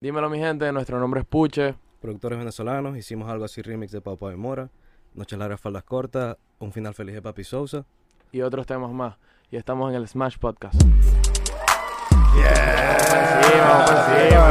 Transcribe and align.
Dímelo, 0.00 0.30
mi 0.30 0.38
gente, 0.38 0.70
nuestro 0.70 1.00
nombre 1.00 1.20
es 1.22 1.26
Puche. 1.26 1.74
Productores 2.00 2.38
venezolanos, 2.38 2.96
hicimos 2.96 3.28
algo 3.28 3.44
así 3.44 3.62
remix 3.62 3.90
de 3.90 4.00
Papa 4.00 4.30
de 4.30 4.36
Mora, 4.36 4.70
Noches 5.14 5.36
largas, 5.36 5.60
faldas 5.60 5.82
cortas, 5.82 6.36
un 6.60 6.72
final 6.72 6.94
feliz 6.94 7.16
de 7.16 7.22
Papi 7.22 7.42
Sousa. 7.42 7.84
Y 8.30 8.42
otros 8.42 8.64
temas 8.64 8.92
más. 8.92 9.16
Y 9.50 9.56
estamos 9.56 9.90
en 9.90 9.96
el 9.96 10.06
Smash 10.06 10.38
Podcast. 10.38 10.80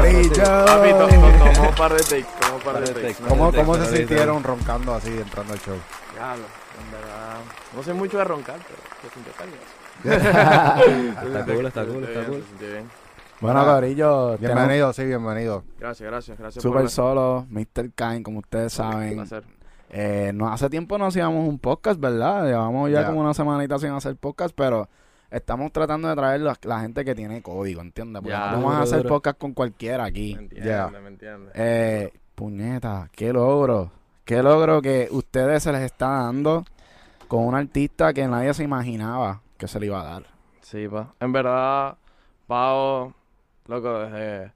Corillo. 0.02 0.44
Papi, 0.66 0.90
to- 0.92 1.08
to- 1.08 1.54
tomó 1.54 1.70
un 1.70 1.76
par 1.76 1.94
de 1.94 2.00
takes, 2.04 2.28
un 2.54 2.62
par 2.62 2.80
de 2.86 2.94
takes. 2.94 3.24
¿Cómo, 3.56 3.76
se 3.76 3.98
sintieron 3.98 4.44
roncando 4.44 4.94
así 4.96 5.10
entrando 5.18 5.54
al 5.54 5.60
show? 5.60 5.78
Diablo, 6.14 6.44
en 6.84 6.92
verdad. 6.92 7.38
No 7.74 7.84
soy 7.84 7.94
mucho 7.94 8.18
de 8.18 8.24
roncar, 8.26 8.58
pero 8.68 8.80
se 9.02 9.10
sintió 9.14 9.32
caliente. 9.34 9.66
Está 11.38 11.46
cool, 11.46 11.66
está 11.66 11.86
cool, 11.86 12.04
está 12.04 12.26
cool. 12.26 12.42
Se 12.44 12.48
sintió 12.50 12.68
bien. 12.72 13.07
Bueno, 13.40 13.64
Corillo, 13.66 14.38
Bienvenido, 14.38 14.92
sí, 14.94 15.06
bienvenido. 15.06 15.64
Gracias, 15.80 16.10
gracias, 16.10 16.38
gracias 16.40 16.64
Super 16.64 16.90
Solo, 16.90 17.46
Mr. 17.50 17.92
Kine, 17.96 18.24
como 18.24 18.40
ustedes 18.40 18.78
Un 18.80 18.86
saben. 18.92 19.14
placer. 19.16 19.44
Eh, 19.90 20.32
no, 20.34 20.52
hace 20.52 20.70
tiempo 20.70 20.98
no 20.98 21.06
hacíamos 21.06 21.48
un 21.48 21.60
podcast, 21.60 22.00
¿verdad? 22.00 22.46
Llevamos 22.46 22.90
ya 22.92 23.06
como 23.06 23.22
una 23.22 23.34
semanita 23.34 23.78
sin 23.78 23.92
hacer 23.92 24.16
podcast, 24.18 24.54
pero 24.56 24.90
estamos 25.30 25.72
tratando 25.72 26.08
de 26.10 26.16
traer 26.16 26.42
la, 26.42 26.58
la 26.64 26.80
gente 26.82 27.06
que 27.06 27.14
tiene 27.14 27.42
código, 27.44 27.82
¿entiendes? 27.82 28.22
Porque 28.22 28.32
Ya, 28.36 28.52
no 28.52 28.58
vamos 28.58 28.74
a 28.76 28.82
hacer 28.82 28.98
duro. 29.04 29.10
podcast 29.10 29.38
con 29.38 29.54
cualquiera 29.54 30.04
aquí. 30.06 30.34
Me 30.36 30.42
entiende, 30.44 30.70
Ya. 30.70 30.88
me 30.88 31.08
entiende. 31.08 31.52
Eh, 31.54 32.12
puñeta, 32.36 33.10
qué 33.14 33.32
logro. 33.32 33.92
Qué 34.26 34.42
logro 34.44 34.82
que 34.82 35.08
ustedes 35.12 35.64
se 35.64 35.72
les 35.72 35.82
está 35.84 36.08
dando 36.24 36.66
con 37.28 37.46
un 37.46 37.56
artista 37.56 38.14
que 38.14 38.28
nadie 38.28 38.54
se 38.54 38.64
imaginaba 38.64 39.42
que 39.58 39.68
se 39.68 39.80
le 39.80 39.86
iba 39.86 40.02
a 40.02 40.06
dar. 40.06 40.24
Sí, 40.62 40.88
pa. 40.90 41.14
En 41.22 41.32
verdad, 41.32 41.96
Pau, 42.46 43.14
loco, 43.68 44.00
desde, 44.00 44.52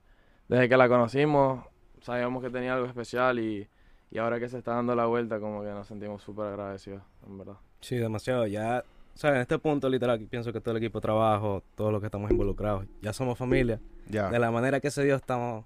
desde 0.48 0.68
que 0.68 0.76
la 0.76 0.88
conocimos, 0.88 1.64
sabíamos 2.00 2.42
que 2.42 2.50
tenía 2.50 2.74
algo 2.74 2.86
especial 2.86 3.38
y, 3.38 3.68
y 4.10 4.18
ahora 4.18 4.38
que 4.38 4.48
se 4.48 4.58
está 4.58 4.74
dando 4.74 4.94
la 4.94 5.06
vuelta, 5.06 5.40
como 5.40 5.62
que 5.62 5.70
nos 5.70 5.86
sentimos 5.86 6.22
súper 6.22 6.46
agradecidos, 6.46 7.02
en 7.26 7.38
verdad. 7.38 7.56
Sí, 7.80 7.96
demasiado. 7.96 8.46
Ya, 8.46 8.84
¿sabes? 9.14 9.36
En 9.36 9.42
este 9.42 9.58
punto, 9.58 9.88
literal, 9.88 10.20
pienso 10.20 10.52
que 10.52 10.60
todo 10.60 10.72
el 10.72 10.82
equipo 10.82 10.98
de 10.98 11.02
trabajo, 11.02 11.62
todos 11.74 11.92
los 11.92 12.00
que 12.00 12.06
estamos 12.06 12.30
involucrados, 12.30 12.86
ya 13.00 13.12
somos 13.12 13.38
familia. 13.38 13.80
Ya. 14.08 14.28
De 14.30 14.38
la 14.38 14.50
manera 14.50 14.80
que 14.80 14.90
se 14.90 15.04
dio, 15.04 15.16
estamos. 15.16 15.64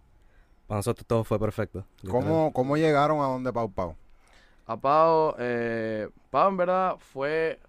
Para 0.67 0.79
nosotros 0.79 1.07
todo 1.07 1.25
fue 1.25 1.39
perfecto. 1.39 1.85
literal. 2.03 2.23
¿Cómo, 2.23 2.53
¿Cómo 2.53 2.77
llegaron 2.77 3.21
a 3.21 3.25
donde 3.25 3.53
Pau 3.53 3.71
Pau? 3.71 3.97
A 4.67 4.77
Pau, 4.77 5.35
eh, 5.39 6.09
Pau 6.31 6.49
en 6.49 6.57
verdad 6.57 6.97
fue 6.99 7.61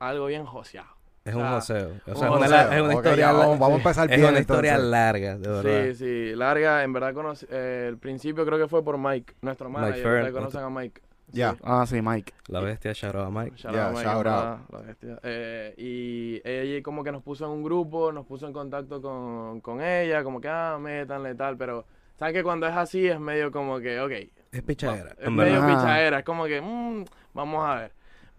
algo 0.00 0.26
bien 0.26 0.44
joseado. 0.44 0.88
Es 1.24 1.34
un 1.34 1.46
joseo. 1.48 1.88
O 2.06 2.10
un 2.10 2.16
sea, 2.16 2.30
una 2.30 2.38
joseo. 2.40 2.50
la- 2.50 2.76
es 2.76 2.82
una 2.82 2.94
historia. 2.94 3.32
vamos, 3.32 3.58
vamos 3.58 3.74
a 3.74 3.76
empezar 3.76 4.10
es 4.10 4.16
bien 4.16 4.28
una 4.30 4.40
historia 4.40 4.70
entonces. 4.72 4.90
larga, 4.90 5.38
de 5.38 5.48
verdad. 5.48 5.84
Sí, 5.90 5.94
sí, 5.94 6.34
larga, 6.34 6.82
en 6.82 6.92
verdad 6.92 7.14
conocí, 7.14 7.46
eh, 7.50 7.86
el 7.88 7.98
principio 7.98 8.44
creo 8.44 8.58
que 8.58 8.66
fue 8.68 8.82
por 8.84 8.98
Mike, 8.98 9.34
nuestro 9.42 9.70
manager, 9.70 10.02
Fern, 10.02 10.16
ustedes 10.26 10.34
conocen 10.34 10.60
a 10.62 10.70
Mike. 10.70 11.00
Ya. 11.28 11.52
Sí. 11.52 11.58
Ah, 11.62 11.84
sí, 11.86 12.02
Mike. 12.02 12.32
La 12.48 12.60
bestia, 12.60 12.92
shout 12.92 13.14
out 13.14 13.26
a 13.28 13.30
Mike. 13.30 13.56
Shout 13.56 13.72
Yeah, 13.72 13.86
out, 13.86 13.92
Mike, 13.94 14.04
shout 14.04 14.16
en 14.18 14.22
verdad, 14.24 14.58
la 14.70 14.78
bestia. 14.80 15.18
Eh, 15.22 15.74
y 15.78 16.42
ella 16.44 16.82
como 16.82 17.02
que 17.04 17.12
nos 17.12 17.22
puso 17.22 17.44
en 17.46 17.52
un 17.52 17.62
grupo, 17.62 18.12
nos 18.12 18.26
puso 18.26 18.46
en 18.46 18.52
contacto 18.52 19.00
con, 19.00 19.60
con 19.60 19.80
ella, 19.80 20.22
como 20.24 20.40
que, 20.40 20.48
ah, 20.48 20.76
métanle 20.80 21.34
tal, 21.36 21.56
pero 21.56 21.86
¿sabes 22.18 22.34
que 22.34 22.42
cuando 22.42 22.66
es 22.66 22.74
así 22.76 23.06
es 23.06 23.18
medio 23.18 23.50
como 23.50 23.78
que, 23.78 23.98
ok, 24.00 24.12
Es 24.50 24.62
pichadera. 24.62 25.14
es 25.18 25.30
medio 25.30 25.60
pichadera, 25.64 26.18
es 26.18 26.24
como 26.24 26.44
que, 26.44 26.60
mm, 26.60 27.04
vamos 27.32 27.64
a 27.66 27.76
ver, 27.76 27.92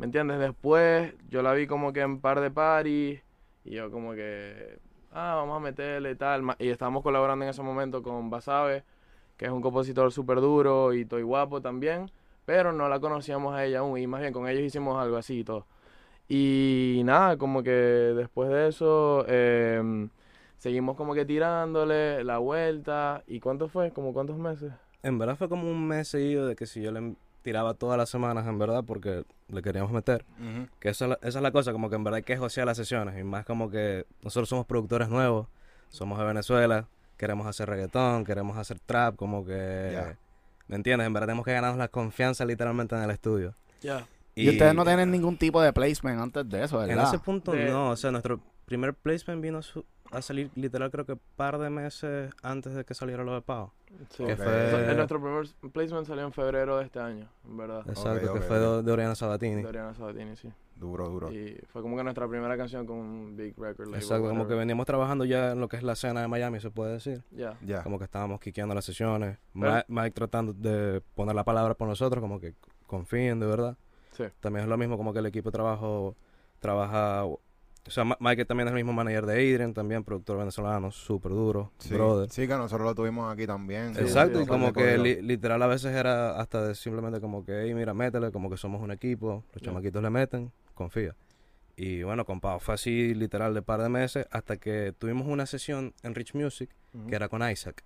¿me 0.04 0.08
entiendes? 0.08 0.38
Después 0.38 1.14
yo 1.30 1.42
la 1.42 1.54
vi 1.54 1.66
como 1.66 1.94
que 1.94 2.02
en 2.02 2.20
par 2.20 2.42
de 2.42 2.52
paris 2.52 3.22
y 3.64 3.72
yo 3.72 3.90
como 3.90 4.12
que, 4.12 4.78
ah, 5.14 5.36
vamos 5.38 5.56
a 5.56 5.60
meterle 5.62 6.12
y 6.12 6.16
tal, 6.16 6.44
y 6.60 6.68
estábamos 6.68 7.04
colaborando 7.04 7.46
en 7.46 7.52
ese 7.52 7.62
momento 7.62 8.04
con 8.04 8.30
Basabe, 8.30 8.84
que 9.38 9.46
es 9.46 9.52
un 9.52 9.62
compositor 9.62 10.12
súper 10.12 10.42
duro 10.42 10.92
y 10.94 11.06
Toy 11.06 11.24
Guapo 11.24 11.62
también, 11.62 12.12
pero 12.44 12.74
no 12.74 12.90
la 12.90 13.00
conocíamos 13.00 13.56
a 13.56 13.64
ella 13.64 13.80
aún 13.80 13.98
y 13.98 14.06
más 14.06 14.20
bien 14.20 14.34
con 14.34 14.46
ellos 14.46 14.64
hicimos 14.64 15.02
algo 15.02 15.16
así 15.16 15.40
y 15.40 15.44
todo. 15.46 15.68
Y 16.28 17.02
nada, 17.06 17.38
como 17.38 17.64
que 17.64 17.72
después 17.72 18.50
de 18.50 18.68
eso 18.68 19.26
em, 19.30 20.10
seguimos 20.58 20.98
como 20.98 21.14
que 21.14 21.24
tirándole 21.24 22.26
la 22.26 22.40
vuelta. 22.40 23.24
¿Y 23.26 23.40
cuánto 23.40 23.70
fue? 23.70 23.92
¿Como 23.92 24.12
cuántos 24.12 24.38
meses? 24.38 24.74
En 25.02 25.18
verdad 25.18 25.38
fue 25.38 25.48
como 25.48 25.72
un 25.72 25.88
mes 25.88 26.10
seguido 26.10 26.46
de 26.46 26.58
que 26.58 26.66
si 26.66 26.82
yo 26.82 26.92
le 26.92 27.16
tiraba 27.44 27.76
todas 27.76 27.98
las 27.98 28.10
semanas, 28.10 28.48
en 28.48 28.58
verdad, 28.58 28.84
porque 28.86 29.24
le 29.50 29.62
queríamos 29.62 29.92
meter. 29.92 30.26
Ujú. 30.40 30.68
Que 30.80 30.90
eso 30.90 31.06
es 31.06 31.10
la- 31.10 31.20
esa 31.22 31.40
es 31.40 31.44
la 31.44 31.52
cosa, 31.52 31.72
como 31.72 31.90
que 31.90 31.96
en 31.96 32.04
verdad 32.04 32.18
hay 32.18 32.24
que 32.24 32.38
josear 32.38 32.66
las 32.66 32.78
sesiones. 32.78 33.20
Y 33.20 33.24
más 33.24 33.46
como 33.46 33.70
que 33.70 34.06
nosotros 34.24 34.50
somos 34.50 34.66
productores 34.66 35.10
nuevos, 35.10 35.48
somos 35.90 36.18
de 36.18 36.26
Venezuela, 36.26 36.88
queremos 37.18 37.46
hacer 37.46 37.70
reggaetón, 37.70 38.26
queremos 38.26 38.58
hacer 38.58 38.80
trap, 38.80 39.16
como 39.16 39.46
que... 39.46 40.16
¿Me 40.68 40.78
entiendes? 40.78 41.06
En 41.06 41.14
verdad 41.14 41.28
tenemos 41.28 41.46
que 41.46 41.52
ganarnos 41.52 41.78
la 41.78 41.90
confianza 41.90 42.46
literalmente 42.46 42.96
en 42.96 43.04
el 43.04 43.12
estudio. 43.12 43.54
Ya. 43.82 44.08
Y, 44.34 44.50
ustedes 44.50 44.74
no 44.74 44.84
tienen 44.86 45.12
ningún 45.12 45.38
tipo 45.38 45.62
de 45.62 45.72
placement 45.74 46.20
antes 46.20 46.50
de 46.50 46.64
eso, 46.64 46.82
En 46.82 46.88
¿verdad? 46.88 47.06
ese 47.14 47.20
punto 47.20 47.52
De- 47.52 47.70
no, 47.70 47.92
o 47.92 47.96
sea, 47.96 48.10
nuestro 48.12 48.40
primer 48.66 48.94
placement 48.94 49.42
vino 49.42 49.60
a, 49.60 49.62
su- 49.62 49.86
a 50.12 50.22
salir 50.22 50.50
literal 50.56 50.92
creo 50.92 51.06
que 51.06 51.16
par 51.36 51.58
de 51.58 51.70
meses 51.70 52.32
antes 52.42 52.74
de 52.74 52.84
que 52.86 52.94
saliera 52.94 53.24
lo 53.24 53.34
de 53.34 53.42
Pau. 53.42 53.72
Sí. 54.10 54.24
Que 54.26 54.34
Ok. 54.34 54.38
fue... 54.40 54.46
O 54.48 54.70
sea, 54.70 54.92
en 54.92 54.98
nuestro 54.98 55.22
primer 55.22 55.46
placement 55.72 56.08
salió 56.08 56.24
en 56.24 56.34
febrero 56.34 56.78
de 56.78 56.86
este 56.86 57.00
año, 57.00 57.28
en 57.46 57.58
verdad. 57.58 57.84
Exacto, 57.88 58.34
que 58.34 58.42
fue 58.42 58.60
de, 58.60 58.84
de 58.84 58.92
Oriana 58.92 59.16
Sabatini. 59.16 59.62
De 59.62 59.68
Oriana 59.68 59.94
Sabatini, 59.94 60.36
sí. 60.36 60.52
Duro, 60.76 61.08
duro. 61.08 61.32
Y 61.32 61.56
fue 61.72 61.82
como 61.84 61.96
que 61.96 62.04
nuestra 62.04 62.28
primera 62.28 62.58
canción 62.58 62.86
con 62.88 62.98
un 62.98 63.38
big 63.38 63.54
record 63.58 63.86
label. 63.88 64.02
Exacto, 64.02 64.28
como 64.28 64.48
que 64.48 64.56
veníamos 64.56 64.86
trabajando 64.88 65.24
ya 65.24 65.52
en 65.52 65.60
lo 65.60 65.70
que 65.70 65.78
es 65.78 65.84
la 65.84 65.94
escena 65.94 66.22
de 66.22 66.28
Miami, 66.28 66.60
se 66.60 66.72
puede 66.72 66.94
decir. 66.94 67.24
Ya. 67.32 67.56
Ya. 67.62 67.84
Como 67.84 68.00
que 68.00 68.06
estábamos 68.06 68.40
quiqueando 68.40 68.74
las 68.74 68.84
sesiones. 68.84 69.38
Pero- 69.54 69.72
Ma- 69.72 69.86
Mike 69.88 70.12
tratando 70.16 70.52
de 70.54 71.02
poner 71.16 71.36
la 71.36 71.44
palabra 71.44 71.76
por 71.76 71.88
nosotros, 71.88 72.20
como 72.22 72.40
que 72.40 72.56
confíen 72.88 73.40
de 73.40 73.46
verdad. 73.46 73.78
Sí. 74.12 74.24
También 74.42 74.64
es 74.64 74.70
lo 74.70 74.78
mismo 74.78 74.98
como 74.98 75.14
que 75.14 75.20
el 75.20 75.26
equipo 75.28 75.50
de 75.50 75.54
trabajo 75.54 76.16
trabaja... 76.60 77.24
O 77.86 77.92
sea, 77.92 78.06
Mike 78.20 78.46
también 78.46 78.68
es 78.68 78.72
el 78.72 78.76
mismo 78.76 78.94
manager 78.94 79.26
de 79.26 79.34
Adrian, 79.34 79.74
también 79.74 80.04
productor 80.06 80.38
venezolano, 80.38 80.90
súper 80.92 81.32
duro, 81.34 81.72
Sí. 81.80 81.94
brother. 81.94 82.30
Sí, 82.30 82.48
que 82.48 82.56
nosotros 82.56 82.86
lo 82.88 82.96
tuvimos 82.96 83.32
aquí 83.32 83.46
también. 83.46 83.90
Exacto, 83.98 84.38
sí, 84.40 84.44
y 84.46 84.48
como 84.48 84.72
que 84.72 84.98
li- 84.98 85.22
literal 85.22 85.62
a 85.62 85.68
veces 85.68 85.94
era 85.94 86.40
hasta 86.40 86.66
de 86.66 86.76
simplemente 86.76 87.20
como 87.20 87.44
que, 87.46 87.64
hey, 87.64 87.74
mira, 87.74 87.94
métele, 87.94 88.32
como 88.32 88.50
que 88.50 88.56
somos 88.56 88.82
un 88.82 88.92
equipo, 88.92 89.44
los 89.54 89.62
chamaquitos 89.62 90.02
le 90.02 90.10
meten, 90.10 90.52
confía. 90.76 91.14
Y 91.76 92.04
bueno, 92.04 92.24
con 92.24 92.40
Pau 92.40 92.60
fue 92.62 92.76
así 92.76 93.14
literal 93.16 93.54
de 93.54 93.62
par 93.62 93.82
de 93.82 93.90
meses 93.90 94.28
hasta 94.32 94.56
que 94.58 94.94
tuvimos 94.98 95.28
una 95.28 95.46
sesión 95.46 95.94
en 96.04 96.16
Rich 96.16 96.36
Music 96.36 96.70
que 97.10 97.16
era 97.16 97.28
con 97.30 97.42
Isaac 97.50 97.84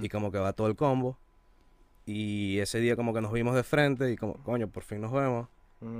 y 0.00 0.08
como 0.08 0.30
que 0.32 0.38
va 0.38 0.52
todo 0.54 0.68
el 0.68 0.76
combo 0.76 1.18
y 2.06 2.58
ese 2.60 2.78
día 2.78 2.94
como 2.96 3.12
que 3.12 3.20
nos 3.20 3.32
vimos 3.32 3.54
de 3.56 3.64
frente 3.64 4.10
y 4.12 4.16
como, 4.16 4.34
coño, 4.44 4.68
por 4.68 4.84
fin 4.84 5.00
nos 5.00 5.12
vemos, 5.12 5.48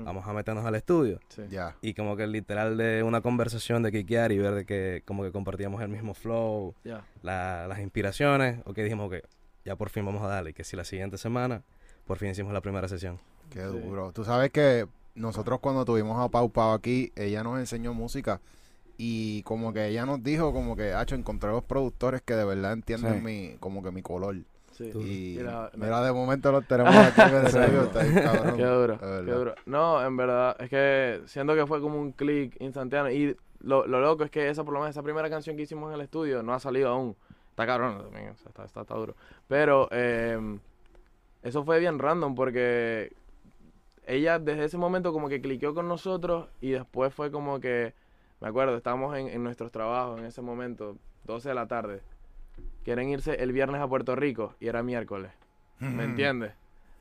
Vamos 0.05 0.27
a 0.27 0.33
meternos 0.33 0.65
al 0.65 0.75
estudio. 0.75 1.19
Sí. 1.29 1.43
Y 1.81 1.93
como 1.93 2.15
que 2.15 2.27
literal 2.27 2.77
de 2.77 3.03
una 3.03 3.21
conversación 3.21 3.83
de 3.83 3.91
quiquear 3.91 4.31
y 4.31 4.37
ver 4.39 4.53
de 4.53 4.65
que 4.65 5.03
como 5.05 5.23
que 5.23 5.31
compartíamos 5.31 5.81
el 5.81 5.89
mismo 5.89 6.13
flow, 6.13 6.73
la- 7.21 7.67
las 7.67 7.79
inspiraciones, 7.79 8.61
o 8.65 8.73
que 8.73 8.83
dijimos 8.83 9.09
que 9.09 9.23
ya 9.65 9.75
por 9.75 9.89
fin 9.89 10.05
vamos 10.05 10.23
a 10.23 10.27
darle, 10.27 10.51
y 10.51 10.53
que 10.53 10.63
si 10.63 10.75
la 10.77 10.83
siguiente 10.83 11.17
semana 11.17 11.63
por 12.05 12.17
fin 12.17 12.29
hicimos 12.29 12.53
la 12.53 12.61
primera 12.61 12.87
sesión. 12.87 13.19
Qué 13.49 13.59
Sí. 13.61 13.79
duro. 13.79 14.11
Tú 14.13 14.23
sabes 14.23 14.49
que 14.51 14.87
nosotros 15.15 15.59
cuando 15.59 15.83
tuvimos 15.83 16.23
a 16.23 16.29
Pau 16.29 16.49
Pau 16.51 16.73
aquí, 16.73 17.11
ella 17.15 17.43
nos 17.43 17.59
enseñó 17.59 17.93
música 17.93 18.39
y 18.97 19.41
como 19.43 19.73
que 19.73 19.87
ella 19.87 20.05
nos 20.05 20.23
dijo 20.23 20.53
como 20.53 20.75
que, 20.75 20.93
hacho, 20.93 21.15
encontré 21.15 21.49
los 21.51 21.63
productores 21.63 22.21
que 22.21 22.33
de 22.35 22.45
verdad 22.45 22.73
entienden 22.73 23.15
Sí. 23.15 23.21
mi, 23.21 23.57
como 23.59 23.83
que 23.83 23.91
mi 23.91 24.01
color. 24.01 24.37
Sí. 24.77 24.91
Tú- 24.91 25.01
Y 25.01 25.33
Y 25.33 25.35
la- 25.37 25.63
la- 25.63 25.71
mira, 25.75 26.03
de 26.03 26.13
momento 26.13 26.51
los 26.51 26.65
tenemos 26.67 26.95
aquí 26.95 27.21
en 27.21 27.35
el 27.35 27.47
serio, 27.51 27.81
está 27.83 28.03
bien 28.03 28.13
cabrón. 28.23 28.57
Qué 28.57 28.65
duro, 28.65 28.99
qué 28.99 29.31
duro. 29.31 29.55
No, 29.65 30.05
en 30.05 30.15
verdad, 30.17 30.55
es 30.59 30.69
que 30.69 31.21
siento 31.25 31.55
que 31.55 31.65
fue 31.65 31.81
como 31.81 31.99
un 31.99 32.11
click 32.11 32.55
instantáneo. 32.61 33.11
Y 33.11 33.35
lo, 33.61 33.87
lo 33.87 33.99
loco 34.01 34.23
es 34.23 34.29
que 34.29 34.49
esa, 34.49 34.63
por 34.63 34.73
lo 34.75 34.79
menos, 34.81 34.91
esa 34.91 35.01
primera 35.01 35.29
canción 35.31 35.55
que 35.55 35.63
hicimos 35.63 35.89
en 35.89 35.95
el 35.95 36.01
estudio 36.01 36.43
no 36.43 36.53
ha 36.53 36.59
salido 36.59 36.89
aún. 36.89 37.15
Está 37.49 37.65
cabrón 37.65 37.97
también, 38.03 38.29
o 38.29 38.37
sea, 38.37 38.49
está, 38.49 38.65
está, 38.65 38.81
está 38.81 38.93
duro. 38.93 39.15
Pero 39.47 39.87
eh, 39.91 40.59
eso 41.41 41.63
fue 41.63 41.79
bien 41.79 41.97
random 41.97 42.35
porque 42.35 43.13
ella 44.05 44.37
desde 44.37 44.65
ese 44.65 44.77
momento 44.77 45.11
como 45.11 45.27
que 45.27 45.41
cliqueó 45.41 45.73
con 45.73 45.87
nosotros 45.87 46.47
y 46.61 46.69
después 46.71 47.11
fue 47.13 47.31
como 47.31 47.59
que, 47.59 47.93
me 48.41 48.47
acuerdo, 48.47 48.77
estábamos 48.77 49.17
en, 49.17 49.27
en 49.27 49.43
nuestros 49.43 49.71
trabajos 49.71 50.19
en 50.19 50.25
ese 50.25 50.41
momento, 50.43 50.97
12 51.25 51.49
de 51.49 51.55
la 51.55 51.67
tarde. 51.67 52.01
Quieren 52.83 53.09
irse 53.09 53.35
el 53.43 53.51
viernes 53.51 53.81
a 53.81 53.87
Puerto 53.87 54.15
Rico 54.15 54.55
y 54.59 54.67
era 54.67 54.81
miércoles. 54.83 55.31
¿Me 55.79 56.03
entiendes? 56.05 56.53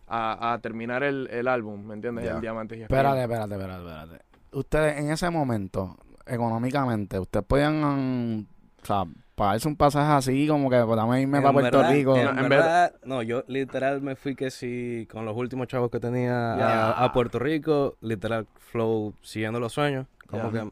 A, 0.08 0.52
a 0.52 0.58
terminar 0.60 1.02
el, 1.02 1.28
el 1.30 1.48
álbum, 1.48 1.84
¿me 1.86 1.94
entiendes? 1.94 2.24
Ya. 2.26 2.34
El 2.36 2.40
Diamantes 2.40 2.78
y 2.78 2.82
Espérate, 2.82 3.22
espérate, 3.22 3.54
espérate, 3.54 3.82
espérate. 3.84 4.24
Ustedes 4.52 4.98
en 4.98 5.10
ese 5.10 5.30
momento, 5.30 5.96
económicamente, 6.26 7.18
ustedes 7.18 7.44
podían, 7.46 8.36
mm, 8.38 8.46
o 8.82 8.86
sea, 8.86 9.04
pagarse 9.34 9.66
un 9.68 9.76
pasaje 9.76 10.12
así, 10.12 10.46
como 10.46 10.70
que 10.70 10.80
pues, 10.84 10.96
dame 10.96 11.20
irme 11.22 11.38
En 11.38 11.42
para 11.42 11.52
Puerto 11.52 11.78
verdad- 11.78 11.92
Rico. 11.92 12.16
En, 12.16 12.48
verdad, 12.48 12.94
no, 13.04 13.22
yo 13.22 13.42
literal 13.48 14.00
me 14.02 14.14
fui 14.16 14.34
que 14.36 14.50
sí, 14.50 15.08
con 15.10 15.24
los 15.24 15.36
últimos 15.36 15.66
chavos 15.68 15.90
que 15.90 15.98
tenía 16.00 16.54
a, 16.54 17.04
a 17.04 17.12
Puerto 17.12 17.38
Rico, 17.38 17.96
literal 18.00 18.46
flow 18.70 19.14
siguiendo 19.22 19.58
los 19.60 19.72
sueños, 19.72 20.06
como 20.26 20.52
que 20.52 20.68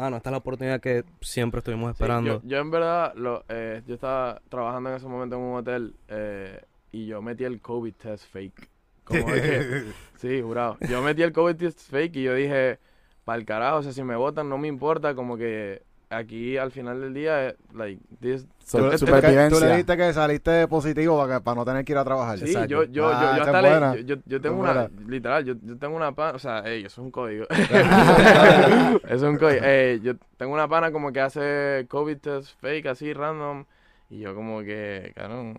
mano, 0.00 0.16
esta 0.16 0.30
es 0.30 0.32
la 0.32 0.38
oportunidad 0.38 0.80
que 0.80 1.04
siempre 1.20 1.58
estuvimos 1.58 1.88
Sí, 1.88 1.92
esperando. 1.92 2.40
yo, 2.42 2.48
yo 2.48 2.58
en 2.58 2.70
verdad, 2.70 3.12
lo, 3.14 3.44
eh, 3.48 3.82
yo 3.86 3.94
estaba 3.94 4.40
trabajando 4.48 4.90
en 4.90 4.96
ese 4.96 5.06
momento 5.06 5.36
en 5.36 5.42
un 5.42 5.56
hotel 5.56 5.94
eh, 6.08 6.60
y 6.92 7.06
yo 7.06 7.22
metí 7.22 7.44
el 7.44 7.60
COVID 7.60 7.94
test 7.94 8.24
fake. 8.32 8.68
Como 9.04 9.26
que, 9.32 9.84
sí, 10.16 10.40
jurado. 10.42 10.76
Yo 10.88 11.02
metí 11.02 11.22
el 11.22 11.32
COVID 11.32 11.56
test 11.56 11.80
fake 11.90 12.16
y 12.16 12.22
yo 12.24 12.34
dije, 12.34 12.78
para 13.24 13.38
el 13.38 13.44
carajo, 13.44 13.78
o 13.78 13.82
sea, 13.82 13.92
si 13.92 14.02
me 14.02 14.16
votan 14.16 14.48
no 14.48 14.58
me 14.58 14.68
importa, 14.68 15.14
como 15.14 15.36
que 15.36 15.82
aquí 16.10 16.56
al 16.56 16.72
final 16.72 17.00
del 17.00 17.14
día, 17.14 17.48
eh, 17.50 17.56
like, 17.72 18.00
this, 18.20 18.44
Tú, 18.70 18.78
tú- 18.78 18.84
tú 18.84 18.90
le 18.90 18.98
Supervivencia. 18.98 19.68
dijiste 19.70 19.96
que 19.96 20.12
saliste 20.12 20.68
positivo 20.68 21.18
para, 21.18 21.38
que- 21.38 21.44
para 21.44 21.54
no 21.56 21.64
tener 21.64 21.84
que 21.84 21.92
ir 21.92 21.98
a 21.98 22.04
trabajar. 22.04 22.38
Sí, 22.38 22.46
Exacto. 22.46 22.68
yo, 22.68 22.84
yo, 22.84 23.08
Ah, 23.08 23.20
yo, 23.32 23.36
yo 23.36 23.42
hasta 23.44 23.58
es 23.88 23.96
le- 23.96 24.04
yo, 24.04 24.16
yo- 24.16 24.22
yo 24.26 24.40
tengo 24.40 24.56
es 24.56 24.60
una, 24.70 24.72
buena. 24.88 25.08
literal, 25.08 25.44
yo, 25.44 25.54
yo 25.62 25.76
tengo 25.78 25.96
una 25.96 26.12
pana, 26.12 26.32
o 26.36 26.38
sea, 26.38 26.60
ey, 26.60 26.80
eso 26.84 27.00
es 27.00 27.04
un 27.04 27.10
código. 27.10 27.46
eso 29.04 29.14
es 29.14 29.22
un 29.22 29.38
código. 29.38 29.64
Ey, 29.64 30.00
yo 30.00 30.14
tengo 30.36 30.52
una 30.52 30.68
pana 30.68 30.92
como 30.92 31.12
que 31.12 31.20
hace 31.20 31.86
COVID 31.88 32.18
test 32.18 32.60
fake 32.60 32.86
así, 32.86 33.12
random, 33.12 33.64
y 34.08 34.18
yo 34.20 34.34
como 34.34 34.60
que, 34.60 35.12
cabrón, 35.16 35.56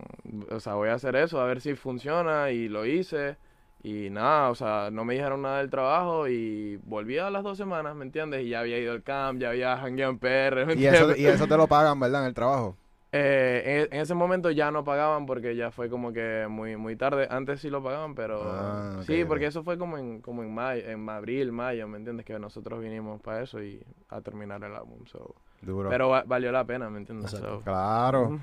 o 0.50 0.60
sea, 0.60 0.74
voy 0.76 0.90
a 0.90 0.94
hacer 0.96 1.16
eso, 1.16 1.40
a 1.42 1.46
ver 1.46 1.62
si 1.62 1.76
funciona, 1.76 2.52
y 2.52 2.68
lo 2.68 2.86
hice, 2.86 3.38
y 3.84 4.10
nada, 4.10 4.50
o 4.50 4.56
sea, 4.56 4.90
no 4.92 5.04
me 5.06 5.14
dijeron 5.16 5.42
nada 5.42 5.60
del 5.60 5.70
trabajo, 5.70 6.28
y 6.28 6.78
volví 6.84 7.18
a 7.18 7.30
las 7.30 7.44
dos 7.44 7.58
semanas, 7.58 7.96
¿me 7.96 8.06
entiendes? 8.06 8.44
Y 8.44 8.50
ya 8.50 8.60
había 8.60 8.78
ido 8.80 8.92
al 8.94 9.04
camp, 9.04 9.40
ya 9.42 9.50
había 9.50 9.78
jangueado 9.78 10.12
en 10.14 10.20
PR, 10.20 10.66
¿me 10.66 10.74
Y 10.76 10.86
eso, 10.86 11.16
y 11.16 11.26
eso 11.26 11.48
te 11.48 11.58
lo 11.58 11.68
pagan, 11.68 12.00
¿verdad? 12.00 12.22
En 12.22 12.28
el 12.28 12.34
trabajo. 12.34 12.76
Eh, 13.14 13.88
en, 13.92 13.94
en 13.98 14.02
ese 14.04 14.14
momento 14.14 14.52
ya 14.52 14.72
no 14.72 14.86
pagaban 14.86 15.26
porque 15.26 15.54
ya 15.58 15.70
fue 15.70 15.90
como 15.90 16.14
que 16.14 16.48
muy 16.50 16.78
muy 16.78 16.96
tarde. 16.96 17.28
Antes 17.30 17.60
sí 17.60 17.70
lo 17.70 17.84
pagaban, 17.84 18.16
pero 18.16 18.42
Ah, 18.42 19.02
sí, 19.06 19.26
porque 19.26 19.48
eso 19.48 19.64
fue 19.64 19.78
como 19.78 19.98
en 19.98 20.22
como 20.22 20.44
en 20.44 20.54
mayo, 20.56 20.88
en 20.88 21.10
abril, 21.10 21.52
mayo, 21.52 21.90
¿me 21.90 21.98
entiendes? 21.98 22.26
Que 22.26 22.40
nosotros 22.40 22.80
vinimos 22.80 23.20
para 23.20 23.42
eso 23.42 23.62
y 23.62 23.84
a 24.08 24.22
terminar 24.22 24.64
el 24.64 24.74
álbum. 24.74 25.06
so. 25.08 25.36
Duro. 25.62 25.90
Pero 25.90 26.08
va- 26.08 26.24
valió 26.26 26.54
la 26.54 26.64
pena, 26.64 26.90
¿me 26.90 27.00
entiendes? 27.00 27.32
So, 27.32 27.60
claro. 27.66 28.40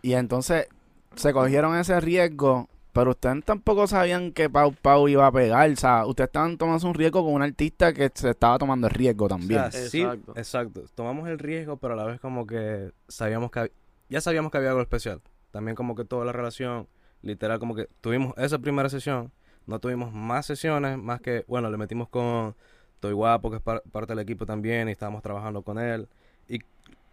Y 0.00 0.14
entonces 0.14 0.68
se 1.14 1.34
cogieron 1.34 1.76
ese 1.76 2.00
riesgo, 2.00 2.66
pero 2.98 3.10
ustedes 3.12 3.44
tampoco 3.44 3.86
sabían 3.86 4.32
que 4.32 4.50
Pau 4.50 4.72
Pau 4.72 5.06
iba 5.06 5.24
a 5.24 5.30
pegar. 5.30 5.70
O 5.70 5.76
sea, 5.76 6.04
ustedes 6.04 6.26
estaban 6.28 6.58
tomando 6.58 6.88
un 6.88 6.94
riesgo 6.94 7.22
con 7.24 7.32
un 7.34 7.42
artista 7.42 7.92
que 7.92 8.10
se 8.12 8.30
estaba 8.30 8.58
tomando 8.58 8.88
el 8.88 8.92
riesgo 8.92 9.26
O 9.26 9.28
también. 9.28 9.70
sea, 9.70 9.88
sí, 9.88 10.00
Exacto. 10.02 10.32
exacto. 10.36 10.82
Tomamos 10.96 11.28
el 11.28 11.38
riesgo, 11.38 11.76
pero 11.76 11.94
a 11.94 11.96
la 11.96 12.04
vez 12.04 12.18
como 12.20 12.44
que 12.44 12.90
sabíamos 13.06 13.52
que 13.52 13.70
ya 14.08 14.20
sabíamos 14.20 14.50
que 14.50 14.58
había 14.58 14.70
algo 14.70 14.82
especial. 14.82 15.20
También 15.52 15.76
como 15.76 15.94
que 15.94 16.04
toda 16.04 16.24
la 16.24 16.32
relación, 16.32 16.88
literal 17.22 17.60
como 17.60 17.76
que 17.76 17.88
tuvimos 18.00 18.34
esa 18.36 18.58
primera 18.58 18.88
sesión, 18.88 19.30
no 19.66 19.78
tuvimos 19.78 20.12
más 20.12 20.44
sesiones, 20.46 20.98
más 20.98 21.20
que, 21.20 21.44
bueno, 21.46 21.70
le 21.70 21.76
metimos 21.76 22.08
con 22.08 22.56
Toy 22.98 23.12
Guapo, 23.12 23.50
que 23.50 23.58
es 23.58 23.62
par- 23.62 23.82
parte 23.92 24.12
del 24.12 24.18
equipo 24.24 24.44
también, 24.44 24.88
y 24.88 24.92
estábamos 24.92 25.22
trabajando 25.22 25.62
con 25.62 25.78
él. 25.78 26.08
Y 26.48 26.58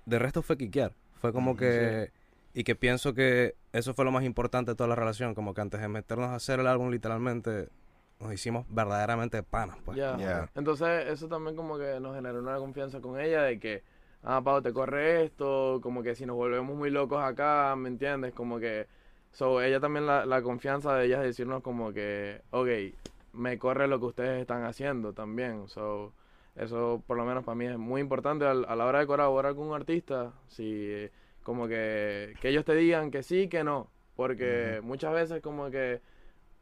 de 0.08 0.18
resto 0.18 0.42
fue 0.42 0.58
quiquear. 0.58 0.94
Fue 1.22 1.32
como 1.32 1.56
que... 1.56 2.10
Y 2.58 2.64
que 2.64 2.74
pienso 2.76 3.14
que 3.14 3.54
eso 3.74 3.94
fue 3.94 4.06
lo 4.06 4.12
más 4.12 4.24
importante 4.24 4.72
de 4.72 4.76
toda 4.76 4.88
la 4.88 4.96
relación, 4.96 5.36
como 5.36 5.54
que 5.54 5.60
antes 5.62 5.82
de 5.82 5.90
meternos 5.90 6.30
a 6.30 6.36
hacer 6.36 6.60
el 6.62 6.68
álbum 6.68 6.90
literalmente 6.90 7.68
nos 8.22 8.32
hicimos 8.34 8.66
verdaderamente 8.70 9.44
panas, 9.44 9.76
pues. 9.84 9.98
Entonces, 10.56 11.08
eso 11.08 11.28
también 11.28 11.58
como 11.58 11.78
que 11.78 12.00
nos 12.00 12.16
generó 12.16 12.40
una 12.40 12.56
confianza 12.58 13.02
con 13.02 13.20
ella 13.20 13.44
de 13.44 13.60
que, 13.60 13.84
ah, 14.24 14.42
Pau, 14.42 14.62
te 14.62 14.72
corre 14.72 15.26
esto, 15.26 15.80
como 15.84 16.02
que 16.02 16.16
si 16.16 16.26
nos 16.26 16.38
volvemos 16.38 16.74
muy 16.78 16.90
locos 16.90 17.22
acá, 17.22 17.76
¿me 17.76 17.90
entiendes? 17.90 18.34
Como 18.34 18.58
que, 18.58 18.88
so, 19.34 19.62
ella 19.62 19.82
también 19.82 20.06
la, 20.08 20.26
la 20.26 20.42
confianza 20.42 20.96
de 20.96 21.08
ella 21.08 21.18
es 21.18 21.24
decirnos 21.24 21.62
como 21.62 21.92
que, 21.92 22.42
ok, 22.52 22.70
me 23.34 23.58
corre 23.60 23.88
lo 23.90 24.00
que 24.00 24.06
ustedes 24.06 24.40
están 24.40 24.64
haciendo 24.64 25.12
también, 25.12 25.68
so, 25.68 26.14
eso 26.56 27.04
por 27.06 27.18
lo 27.18 27.26
menos 27.26 27.44
para 27.44 27.56
mí 27.56 27.66
es 27.66 27.78
muy 27.78 28.00
importante 28.00 28.46
al- 28.46 28.64
a, 28.70 28.78
la 28.78 28.86
hora 28.86 29.00
de 29.00 29.08
colaborar 29.08 29.56
con 29.56 29.68
un 29.68 29.76
artista, 29.76 30.32
si, 30.48 31.10
como 31.46 31.68
que, 31.68 32.34
que 32.42 32.50
ellos 32.50 32.66
te 32.66 32.74
digan 32.74 33.12
que 33.12 33.22
sí, 33.22 33.48
que 33.48 33.64
no, 33.64 33.92
porque 34.16 34.82
muchas 34.84 35.14
veces 35.14 35.42
como 35.42 35.70
que 35.70 36.02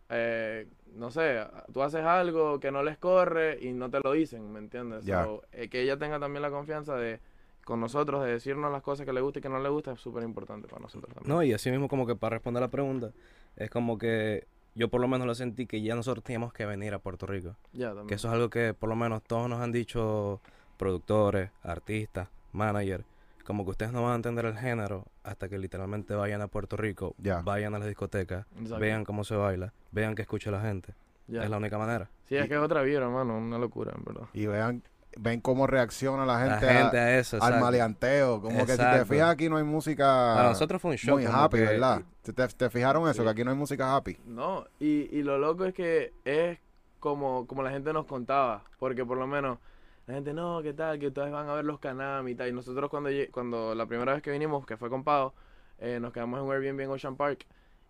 eh, 0.10 0.68
no 0.96 1.10
sé, 1.10 1.40
tú 1.72 1.82
haces 1.82 2.04
algo 2.04 2.60
que 2.60 2.70
no 2.72 2.84
les 2.84 2.98
corre 2.98 3.58
y 3.62 3.72
no 3.72 3.90
te 3.90 4.00
lo 4.04 4.12
dicen, 4.12 4.52
¿me 4.52 4.60
entiendes? 4.60 5.06
Ya. 5.06 5.24
So, 5.24 5.42
eh, 5.54 5.70
que 5.70 5.82
ella 5.82 5.98
tenga 5.98 6.20
también 6.20 6.42
la 6.42 6.52
confianza 6.52 6.96
de 6.98 7.20
con 7.64 7.80
nosotros, 7.80 8.26
de 8.26 8.34
decirnos 8.34 8.72
las 8.72 8.84
cosas 8.84 9.06
que 9.06 9.14
le 9.14 9.22
gusta 9.22 9.40
y 9.40 9.42
que 9.42 9.50
no 9.50 9.60
le 9.60 9.70
gusta, 9.70 9.94
es 9.94 10.02
súper 10.02 10.24
importante 10.24 10.68
para 10.68 10.82
nosotros 10.82 11.14
también. 11.14 11.34
No, 11.34 11.42
y 11.44 11.54
así 11.54 11.72
mismo 11.72 11.88
como 11.88 12.06
que 12.06 12.16
para 12.16 12.36
responder 12.36 12.62
la 12.62 12.68
pregunta, 12.68 13.12
es 13.56 13.70
como 13.70 13.98
que 13.98 14.46
yo 14.76 14.90
por 14.90 15.00
lo 15.00 15.08
menos 15.08 15.26
lo 15.26 15.34
sentí 15.34 15.66
que 15.66 15.82
ya 15.82 15.96
nosotros 15.96 16.26
teníamos 16.26 16.52
que 16.52 16.66
venir 16.66 16.94
a 16.94 17.00
Puerto 17.00 17.26
Rico. 17.26 17.56
también. 17.72 18.08
Que 18.08 18.16
eso 18.16 18.28
es 18.28 18.34
algo 18.34 18.50
que 18.50 18.74
por 18.74 18.90
lo 18.90 18.96
menos 18.96 19.24
todos 19.24 19.50
nos 19.50 19.62
han 19.62 19.72
dicho 19.72 20.42
productores, 20.78 21.52
artistas, 21.64 22.28
managers, 22.52 23.06
como 23.44 23.64
que 23.66 23.72
ustedes 23.72 23.92
no 23.92 24.04
van 24.04 24.14
a 24.14 24.16
entender 24.16 24.46
el 24.46 24.58
género 24.58 25.06
hasta 25.24 25.50
que 25.50 25.58
literalmente 25.58 26.16
vayan 26.16 26.42
a 26.42 26.48
Puerto 26.48 26.78
Rico, 26.78 27.16
Ya. 27.18 27.42
vayan 27.42 27.76
a 27.76 27.80
las 27.80 27.88
discotecas, 27.88 28.46
Exacto. 28.58 28.80
vean 28.80 29.04
cómo 29.06 29.24
se 29.24 29.36
baila, 29.36 29.74
vean 29.92 30.16
que 30.16 30.22
escucha 30.22 30.50
la 30.52 30.62
gente. 30.62 30.94
Es 31.28 31.50
la 31.50 31.58
única 31.58 31.78
manera. 31.78 32.10
Sí, 32.26 32.36
es 32.36 32.48
que 32.48 32.56
es 32.56 32.60
otra 32.60 32.82
vibra, 32.82 33.06
hermano, 33.06 33.38
una 33.38 33.58
locura, 33.58 33.94
en 33.98 34.04
verdad. 34.04 34.28
Y 34.34 34.46
vean, 34.46 34.84
ven 35.18 35.40
cómo 35.42 35.68
reacciona 35.68 36.26
la 36.26 36.40
gente, 36.40 36.66
la 36.66 36.74
gente 36.74 37.00
a- 37.00 37.04
a, 37.04 37.18
eso, 37.18 37.38
al 37.38 37.42
exacto. 37.44 37.66
maleanteo. 37.66 38.42
Como 38.42 38.56
que 38.66 38.72
si 38.74 38.78
te 38.78 38.84
Exacto. 38.84 39.06
fijas 39.06 39.30
aquí 39.30 39.48
no 39.50 39.58
hay 39.58 39.64
música 39.64 40.06
Para 40.36 40.50
nosotros 40.50 40.82
fue 40.82 40.92
un 40.92 40.98
shock. 40.98 41.16
muy 41.20 41.26
happy, 41.26 41.58
que- 41.58 41.64
¿verdad? 41.66 42.02
¿Te, 42.24 42.34
te- 42.34 42.48
te 42.48 42.70
fijaron 42.70 43.04
eso? 43.04 43.14
Sí. 43.22 43.24
Que 43.24 43.30
aquí 43.30 43.44
no 43.44 43.52
hay 43.52 43.58
música 43.58 43.96
happy. 43.96 44.18
No, 44.26 44.66
y, 44.80 45.08
y 45.18 45.22
lo 45.24 45.38
loco 45.38 45.66
es 45.66 45.74
que 45.74 46.14
es 46.26 46.58
como, 47.00 47.48
como 47.48 47.64
la 47.64 47.72
gente 47.72 47.94
nos 47.94 48.06
contaba, 48.06 48.64
porque 48.80 49.06
por 49.06 49.18
lo 49.18 49.28
menos 49.28 49.60
la 50.08 50.14
gente, 50.16 50.34
no, 50.34 50.62
¿qué 50.62 50.74
tal? 50.74 51.00
Que 51.00 51.08
ustedes 51.08 51.32
van 51.32 51.48
a 51.50 51.54
ver 51.54 51.66
los 51.66 51.80
Canam 51.80 52.28
y 52.28 52.36
tal. 52.36 52.50
Y 52.50 52.52
nosotros 52.54 52.90
cuando, 52.90 53.10
cuando 53.32 53.74
la 53.74 53.86
primera 53.86 54.14
vez 54.14 54.22
que 54.22 54.32
vinimos, 54.32 54.66
que 54.66 54.76
fue 54.78 54.90
con 54.90 55.04
Pau, 55.04 55.32
eh, 55.80 56.00
nos 56.02 56.12
quedamos 56.14 56.40
en 56.40 56.46
un 56.46 56.52
Airbnb 56.54 56.82
en 56.82 56.90
Ocean 56.92 57.16
Park. 57.16 57.46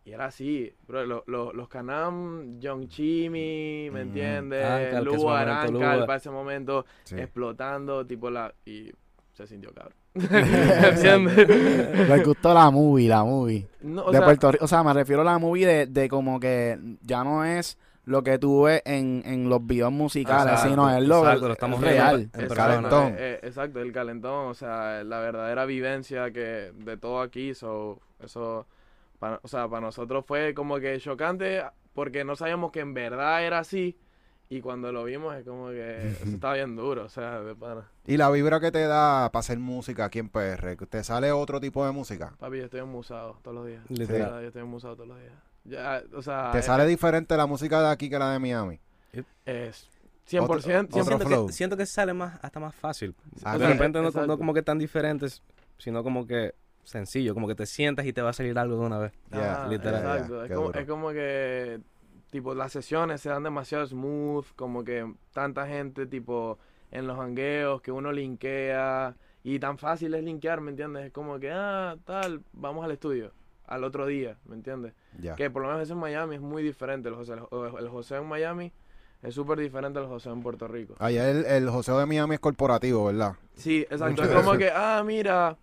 Y 0.06 0.12
era 0.12 0.26
así, 0.26 0.72
bro, 0.86 1.06
lo- 1.06 1.24
lo- 1.28 1.54
los 1.54 1.70
Canam, 1.70 2.60
John 2.62 2.88
Chimmy, 2.90 3.90
¿me 3.92 4.02
entiendes? 4.02 4.64
Ese 4.90 5.02
Lugo 5.02 5.32
Arancal, 5.32 6.06
para 6.06 6.18
ese 6.18 6.30
momento, 6.30 6.86
Sí. 7.04 7.16
explotando, 7.20 8.06
tipo 8.06 8.30
la... 8.30 8.54
Y 8.66 8.92
se 9.32 9.48
sintió 9.48 9.72
cabrón. 9.74 9.94
¿Entiendes? 10.14 11.48
Les 12.10 12.24
gustó 12.26 12.54
la 12.54 12.70
movie, 12.70 13.08
la 13.08 13.24
movie. 13.24 13.66
No, 13.82 14.04
o 14.06 14.12
de 14.12 14.18
sea, 14.18 14.26
Puerto 14.26 14.52
Rico. 14.52 14.66
O 14.66 14.68
sea, 14.68 14.84
me 14.84 14.94
refiero 14.94 15.22
a 15.22 15.26
la 15.26 15.40
movie 15.40 15.66
de, 15.66 15.86
de 15.88 16.10
como 16.10 16.40
que 16.40 16.78
ya 17.02 17.24
no 17.24 17.44
es 17.46 17.78
lo 18.06 18.22
que 18.24 18.38
tú 18.38 18.64
ves 18.64 18.82
en, 18.86 19.24
en 19.26 19.50
los 19.50 19.66
videos 19.66 19.92
musicales, 19.92 20.54
Exacto, 20.54 20.70
sino 20.70 20.90
es 20.96 21.08
lo, 21.08 21.20
exacto, 21.20 21.48
lo 21.48 21.54
estamos 21.54 21.82
real. 21.82 22.16
en 22.22 22.26
Exacto, 22.26 22.48
persona. 22.50 22.90
calentón. 22.90 23.14
eh, 23.14 23.16
eh, 23.18 23.40
exacto, 23.44 23.80
el 23.82 23.92
calentón, 23.94 24.48
o 24.48 24.54
sea, 24.54 25.04
la 25.04 25.20
verdadera 25.20 25.66
vivencia 25.66 26.32
que 26.32 26.72
de 26.76 26.98
todo 26.98 27.22
aquí, 27.22 27.54
so, 27.54 28.00
eso, 28.20 28.68
pa- 29.20 29.40
o 29.42 29.48
sea, 29.48 29.68
para 29.70 29.82
nosotros 29.82 30.26
fue 30.28 30.54
como 30.54 30.80
que 30.80 31.00
chocante 31.00 31.64
porque 31.94 32.24
no 32.26 32.36
sabíamos 32.36 32.72
que 32.72 32.82
en 32.82 32.94
verdad 32.94 33.44
era 33.46 33.60
así 33.60 33.98
y 34.50 34.62
cuando 34.62 34.92
lo 34.92 35.06
vimos 35.06 35.36
es 35.36 35.46
como 35.46 35.70
que 35.70 36.12
eso 36.22 36.36
estaba 36.36 36.56
bien 36.56 36.76
duro, 36.76 37.06
o 37.06 37.10
sea, 37.10 37.40
de 37.42 37.56
pana. 37.56 37.90
Y 38.06 38.18
la 38.18 38.30
vibra 38.30 38.60
que 38.60 38.72
te 38.72 38.86
da 38.86 39.32
para 39.32 39.40
hacer 39.40 39.60
música 39.60 40.06
aquí 40.06 40.20
en 40.20 40.30
PR, 40.30 40.76
que 40.76 40.86
te 40.86 41.04
sale 41.04 41.32
otro 41.32 41.60
tipo 41.60 41.86
de 41.86 41.92
música. 41.92 42.34
Papi, 42.38 42.58
yo 42.58 42.66
estoy 42.66 42.82
enmusado 42.82 43.38
todos 43.42 43.56
los 43.56 43.68
días. 43.68 43.82
Yo 43.90 44.40
estoy 44.42 44.62
enmusado 44.62 44.96
todos 44.96 45.08
los 45.08 45.20
días. 45.20 45.34
Ya, 45.66 46.04
o 46.14 46.22
sea, 46.22 46.52
Te 46.52 46.60
es, 46.60 46.66
sale 46.66 46.86
diferente 46.86 47.36
la 47.38 47.46
música 47.46 47.82
de 47.82 47.90
aquí 47.90 48.10
que 48.10 48.20
la 48.20 48.32
de 48.32 48.40
Miami. 48.40 48.80
es 49.46 49.88
100%, 50.28 50.44
Otro- 50.44 50.60
100%. 50.62 50.88
otro 50.90 51.04
siento, 51.04 51.28
flow. 51.28 51.48
que, 51.48 51.54
siento 51.54 51.78
que 51.78 51.86
sale 51.86 52.14
más 52.14 52.40
hasta 52.42 52.60
más 52.60 52.76
fácil. 52.76 53.16
Ah, 53.44 53.58
de 53.58 53.68
repente 53.68 54.02
no, 54.02 54.10
no 54.26 54.38
como 54.38 54.54
que 54.54 54.62
tan 54.62 54.78
diferentes, 54.80 55.42
sino 55.78 56.04
como 56.04 56.26
que 56.28 56.54
sencillo, 56.84 57.34
como 57.34 57.48
que 57.48 57.56
te 57.56 57.66
sientas 57.66 58.06
y 58.06 58.14
te 58.14 58.22
va 58.22 58.32
a 58.32 58.34
salir 58.34 58.58
algo 58.60 58.78
de 58.78 58.86
una 58.86 59.00
vez. 59.00 59.14
Ajá, 59.32 59.68
literal. 59.68 60.18
Exacto. 60.20 60.56
como, 60.56 60.72
es 60.72 60.88
como 60.88 61.10
que, 61.12 61.80
tipo, 62.30 62.54
las 62.56 62.72
sesiones 62.74 63.22
se 63.22 63.30
dan 63.30 63.44
demasiado 63.44 63.86
smooth, 63.86 64.46
como 64.56 64.84
que 64.84 65.14
tanta 65.34 65.66
gente, 65.68 66.06
tipo, 66.08 66.58
en 66.92 67.08
los 67.08 67.18
hangueos, 67.20 67.82
que 67.82 67.92
uno 67.92 68.12
linkea, 68.12 69.16
y 69.44 69.60
tan 69.60 69.78
fácil 69.78 70.14
es 70.14 70.24
linkear, 70.24 70.60
¿me 70.62 70.72
entiendes? 70.72 71.06
Es 71.06 71.12
como 71.12 71.40
que, 71.40 71.52
ah, 71.52 71.96
tal, 72.06 72.42
vamos 72.54 72.84
al 72.86 72.92
estudio, 72.92 73.32
al 73.66 73.84
otro 73.84 74.06
día, 74.06 74.38
¿me 74.46 74.56
entiendes? 74.56 74.94
Que 75.38 75.50
por 75.50 75.62
lo 75.62 75.70
menos 75.70 75.84
eso 75.84 75.94
en 75.94 76.00
Miami 76.00 76.36
es 76.36 76.42
muy 76.42 76.64
diferente, 76.64 77.10
el 77.10 77.16
José, 77.16 77.34
el, 77.34 77.78
el 77.80 77.90
José 77.90 78.18
en 78.18 78.26
Miami 78.26 78.72
es 79.24 79.36
súper 79.36 79.58
diferente 79.58 80.00
al 80.00 80.08
José 80.08 80.30
en 80.30 80.42
Puerto 80.42 80.68
Rico. 80.68 80.96
Allá 81.00 81.30
el, 81.30 81.46
el 81.46 81.70
joseo 81.70 81.98
de 81.98 82.06
Miami 82.06 82.36
es 82.36 82.42
corporativo, 82.42 83.06
¿verdad? 83.06 83.36
Sí, 83.56 83.82
exacto. 83.90 84.24
Es 84.24 84.30
como 84.30 84.58
que, 84.58 84.70
ah, 84.70 85.02
mira, 85.06 85.56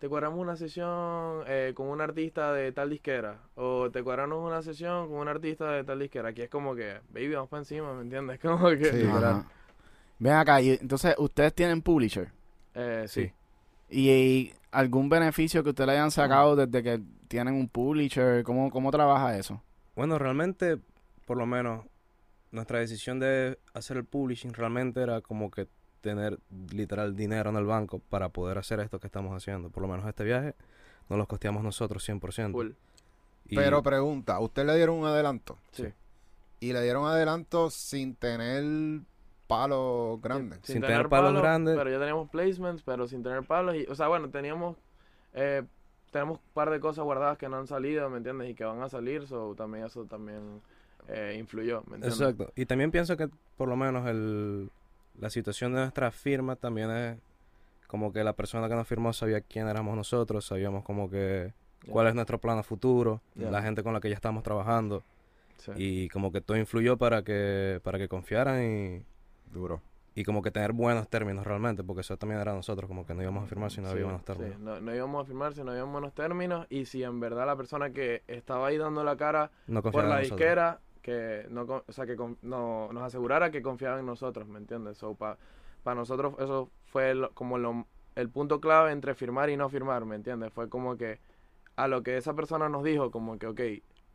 te 0.00 0.08
cuadramos 0.08 0.40
una 0.40 0.56
sesión 0.56 1.44
eh, 1.46 1.72
con 1.76 1.86
un 1.86 2.00
artista 2.00 2.52
de 2.52 2.72
tal 2.72 2.90
disquera. 2.90 3.38
O 3.54 3.88
te 3.92 4.02
cuadramos 4.02 4.44
una 4.44 4.62
sesión 4.62 5.08
con 5.08 5.18
un 5.18 5.28
artista 5.28 5.70
de 5.70 5.84
tal 5.84 6.00
disquera. 6.00 6.30
Aquí 6.30 6.42
es 6.42 6.50
como 6.50 6.74
que, 6.74 6.98
baby, 7.10 7.34
vamos 7.34 7.50
para 7.50 7.60
encima, 7.60 7.94
¿me 7.94 8.02
entiendes? 8.02 8.40
Como 8.42 8.68
que. 8.70 8.84
Sí. 8.84 9.08
Ven 10.18 10.32
acá, 10.32 10.60
y 10.60 10.70
entonces 10.70 11.14
ustedes 11.16 11.54
tienen 11.54 11.82
publisher. 11.82 12.32
Eh, 12.74 13.04
sí. 13.06 13.32
¿Y, 13.90 14.10
y 14.10 14.54
algún 14.72 15.08
beneficio 15.08 15.62
que 15.62 15.70
ustedes 15.70 15.86
le 15.86 15.92
hayan 15.94 16.10
sacado 16.10 16.56
desde 16.56 16.82
que 16.82 17.00
tienen 17.28 17.54
un 17.54 17.68
publisher? 17.68 18.42
¿Cómo, 18.44 18.70
cómo 18.70 18.90
trabaja 18.90 19.36
eso? 19.38 19.62
Bueno, 19.94 20.18
realmente, 20.18 20.78
por 21.26 21.36
lo 21.36 21.46
menos, 21.46 21.86
nuestra 22.50 22.78
decisión 22.78 23.20
de 23.20 23.58
hacer 23.74 23.96
el 23.96 24.04
publishing 24.04 24.52
realmente 24.52 25.00
era 25.00 25.20
como 25.20 25.50
que 25.50 25.68
tener 26.00 26.38
literal 26.70 27.16
dinero 27.16 27.50
en 27.50 27.56
el 27.56 27.64
banco 27.64 27.98
para 27.98 28.28
poder 28.28 28.58
hacer 28.58 28.80
esto 28.80 29.00
que 29.00 29.06
estamos 29.06 29.34
haciendo. 29.34 29.70
Por 29.70 29.82
lo 29.82 29.88
menos 29.88 30.06
este 30.06 30.24
viaje 30.24 30.54
nos 31.08 31.18
lo 31.18 31.26
costeamos 31.26 31.62
nosotros 31.62 32.06
100%. 32.08 32.52
Full. 32.52 32.72
Y 33.46 33.56
Pero 33.56 33.82
pregunta, 33.82 34.38
¿usted 34.40 34.64
le 34.64 34.76
dieron 34.76 34.96
un 34.96 35.06
adelanto? 35.06 35.58
Sí. 35.72 35.86
Y 36.60 36.72
le 36.72 36.82
dieron 36.82 37.06
adelanto 37.06 37.70
sin 37.70 38.14
tener 38.16 39.02
palos 39.46 40.20
grandes. 40.20 40.60
Sin 40.62 40.80
tener 40.80 41.08
palos 41.08 41.34
grandes. 41.34 41.76
Pero 41.76 41.90
ya 41.90 41.98
teníamos 41.98 42.30
placements, 42.30 42.82
pero 42.82 43.06
sin 43.06 43.22
tener 43.22 43.42
palos. 43.44 43.74
Y, 43.74 43.86
o 43.86 43.94
sea, 43.94 44.08
bueno, 44.08 44.30
teníamos. 44.30 44.76
Eh, 45.34 45.62
tenemos 46.14 46.38
un 46.38 46.44
par 46.54 46.70
de 46.70 46.78
cosas 46.78 47.04
guardadas 47.04 47.36
que 47.36 47.48
no 47.48 47.56
han 47.56 47.66
salido, 47.66 48.08
¿me 48.08 48.18
entiendes? 48.18 48.48
Y 48.48 48.54
que 48.54 48.64
van 48.64 48.80
a 48.80 48.88
salir, 48.88 49.26
so 49.26 49.56
también 49.56 49.84
eso 49.84 50.04
también 50.04 50.62
eh, 51.08 51.36
influyó, 51.36 51.82
¿me 51.88 51.96
entiendes? 51.96 52.20
Exacto. 52.20 52.52
Y 52.54 52.66
también 52.66 52.92
pienso 52.92 53.16
que 53.16 53.28
por 53.56 53.68
lo 53.68 53.74
menos 53.74 54.06
el, 54.06 54.70
la 55.18 55.28
situación 55.28 55.72
de 55.72 55.80
nuestra 55.80 56.12
firma 56.12 56.54
también 56.54 56.90
es 56.92 57.18
como 57.88 58.12
que 58.12 58.22
la 58.22 58.32
persona 58.32 58.68
que 58.68 58.76
nos 58.76 58.86
firmó 58.86 59.12
sabía 59.12 59.40
quién 59.40 59.66
éramos 59.66 59.96
nosotros, 59.96 60.44
sabíamos 60.46 60.84
como 60.84 61.10
que 61.10 61.52
cuál 61.88 62.06
es 62.06 62.14
nuestro 62.14 62.38
plan 62.38 62.58
a 62.58 62.62
futuro, 62.62 63.20
la 63.34 63.60
gente 63.60 63.82
con 63.82 63.92
la 63.92 64.00
que 64.00 64.08
ya 64.08 64.14
estamos 64.14 64.44
trabajando 64.44 65.02
Sí. 65.56 65.72
y 65.76 66.08
como 66.10 66.30
que 66.32 66.40
todo 66.40 66.56
influyó 66.56 66.96
para 66.96 67.22
que 67.22 67.80
para 67.84 67.96
que 67.98 68.08
confiaran 68.08 68.62
y, 68.64 69.02
Duro. 69.52 69.80
Y 70.14 70.24
como 70.24 70.42
que 70.42 70.50
tener 70.50 70.72
buenos 70.72 71.08
términos 71.08 71.44
realmente, 71.46 71.82
porque 71.82 72.02
eso 72.02 72.16
también 72.16 72.40
era 72.40 72.52
nosotros, 72.54 72.86
como 72.88 73.04
que 73.04 73.14
no 73.14 73.22
íbamos 73.22 73.44
a 73.44 73.46
firmar 73.46 73.70
si 73.70 73.80
no 73.80 73.88
Sí, 73.88 73.92
había 73.92 74.04
buenos 74.04 74.20
sí. 74.22 74.26
términos. 74.26 74.60
No, 74.60 74.80
no 74.80 74.94
íbamos 74.94 75.22
a 75.22 75.26
firmar 75.26 75.54
si 75.54 75.64
no 75.64 75.72
había 75.72 75.84
buenos 75.84 76.14
términos 76.14 76.66
y 76.70 76.84
si 76.84 77.02
en 77.02 77.18
verdad 77.20 77.46
la 77.46 77.56
persona 77.56 77.90
que 77.90 78.22
estaba 78.28 78.68
ahí 78.68 78.78
dando 78.78 79.02
la 79.02 79.16
cara 79.16 79.50
No 79.66 79.82
por 79.82 80.04
la 80.04 80.20
disquera 80.20 80.80
que 81.02 81.46
no 81.50 81.62
o 81.86 81.92
sea 81.92 82.06
que 82.06 82.16
con- 82.16 82.38
no, 82.42 82.90
nos 82.92 83.02
asegurara 83.02 83.50
que 83.50 83.60
confiaba 83.60 83.98
en 84.00 84.06
nosotros 84.06 84.48
me 84.48 84.58
entiendes 84.58 84.96
so, 84.96 85.14
para 85.14 85.36
nosotros 85.94 86.34
eso 86.38 86.70
fue 86.86 87.14
como 87.34 87.58
lo- 87.58 87.86
el 88.14 88.30
punto 88.30 88.60
clave 88.60 88.90
entre 88.92 89.14
firmar 89.14 89.50
y 89.50 89.56
no 89.56 89.68
firmar 89.68 90.06
me 90.06 90.16
entiendes 90.16 90.50
fue 90.52 90.68
como 90.70 90.96
que 90.96 91.18
a 91.76 91.88
lo 91.88 92.02
que 92.02 92.16
esa 92.16 92.32
persona 92.34 92.68
nos 92.70 92.84
dijo 92.84 93.10
como 93.10 93.38
que 93.38 93.48
ok 93.48 93.60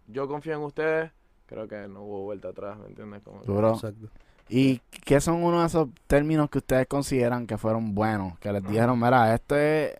yo 0.08 0.28
confío 0.28 0.54
en 0.56 0.62
ustedes 0.62 1.12
creo 1.46 1.68
que 1.68 1.88
no 1.88 2.02
hubo 2.04 2.24
vuelta 2.24 2.48
atrás 2.50 2.80
me 2.80 2.88
entiendes 2.88 3.22
como 3.22 3.42
que-. 3.42 3.46
Exacto. 3.76 4.10
¿Y 4.50 4.82
qué 5.06 5.22
son 5.22 5.44
uno 5.44 5.62
de 5.62 5.68
esos 5.68 5.90
términos 6.08 6.50
que 6.50 6.58
ustedes 6.58 6.88
consideran 6.88 7.46
que 7.46 7.58
fueron 7.58 7.94
buenos? 7.94 8.38
Que 8.40 8.52
les 8.52 8.64
dijeron, 8.68 9.00
mira, 9.00 9.34
esto 9.34 9.56
es... 9.56 9.96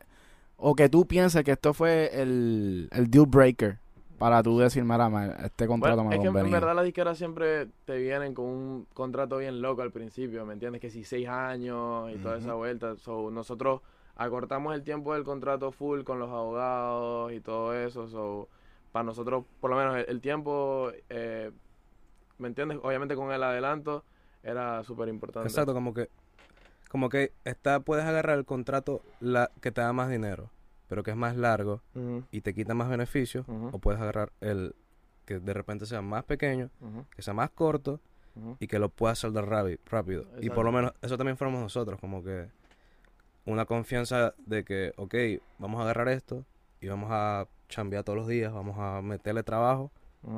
O 0.58 0.76
que 0.76 0.90
tú 0.90 1.06
pienses 1.06 1.44
que 1.44 1.52
esto 1.52 1.74
fue 1.74 2.10
el, 2.22 2.90
el 2.92 3.10
deal 3.10 3.26
breaker 3.28 3.78
para 4.18 4.44
tú 4.44 4.60
decir, 4.60 4.84
mira, 4.84 5.08
este 5.46 5.66
contrato 5.66 6.04
Bueno, 6.04 6.10
me 6.10 6.16
es 6.16 6.22
que 6.22 6.40
en 6.40 6.52
verdad 6.52 6.76
las 6.76 6.84
disqueras 6.84 7.18
siempre 7.18 7.68
te 7.86 7.98
vienen 7.98 8.34
con 8.34 8.46
un 8.46 8.88
contrato 8.94 9.38
bien 9.38 9.62
loco 9.62 9.82
al 9.82 9.92
principio, 9.92 10.46
¿me 10.46 10.54
entiendes? 10.54 10.82
Que 10.82 10.90
si 10.90 11.06
seis 11.06 11.30
años 11.30 12.12
y 12.14 12.18
toda 12.18 12.38
esa 12.38 12.54
vuelta. 12.56 12.98
So, 12.98 13.32
nosotros 13.32 13.82
acortamos 14.18 14.76
el 14.76 14.84
tiempo 14.84 15.14
del 15.14 15.24
contrato 15.24 15.72
full 15.72 16.02
con 16.02 16.20
los 16.20 16.30
abogados 16.30 17.32
y 17.32 17.40
todo 17.40 17.74
eso. 17.74 18.10
So, 18.10 18.50
para 18.92 19.04
nosotros, 19.04 19.46
por 19.62 19.70
lo 19.70 19.78
menos 19.78 19.96
el, 19.96 20.06
el 20.10 20.20
tiempo, 20.20 20.92
eh, 21.10 21.52
¿me 22.40 22.50
entiendes? 22.50 22.80
Obviamente 22.84 23.16
con 23.16 23.32
el 23.32 23.42
adelanto 23.42 24.04
era 24.44 24.84
súper 24.84 25.10
importante. 25.10 25.48
Exacto, 25.50 25.74
como 25.74 25.94
que 25.94 26.10
como 26.90 27.10
que 27.10 27.34
está 27.46 27.80
puedes 27.80 28.06
agarrar 28.06 28.38
el 28.38 28.46
contrato 28.46 29.02
la 29.20 29.52
que 29.62 29.72
te 29.72 29.82
da 29.82 29.94
más 29.94 30.10
dinero, 30.10 30.50
pero 30.88 31.04
que 31.04 31.12
es 31.12 31.18
más 31.18 31.38
largo 31.38 31.82
y 32.32 32.42
te 32.42 32.54
quita 32.54 32.74
más 32.74 32.90
beneficios, 32.90 33.46
o 33.48 33.78
puedes 33.80 34.02
agarrar 34.02 34.32
el 34.42 34.76
que 35.26 35.40
de 35.40 35.54
repente 35.54 35.86
sea 35.86 36.02
más 36.02 36.24
pequeño, 36.24 36.72
que 37.16 37.22
sea 37.22 37.34
más 37.34 37.52
corto 37.52 38.00
y 38.60 38.68
que 38.68 38.80
lo 38.80 38.90
puedas 38.90 39.20
saldar 39.20 39.48
rápido. 39.48 40.26
Y 40.42 40.50
por 40.50 40.66
lo 40.66 40.72
Exacto. 40.72 40.72
menos 40.72 40.94
eso 41.02 41.18
también 41.18 41.38
fuimos 41.38 41.62
nosotros, 41.62 42.00
como 42.00 42.24
que 42.24 42.48
una 43.46 43.66
confianza 43.66 44.34
de 44.46 44.64
que, 44.64 44.94
ok, 44.98 45.16
vamos 45.60 45.80
a 45.80 45.84
agarrar 45.84 46.10
esto 46.10 46.44
y 46.82 46.88
vamos 46.88 47.10
a 47.12 47.48
chambear 47.68 48.04
todos 48.04 48.18
los 48.18 48.28
días, 48.28 48.52
vamos 48.52 48.78
a 48.80 49.02
meterle 49.04 49.44
trabajo 49.44 49.92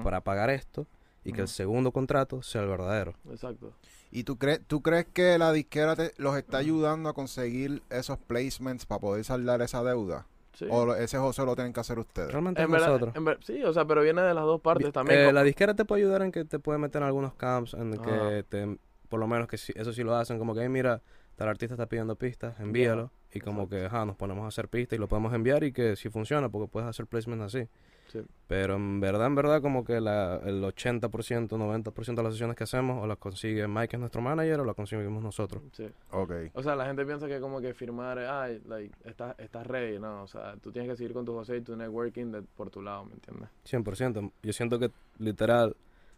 para 0.03 0.21
pagar 0.21 0.49
esto 0.49 0.85
y 1.23 1.33
que 1.33 1.41
el 1.41 1.47
segundo 1.47 1.91
contrato 1.91 2.41
sea 2.41 2.61
el 2.63 2.67
verdadero. 2.69 3.13
Exacto. 3.29 3.73
¿Y 4.11 4.23
tú, 4.23 4.37
crees 4.37 4.61
tú 4.67 4.81
crees 4.81 5.05
que 5.05 5.37
la 5.37 5.51
disquera 5.53 5.95
te- 5.95 6.13
los 6.17 6.35
está 6.35 6.57
ayudando 6.57 7.07
a 7.09 7.13
conseguir 7.13 7.81
esos 7.89 8.17
placements 8.17 8.85
para 8.85 8.99
poder 8.99 9.23
saldar 9.23 9.61
esa 9.61 9.83
deuda? 9.83 10.25
Sí. 10.53 10.65
¿O 10.69 10.85
lo- 10.85 10.95
ese 10.95 11.17
José 11.17 11.45
lo 11.45 11.55
tienen 11.55 11.71
que 11.73 11.79
hacer 11.79 11.97
ustedes? 11.97 12.31
Realmente 12.31 12.61
es 12.61 12.65
En 12.65 12.71
verdad, 12.71 12.87
nosotros. 12.99 13.15
en 13.15 13.37
sí, 13.43 13.63
o 13.63 13.71
sea, 13.71 13.85
pero 13.85 14.01
viene 14.01 14.21
de 14.21 14.33
las 14.33 14.43
dos 14.43 14.59
partes 14.59 14.87
Vi- 14.87 14.91
también. 14.91 15.19
eh, 15.19 15.31
la 15.33 15.43
disquera 15.43 15.73
te 15.75 15.85
puede 15.85 16.01
ayudar 16.01 16.23
en 16.23 16.31
que 16.31 16.43
te 16.43 16.59
puede 16.59 16.77
meter 16.77 17.01
en 17.01 17.07
algunos 17.07 17.33
camps, 17.35 17.73
en 17.73 17.97
que 17.97 18.43
te, 18.49 18.77
por 19.07 19.19
lo 19.19 19.27
menos 19.27 19.47
que 19.47 19.57
si, 19.57 19.71
eso 19.75 19.93
sí 19.93 20.03
lo 20.03 20.13
hacen, 20.15 20.37
como 20.39 20.53
que, 20.53 20.61
"Hey, 20.61 20.69
mira, 20.69 21.01
tal 21.37 21.47
artista 21.47 21.75
está 21.75 21.85
pidiendo 21.87 22.15
pistas, 22.17 22.59
envíalo. 22.59 23.11
y 23.33 23.39
como 23.39 23.61
exacto. 23.63 23.77
que, 23.77 23.85
ajá, 23.85 24.05
nos 24.05 24.17
ponemos 24.17 24.43
a 24.43 24.47
hacer 24.49 24.67
pistas 24.67 24.97
y 24.97 24.99
lo 24.99 25.07
podemos 25.07 25.33
enviar 25.33 25.63
y 25.63 25.71
que 25.71 25.95
si 25.95 26.09
funciona, 26.09 26.49
porque 26.49 26.67
puedes 26.67 26.89
hacer 26.89 27.07
placement 27.07 27.41
así. 27.43 27.69
Sí. 28.11 28.19
Pero 28.47 28.75
en 28.75 28.99
verdad, 28.99 29.27
en 29.27 29.35
verdad, 29.35 29.61
como 29.61 29.85
que 29.85 30.01
la, 30.01 30.41
el 30.43 30.61
80%, 30.61 31.09
90% 31.47 32.15
de 32.15 32.23
las 32.23 32.33
sesiones 32.33 32.57
que 32.57 32.65
hacemos, 32.65 33.01
o 33.01 33.07
las 33.07 33.17
consigue 33.17 33.65
Mike, 33.67 33.87
que 33.87 33.95
es 33.95 33.99
nuestro 34.01 34.21
manager, 34.21 34.59
o 34.59 34.65
las 34.65 34.75
conseguimos 34.75 35.23
nosotros. 35.23 35.63
Sí. 35.71 35.87
Ok. 36.11 36.33
O 36.53 36.61
sea, 36.61 36.75
la 36.75 36.85
gente 36.85 37.05
piensa 37.05 37.27
que 37.27 37.39
como 37.39 37.61
que 37.61 37.73
firmar, 37.73 38.19
ay, 38.19 38.61
like, 38.65 38.93
estás, 39.05 39.35
estás 39.39 39.65
ready, 39.65 39.99
no, 39.99 40.23
o 40.23 40.27
sea, 40.27 40.57
tú 40.57 40.71
tienes 40.73 40.91
que 40.91 40.97
seguir 40.97 41.13
con 41.13 41.23
tu 41.23 41.33
José 41.33 41.57
y 41.57 41.61
tu 41.61 41.77
networking 41.77 42.31
de, 42.31 42.41
por 42.41 42.69
tu 42.69 42.81
lado, 42.81 43.05
¿me 43.05 43.13
entiendes? 43.13 43.49
100%. 43.65 44.31
Yo 44.43 44.53
siento 44.53 44.77
que, 44.79 44.91
literal, 45.17 45.77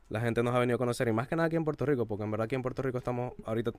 la 0.10 0.20
gente 0.20 0.42
nos 0.42 0.56
ha 0.56 0.60
venido 0.60 0.78
a 0.78 0.80
conocer, 0.80 1.08
y 1.08 1.14
más 1.14 1.28
que 1.28 1.36
nada 1.36 1.46
aquí 1.48 1.56
en 1.56 1.66
Puerto 1.66 1.86
Rico, 1.86 2.08
porque 2.08 2.24
en 2.24 2.32
verdad 2.32 2.46
aquí 2.46 2.56
en 2.56 2.64
Puerto 2.64 2.82
Rico 2.82 2.98
estamos 2.98 3.34
ahorita, 3.46 3.72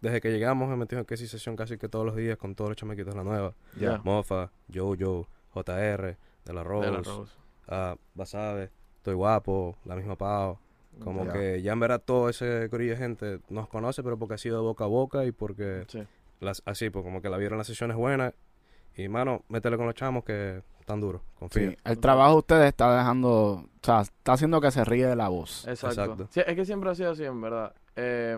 desde 0.00 0.22
que 0.22 0.30
llegamos, 0.30 0.66
hemos 0.66 0.78
metido 0.78 1.00
en 1.00 1.04
que 1.04 1.18
sí 1.18 1.26
sesión 1.26 1.56
casi 1.56 1.76
que 1.76 1.90
todos 1.90 2.06
los 2.06 2.16
días 2.16 2.38
con 2.38 2.54
todos 2.54 2.70
los 2.70 2.76
chamaquitos 2.76 3.12
de 3.12 3.18
la 3.18 3.24
nueva. 3.24 3.54
Ya. 3.78 4.00
Mofa, 4.02 4.50
Jojo, 4.72 5.28
JR, 5.54 6.16
De 6.44 6.52
La 6.54 6.64
Rose, 6.64 6.86
De 6.86 6.92
la 6.92 7.02
Rose. 7.02 7.41
Ah, 7.68 7.96
Basabe, 8.14 8.70
Estoy 8.96 9.14
Guapo, 9.14 9.76
La 9.84 9.96
Misma 9.96 10.16
Pao. 10.16 10.58
Como 11.02 11.26
que 11.32 11.62
ya 11.62 11.72
en 11.72 11.80
verdad 11.80 12.02
todo 12.04 12.28
ese 12.28 12.68
corillo 12.70 12.92
de 12.92 12.98
gente 12.98 13.40
nos 13.48 13.66
conoce, 13.68 14.02
pero 14.02 14.18
porque 14.18 14.34
ha 14.34 14.38
sido 14.38 14.56
de 14.58 14.62
boca 14.62 14.84
a 14.84 14.88
boca 14.88 15.24
y 15.24 15.32
porque 15.32 15.84
Sí. 15.88 16.06
las, 16.40 16.62
así, 16.66 16.90
pues 16.90 17.02
como 17.02 17.22
que 17.22 17.30
la 17.30 17.38
vieron 17.38 17.56
las 17.58 17.66
sesiones 17.66 17.96
buenas. 17.96 18.34
Y 18.94 19.08
mano, 19.08 19.42
métele 19.48 19.78
con 19.78 19.86
los 19.86 19.94
chamos 19.94 20.22
que 20.22 20.62
están 20.78 21.00
duros, 21.00 21.22
confía. 21.38 21.70
Sí, 21.70 21.76
el 21.84 21.98
trabajo 21.98 22.32
de 22.32 22.38
ustedes 22.38 22.68
está 22.68 22.94
dejando, 22.98 23.30
o 23.32 23.68
sea, 23.82 24.02
está 24.02 24.34
haciendo 24.34 24.60
que 24.60 24.70
se 24.70 24.84
ríe 24.84 25.06
de 25.06 25.16
la 25.16 25.28
voz. 25.28 25.66
Exacto. 25.66 26.02
Exacto. 26.02 26.28
Sí, 26.30 26.40
es 26.46 26.54
que 26.54 26.64
siempre 26.66 26.90
ha 26.90 26.94
sido 26.94 27.12
así, 27.12 27.24
en 27.24 27.40
verdad. 27.40 27.74
Eh, 27.96 28.36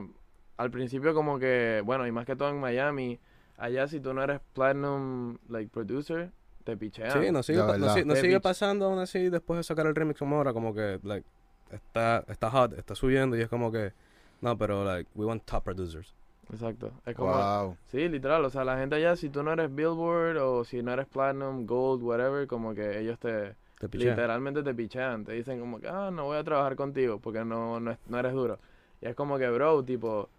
al 0.56 0.70
principio 0.70 1.12
como 1.12 1.40
que, 1.40 1.82
bueno, 1.84 2.06
y 2.06 2.12
más 2.12 2.24
que 2.24 2.36
todo 2.36 2.50
en 2.50 2.60
Miami, 2.60 3.18
allá 3.56 3.88
si 3.88 3.98
tú 3.98 4.14
no 4.14 4.22
eres 4.22 4.40
platinum, 4.52 5.38
like, 5.48 5.70
producer, 5.72 6.30
te 6.64 6.76
pichean. 6.76 7.22
Sí, 7.22 7.30
nos 7.30 7.46
sigue, 7.46 7.60
pa- 7.62 7.78
nos 7.78 8.04
nos 8.06 8.18
sigue 8.18 8.40
pasando 8.40 8.86
aún 8.86 8.98
así 8.98 9.28
después 9.28 9.58
de 9.58 9.64
sacar 9.64 9.86
el 9.86 9.94
remix 9.94 10.18
como 10.18 10.36
ahora, 10.36 10.52
como 10.52 10.74
que, 10.74 10.98
like, 11.02 11.26
está, 11.70 12.24
está 12.28 12.50
hot, 12.50 12.72
está 12.78 12.94
subiendo 12.94 13.36
y 13.36 13.42
es 13.42 13.48
como 13.48 13.70
que, 13.70 13.92
no, 14.40 14.56
pero, 14.58 14.84
like, 14.84 15.08
we 15.14 15.24
want 15.26 15.44
top 15.44 15.62
producers. 15.64 16.14
Exacto. 16.52 16.90
Es 17.06 17.14
como, 17.16 17.32
Wow. 17.32 17.76
sí, 17.86 18.08
literal, 18.08 18.44
o 18.44 18.50
sea, 18.50 18.64
la 18.64 18.76
gente 18.78 18.96
allá, 18.96 19.16
si 19.16 19.30
tú 19.30 19.42
no 19.42 19.52
eres 19.52 19.74
Billboard 19.74 20.36
o 20.38 20.64
si 20.64 20.82
no 20.82 20.92
eres 20.92 21.06
platinum, 21.06 21.66
gold, 21.66 22.02
whatever, 22.02 22.46
como 22.46 22.74
que 22.74 22.98
ellos 23.00 23.18
te... 23.18 23.54
Te. 23.78 23.98
Literalmente 23.98 24.62
te 24.62 24.72
pichean, 24.72 25.24
te 25.26 25.32
dicen 25.32 25.60
como 25.60 25.78
que, 25.78 25.88
ah, 25.88 26.10
no 26.10 26.24
voy 26.24 26.38
a 26.38 26.44
trabajar 26.44 26.74
contigo 26.74 27.18
porque 27.18 27.44
no, 27.44 27.80
no, 27.80 27.96
no 28.08 28.18
eres 28.18 28.32
duro. 28.32 28.58
Y 29.02 29.06
es 29.06 29.14
como 29.14 29.36
que, 29.36 29.46
bro, 29.50 29.82
tipo, 29.84 30.30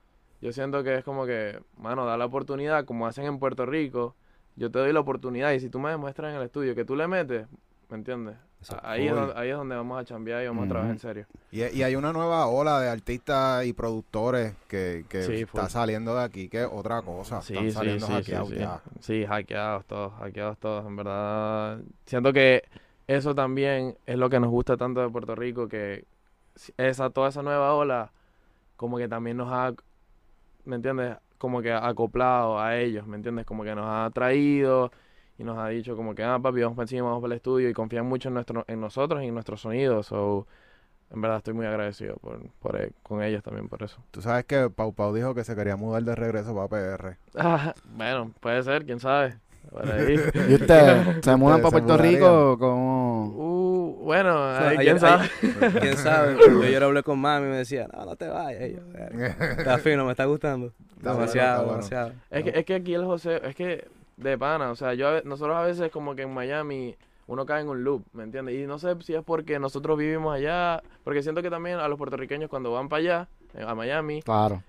yo 0.41 0.51
siento 0.51 0.83
que 0.83 0.95
es 0.95 1.03
como 1.03 1.27
que, 1.27 1.59
mano, 1.77 2.05
da 2.05 2.17
la 2.17 2.25
oportunidad, 2.25 2.85
como 2.85 3.05
hacen 3.05 3.25
en 3.25 3.37
Puerto 3.37 3.65
Rico, 3.67 4.15
yo 4.55 4.71
te 4.71 4.79
doy 4.79 4.93
la 4.93 4.99
oportunidad 5.01 5.51
y 5.51 5.59
si 5.59 5.69
tú 5.69 5.79
me 5.79 5.89
demuestras 5.89 6.31
en 6.31 6.37
el 6.37 6.43
estudio 6.45 6.75
que 6.75 6.85
tú 6.85 6.95
le 6.95 7.07
metes, 7.07 7.47
¿me 7.89 7.97
entiendes? 7.97 8.35
Ahí 8.81 9.07
es, 9.07 9.13
donde, 9.13 9.33
ahí 9.37 9.49
es 9.49 9.57
donde 9.57 9.75
vamos 9.75 9.99
a 10.01 10.05
chambear 10.05 10.43
y 10.43 10.47
vamos 10.47 10.65
a 10.65 10.69
trabajar 10.69 10.91
en 10.91 10.99
serio. 10.99 11.27
Y, 11.51 11.61
y 11.65 11.83
hay 11.83 11.95
una 11.95 12.11
nueva 12.11 12.47
ola 12.47 12.79
de 12.79 12.89
artistas 12.89 13.63
y 13.65 13.73
productores 13.73 14.55
que, 14.67 15.05
que 15.07 15.21
Sí, 15.21 15.33
está 15.41 15.61
full. 15.63 15.69
saliendo 15.69 16.15
de 16.15 16.23
aquí, 16.23 16.49
que 16.49 16.63
es 16.63 16.69
otra 16.71 17.03
cosa. 17.03 17.43
Sí, 17.43 17.53
Están 17.53 17.71
saliendo 17.71 18.07
sí, 18.07 18.11
sí, 18.11 18.17
hackeados 18.17 18.49
sí. 18.49 18.55
ya. 18.55 18.81
Sí, 19.01 19.25
hackeados 19.27 19.85
todos, 19.85 20.13
hackeados 20.13 20.57
todos, 20.57 20.85
en 20.87 20.95
verdad. 20.95 21.79
Siento 22.07 22.33
que 22.33 22.63
eso 23.05 23.35
también 23.35 23.97
es 24.07 24.17
lo 24.17 24.31
que 24.31 24.39
nos 24.39 24.49
gusta 24.49 24.77
tanto 24.77 24.99
de 25.01 25.09
Puerto 25.09 25.35
Rico, 25.35 25.67
que 25.67 26.05
esa, 26.77 27.11
toda 27.11 27.29
esa 27.29 27.43
nueva 27.43 27.71
ola 27.75 28.13
como 28.77 28.97
que 28.97 29.07
también 29.07 29.37
nos 29.37 29.51
ha, 29.51 29.73
¿me 30.63 30.77
entiendes? 30.77 31.17
Como 31.37 31.61
que 31.61 31.71
acoplado 31.73 32.59
a 32.59 32.77
ellos, 32.77 33.07
¿me 33.07 33.17
entiendes? 33.17 33.45
Como 33.45 33.63
que 33.63 33.75
nos 33.75 33.85
ha 33.87 34.09
traído 34.13 34.91
y 35.37 35.43
nos 35.43 35.57
ha 35.57 35.67
dicho 35.69 35.95
como 35.95 36.15
que, 36.15 36.23
ah, 36.23 36.39
papi, 36.41 36.61
vamos 36.61 36.75
para 36.77 36.83
encima, 36.85 37.03
vamos 37.07 37.21
para 37.21 37.33
el 37.33 37.37
estudio 37.37 37.69
y 37.69 37.73
confían 37.73 38.05
mucho 38.07 38.29
en, 38.29 38.35
nuestro, 38.35 38.65
en 38.67 38.79
nosotros 38.81 39.23
y 39.23 39.27
en 39.27 39.33
nuestros 39.33 39.61
sonidos. 39.61 40.07
So, 40.07 40.47
en 41.11 41.21
verdad 41.21 41.37
estoy 41.39 41.53
muy 41.53 41.65
agradecido 41.67 42.17
por, 42.17 42.41
por, 42.59 42.81
e- 42.81 42.93
con 43.03 43.23
ellos 43.23 43.43
también 43.43 43.69
por 43.69 43.83
eso. 43.83 44.01
Tú 44.11 44.21
sabes 44.21 44.45
que 44.45 44.69
Pau 44.69 44.93
Pau 44.93 45.13
dijo 45.13 45.35
que 45.35 45.43
se 45.43 45.55
quería 45.55 45.75
mudar 45.75 46.03
de 46.03 46.15
regreso 46.15 46.55
para 46.55 46.67
PR. 46.69 47.17
Ah, 47.37 47.73
bueno, 47.85 48.33
puede 48.41 48.63
ser, 48.63 48.85
quién 48.85 48.99
sabe. 48.99 49.39
Por 49.75 49.91
ahí. 49.91 50.15
¿Y 50.49 50.53
ustedes 50.53 51.17
se 51.25 51.35
mudan 51.35 51.55
¿Ustedes 51.57 51.61
para 51.61 51.69
Puerto 51.71 51.93
mudarían? 51.93 52.13
Rico 52.13 52.57
como... 52.57 53.25
Uh, 53.35 54.03
bueno, 54.05 54.33
sea, 54.33 54.69
ay, 54.69 54.77
ayer- 54.77 54.83
quién 54.85 54.99
sabe. 54.99 55.29
¿Quién 55.81 55.97
sabe? 55.97 56.37
Yo 56.47 56.61
ayer 56.63 56.83
hablé 56.83 57.03
con 57.03 57.19
mami 57.19 57.47
y 57.47 57.49
me 57.49 57.57
decía, 57.57 57.87
no, 57.91 58.05
no 58.05 58.15
te 58.15 58.27
vayas. 58.27 58.71
Yo, 58.71 58.77
"Verga, 58.91 59.27
está 59.57 59.77
fino, 59.79 60.05
me 60.05 60.11
está 60.11 60.25
gustando. 60.25 60.67
Está 60.67 61.09
bueno, 61.11 61.19
demasiado, 61.19 61.57
bueno. 61.65 61.77
demasiado. 61.77 62.11
Es 62.29 62.43
que, 62.43 62.49
es 62.59 62.65
que 62.65 62.75
aquí 62.75 62.93
el 62.93 63.03
José, 63.05 63.41
es 63.43 63.55
que 63.55 63.87
de 64.17 64.37
pana, 64.37 64.71
o 64.71 64.75
sea, 64.75 64.93
yo 64.93 65.07
a 65.07 65.11
ve- 65.11 65.21
nosotros 65.25 65.57
a 65.57 65.61
veces 65.63 65.91
como 65.91 66.15
que 66.15 66.21
en 66.21 66.33
Miami 66.33 66.95
uno 67.27 67.45
cae 67.45 67.61
en 67.63 67.69
un 67.69 67.83
loop, 67.83 68.03
¿me 68.13 68.23
entiendes? 68.23 68.55
Y 68.55 68.67
no 68.67 68.77
sé 68.79 68.95
si 69.01 69.13
es 69.15 69.23
porque 69.23 69.57
nosotros 69.59 69.97
vivimos 69.97 70.33
allá, 70.35 70.81
porque 71.03 71.23
siento 71.23 71.41
que 71.41 71.49
también 71.49 71.79
a 71.79 71.87
los 71.87 71.97
puertorriqueños 71.97 72.49
cuando 72.49 72.71
van 72.71 72.87
para 72.87 72.99
allá, 72.99 73.27
eh, 73.55 73.65
a 73.67 73.73
Miami, 73.75 74.21
Claro. 74.21 74.61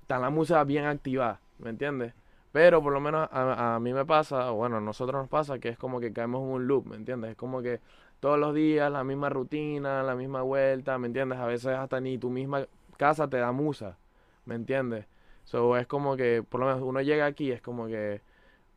está 0.00 0.18
la 0.20 0.30
música 0.30 0.62
bien 0.64 0.84
activada, 0.86 1.40
¿me 1.58 1.70
entiendes? 1.70 2.14
Pero 2.54 2.80
por 2.80 2.92
lo 2.92 3.00
menos 3.00 3.28
a, 3.32 3.74
a 3.74 3.80
mí 3.80 3.92
me 3.92 4.06
pasa, 4.06 4.52
o 4.52 4.54
bueno, 4.54 4.76
a 4.76 4.80
nosotros 4.80 5.20
nos 5.20 5.28
pasa 5.28 5.58
que 5.58 5.70
es 5.70 5.76
como 5.76 5.98
que 5.98 6.12
caemos 6.12 6.40
en 6.42 6.50
un 6.50 6.68
loop, 6.68 6.86
¿me 6.86 6.94
entiendes? 6.94 7.32
Es 7.32 7.36
como 7.36 7.60
que 7.62 7.80
todos 8.20 8.38
los 8.38 8.54
días 8.54 8.92
la 8.92 9.02
misma 9.02 9.28
rutina, 9.28 10.04
la 10.04 10.14
misma 10.14 10.42
vuelta, 10.42 10.96
¿me 10.96 11.08
entiendes? 11.08 11.40
A 11.40 11.46
veces 11.46 11.76
hasta 11.76 12.00
ni 12.00 12.16
tu 12.16 12.30
misma 12.30 12.64
casa 12.96 13.28
te 13.28 13.38
da 13.38 13.50
musa, 13.50 13.98
¿me 14.44 14.54
entiendes? 14.54 15.06
So, 15.42 15.76
es 15.76 15.88
como 15.88 16.16
que, 16.16 16.44
por 16.48 16.60
lo 16.60 16.66
menos 16.66 16.82
uno 16.82 17.02
llega 17.02 17.26
aquí, 17.26 17.50
es 17.50 17.60
como 17.60 17.88
que 17.88 18.20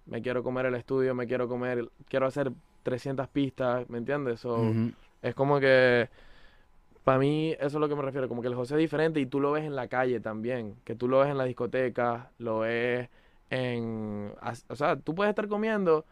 me 0.08 0.24
quiero 0.24 0.42
comer 0.42 0.66
el 0.66 0.74
estudio, 0.74 1.14
me 1.14 1.28
quiero 1.28 1.48
comer, 1.48 1.88
quiero 2.10 2.26
hacer 2.26 2.52
300 2.82 3.28
pistas, 3.28 3.88
¿me 3.92 4.00
entiendes? 4.00 4.40
So, 4.40 4.74
es 5.22 5.36
como 5.36 5.60
que, 5.60 6.10
para 7.04 7.20
mí, 7.20 7.52
eso 7.52 7.66
es 7.68 7.74
lo 7.76 7.88
que 7.88 7.96
me 7.96 8.02
refiero, 8.02 8.28
como 8.28 8.42
que 8.42 8.48
el 8.48 8.56
José 8.56 8.74
es 8.74 8.80
diferente 8.80 9.20
y 9.20 9.28
tú 9.28 9.40
lo 9.40 9.52
ves 9.52 9.66
en 9.66 9.76
la 9.76 9.88
calle 9.88 10.20
también, 10.20 10.78
que 10.84 10.96
tú 10.96 11.08
lo 11.08 11.20
ves 11.20 11.30
en 11.30 11.38
la 11.38 11.44
discoteca, 11.44 12.32
lo 12.40 12.62
ves 12.62 13.08
en, 13.50 14.34
o 14.70 14.76
sea, 14.76 14.96
tú 14.98 15.16
puedes 15.16 15.30
estar 15.30 15.48
comiendo, 15.48 16.06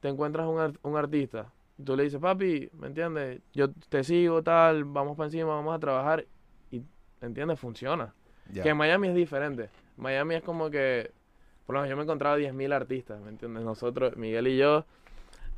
te 0.00 0.08
encuentras 0.08 0.46
un, 0.46 0.78
un 0.82 0.96
artista, 0.96 1.46
y 1.78 1.84
tú 1.84 1.96
le 1.96 2.04
dices, 2.04 2.20
papi, 2.20 2.70
¿me 2.74 2.88
entiendes? 2.88 3.40
Yo 3.54 3.70
te 3.88 4.02
sigo, 4.04 4.42
tal, 4.42 4.84
vamos 4.84 5.16
para 5.16 5.26
encima, 5.28 5.46
vamos 5.54 5.74
a 5.74 5.78
trabajar, 5.78 6.24
y, 6.70 6.78
¿me 7.20 7.28
entiendes? 7.28 7.58
Funciona. 7.60 8.12
Que 8.52 8.68
en 8.70 8.76
Miami 8.76 9.08
es 9.08 9.14
diferente. 9.14 9.68
Miami 9.96 10.34
es 10.34 10.42
como 10.42 10.68
que, 10.70 11.10
por 11.64 11.74
lo 11.74 11.80
menos 11.80 11.90
yo 11.90 11.96
me 11.96 12.02
he 12.02 12.04
encontrado 12.04 12.36
10.000 12.38 12.72
artistas, 12.74 13.20
¿me 13.20 13.28
entiendes? 13.30 13.62
Nosotros, 13.64 14.16
Miguel 14.16 14.48
y 14.48 14.56
yo, 14.58 14.84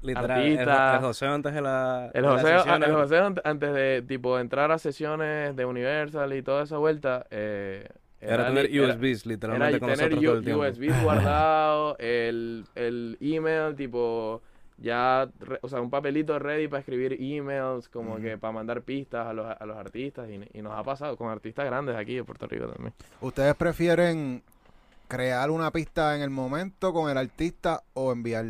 Literal, 0.03 0.43
el, 0.43 0.59
Artista. 0.59 0.95
el 0.97 1.01
José 1.01 1.27
antes 1.27 1.55
de 1.55 1.63
la. 1.63 2.11
el 2.13 2.23
de 2.23 2.29
José, 2.29 2.53
ah, 2.53 2.59
sesiones, 2.59 2.89
el 2.91 2.95
José 2.95 3.21
ant- 3.23 3.41
antes 3.43 3.73
de 3.73 4.03
tipo 4.07 4.39
entrar 4.39 4.71
a 4.71 4.77
sesiones 4.79 5.57
de 5.57 5.65
Universal 5.65 6.31
y 6.35 6.43
toda 6.43 6.65
esa 6.65 6.77
vuelta, 6.77 7.27
eh, 7.31 7.89
Era 8.27 8.47
tener 8.49 8.71
li- 8.71 8.79
era- 8.79 8.95
USBs, 8.95 9.27
literalmente, 9.27 9.69
era 9.77 9.79
con 9.81 9.89
tener 9.91 10.11
nosotros 10.11 10.25
todo 10.25 10.39
el 10.39 10.45
tiempo. 10.45 10.63
USBs 10.93 11.03
guardado, 11.05 11.97
el, 11.99 12.65
el 12.75 13.17
email 13.21 13.75
tipo 13.77 14.43
ya, 14.79 15.29
re- 15.41 15.59
o 15.63 15.69
sea, 15.69 15.81
un 15.81 15.89
papelito 15.91 16.37
ready 16.39 16.67
para 16.67 16.81
escribir 16.81 17.17
emails, 17.21 17.89
como 17.89 18.17
que 18.17 18.37
para 18.39 18.53
mandar 18.53 18.83
pistas 18.83 19.27
a 19.27 19.33
los, 19.33 19.47
a 19.47 19.65
los 19.67 19.77
artistas 19.77 20.29
y, 20.29 20.59
y 20.59 20.63
nos 20.63 20.73
ha 20.73 20.83
pasado 20.83 21.17
con 21.17 21.29
artistas 21.31 21.65
grandes 21.67 21.95
aquí 21.97 22.17
de 22.17 22.25
Puerto 22.25 22.47
Rico 22.49 22.67
también. 22.67 22.93
¿Ustedes 23.21 23.55
prefieren 23.55 24.43
crear 25.07 25.51
una 25.51 25.71
pista 25.71 26.17
en 26.17 26.23
el 26.23 26.31
momento 26.31 26.93
con 26.93 27.09
el 27.11 27.17
artista 27.19 27.83
o 27.93 28.11
enviar 28.11 28.47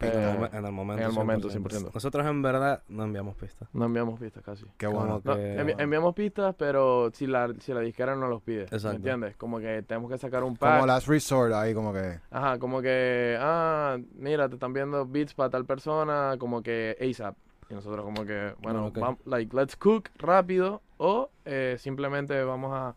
Eh, 0.00 0.48
en 0.52 0.64
el 0.66 0.72
momento. 0.72 1.02
en 1.02 1.08
el 1.08 1.14
momento, 1.14 1.48
100%. 1.48 1.62
100%. 1.70 1.94
Nosotros 1.94 2.26
en 2.26 2.42
verdad 2.42 2.82
no 2.88 3.04
enviamos 3.04 3.36
pistas. 3.36 3.68
No 3.72 3.84
enviamos 3.86 4.18
pistas 4.20 4.42
casi. 4.42 4.64
Qué 4.76 4.86
bueno. 4.86 5.22
No, 5.24 5.34
que- 5.34 5.56
envi- 5.56 5.76
enviamos 5.78 6.14
pistas, 6.14 6.54
pero 6.58 7.10
si 7.14 7.26
la, 7.26 7.52
si 7.60 7.72
la 7.72 7.80
disquera 7.80 8.14
no 8.16 8.28
los 8.28 8.42
pide. 8.42 8.62
Exacto. 8.64 8.88
¿Me 8.90 8.94
entiendes? 8.96 9.36
Como 9.36 9.58
que 9.60 9.82
tenemos 9.82 10.10
que 10.10 10.18
sacar 10.18 10.42
un 10.44 10.56
pack. 10.56 10.74
Como 10.74 10.86
last 10.86 11.06
resort 11.08 11.52
ahí, 11.54 11.72
como 11.74 11.92
que. 11.92 12.18
Ajá, 12.30 12.58
como 12.58 12.82
que, 12.82 13.36
ah, 13.40 13.96
mira, 14.16 14.48
te 14.48 14.54
están 14.54 14.72
viendo 14.72 15.06
beats 15.06 15.32
para 15.34 15.48
tal 15.50 15.64
persona, 15.64 16.34
como 16.38 16.62
que 16.62 16.96
ASAP. 17.00 17.36
Y 17.70 17.74
nosotros 17.74 18.04
como 18.04 18.26
que, 18.26 18.52
bueno, 18.60 18.80
Ah, 18.80 18.86
ok. 18.88 18.98
vam- 18.98 19.18
like, 19.24 19.56
let's 19.56 19.74
cook 19.76 20.10
rápido 20.18 20.82
o 20.98 21.30
eh, 21.46 21.76
simplemente 21.78 22.42
vamos 22.44 22.72
a, 22.74 22.94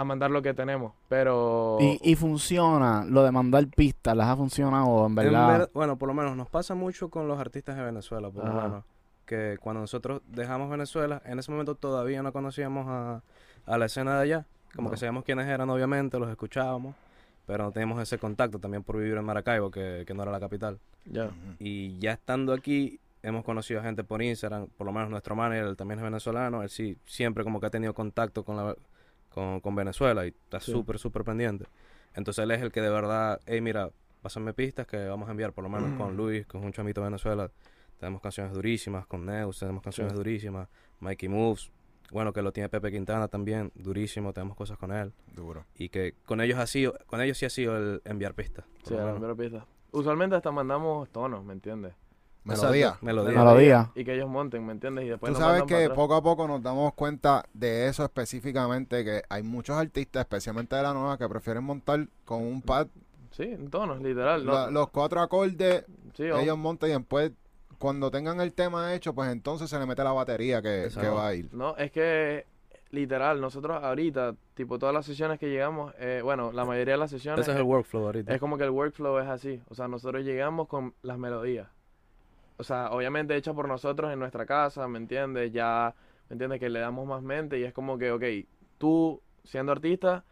a 0.00 0.04
mandar 0.04 0.30
lo 0.30 0.42
que 0.42 0.54
tenemos. 0.54 0.92
Pero... 1.08 1.78
Y, 1.80 1.98
y 2.02 2.14
funciona 2.16 3.04
lo 3.06 3.22
de 3.22 3.30
mandar 3.32 3.66
pistas, 3.68 4.16
¿les 4.16 4.26
ha 4.26 4.36
funcionado 4.36 5.00
en 5.00 5.06
En 5.06 5.14
verdad? 5.14 5.58
ver- 5.58 5.70
bueno, 5.74 5.96
por 5.96 6.08
lo 6.08 6.14
menos 6.14 6.36
nos 6.36 6.48
pasa 6.48 6.74
mucho 6.74 7.08
con 7.10 7.28
los 7.28 7.38
artistas 7.38 7.76
de 7.76 7.82
Venezuela, 7.84 8.30
por 8.30 8.44
lo 8.44 8.50
Ajá. 8.50 8.62
menos. 8.68 8.84
Que 9.26 9.58
cuando 9.60 9.80
nosotros 9.80 10.22
dejamos 10.26 10.70
Venezuela, 10.70 11.22
en 11.24 11.38
ese 11.38 11.50
momento 11.52 11.74
todavía 11.74 12.22
no 12.22 12.32
conocíamos 12.32 12.86
a, 12.88 13.22
a 13.66 13.78
la 13.78 13.86
escena 13.86 14.16
de 14.16 14.22
allá. 14.22 14.46
Como 14.74 14.88
No. 14.88 14.90
que 14.92 14.96
sabíamos 14.98 15.24
quiénes 15.24 15.46
eran, 15.46 15.68
obviamente, 15.70 16.18
los 16.18 16.28
escuchábamos. 16.30 16.94
Pero 17.46 17.64
no 17.64 17.72
teníamos 17.72 18.00
ese 18.00 18.18
contacto 18.18 18.58
también 18.60 18.82
por 18.84 18.96
vivir 18.96 19.16
en 19.16 19.24
Maracaibo, 19.24 19.70
que, 19.70 20.04
que 20.06 20.14
no 20.14 20.22
era 20.22 20.30
la 20.30 20.38
capital. 20.40 20.78
Ya. 21.04 21.24
Ujú. 21.24 21.34
Y 21.58 21.98
ya 21.98 22.12
estando 22.12 22.52
aquí, 22.52 23.00
hemos 23.22 23.44
conocido 23.44 23.80
a 23.80 23.82
gente 23.82 24.04
por 24.04 24.22
Instagram, 24.22 24.68
por 24.76 24.86
lo 24.86 24.92
menos 24.92 25.10
nuestro 25.10 25.34
manager, 25.34 25.66
él 25.66 25.76
también 25.76 25.98
es 25.98 26.04
venezolano, 26.04 26.62
él 26.62 26.68
sí 26.70 26.96
siempre 27.06 27.42
como 27.42 27.58
que 27.60 27.66
ha 27.66 27.70
tenido 27.70 27.92
contacto 27.92 28.44
con, 28.44 28.56
la, 28.56 28.76
con, 29.30 29.60
con 29.60 29.74
Venezuela 29.74 30.26
y 30.26 30.28
está 30.28 30.60
Sí. 30.60 30.72
súper, 30.72 30.98
súper 30.98 31.24
pendiente. 31.24 31.66
Entonces 32.14 32.42
él 32.42 32.50
es 32.50 32.60
el 32.60 32.70
que 32.72 32.80
de 32.80 32.90
verdad, 32.90 33.40
hey, 33.46 33.60
mira, 33.60 33.90
pásame 34.22 34.52
pistas 34.52 34.86
que 34.86 35.06
vamos 35.06 35.28
a 35.28 35.30
enviar, 35.30 35.52
por 35.52 35.64
lo 35.64 35.70
menos 35.70 35.96
con 35.96 36.16
Luis, 36.16 36.46
con 36.46 36.64
un 36.64 36.72
chamito 36.72 37.00
de 37.00 37.06
Venezuela. 37.06 37.50
Tenemos 37.98 38.20
canciones 38.20 38.52
durísimas, 38.52 39.06
con 39.06 39.24
Neus 39.26 39.58
tenemos 39.58 39.82
canciones 39.82 40.12
Sí. 40.12 40.16
durísimas, 40.18 40.68
Mikey 41.00 41.28
Moves, 41.28 41.70
bueno, 42.10 42.32
que 42.32 42.42
lo 42.42 42.52
tiene 42.52 42.68
Pepe 42.68 42.90
Quintana 42.90 43.28
también, 43.28 43.70
durísimo, 43.74 44.32
tenemos 44.32 44.56
cosas 44.56 44.76
con 44.78 44.90
él. 44.90 45.12
Duro. 45.34 45.64
Y 45.76 45.88
que 45.90 46.14
con 46.26 46.40
ellos 46.40 46.58
ha 46.58 46.66
sido, 46.66 46.94
con 47.06 47.20
ellos 47.20 47.38
sí 47.38 47.46
ha 47.46 47.50
sido 47.50 47.76
el 47.76 48.02
enviar 48.04 48.34
pistas. 48.34 48.64
Sí, 48.84 48.94
lo 48.94 49.00
a 49.00 49.04
la 49.04 49.12
menos. 49.12 49.36
primera 49.36 49.36
pista. 49.60 49.66
Usualmente 49.92 50.34
hasta 50.36 50.50
mandamos 50.50 51.08
tonos, 51.10 51.44
¿me 51.44 51.52
entiendes? 51.52 51.94
Melodía. 52.44 52.96
Melodía. 53.02 53.38
Melodía. 53.38 53.90
Y 53.94 54.04
que 54.04 54.14
ellos 54.14 54.28
monten, 54.28 54.64
¿me 54.64 54.72
entiendes? 54.72 55.04
Y 55.04 55.08
después 55.10 55.32
Tú 55.32 55.38
nos 55.38 55.46
sabes 55.46 55.64
que 55.64 55.90
poco 55.90 56.14
a 56.14 56.22
poco 56.22 56.48
nos 56.48 56.62
damos 56.62 56.94
cuenta 56.94 57.44
de 57.52 57.86
eso 57.88 58.02
específicamente, 58.04 59.04
que 59.04 59.22
hay 59.28 59.42
muchos 59.42 59.76
artistas, 59.76 60.20
especialmente 60.20 60.74
de 60.76 60.82
la 60.82 60.94
nueva, 60.94 61.18
que 61.18 61.28
prefieren 61.28 61.64
montar 61.64 62.06
con 62.24 62.42
un 62.42 62.62
pad 62.62 62.86
Sí, 63.32 63.42
en 63.44 63.70
tonos, 63.70 64.00
literal. 64.00 64.44
no- 64.44 64.70
los 64.70 64.88
cuatro 64.90 65.20
acordes, 65.20 65.84
sí, 66.14 66.24
ellos 66.24 66.58
montan 66.58 66.90
y 66.90 66.92
después, 66.94 67.30
cuando 67.78 68.10
tengan 68.10 68.40
el 68.40 68.52
tema 68.52 68.94
hecho, 68.94 69.14
pues 69.14 69.30
entonces 69.30 69.70
se 69.70 69.78
le 69.78 69.86
mete 69.86 70.02
la 70.02 70.12
batería 70.12 70.60
que 70.60 70.88
va 71.14 71.28
a 71.28 71.34
ir. 71.34 71.48
No, 71.54 71.76
es 71.76 71.92
que 71.92 72.46
literal, 72.90 73.40
nosotros 73.40 73.82
ahorita, 73.84 74.34
tipo 74.54 74.78
todas 74.78 74.92
las 74.94 75.06
sesiones 75.06 75.38
que 75.38 75.48
llegamos, 75.48 75.94
eh, 75.98 76.20
bueno, 76.24 76.50
la 76.52 76.64
mayoría 76.64 76.94
de 76.94 76.98
las 76.98 77.10
sesiones 77.10 77.42
Ese 77.42 77.52
es 77.52 77.56
el 77.58 77.62
workflow 77.62 78.06
ahorita. 78.06 78.34
es 78.34 78.40
como 78.40 78.58
que 78.58 78.64
el 78.64 78.70
workflow 78.70 79.18
es 79.18 79.28
así. 79.28 79.62
O 79.68 79.74
sea, 79.76 79.86
nosotros 79.86 80.24
llegamos 80.24 80.66
con 80.66 80.94
las 81.02 81.16
melodías. 81.16 81.68
O 82.60 82.64
sea, 82.64 82.90
obviamente 82.92 83.36
hechas 83.36 83.54
por 83.54 83.68
nosotros 83.68 84.12
en 84.12 84.18
nuestra 84.18 84.46
casa, 84.46 84.86
¿me 84.88 84.98
entiendes? 84.98 85.52
Ya, 85.52 85.94
¿me 86.28 86.34
entiendes? 86.34 86.60
Que 86.60 86.68
le 86.70 86.80
damos 86.80 87.06
más 87.06 87.22
mente 87.22 87.58
y 87.58 87.64
es 87.64 87.72
como 87.72 87.98
que, 87.98 88.12
ok, 88.12 88.24
tú 88.78 89.22
siendo 89.44 89.72
artista, 89.72 90.24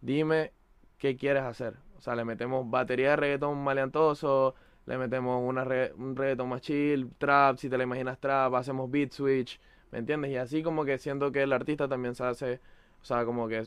dime 0.00 0.52
qué 0.98 1.16
quieres 1.16 1.42
hacer. 1.42 1.76
O 1.98 2.00
sea, 2.00 2.14
le 2.14 2.24
metemos 2.24 2.68
batería 2.70 3.10
de 3.10 3.16
reggaetón 3.16 3.62
maleantoso, 3.62 4.54
le 4.86 4.98
metemos 4.98 5.42
una 5.46 5.64
re- 5.64 5.92
un 5.94 6.16
reggaetón 6.16 6.48
más 6.48 6.60
chill, 6.62 7.10
trap, 7.18 7.56
si 7.58 7.68
te 7.68 7.76
la 7.78 7.84
imaginas 7.84 8.18
trap, 8.18 8.54
hacemos 8.54 8.90
beat 8.90 9.12
switch, 9.12 9.60
¿me 9.90 9.98
entiendes? 9.98 10.30
Y 10.32 10.36
así 10.36 10.62
como 10.62 10.84
que 10.84 10.98
siento 10.98 11.32
que 11.32 11.42
el 11.42 11.52
artista 11.52 11.88
también 11.88 12.14
se 12.14 12.24
hace, 12.24 12.60
o 13.02 13.04
sea, 13.04 13.24
como 13.24 13.48
que 13.48 13.66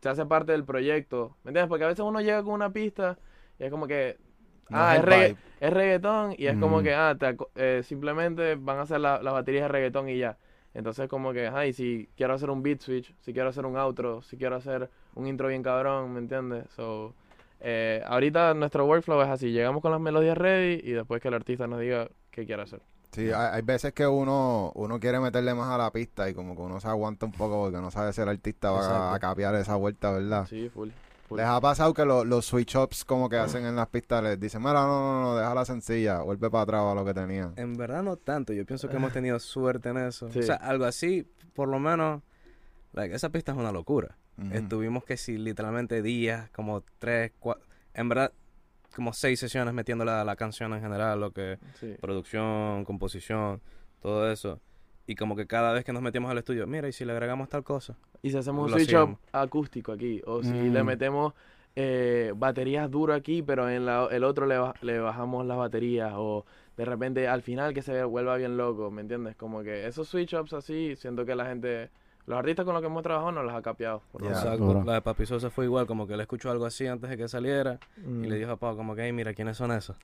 se 0.00 0.08
hace 0.08 0.26
parte 0.26 0.52
del 0.52 0.64
proyecto, 0.64 1.36
¿me 1.44 1.50
entiendes? 1.50 1.68
Porque 1.68 1.84
a 1.84 1.88
veces 1.88 2.04
uno 2.04 2.20
llega 2.20 2.42
con 2.42 2.54
una 2.54 2.72
pista 2.72 3.18
y 3.58 3.64
es 3.64 3.70
como 3.70 3.86
que, 3.86 4.18
No 4.68 4.78
ah, 4.78 4.96
es 4.96 5.02
regga- 5.02 5.36
es 5.60 5.72
reggaetón 5.72 6.34
y 6.36 6.46
es 6.46 6.56
como 6.58 6.80
Mm. 6.80 6.82
que, 6.84 6.94
ah, 6.94 7.16
te 7.18 7.36
eh, 7.56 7.82
simplemente 7.84 8.54
van 8.56 8.78
a 8.78 8.82
hacer 8.82 9.00
la- 9.00 9.22
las 9.22 9.32
baterías 9.32 9.62
de 9.64 9.68
reggaetón 9.68 10.08
y 10.08 10.18
ya. 10.18 10.36
Entonces 10.74 11.08
como 11.08 11.32
que, 11.32 11.48
ay, 11.48 11.72
si 11.72 12.08
quiero 12.16 12.34
hacer 12.34 12.50
un 12.50 12.62
beat 12.62 12.80
switch, 12.80 13.14
si 13.20 13.32
quiero 13.32 13.48
hacer 13.48 13.64
un 13.64 13.76
outro, 13.78 14.20
si 14.22 14.36
quiero 14.36 14.56
hacer 14.56 14.90
un 15.14 15.26
intro 15.26 15.48
bien 15.48 15.62
cabrón, 15.62 16.12
¿me 16.12 16.18
entiendes? 16.18 16.66
So, 16.76 17.14
eh, 17.60 18.02
ahorita 18.06 18.52
nuestro 18.52 18.84
workflow 18.84 19.22
es 19.22 19.28
así, 19.28 19.50
llegamos 19.52 19.80
con 19.80 19.90
las 19.92 20.00
melodías 20.00 20.36
ready 20.36 20.80
y 20.84 20.92
después 20.92 21.22
que 21.22 21.28
el 21.28 21.34
artista 21.34 21.66
nos 21.66 21.80
diga 21.80 22.08
qué 22.30 22.44
quiere 22.44 22.62
hacer. 22.62 22.80
Sí, 23.12 23.22
hay, 23.32 23.48
hay 23.54 23.62
veces 23.62 23.94
que 23.94 24.06
uno 24.06 24.72
uno 24.74 25.00
quiere 25.00 25.18
meterle 25.20 25.54
más 25.54 25.70
a 25.70 25.78
la 25.78 25.90
pista 25.90 26.28
y 26.28 26.34
como 26.34 26.54
que 26.54 26.60
uno 26.60 26.78
se 26.80 26.88
aguanta 26.88 27.24
un 27.24 27.32
poco 27.32 27.62
porque 27.64 27.78
no 27.78 27.90
sabe 27.90 28.12
si 28.12 28.20
el 28.20 28.28
artista 28.28 28.70
va 28.70 29.12
a, 29.12 29.14
a 29.14 29.18
capear 29.18 29.54
esa 29.54 29.76
vuelta, 29.76 30.10
¿verdad? 30.10 30.46
Sí, 30.46 30.68
full. 30.68 30.90
Full. 31.26 31.38
Les 31.38 31.46
ha 31.46 31.60
pasado 31.60 31.92
que 31.92 32.04
lo- 32.04 32.24
los 32.24 32.46
switch 32.46 32.76
ups 32.76 33.04
como 33.04 33.28
que 33.28 33.36
hacen 33.36 33.64
en 33.66 33.76
las 33.76 33.88
pistas 33.88 34.22
les 34.22 34.38
dicen, 34.40 34.60
mira, 34.62 34.74
no, 34.74 34.86
no, 34.88 35.20
no, 35.22 35.36
déjala 35.36 35.64
sencilla, 35.64 36.20
vuelve 36.22 36.48
para 36.50 36.62
atrás 36.62 36.82
a 36.82 36.94
lo 36.94 37.04
que 37.04 37.12
tenía. 37.14 37.52
En 37.56 37.76
verdad 37.76 38.02
no 38.02 38.16
tanto, 38.16 38.52
yo 38.52 38.64
pienso 38.64 38.88
que 38.88 38.96
hemos 38.96 39.12
tenido 39.12 39.38
suerte 39.40 39.88
en 39.90 39.98
eso. 39.98 40.30
Sí. 40.30 40.38
O 40.38 40.42
sea, 40.42 40.56
algo 40.56 40.84
así, 40.84 41.26
por 41.54 41.68
lo 41.68 41.78
menos, 41.78 42.22
like, 42.92 43.14
esa 43.14 43.30
pista 43.30 43.52
es 43.52 43.58
una 43.58 43.72
locura. 43.72 44.16
Ujú. 44.38 44.54
Estuvimos 44.54 45.04
que 45.04 45.16
si 45.16 45.36
literalmente 45.38 46.02
días, 46.02 46.50
como 46.50 46.82
tres, 46.98 47.32
cuatro, 47.38 47.64
en 47.94 48.08
verdad, 48.08 48.32
como 48.94 49.12
seis 49.12 49.40
sesiones 49.40 49.74
metiéndole 49.74 50.10
a 50.10 50.24
la 50.24 50.36
canción 50.36 50.72
en 50.74 50.80
general, 50.80 51.20
lo 51.20 51.32
que 51.32 51.58
Sí. 51.80 51.96
producción, 52.00 52.84
composición, 52.84 53.60
todo 54.00 54.30
eso. 54.30 54.60
Y 55.06 55.14
como 55.14 55.36
que 55.36 55.46
cada 55.46 55.72
vez 55.72 55.84
que 55.84 55.92
nos 55.92 56.02
metíamos 56.02 56.30
al 56.30 56.38
estudio, 56.38 56.66
mira, 56.66 56.88
y 56.88 56.92
si 56.92 57.04
le 57.04 57.12
agregamos 57.12 57.48
tal 57.48 57.62
cosa. 57.62 57.96
Y 58.22 58.30
si 58.30 58.36
hacemos 58.36 58.64
un 58.64 58.78
switch 58.78 58.94
up 58.94 59.18
acústico 59.32 59.92
aquí, 59.92 60.20
o 60.26 60.42
si 60.42 60.48
Mm. 60.52 60.72
le 60.72 60.82
metemos 60.82 61.34
eh, 61.78 62.32
baterías 62.34 62.90
duro 62.90 63.12
aquí, 63.12 63.42
pero 63.42 63.68
en 63.68 63.84
la- 63.84 64.08
el 64.10 64.24
otro 64.24 64.46
le, 64.46 64.56
le 64.80 64.98
bajamos 64.98 65.44
las 65.44 65.58
baterías, 65.58 66.12
o 66.16 66.46
de 66.74 66.84
repente 66.86 67.28
al 67.28 67.42
final 67.42 67.74
que 67.74 67.82
se 67.82 68.02
vuelva 68.04 68.36
bien 68.38 68.56
loco, 68.56 68.90
¿me 68.90 69.02
entiendes? 69.02 69.36
Como 69.36 69.62
que 69.62 69.86
esos 69.86 70.08
switch 70.08 70.32
ups 70.32 70.54
así, 70.54 70.96
siento 70.96 71.26
que 71.26 71.34
la 71.34 71.44
gente 71.44 71.90
los 72.26 72.38
artistas 72.38 72.64
con 72.64 72.74
los 72.74 72.82
que 72.82 72.88
hemos 72.88 73.02
trabajado 73.02 73.30
nos 73.32 73.44
las 73.46 73.54
ha 73.54 73.62
capeado. 73.62 74.02
lo. 74.18 74.28
Exacto. 74.28 74.82
La 74.84 74.94
de 74.94 75.02
Papi 75.02 75.26
Sosa 75.26 75.48
fue 75.50 75.64
igual, 75.66 75.86
como 75.86 76.06
que 76.06 76.14
él 76.14 76.20
escuchó 76.20 76.50
algo 76.50 76.66
así 76.66 76.86
antes 76.86 77.08
de 77.08 77.16
que 77.16 77.28
saliera 77.28 77.78
Mm. 78.04 78.24
y 78.24 78.28
le 78.28 78.36
dijo 78.36 78.50
a 78.52 78.56
Pau 78.56 78.76
como 78.76 78.94
que, 78.96 79.04
hey, 79.04 79.12
mira, 79.12 79.32
¿quiénes 79.34 79.56
son 79.56 79.70
esos? 79.72 79.96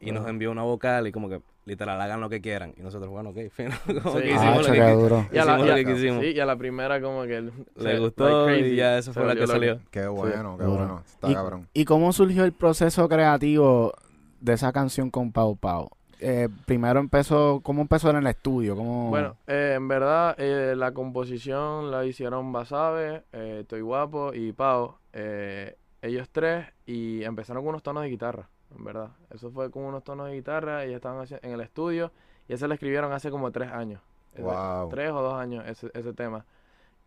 Y 0.00 0.10
nos 0.12 0.26
envió 0.26 0.50
una 0.50 0.62
vocal 0.62 1.06
y 1.06 1.12
como 1.12 1.28
que, 1.28 1.42
literal, 1.66 2.00
hagan 2.00 2.20
lo 2.20 2.28
que 2.30 2.40
quieran. 2.40 2.72
Y 2.78 2.80
nosotros, 2.82 3.10
bueno, 3.10 3.30
ok, 3.30 3.38
fino. 3.52 3.70
como 4.02 4.16
Sí. 4.16 4.22
que 4.22 4.32
Ah, 4.32 4.36
hicimos 4.36 4.66
lo 4.66 4.72
que 4.72 4.78
qué 4.78 4.84
qui- 4.86 4.96
duro. 5.00 5.26
Y 5.32 5.38
a 5.38 5.44
la, 5.44 5.52
hicimos 5.52 5.66
y 5.66 5.68
lo 5.70 5.74
que 5.76 5.84
quisimos. 5.94 6.24
sí, 6.24 6.30
y 6.30 6.40
a 6.40 6.46
la 6.46 6.56
primera 6.56 7.00
como 7.00 7.22
que... 7.24 7.36
él 7.36 7.52
Le 7.76 7.98
gustó 7.98 8.46
like 8.46 8.68
y 8.68 8.76
ya 8.76 8.98
eso 8.98 9.12
fue 9.12 9.26
la 9.26 9.34
que 9.36 9.46
salió. 9.46 9.80
Qué 9.90 10.06
bueno, 10.06 10.56
qué 10.56 10.64
Duro. 10.64 10.76
bueno. 10.76 11.02
Está 11.06 11.30
Y- 11.30 11.34
cabrón. 11.34 11.68
¿Y 11.74 11.84
cómo 11.84 12.12
surgió 12.12 12.44
el 12.44 12.52
proceso 12.52 13.08
creativo 13.08 13.92
de 14.40 14.54
esa 14.54 14.72
canción 14.72 15.10
con 15.10 15.30
Pau 15.32 15.56
Pau? 15.56 15.90
Eh, 16.22 16.48
primero 16.66 17.00
empezó, 17.00 17.60
¿cómo 17.62 17.80
empezó 17.82 18.10
en 18.10 18.16
el 18.16 18.26
estudio? 18.26 18.76
¿Cómo... 18.76 19.08
Bueno, 19.08 19.36
eh, 19.46 19.72
en 19.76 19.88
verdad 19.88 20.34
eh, 20.38 20.74
la 20.76 20.92
composición 20.92 21.90
la 21.90 22.04
hicieron 22.04 22.52
Basabe, 22.52 23.24
eh, 23.32 23.58
Estoy 23.62 23.80
Guapo 23.80 24.34
y 24.34 24.52
Pau, 24.52 24.96
eh, 25.12 25.76
ellos 26.02 26.28
tres, 26.30 26.66
y 26.86 27.22
empezaron 27.24 27.62
con 27.62 27.70
unos 27.70 27.82
tonos 27.82 28.02
de 28.02 28.10
guitarra, 28.10 28.48
en 28.76 28.84
verdad. 28.84 29.08
Eso 29.34 29.50
fue 29.50 29.70
con 29.70 29.84
unos 29.84 30.04
tonos 30.04 30.26
de 30.28 30.34
guitarra, 30.34 30.84
y 30.86 30.92
estaban 30.92 31.26
en 31.42 31.52
el 31.52 31.60
estudio, 31.60 32.12
y 32.48 32.52
ese 32.52 32.68
lo 32.68 32.74
escribieron 32.74 33.12
hace 33.12 33.30
como 33.30 33.50
tres 33.50 33.70
años. 33.72 34.00
Ese- 34.34 34.42
Wow. 34.42 34.88
Tres 34.90 35.10
o 35.10 35.22
dos 35.22 35.34
años 35.34 35.64
ese, 35.66 35.90
ese 35.94 36.12
tema. 36.12 36.44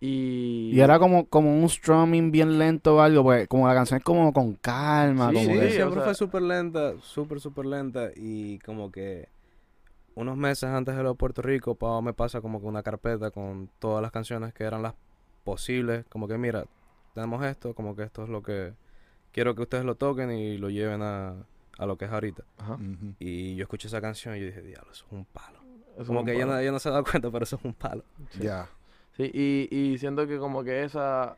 Y, 0.06 0.72
y 0.74 0.82
era 0.82 1.00
como, 1.00 1.28
como 1.28 1.58
un 1.58 1.70
strumming 1.70 2.30
bien 2.30 2.60
lento 2.60 2.98
o 2.98 3.00
algo, 3.00 3.24
pues 3.24 3.48
como 3.48 3.68
la 3.70 3.74
canción 3.74 4.00
es 4.00 4.04
como 4.04 4.34
con 4.34 4.54
calma, 4.56 5.30
Sí, 5.30 5.36
como 5.36 5.54
Sí, 5.54 5.60
que... 5.62 5.70
siempre 5.72 5.88
o 5.88 5.94
sea- 5.94 6.04
fue 6.04 6.16
súper 6.16 6.42
lenta, 6.42 6.94
súper, 7.00 7.40
súper 7.40 7.66
lenta. 7.66 8.10
Y 8.16 8.60
como 8.60 8.92
que 8.92 9.30
unos 10.16 10.36
meses 10.36 10.66
antes 10.66 10.96
de 10.98 11.04
lo 11.04 11.10
de 11.12 11.16
Puerto 11.16 11.42
Rico, 11.42 11.76
Pau 11.76 12.02
me 12.02 12.14
pasa 12.14 12.42
como 12.42 12.60
que 12.60 12.68
una 12.68 12.84
carpeta 12.84 13.32
con 13.32 13.70
todas 13.80 14.02
las 14.02 14.12
canciones 14.12 14.54
que 14.54 14.66
eran 14.66 14.82
las 14.82 14.94
posibles. 15.46 16.06
Como 16.10 16.28
que, 16.28 16.38
mira, 16.38 16.66
tenemos 17.14 17.46
esto, 17.46 17.74
como 17.74 17.96
que 17.96 18.04
esto 18.04 18.24
es 18.24 18.30
lo 18.30 18.44
que 18.44 18.74
quiero 19.32 19.56
que 19.56 19.62
ustedes 19.62 19.86
lo 19.86 19.96
toquen 19.96 20.32
y 20.32 20.58
lo 20.58 20.70
lleven 20.70 21.02
a, 21.02 21.34
a 21.78 21.86
lo 21.86 21.98
que 21.98 22.06
es 22.06 22.12
ahorita. 22.12 22.44
Ajá. 22.58 22.78
Y 23.20 23.56
yo 23.56 23.64
escuché 23.64 23.88
esa 23.88 24.02
canción 24.02 24.36
y 24.36 24.42
yo 24.42 24.48
dije, 24.48 24.62
diablo, 24.62 24.92
eso 24.92 25.06
es 25.06 25.12
un 25.14 25.24
palo. 25.24 25.60
Eso 25.96 26.08
Como 26.08 26.26
que 26.26 26.32
un 26.32 26.38
ella 26.38 26.46
palo. 26.46 26.54
no, 26.56 26.60
ella 26.60 26.72
no 26.74 26.80
se 26.80 26.90
ha 26.90 26.92
dado 26.92 27.04
cuenta, 27.06 27.32
pero 27.32 27.44
eso 27.46 27.56
es 27.56 27.64
un 27.64 27.74
palo. 27.74 28.04
Ya. 28.40 28.68
Sí, 29.14 29.30
y, 29.34 29.68
y 29.76 29.98
siento 30.00 30.28
que 30.28 30.40
como 30.40 30.64
que 30.64 30.84
esa 30.84 31.38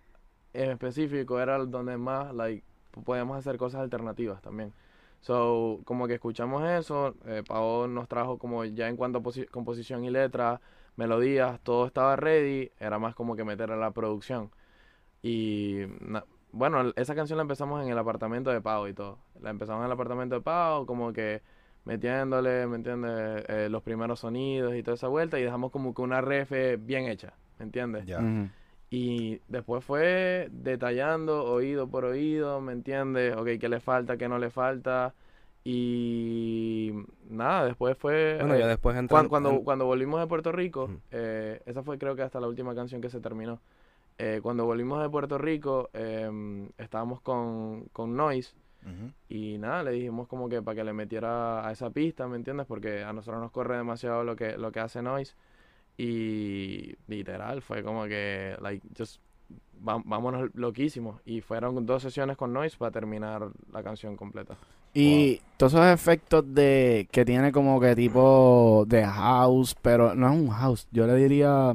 en 0.53 0.71
específico 0.71 1.39
era 1.41 1.57
donde 1.59 1.97
más, 1.97 2.33
like, 2.33 2.63
podíamos 3.05 3.37
hacer 3.37 3.57
cosas 3.57 3.81
alternativas 3.81 4.41
también. 4.41 4.73
So, 5.21 5.81
como 5.85 6.07
que 6.07 6.15
escuchamos 6.15 6.63
eso, 6.69 7.15
eh, 7.25 7.43
Pau 7.47 7.87
nos 7.87 8.07
trajo 8.07 8.37
como 8.37 8.63
ya 8.65 8.87
en 8.89 8.95
cuanto 8.97 9.19
a 9.19 9.21
posi- 9.23 9.49
composición 9.49 10.05
y 10.05 10.11
letra, 10.11 10.61
melodías, 10.95 11.59
todo 11.63 11.85
estaba 11.87 12.15
ready, 12.15 12.71
era 12.79 12.99
más 12.99 13.15
como 13.15 13.35
que 13.35 13.43
meter 13.43 13.71
a 13.71 13.75
la 13.77 13.91
producción. 13.91 14.51
Y 15.21 15.81
bueno, 16.51 16.93
esa 16.95 17.15
canción 17.15 17.37
la 17.37 17.43
empezamos 17.43 17.83
en 17.83 17.89
el 17.91 17.97
apartamento 17.97 18.49
de 18.51 18.61
Pau 18.61 18.87
y 18.87 18.93
todo. 18.93 19.17
La 19.41 19.49
empezamos 19.49 19.81
en 19.81 19.87
el 19.87 19.91
apartamento 19.91 20.35
de 20.35 20.41
Pau, 20.41 20.85
como 20.85 21.11
que 21.13 21.41
metiéndole, 21.85 22.67
¿me 22.67 22.77
entiendes? 22.77 23.45
Eh, 23.49 23.67
los 23.69 23.83
primeros 23.83 24.19
sonidos 24.21 24.75
y 24.75 24.83
toda 24.83 24.95
esa 24.95 25.07
vuelta 25.07 25.39
y 25.39 25.43
dejamos 25.43 25.71
como 25.71 25.93
que 25.93 26.01
una 26.01 26.21
ref 26.21 26.51
bien 26.79 27.05
hecha, 27.07 27.33
¿me 27.59 27.65
entiendes? 27.65 28.05
Ya. 28.05 28.21
Y 28.89 29.41
después 29.47 29.83
fue 29.83 30.47
detallando 30.51 31.43
oído 31.45 31.87
por 31.87 32.05
oído, 32.05 32.61
¿me 32.61 32.71
entiendes? 32.73 33.35
Ok, 33.35 33.49
¿qué 33.59 33.67
le 33.67 33.79
falta, 33.79 34.17
qué 34.17 34.29
no 34.29 34.37
le 34.37 34.49
falta? 34.49 35.13
Y 35.63 36.93
nada, 37.27 37.65
después 37.65 37.97
fue... 37.97 38.37
Bueno, 38.39 38.55
eh, 38.55 38.59
ya 38.59 38.67
después 38.67 38.93
cuan- 38.93 39.25
entrando. 39.25 39.29
cuando, 39.29 39.61
cuando, 39.63 39.85
volvimos 39.85 40.19
de 40.19 40.27
Puerto 40.27 40.51
Rico, 40.51 40.91
eh, 41.11 41.61
esa 41.65 41.81
fue 41.81 41.97
creo 41.97 42.15
que 42.15 42.21
hasta 42.21 42.39
la 42.39 42.47
última 42.47 42.75
canción 42.75 43.01
que 43.01 43.09
se 43.09 43.19
terminó. 43.19 43.59
Eh, 44.17 44.39
cuando 44.41 44.65
volvimos 44.65 45.01
de 45.01 45.09
Puerto 45.09 45.37
Rico, 45.37 45.89
em, 45.93 46.69
estábamos 46.77 47.19
con, 47.21 47.85
con 47.91 48.15
Noise 48.15 48.53
y 49.27 49.57
nada, 49.57 49.81
le 49.81 49.91
dijimos 49.91 50.27
como 50.27 50.47
que 50.47 50.61
para 50.61 50.75
que 50.75 50.83
le 50.83 50.93
metiera 50.93 51.67
a 51.67 51.71
esa 51.71 51.89
pista, 51.89 52.27
¿me 52.27 52.35
entiendes? 52.35 52.67
Porque 52.67 53.03
a 53.03 53.11
nosotros 53.11 53.41
nos 53.41 53.51
corre 53.51 53.75
demasiado 53.75 54.23
lo 54.23 54.35
que, 54.35 54.55
lo 54.57 54.71
que 54.71 54.79
hace 54.79 55.01
Noise. 55.01 55.35
Y 55.97 56.95
literal, 57.07 57.61
fue 57.61 57.83
como 57.83 58.05
que, 58.05 58.55
like, 58.61 58.85
just, 58.97 59.21
vámonos 59.79 60.49
loquísimos. 60.53 61.21
Y 61.25 61.41
fueron 61.41 61.85
dos 61.85 62.01
sesiones 62.03 62.37
con 62.37 62.51
Noise 62.53 62.77
para 62.77 62.91
terminar 62.91 63.49
la 63.71 63.83
canción 63.83 64.15
completa. 64.17 64.57
Y 64.93 65.41
todos 65.57 65.73
esos 65.73 65.85
efectos 65.87 66.43
de 66.53 67.07
que 67.11 67.25
tiene 67.25 67.51
como 67.51 67.79
que 67.81 67.95
tipo 67.95 68.85
de 68.87 69.05
house, 69.05 69.75
pero 69.81 70.15
no 70.15 70.31
es 70.31 70.39
un 70.39 70.49
house, 70.49 70.87
yo 70.91 71.05
le 71.05 71.15
diría 71.15 71.73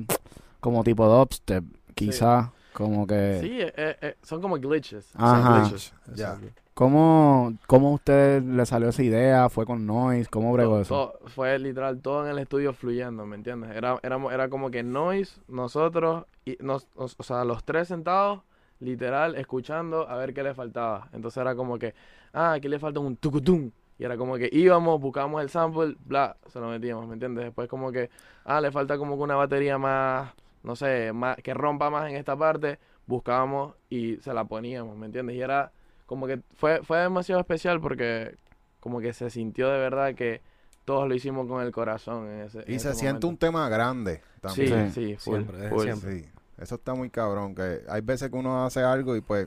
como 0.58 0.82
tipo 0.84 1.06
dubstep, 1.06 1.64
quizá, 1.94 2.50
como 2.72 3.06
que... 3.06 3.38
Sí, 3.42 3.58
eh, 3.60 3.96
eh, 4.00 4.16
son 4.22 4.40
como 4.40 4.56
glitches. 4.56 5.04
son 5.06 5.22
Ajá. 5.22 5.60
glitches, 5.60 5.92
Ya. 6.14 6.38
¿Cómo, 6.80 7.52
¿Cómo 7.66 7.88
a 7.88 7.92
usted 7.92 8.42
le 8.42 8.64
salió 8.64 8.88
esa 8.88 9.02
idea? 9.02 9.50
¿Fue 9.50 9.66
con 9.66 9.86
Noise? 9.86 10.30
¿Cómo 10.30 10.50
bregó 10.54 10.80
eso? 10.80 11.12
fue 11.26 11.58
literal 11.58 12.00
todo 12.00 12.24
en 12.24 12.30
el 12.32 12.38
estudio 12.38 12.72
fluyendo, 12.72 13.26
¿me 13.26 13.36
entiendes? 13.36 13.72
Era, 13.76 13.98
éramos- 14.02 14.32
era 14.32 14.48
como 14.48 14.70
que 14.70 14.82
Noise, 14.82 15.42
nosotros, 15.46 16.24
y 16.46 16.56
nos, 16.60 16.88
os- 16.94 17.16
o 17.18 17.22
sea, 17.22 17.44
los 17.44 17.64
tres 17.64 17.88
sentados, 17.88 18.40
literal, 18.78 19.36
escuchando 19.36 20.08
a 20.08 20.16
ver 20.16 20.32
qué 20.32 20.42
le 20.42 20.54
faltaba. 20.54 21.10
Entonces 21.12 21.38
era 21.42 21.54
como 21.54 21.78
que, 21.78 21.92
ah, 22.32 22.54
aquí 22.54 22.66
le 22.66 22.78
falta 22.78 22.98
un 22.98 23.14
tucutum. 23.16 23.70
Y 23.98 24.04
era 24.04 24.16
como 24.16 24.38
que 24.38 24.48
íbamos, 24.50 24.98
buscábamos 25.02 25.42
el 25.42 25.50
sample, 25.50 25.96
bla, 26.06 26.38
se 26.46 26.60
lo 26.60 26.68
metíamos, 26.70 27.06
¿me 27.06 27.12
entiendes? 27.12 27.44
Después 27.44 27.68
como 27.68 27.92
que, 27.92 28.08
ah, 28.46 28.58
le 28.58 28.72
falta 28.72 28.96
como 28.96 29.18
que 29.18 29.22
una 29.22 29.36
batería 29.36 29.76
más, 29.76 30.32
no 30.62 30.74
sé, 30.76 31.12
más, 31.12 31.36
que 31.42 31.52
rompa 31.52 31.90
más 31.90 32.08
en 32.08 32.16
esta 32.16 32.38
parte, 32.38 32.78
buscábamos 33.06 33.74
y 33.90 34.16
se 34.22 34.32
la 34.32 34.44
poníamos, 34.44 34.96
¿me 34.96 35.04
entiendes? 35.04 35.36
Y 35.36 35.42
era 35.42 35.72
como 36.10 36.26
que 36.26 36.40
fue, 36.56 36.82
fue 36.82 36.98
demasiado 36.98 37.40
especial 37.40 37.80
porque 37.80 38.34
como 38.80 38.98
que 39.00 39.12
se 39.12 39.30
sintió 39.30 39.68
de 39.70 39.78
verdad 39.78 40.12
que 40.16 40.40
todos 40.84 41.06
lo 41.08 41.14
hicimos 41.14 41.46
con 41.46 41.62
el 41.62 41.70
corazón 41.70 42.26
en 42.28 42.40
ese 42.40 42.64
Y 42.66 42.72
en 42.74 42.80
se 42.80 42.90
ese 42.90 42.98
siente 42.98 43.26
un 43.28 43.36
tema 43.36 43.68
grande 43.68 44.16
Sí, 44.48 44.64
también. 44.66 44.92
sí, 44.92 45.14
full, 45.16 45.34
Siempre, 45.36 45.68
full. 45.68 45.82
siempre. 45.84 46.18
Sí, 46.22 46.28
eso 46.58 46.74
está 46.74 46.94
muy 46.94 47.10
cabrón. 47.10 47.54
Que 47.54 47.82
hay 47.88 48.00
veces 48.00 48.28
que 48.28 48.36
uno 48.36 48.64
hace 48.66 48.82
algo 48.82 49.14
y 49.14 49.20
pues 49.20 49.46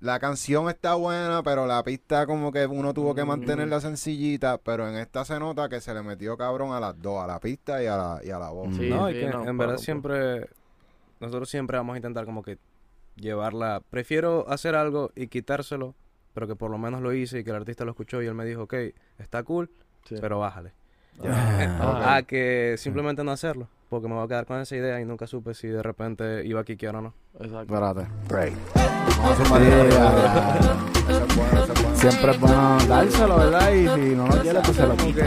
la 0.00 0.18
canción 0.18 0.70
está 0.70 0.94
buena, 0.94 1.42
pero 1.42 1.66
la 1.66 1.82
pista 1.84 2.24
como 2.24 2.50
que 2.50 2.64
uno 2.64 2.94
tuvo 2.94 3.14
que 3.14 3.26
mantenerla 3.26 3.82
sencillita. 3.82 4.56
Pero 4.56 4.88
en 4.88 4.94
esta 4.96 5.26
se 5.26 5.38
nota 5.38 5.68
que 5.68 5.82
se 5.82 5.92
le 5.92 6.02
metió 6.02 6.38
cabrón 6.38 6.72
a 6.72 6.80
las 6.80 6.98
dos, 6.98 7.22
a 7.22 7.26
la 7.26 7.40
pista 7.40 7.82
y 7.82 7.86
a 7.86 7.96
la, 7.98 8.20
y 8.24 8.30
a 8.30 8.38
la 8.38 8.48
voz. 8.48 8.74
Sí, 8.74 8.88
no, 8.88 9.10
y 9.10 9.14
sí, 9.14 9.20
que 9.20 9.26
no, 9.28 9.46
en 9.46 9.58
verdad 9.58 9.76
siempre, 9.76 10.48
nosotros 11.20 11.50
siempre 11.50 11.76
vamos 11.76 11.92
a 11.92 11.98
intentar 11.98 12.24
como 12.24 12.42
que 12.42 12.56
llevarla, 13.20 13.82
prefiero 13.90 14.48
hacer 14.48 14.74
algo 14.74 15.10
y 15.14 15.26
quitárselo, 15.28 15.94
pero 16.34 16.46
que 16.46 16.56
por 16.56 16.70
lo 16.70 16.78
menos 16.78 17.00
lo 17.02 17.12
hice 17.12 17.40
y 17.40 17.44
que 17.44 17.50
el 17.50 17.56
artista 17.56 17.84
lo 17.84 17.90
escuchó 17.90 18.22
y 18.22 18.26
él 18.26 18.34
me 18.34 18.44
dijo, 18.44 18.62
ok, 18.62 18.74
está 19.18 19.42
cool, 19.42 19.70
Sí. 20.04 20.16
pero 20.20 20.38
bájale. 20.38 20.72
Ah, 21.24 22.16
A 22.16 22.22
que 22.22 22.76
simplemente 22.78 23.24
no 23.24 23.32
hacerlo, 23.32 23.68
porque 23.90 24.06
me 24.08 24.14
voy 24.14 24.24
a 24.24 24.28
quedar 24.28 24.46
con 24.46 24.60
esa 24.60 24.76
idea 24.76 25.00
y 25.00 25.04
nunca 25.04 25.26
supe 25.26 25.52
si 25.54 25.66
de 25.68 25.82
repente 25.82 26.44
iba 26.46 26.60
a 26.60 26.64
quiquear 26.64 26.94
o 26.96 27.02
no. 27.02 27.14
Exacto. 27.40 27.74
Espérate. 27.74 28.06
Break. 28.28 28.54
Siempre 31.94 32.30
es 32.32 32.40
bueno 32.40 32.78
dárselo, 32.86 33.36
¿verdad? 33.38 33.72
Y 33.72 33.88
si 33.88 34.14
no 34.14 34.28
lo 34.28 34.40
quiere, 34.40 34.60
pues 34.60 34.76
se 34.76 34.86
lo 34.86 34.96
quita. 34.96 35.24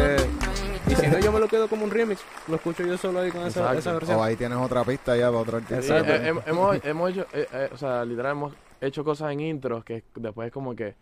Y 0.91 0.95
si 0.95 1.08
no, 1.08 1.19
yo 1.19 1.32
me 1.32 1.39
lo 1.39 1.47
quedo 1.47 1.67
como 1.67 1.84
un 1.86 1.91
remix, 1.91 2.21
lo 2.47 2.56
escucho 2.56 2.84
yo 2.84 2.97
solo 2.97 3.19
ahí 3.21 3.32
con 3.32 3.45
esa, 3.47 3.71
versión. 3.71 4.17
O 4.17 4.23
ahí 4.23 4.36
tienes 4.36 4.58
otra 4.58 4.84
pista 4.84 5.15
ya 5.15 5.27
para 5.27 5.38
otro 5.39 5.58
artista. 5.58 5.82
Sí, 5.82 5.91
eh, 5.93 6.32
hem- 6.34 6.41
hemos, 6.45 6.86
hemos 6.86 7.12
hecho, 7.12 7.25
eh, 7.34 7.47
eh, 7.54 7.69
o 7.73 7.77
sea, 7.77 8.04
literal 8.06 8.34
hemos 8.34 8.54
hecho 8.82 9.04
cosas 9.04 9.32
en 9.32 9.39
intros 9.41 9.84
que 9.84 10.04
después 10.15 10.47
es 10.47 10.54
como 10.54 10.75
que, 10.75 10.95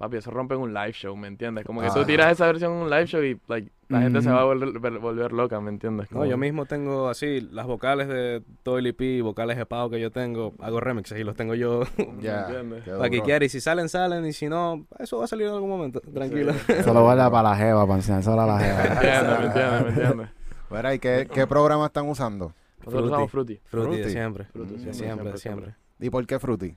papi, 0.00 0.16
eso 0.16 0.30
rompe 0.30 0.54
en 0.54 0.62
un 0.62 0.72
live 0.72 0.92
show, 0.94 1.14
¿me 1.14 1.28
entiendes? 1.28 1.64
Como 1.66 1.82
que 1.82 1.88
Ah. 1.88 1.94
tú 1.94 2.04
tiras 2.04 2.32
esa 2.32 2.46
versión 2.46 2.72
en 2.72 2.78
un 2.78 2.88
live 2.90 3.06
show 3.06 3.22
y 3.22 3.38
like, 3.48 3.70
la 3.88 4.00
gente 4.00 4.22
se 4.22 4.30
va 4.30 4.40
a 4.40 4.44
volver, 4.44 4.98
volver 4.98 5.32
loca, 5.32 5.60
¿me 5.60 5.68
entiendes? 5.68 6.10
No, 6.10 6.24
yo 6.24 6.38
mismo 6.38 6.64
tengo 6.64 7.08
así 7.10 7.40
las 7.52 7.66
vocales 7.66 8.08
de 8.08 8.42
todo 8.62 8.78
el 8.78 8.86
EP, 8.86 9.20
vocales 9.22 9.58
de 9.58 9.66
Pau 9.66 9.90
que 9.90 10.00
yo 10.00 10.10
tengo, 10.10 10.54
hago 10.60 10.80
remixes 10.80 11.18
y 11.20 11.22
los 11.24 11.36
tengo 11.36 11.54
yo 11.54 11.82
Ya. 12.20 12.46
qué 12.46 12.90
para 12.92 13.10
que 13.10 13.20
quiera. 13.20 13.44
Y 13.44 13.48
si 13.50 13.60
salen, 13.60 13.88
salen. 13.90 14.24
Y 14.24 14.32
si 14.32 14.48
no, 14.48 14.86
eso 14.98 15.18
va 15.18 15.24
a 15.24 15.28
salir 15.28 15.46
en 15.48 15.52
algún 15.52 15.68
momento. 15.68 16.00
Tranquilo. 16.00 16.54
Sí. 16.54 16.72
Eso 16.78 16.94
lo 16.94 17.02
guarda 17.02 17.30
para 17.30 17.50
la 17.50 17.56
jeva, 17.56 17.82
para 17.86 17.96
enseñárselo 17.96 18.40
a 18.40 18.46
la 18.46 18.56
¿Me 18.56 18.64
jeva. 18.64 18.82
entiendes? 18.94 19.38
¿Me 19.38 19.46
entiendes? 19.46 19.82
¿Me 19.82 19.88
entiendes? 19.90 20.28
Mira, 20.70 20.94
¿y 20.94 20.98
qué, 20.98 21.28
qué 21.32 21.46
programa 21.46 21.86
están 21.86 22.08
usando? 22.08 22.54
Nosotros 22.78 22.90
Fruity. 23.02 23.06
usamos 23.12 23.30
Fruity. 23.30 23.60
Fruity, 23.66 23.90
de 23.90 23.96
Fruity. 23.98 24.10
siempre. 24.12 24.44
Fruity, 24.46 24.72
Mm. 24.72 24.76
De 24.76 24.94
siempre, 24.94 24.94
siempre, 24.94 25.32
de 25.32 25.38
siempre, 25.38 25.64
siempre. 25.66 26.06
¿Y 26.06 26.10
por 26.10 26.26
qué 26.26 26.38
Fruity? 26.38 26.74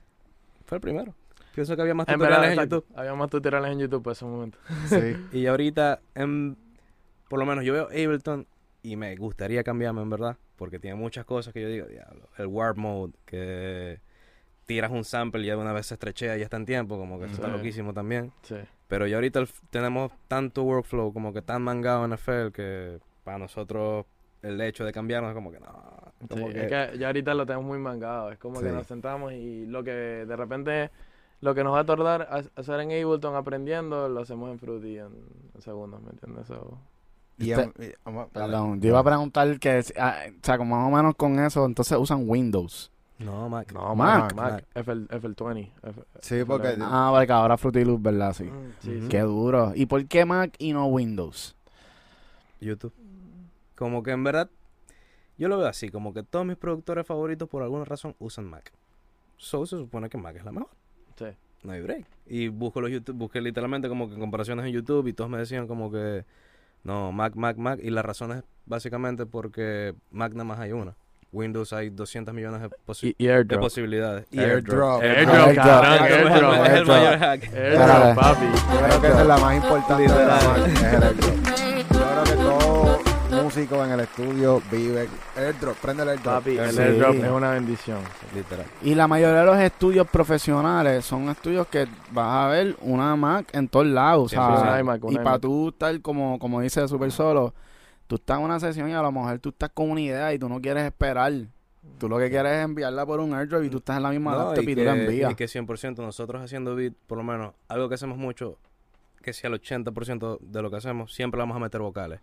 Fue 0.66 0.76
el 0.76 0.82
primero. 0.82 1.14
Pienso 1.54 1.76
que 1.76 1.82
había 1.82 1.94
más 1.94 2.08
En 2.08 2.14
tutoriales 2.14 2.48
verdad, 2.50 2.64
en. 2.64 2.70
YouTube. 2.70 2.86
Había 2.96 3.14
más 3.14 3.30
tutoriales 3.30 3.72
en 3.72 3.78
YouTube 3.80 4.02
para 4.02 4.12
ese 4.12 4.24
momento. 4.24 4.58
Sí. 4.86 5.16
Y 5.32 5.46
ahorita, 5.46 6.00
en- 6.14 6.56
por 7.28 7.38
lo 7.38 7.46
menos 7.46 7.64
yo 7.64 7.72
veo 7.72 7.84
Ableton 7.86 8.46
y 8.82 8.96
me 8.96 9.14
gustaría 9.16 9.62
cambiarme, 9.64 10.02
en 10.02 10.10
verdad. 10.10 10.36
Porque 10.56 10.78
tiene 10.78 10.96
muchas 10.96 11.24
cosas 11.24 11.52
que 11.52 11.62
yo 11.62 11.68
digo, 11.68 11.86
diablo. 11.86 12.28
El 12.38 12.46
Warp 12.46 12.76
Mode, 12.76 13.12
que 13.24 14.00
tiras 14.66 14.90
un 14.90 15.04
sample 15.04 15.42
y 15.42 15.46
ya 15.46 15.56
de 15.56 15.60
una 15.60 15.72
vez 15.72 15.86
se 15.86 15.94
estrechea 15.94 16.36
y 16.36 16.38
ya 16.40 16.44
está 16.44 16.56
en 16.56 16.64
tiempo. 16.66 16.96
Como 16.96 17.18
que 17.18 17.24
eso 17.26 17.34
está 17.34 17.48
loquísimo 17.48 17.92
también. 17.92 18.32
Sí. 18.42 18.56
Pero 18.86 19.06
ya 19.06 19.16
ahorita 19.16 19.40
el 19.40 19.48
tenemos 19.70 20.12
tanto 20.28 20.62
workflow, 20.62 21.12
como 21.12 21.32
que 21.32 21.42
tan 21.42 21.62
mangado 21.62 22.04
en 22.04 22.12
FL, 22.12 22.52
que 22.52 22.98
para 23.24 23.38
nosotros 23.38 24.06
el 24.42 24.60
hecho 24.60 24.84
de 24.84 24.92
cambiarnos 24.92 25.30
es 25.30 25.34
como 25.34 25.50
que 25.50 25.58
no. 25.58 25.66
Sí, 26.20 26.26
Como 26.28 26.48
es 26.50 26.68
que- 26.68 26.98
ya 26.98 27.06
ahorita 27.08 27.34
lo 27.34 27.46
tenemos 27.46 27.66
muy 27.66 27.78
mangado. 27.78 28.30
Es 28.30 28.38
como 28.38 28.60
que 28.60 28.68
nos 28.70 28.86
sentamos 28.86 29.32
y 29.32 29.66
lo 29.66 29.82
que 29.82 29.90
de 29.90 30.36
repente, 30.36 30.90
lo 31.40 31.54
que 31.54 31.62
nos 31.64 31.74
va 31.74 31.80
a 31.80 31.84
tardar 31.86 32.22
a- 32.22 32.60
hacer 32.60 32.80
en 32.80 32.90
Ableton 32.92 33.34
aprendiendo, 33.36 34.08
lo 34.08 34.20
hacemos 34.20 34.50
en 34.50 34.58
Fruity 34.58 34.98
en, 34.98 35.08
en 35.54 35.60
segundos, 35.62 36.02
¿me 36.02 36.10
entiendes? 36.10 36.46
So, 36.46 36.78
Y 37.38 37.50
Este-. 37.50 37.96
Perdón, 38.32 38.80
yo 38.80 38.88
iba 38.90 39.00
a 39.00 39.04
preguntar 39.04 39.58
que, 39.58 39.82
ah, 39.98 40.18
o 40.30 40.32
sea, 40.42 40.56
como 40.58 40.76
más 40.78 40.88
o 40.92 40.96
menos 40.96 41.14
con 41.16 41.38
eso, 41.40 41.64
entonces 41.66 41.98
usan 41.98 42.28
Windows. 42.28 42.90
No, 43.18 43.48
Mac. 43.48 43.72
no, 43.72 43.94
Mac. 43.94 44.34
Mac, 44.34 44.34
Mac. 44.34 44.66
FL, 44.74 45.06
FL20. 45.08 45.70
F- 45.84 46.02
Sí, 46.20 46.44
porque 46.44 46.76
Ah, 46.80 47.12
porque 47.16 47.32
ahora 47.32 47.56
Fruity 47.56 47.84
Loop, 47.84 48.02
¿verdad? 48.02 48.32
Sí. 48.32 48.44
Mm, 48.44 48.72
sí, 48.80 48.90
Ujú. 48.90 49.02
sí. 49.02 49.08
Qué 49.08 49.20
duro. 49.20 49.72
¿Y 49.74 49.86
por 49.86 50.04
qué 50.06 50.24
Mac 50.24 50.54
y 50.58 50.72
no 50.72 50.86
Windows? 50.86 51.54
YouTube. 52.60 52.92
Como 53.76 54.02
que 54.02 54.10
en 54.12 54.24
verdad, 54.24 54.50
yo 55.38 55.48
lo 55.48 55.58
veo 55.58 55.68
así, 55.68 55.88
como 55.90 56.12
que 56.12 56.22
todos 56.22 56.44
mis 56.46 56.56
productores 56.56 57.06
favoritos 57.06 57.48
por 57.48 57.62
alguna 57.62 57.84
razón 57.84 58.14
usan 58.18 58.46
Mac. 58.48 58.72
So 59.36 59.64
se 59.66 59.76
supone 59.76 60.08
que 60.08 60.18
Mac 60.18 60.36
es 60.36 60.44
la 60.44 60.52
mejor. 60.52 60.70
Sí. 61.16 61.26
No 61.62 61.72
hay 61.72 61.80
break. 61.80 62.04
Y 62.26 62.48
busco 62.48 62.80
los 62.80 62.90
YouTube, 62.90 63.16
busqué 63.16 63.40
literalmente 63.40 63.88
como 63.88 64.08
que 64.10 64.16
comparaciones 64.18 64.66
en 64.66 64.72
YouTube 64.72 65.06
y 65.08 65.12
todos 65.12 65.30
me 65.30 65.38
decían 65.38 65.66
como 65.66 65.90
que 65.90 66.24
no, 66.82 67.12
Mac, 67.12 67.34
Mac, 67.36 67.56
Mac. 67.56 67.80
Y 67.82 67.90
la 67.90 68.02
razón 68.02 68.32
es 68.32 68.42
básicamente 68.66 69.24
porque 69.26 69.94
Mac 70.10 70.32
nada 70.32 70.44
más 70.44 70.58
hay 70.58 70.72
una. 70.72 70.94
Windows 71.32 71.72
hay 71.72 71.90
200 71.90 72.32
millones 72.32 72.60
de, 72.62 72.68
posi- 72.86 73.14
Y, 73.18 73.24
de 73.26 73.32
Airdrop. 73.32 73.60
posibilidades. 73.60 74.24
Y 74.30 74.38
Airdrop. 74.38 75.02
Airdrop, 75.02 75.36
Airdrop, 75.36 75.66
Airdrop. 75.66 76.04
Es 76.04 76.30
el, 76.30 76.32
Airdrop. 76.32 76.54
es 76.54 76.60
el 76.60 76.74
Airdrop. 76.74 76.86
mayor 76.88 77.18
hack. 77.18 77.54
Airdrop, 77.54 78.14
papi. 78.14 78.44
Yo 78.44 78.86
creo 78.86 79.00
que 79.00 79.06
esa 79.08 79.20
es 79.22 79.26
la 79.26 79.38
más 79.38 79.56
importante 79.56 80.02
de 80.02 80.08
la 80.26 81.14
todo 83.54 83.60
músico 83.62 83.84
en 83.84 83.90
el 83.92 84.00
estudio 84.00 84.62
vive 84.70 85.08
airdrop, 85.36 85.76
prende 85.78 86.02
el 86.02 86.08
airdrop. 86.10 86.34
Papi, 86.34 86.56
el 86.58 86.70
Sí. 86.72 86.80
Airdrop 86.80 87.14
es 87.14 87.30
una 87.30 87.50
bendición. 87.52 87.98
Literal. 88.34 88.66
Y 88.82 88.94
la 88.94 89.06
mayoría 89.06 89.40
de 89.40 89.46
los 89.46 89.58
estudios 89.58 90.08
profesionales 90.08 91.04
son 91.04 91.28
estudios 91.28 91.66
que 91.68 91.86
vas 92.12 92.44
a 92.46 92.48
ver 92.48 92.76
una 92.80 93.14
Mac 93.16 93.48
en 93.52 93.68
todos 93.68 93.86
lados. 93.86 94.32
una 94.32 94.80
iMac, 94.80 95.04
una 95.04 95.20
y 95.20 95.24
para 95.24 95.38
tú 95.38 95.68
estar, 95.68 96.00
como, 96.00 96.38
como 96.38 96.60
dice 96.60 96.86
Super 96.88 97.10
Solo, 97.12 97.54
tú 98.06 98.16
estás 98.16 98.38
en 98.38 98.44
una 98.44 98.58
sesión 98.60 98.88
y 98.88 98.92
a 98.94 99.02
lo 99.02 99.12
mejor 99.12 99.38
tú 99.38 99.50
estás 99.50 99.70
con 99.72 99.90
una 99.90 100.00
idea 100.00 100.32
y 100.34 100.38
tú 100.38 100.48
no 100.48 100.60
quieres 100.60 100.84
esperar. 100.84 101.32
Tú 101.98 102.08
lo 102.08 102.18
que 102.18 102.30
quieres 102.30 102.52
es 102.52 102.64
enviarla 102.64 103.04
por 103.06 103.20
un 103.20 103.34
airdrop 103.34 103.62
y 103.64 103.70
tú 103.70 103.76
estás 103.76 103.98
en 103.98 104.02
la 104.04 104.10
misma 104.10 104.32
No, 104.32 104.38
laptop 104.46 104.64
y, 104.68 104.72
y, 104.72 104.74
tú 104.74 104.82
la 104.82 104.94
que, 104.94 105.04
envías. 105.04 105.32
y 105.32 105.34
que 105.34 105.44
100% 105.46 105.96
nosotros 105.98 106.42
haciendo 106.42 106.74
beat, 106.74 106.94
por 107.06 107.18
lo 107.18 107.24
menos, 107.24 107.52
algo 107.68 107.88
que 107.88 107.94
hacemos 107.96 108.16
mucho, 108.16 108.58
que 109.22 109.32
si 109.32 109.46
al 109.46 109.52
80% 109.60 110.38
de 110.40 110.62
lo 110.62 110.70
que 110.70 110.76
hacemos, 110.76 111.14
siempre 111.14 111.38
vamos 111.38 111.56
a 111.56 111.60
meter 111.60 111.80
vocales. 111.82 112.20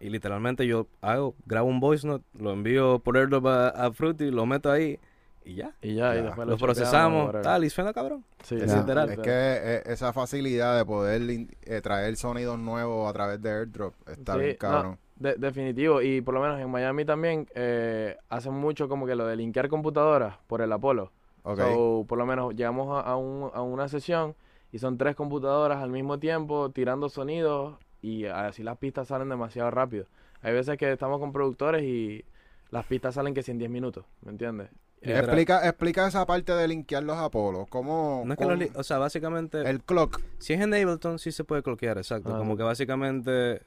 Y 0.00 0.08
literalmente 0.08 0.66
yo 0.66 0.86
hago, 1.02 1.34
grabo 1.46 1.68
un 1.68 1.78
voice 1.78 2.06
note, 2.06 2.24
lo 2.38 2.52
envío 2.52 2.98
por 3.00 3.16
airdrop 3.18 3.46
a, 3.46 3.68
a 3.68 3.92
Fruity, 3.92 4.30
lo 4.30 4.46
meto 4.46 4.70
ahí 4.72 4.98
y 5.44 5.54
ya. 5.54 5.74
Y 5.82 5.94
ya, 5.94 6.16
y 6.16 6.22
después 6.22 6.48
Lo 6.48 6.56
procesamos, 6.56 7.32
tal, 7.42 7.64
y 7.64 7.70
suena 7.70 7.92
cabrón. 7.92 8.24
Sí, 8.42 8.56
Es, 8.56 8.74
literal. 8.74 9.10
es 9.10 9.18
que 9.18 9.30
eh, 9.30 9.82
esa 9.86 10.12
facilidad 10.12 10.78
de 10.78 10.84
poder 10.86 11.20
eh, 11.62 11.80
traer 11.82 12.16
sonidos 12.16 12.58
nuevos 12.58 13.08
a 13.08 13.12
través 13.12 13.42
de 13.42 13.50
airdrop 13.50 13.94
está 14.08 14.34
Sí, 14.34 14.38
bien 14.40 14.52
no, 14.52 14.58
cabrón. 14.58 14.98
De- 15.16 15.34
definitivo, 15.34 16.00
y 16.00 16.22
por 16.22 16.32
lo 16.32 16.40
menos 16.40 16.58
en 16.60 16.70
Miami 16.70 17.04
también 17.04 17.46
eh, 17.54 18.16
hacen 18.30 18.54
mucho 18.54 18.88
como 18.88 19.06
que 19.06 19.14
lo 19.14 19.26
de 19.26 19.36
linkear 19.36 19.68
computadoras 19.68 20.38
por 20.46 20.62
el 20.62 20.72
Apolo. 20.72 21.12
Ok. 21.42 21.58
So, 21.58 22.04
por 22.08 22.16
lo 22.16 22.24
menos 22.24 22.54
llegamos 22.54 22.88
a, 22.96 23.00
a 23.06 23.16
un- 23.16 23.50
a 23.52 23.60
una 23.60 23.86
sesión 23.88 24.34
y 24.72 24.78
son 24.78 24.96
tres 24.96 25.14
computadoras 25.16 25.82
al 25.82 25.90
mismo 25.90 26.18
tiempo 26.18 26.70
tirando 26.70 27.10
sonidos 27.10 27.76
y 28.02 28.24
así 28.26 28.62
las 28.62 28.78
pistas 28.78 29.08
salen 29.08 29.28
demasiado 29.28 29.70
rápido. 29.70 30.06
Hay 30.42 30.52
veces 30.52 30.76
que 30.78 30.90
estamos 30.92 31.18
con 31.20 31.32
productores 31.32 31.82
y 31.82 32.24
las 32.70 32.84
pistas 32.86 33.14
salen 33.14 33.34
que 33.34 33.42
si 33.42 33.50
en 33.50 33.58
10 33.58 33.70
minutos, 33.70 34.04
¿me 34.22 34.30
entiendes? 34.32 34.68
Explica, 35.02 35.66
explica 35.66 36.06
esa 36.06 36.26
parte 36.26 36.52
de 36.52 36.68
linkear 36.68 37.02
los 37.02 37.16
Apolos. 37.16 37.66
¿Cómo, 37.68 38.22
No 38.26 38.34
es 38.34 38.38
que 38.38 38.44
los 38.44 38.58
li- 38.58 38.70
o 38.74 38.82
sea, 38.82 38.98
básicamente, 38.98 39.62
el 39.68 39.82
clock? 39.82 40.20
si 40.38 40.52
es 40.52 40.60
en 40.60 40.74
Ableton, 40.74 41.18
sí 41.18 41.32
se 41.32 41.42
puede 41.44 41.62
cloquear, 41.62 41.96
exacto. 41.96 42.34
Ah, 42.34 42.38
como 42.38 42.52
sí. 42.52 42.58
que 42.58 42.62
básicamente 42.64 43.62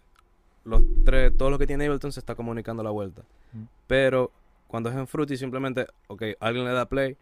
los 0.64 0.84
tres, 1.04 1.36
todo 1.36 1.50
lo 1.50 1.58
que 1.58 1.66
tiene 1.68 1.86
Ableton 1.86 2.12
se 2.12 2.20
está 2.20 2.36
comunicando 2.36 2.82
a 2.82 2.84
la 2.84 2.92
vuelta. 2.92 3.24
Mm. 3.52 3.64
Pero 3.88 4.32
cuando 4.68 4.90
es 4.90 4.96
en 4.96 5.08
Fruity, 5.08 5.36
simplemente, 5.38 5.88
ok, 6.08 6.24
alguien 6.40 6.66
le 6.66 6.72
da 6.72 6.86
play, 6.88 7.18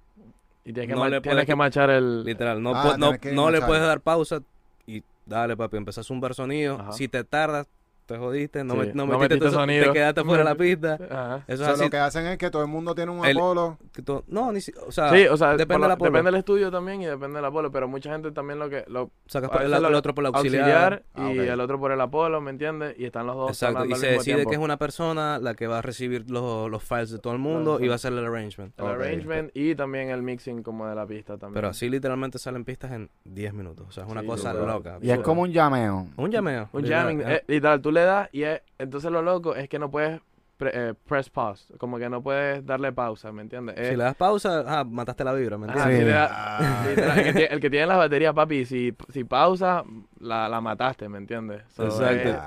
Y 0.66 0.74
tienes 0.74 0.90
que, 0.90 0.96
No 0.96 1.08
le 1.08 1.22
tienes 1.22 1.46
que 1.46 1.56
machar 1.56 1.90
el... 1.90 2.24
Literal, 2.26 2.62
no, 2.62 2.74
Ah, 2.76 2.96
no, 3.00 3.14
no 3.34 3.50
le 3.50 3.62
puedes 3.62 3.82
dar 3.82 4.02
pausa 4.02 4.42
dale, 5.26 5.58
papi, 5.58 5.78
empezás 5.78 6.06
a 6.06 6.08
zumbar 6.08 6.34
sonido. 6.34 6.76
Ajá. 6.80 6.92
Si 6.94 7.08
te 7.08 7.24
tardas, 7.24 7.68
te 8.12 8.18
jodiste, 8.18 8.64
no, 8.64 8.74
Sí, 8.74 8.80
me- 8.80 8.86
no 8.88 8.94
no 8.94 9.06
metiste, 9.08 9.36
metiste 9.36 9.46
tu- 9.50 9.54
sonido. 9.54 9.86
te 9.86 9.92
quedaste 9.94 10.24
fuera 10.24 10.44
de 10.44 10.50
la 10.50 10.56
pista. 10.56 10.94
Ajá. 11.12 11.44
Eso 11.48 11.52
O 11.52 11.54
es 11.54 11.60
sea, 11.60 11.70
así. 11.74 11.84
lo 11.84 11.90
que 11.90 11.98
hacen 11.98 12.26
es 12.28 12.38
que 12.38 12.50
todo 12.50 12.62
el 12.62 12.68
mundo 12.68 12.94
tiene 12.96 13.12
un 13.12 13.26
El- 13.26 13.38
Apolo. 13.38 13.78
no, 14.28 14.52
ni 14.52 14.62
si- 14.62 14.74
o 14.86 14.92
sea, 14.92 15.10
Sí, 15.12 15.26
o 15.28 15.38
sea, 15.38 15.56
depende 15.58 15.88
Apolo. 15.88 16.12
depende 16.12 16.32
del 16.32 16.40
estudio 16.40 16.72
también 16.72 17.02
y 17.02 17.06
depende 17.06 17.36
del 17.38 17.46
Apolo, 17.46 17.72
pero 17.72 17.88
mucha 17.88 18.12
gente 18.12 18.32
también 18.32 18.60
lo 18.60 18.70
que 18.70 18.84
lo 18.88 19.12
sacas 19.28 19.50
por 19.50 19.62
el, 19.62 19.74
otro 19.74 20.14
por 20.14 20.24
la 20.24 20.30
auxiliar. 20.30 20.62
auxiliar, 20.62 21.04
Ah, 21.16 21.32
y 21.34 21.40
el 21.40 21.60
otro 21.60 21.80
por 21.80 21.92
el 21.92 22.02
Apolo, 22.02 22.42
¿me 22.42 22.52
entiendes? 22.52 22.96
Y 22.98 23.06
están 23.06 23.28
los 23.28 23.36
dos 23.36 23.50
Exacto, 23.52 23.86
y 23.86 23.96
se 23.96 24.08
decide 24.08 24.36
tiempo. 24.36 24.50
que 24.50 24.56
es 24.56 24.62
una 24.62 24.78
persona 24.78 25.40
la 25.40 25.54
que 25.54 25.68
va 25.68 25.80
a 25.80 25.82
recibir 25.82 26.30
los, 26.30 26.70
los 26.70 26.84
files 26.84 27.12
de 27.12 27.20
todo 27.20 27.34
el 27.34 27.40
mundo 27.40 27.76
Ajá. 27.76 27.86
y 27.86 27.88
va 27.88 27.94
a 27.94 27.96
hacer 27.96 28.14
el 28.14 28.26
arrangement. 28.26 28.74
el 28.80 28.86
arrangement 28.86 29.52
y 29.54 29.76
también 29.76 30.10
el 30.10 30.22
mixing 30.22 30.64
como 30.64 30.88
de 30.88 30.96
la 30.96 31.06
pista 31.06 31.38
también. 31.38 31.54
Pero 31.56 31.70
así 31.70 31.90
literalmente 31.90 32.38
salen 32.40 32.66
pistas 32.66 32.92
en 32.92 33.10
10 33.26 33.54
minutos. 33.54 33.86
O 33.88 33.92
sea, 33.92 34.04
es 34.06 34.12
una 34.12 34.22
Sí, 34.22 34.28
cosa 34.28 34.54
literal. 34.54 34.76
loca. 34.76 34.98
Y 35.02 35.12
es 35.12 35.20
como 35.20 35.42
un 35.44 35.52
llameo. 35.52 36.08
un 36.18 36.32
llameo. 36.32 36.70
un 36.74 36.82
literal, 36.82 37.04
jamming, 37.08 37.22
ajá. 37.22 37.34
eh, 37.36 37.44
literal, 37.48 37.82
tú 37.82 37.92
le 37.92 38.01
das 38.02 38.30
y 38.32 38.44
es- 38.44 38.62
entonces 38.78 39.12
lo 39.12 39.22
loco 39.22 39.56
es 39.56 39.68
que 39.70 39.80
no 39.80 39.90
puedes 39.92 40.20
pre- 40.58 40.72
eh, 40.74 40.94
press 41.08 41.30
pause, 41.30 41.74
como 41.80 41.98
que 41.98 42.08
no 42.10 42.22
puedes 42.22 42.64
darle 42.66 42.92
pausa, 42.92 43.32
¿me 43.32 43.42
entiendes? 43.42 43.76
Si 43.78 43.96
le 43.96 44.04
das 44.04 44.16
pausa, 44.16 44.64
ah, 44.68 44.84
mataste 44.84 45.24
la 45.24 45.34
vibra, 45.34 45.58
¿me 45.58 45.66
entiendes? 45.68 45.98
si 45.98 46.04
le 46.04 46.12
Sí. 46.12 46.14
das- 46.18 46.32
Ah. 46.32 46.86
el, 46.88 46.96
que 47.24 47.34
tiene, 47.34 47.46
el 47.46 47.60
que 47.60 47.70
tiene 47.72 47.86
las 47.88 47.98
baterías, 47.98 48.34
papi, 48.34 48.66
si, 48.66 48.96
si 49.10 49.24
pausa, 49.24 49.84
la, 50.20 50.48
la 50.48 50.62
mataste, 50.62 51.10
¿me 51.10 51.18
entiendes? 51.18 51.64
So, 51.76 51.86
Exacto. 51.86 52.30
eh. 52.30 52.40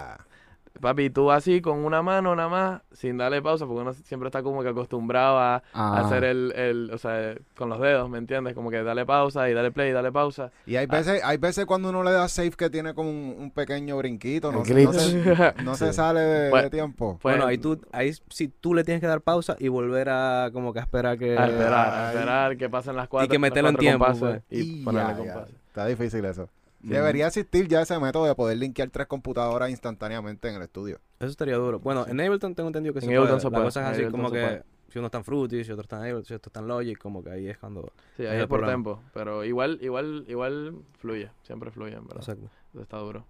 Papi, 0.81 1.09
tú 1.11 1.31
así 1.31 1.61
con 1.61 1.85
una 1.85 2.03
mano 2.03 2.35
nada 2.35 2.49
más, 2.49 2.83
sin 2.93 3.17
darle 3.17 3.41
pausa, 3.41 3.65
porque 3.67 3.81
uno 3.83 3.93
siempre 3.93 4.29
está 4.29 4.43
como 4.43 4.63
que 4.63 4.69
acostumbrado 4.71 5.39
a, 5.39 5.57
a 5.57 5.63
Ah. 5.73 6.01
hacer 6.01 6.25
el, 6.25 6.53
el, 6.57 6.91
o 6.93 6.99
sea, 6.99 7.35
con 7.57 7.69
los 7.69 7.81
dedos, 7.81 8.11
¿me 8.11 8.19
entiendes? 8.19 8.55
Como 8.55 8.71
que 8.71 8.83
dale 8.83 9.07
pausa 9.07 9.49
y 9.49 9.55
dale 9.55 9.71
play 9.71 9.91
y 9.91 9.93
dale 9.93 10.11
pausa. 10.13 10.51
Y 10.67 10.77
hay 10.77 10.87
veces, 10.87 11.23
hay 11.25 11.37
veces 11.39 11.65
cuando 11.67 11.89
uno 11.91 12.03
le 12.03 12.11
da 12.13 12.27
save 12.29 12.51
que 12.51 12.69
tiene 12.71 12.93
como 12.95 13.09
un, 13.11 13.37
un 13.39 13.51
pequeño 13.51 13.97
brinquito, 13.97 14.51
no, 14.53 14.65
se- 14.65 14.85
no 14.85 14.93
se, 14.93 15.55
no 15.65 15.75
se 15.77 15.93
sale 15.93 16.21
de, 16.21 16.51
Pues- 16.51 16.63
de 16.65 16.71
tiempo. 16.71 17.19
Pues, 17.23 17.35
bueno, 17.37 17.47
ahí 17.49 17.59
tú, 17.59 17.81
ahí 17.93 18.13
sí 18.29 18.49
tú 18.49 18.75
le 18.75 18.85
tienes 18.85 19.01
que 19.01 19.07
dar 19.07 19.21
pausa 19.21 19.57
y 19.59 19.69
volver 19.69 20.09
a 20.11 20.51
como 20.53 20.73
que 20.73 20.81
a 20.81 20.83
esperar 20.83 21.19
que... 21.19 21.39
a 21.39 21.47
esperar, 21.47 21.89
a 21.95 22.13
esperar 22.13 22.57
que 22.57 22.69
pasen 22.69 22.97
las 22.97 23.09
cuatro 23.09 23.29
que 23.29 23.35
los 23.35 23.41
meterlo 23.43 23.71
en 23.71 23.77
tiempo, 23.77 24.05
compases 24.07 24.43
pues. 24.49 24.61
y 24.61 24.81
Y 24.81 24.85
ponerle 24.85 25.25
ya. 25.27 25.45
Está 25.69 25.87
difícil 25.87 26.25
eso. 26.25 26.49
Debería 26.85 27.27
existir 27.27 27.69
ya 27.69 27.83
ese 27.83 27.99
método 27.99 28.27
de 28.27 28.35
poder 28.35 28.59
linkear 28.59 28.91
tres 28.91 29.07
computadoras 29.07 29.71
instantáneamente 29.71 30.49
en 30.49 30.57
el 30.57 30.63
estudio. 30.63 31.01
Eso 31.19 31.31
estaría 31.31 31.57
duro. 31.57 31.79
Bueno, 31.81 32.07
en 32.07 32.21
Ableton 32.21 32.55
tengo 32.55 32.69
entendido 32.69 32.93
que 32.93 33.01
En 33.01 33.07
se 33.07 33.17
Ableton 33.17 33.29
puede. 33.29 33.41
se 33.41 33.47
La 33.47 33.51
puede, 33.51 33.65
cosa 33.65 33.81
es 33.81 33.99
en 33.99 34.05
así 34.05 34.11
como 34.11 34.31
que 34.31 34.63
si 34.89 34.99
uno 34.99 35.07
está 35.07 35.19
en 35.19 35.25
Fruity, 35.25 35.65
si 35.65 35.73
otro 35.73 35.83
está 35.83 35.97
en 35.97 36.03
Ableton, 36.03 36.25
si 36.25 36.35
otro 36.35 36.51
está 36.51 36.61
en 36.61 36.69
Logic, 36.69 36.99
como 36.99 37.25
que 37.25 37.31
ahí 37.31 37.49
es 37.49 37.59
cuando... 37.59 37.91
Sí, 38.17 38.27
Ahí 38.27 38.41
es 38.41 38.47
por 38.47 38.65
tiempo, 38.65 39.01
pero 39.13 39.45
igual, 39.45 39.79
igual, 39.83 40.25
igual 40.29 40.77
fluye, 40.99 41.31
siempre 41.43 41.71
fluye, 41.71 41.95
en 41.97 42.07
¿verdad? 42.07 42.19
Exacto. 42.19 42.49
Eso 42.73 42.83
Está 42.83 42.99
duro. 42.99 43.25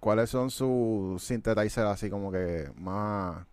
¿Cuáles 0.00 0.30
son 0.30 0.50
sus 0.50 1.20
synthesizers 1.22 1.88
así 1.88 2.08
como 2.08 2.30
que 2.30 2.70
más... 2.76 3.44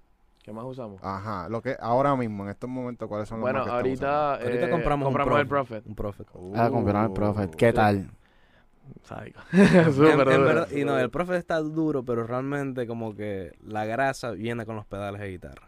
¿Qué 0.43 0.53
más 0.53 0.63
usamos? 0.65 1.01
Ajá, 1.03 1.49
lo 1.49 1.59
que 1.63 1.75
ahora 1.79 2.15
mismo, 2.15 2.43
en 2.43 2.51
estos 2.51 2.69
momentos, 2.69 3.09
¿cuáles 3.09 3.27
son 3.27 3.39
los 3.39 3.45
bueno, 3.45 3.59
más 3.61 3.67
que 3.67 3.73
ahorita, 3.73 4.33
Ahorita 4.35 4.67
eh, 4.67 4.69
compramos, 4.69 5.07
un 5.07 5.19
el 5.39 5.47
Prophet. 5.47 5.87
Un 5.87 5.95
Prophet. 5.95 6.27
usando? 6.33 6.61
Ah, 6.61 6.69
compraron 6.69 7.05
el 7.05 7.13
Prophet. 7.13 7.55
¿Qué 7.55 7.69
sí. 7.69 7.73
tal? 7.73 8.11
Sádico. 9.03 9.39
Súper 9.51 10.09
en 10.09 10.23
duro. 10.25 10.25
verdad- 10.45 10.71
y 10.71 10.83
no, 10.85 10.97
el 10.97 11.09
Prophet 11.09 11.37
está 11.37 11.59
duro, 11.59 12.03
pero 12.03 12.25
realmente 12.25 12.87
como 12.87 13.15
que 13.15 13.51
la 13.65 13.85
grasa 13.85 14.31
viene 14.31 14.65
con 14.65 14.75
los 14.75 14.85
pedales 14.85 15.21
de 15.21 15.29
guitarra. 15.31 15.67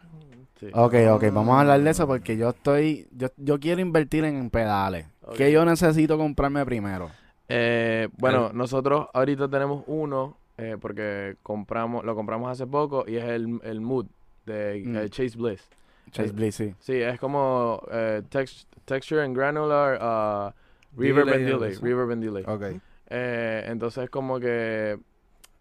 Sí. 0.58 0.66
Ok, 0.72 0.94
ok, 1.12 1.24
vamos 1.32 1.56
a 1.56 1.60
hablar 1.60 1.80
de 1.80 1.90
eso 1.90 2.06
porque 2.08 2.36
yo 2.36 2.48
estoy, 2.50 3.06
yo, 3.12 3.28
yo 3.36 3.60
quiero 3.60 3.80
invertir 3.80 4.24
en 4.24 4.50
pedales. 4.50 5.06
¿Qué 5.36 5.52
yo 5.52 5.64
necesito 5.64 6.18
comprarme 6.18 6.64
primero? 6.64 7.10
Eh, 7.48 8.08
bueno, 8.18 8.50
nosotros 8.52 9.06
ahorita 9.14 9.48
tenemos 9.48 9.84
uno 9.86 10.36
eh, 10.56 10.76
porque 10.80 11.36
compramos, 11.44 12.04
lo 12.04 12.16
compramos 12.16 12.50
hace 12.50 12.66
poco 12.66 13.04
y 13.06 13.16
es 13.16 13.24
el, 13.24 13.60
el 13.62 13.80
Mood 13.80 14.06
de 14.46 14.82
Mm. 14.84 14.96
eh, 14.96 15.08
Chase 15.10 15.38
Bliss. 15.38 15.68
Chase 16.10 16.30
Eh, 16.30 16.32
Bliss, 16.32 16.54
sí. 16.56 16.74
Sí, 16.80 16.94
es 16.94 17.20
como 17.20 17.80
eh, 17.92 18.22
tex- 18.28 18.66
texture 18.84 19.22
and 19.22 19.36
granular, 19.36 19.94
uh, 20.02 20.98
reverb 21.00 21.28
and 21.28 21.46
Delay, 21.46 21.74
reverb 21.80 22.10
and 22.10 22.22
delay. 22.24 22.42
Ok. 22.46 22.80
Eh, 23.08 23.64
entonces 23.68 24.10
como 24.10 24.38
que, 24.38 24.98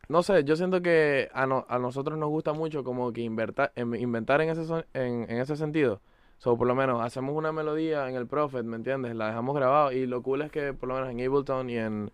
no 0.10 0.24
sé, 0.24 0.44
yo 0.44 0.56
siento 0.56 0.82
que 0.82 1.30
a, 1.34 1.46
no- 1.48 1.66
a 1.70 1.80
nosotros 1.80 2.18
nos 2.18 2.30
gusta 2.30 2.54
mucho 2.54 2.84
como 2.84 3.12
que 3.14 3.22
inverta- 3.22 3.72
em- 3.76 3.96
inventar 3.96 4.42
en 4.42 4.50
ese, 4.50 4.66
son- 4.66 4.86
en, 4.94 5.24
en 5.30 5.38
ese 5.40 5.56
sentido. 5.56 6.02
So, 6.40 6.56
por 6.58 6.68
lo 6.68 6.76
menos 6.76 7.02
hacemos 7.02 7.36
una 7.36 7.52
melodía 7.52 8.08
en 8.10 8.16
el 8.16 8.28
Prophet, 8.28 8.64
¿me 8.64 8.76
entiendes? 8.76 9.16
La 9.16 9.28
dejamos 9.28 9.56
grabado 9.56 9.92
y 9.92 10.06
lo 10.06 10.22
cool 10.22 10.44
es 10.44 10.52
que 10.52 10.72
por 10.74 10.88
lo 10.90 10.96
menos 10.96 11.10
en 11.10 11.20
Ableton 11.26 11.70
y 11.70 11.78
en... 11.78 12.12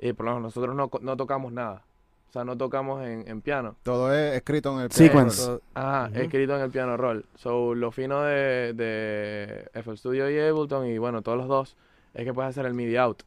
Y 0.00 0.12
por 0.14 0.24
lo 0.26 0.32
menos 0.32 0.42
nosotros 0.44 0.74
no, 0.74 0.88
co- 0.88 0.98
no 1.00 1.16
tocamos 1.16 1.52
nada. 1.52 1.84
O 2.30 2.32
sea, 2.32 2.42
no 2.44 2.56
tocamos 2.56 3.04
en, 3.04 3.28
en 3.28 3.40
piano. 3.42 3.76
Todo 3.82 4.12
es 4.14 4.34
escrito 4.36 4.72
en 4.74 4.80
el 4.84 4.90
Sequence. 4.90 5.36
piano. 5.42 5.58
Todo- 5.58 5.62
Ajá, 5.74 6.10
escrito 6.18 6.56
en 6.56 6.62
el 6.62 6.70
piano 6.70 6.96
roll. 6.96 7.26
So, 7.36 7.74
lo 7.74 7.90
fino 7.92 8.22
de, 8.22 8.72
de 8.72 9.68
FL 9.74 9.96
Studio 9.96 10.30
y 10.30 10.38
Ableton, 10.38 10.86
y 10.86 10.96
bueno, 10.98 11.22
todos 11.22 11.38
los 11.38 11.48
dos, 11.48 11.76
es 12.14 12.24
que 12.24 12.32
puedes 12.32 12.48
hacer 12.50 12.66
el 12.66 12.74
MIDI 12.74 12.96
out. 12.96 13.22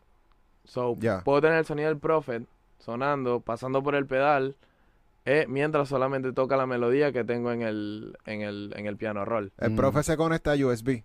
So, 0.66 0.98
puedo 1.26 1.42
tener 1.42 1.58
el 1.60 1.66
sonido 1.66 1.90
del 1.90 1.98
Prophet 1.98 2.44
sonando, 2.80 3.40
pasando 3.42 3.82
por 3.84 3.96
el 3.96 4.06
pedal, 4.06 4.56
eh, 5.26 5.46
mientras 5.48 5.88
solamente 5.90 6.34
toca 6.34 6.58
la 6.58 6.66
melodía 6.66 7.12
que 7.12 7.24
tengo 7.24 7.52
en 7.52 7.62
el, 7.62 8.18
en 8.26 8.42
el, 8.42 8.74
en 8.76 8.88
el 8.88 8.98
piano 8.98 9.24
roll. 9.26 9.52
El 9.58 9.72
Mm. 9.72 9.76
profe 9.76 10.04
se 10.04 10.18
conecta 10.18 10.52
a 10.52 10.56
USB 10.56 11.04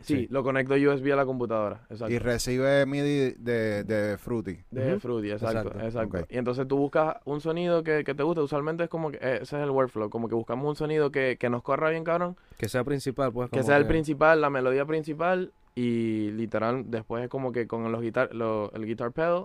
Sí, 0.00 0.16
Sí. 0.16 0.26
lo 0.30 0.42
conecto 0.42 0.74
USB 0.74 1.12
a 1.12 1.16
la 1.16 1.24
computadora. 1.24 1.80
Exacto. 1.88 2.12
y 2.12 2.18
recibe 2.18 2.84
MIDI 2.84 3.36
de, 3.38 3.84
de 3.84 4.18
Fruity. 4.18 4.58
De. 4.70 4.98
Fruity, 5.00 5.30
exacto, 5.30 5.72
Exacto. 5.80 6.26
Y 6.28 6.36
entonces 6.36 6.66
tú 6.68 6.76
buscas 6.76 7.16
un 7.24 7.40
sonido 7.40 7.82
que, 7.84 8.04
que 8.04 8.14
te 8.14 8.22
guste. 8.22 8.42
Usualmente 8.42 8.84
es 8.84 8.90
como 8.90 9.10
que, 9.12 9.16
eh, 9.18 9.38
ese 9.42 9.56
es 9.56 9.62
el 9.62 9.70
workflow, 9.70 10.10
como 10.10 10.28
que 10.28 10.34
buscamos 10.34 10.68
un 10.68 10.76
sonido 10.76 11.10
que, 11.10 11.38
que 11.38 11.48
nos 11.48 11.62
corra 11.62 11.88
bien, 11.90 12.04
cabrón. 12.04 12.36
Que 12.58 12.68
sea 12.68 12.84
principal, 12.84 13.32
pues. 13.32 13.48
Que 13.48 13.58
como 13.58 13.62
sea 13.62 13.76
el 13.78 13.86
principal, 13.86 14.40
la 14.42 14.50
melodía 14.50 14.84
principal. 14.84 15.52
Y 15.74 16.30
literal, 16.32 16.84
después 16.88 17.24
es 17.24 17.28
como 17.28 17.50
que 17.52 17.66
con 17.66 17.90
los 17.90 18.00
guitar, 18.00 18.32
lo- 18.34 18.70
el 18.74 18.86
guitar 18.86 19.10
pedal, 19.12 19.44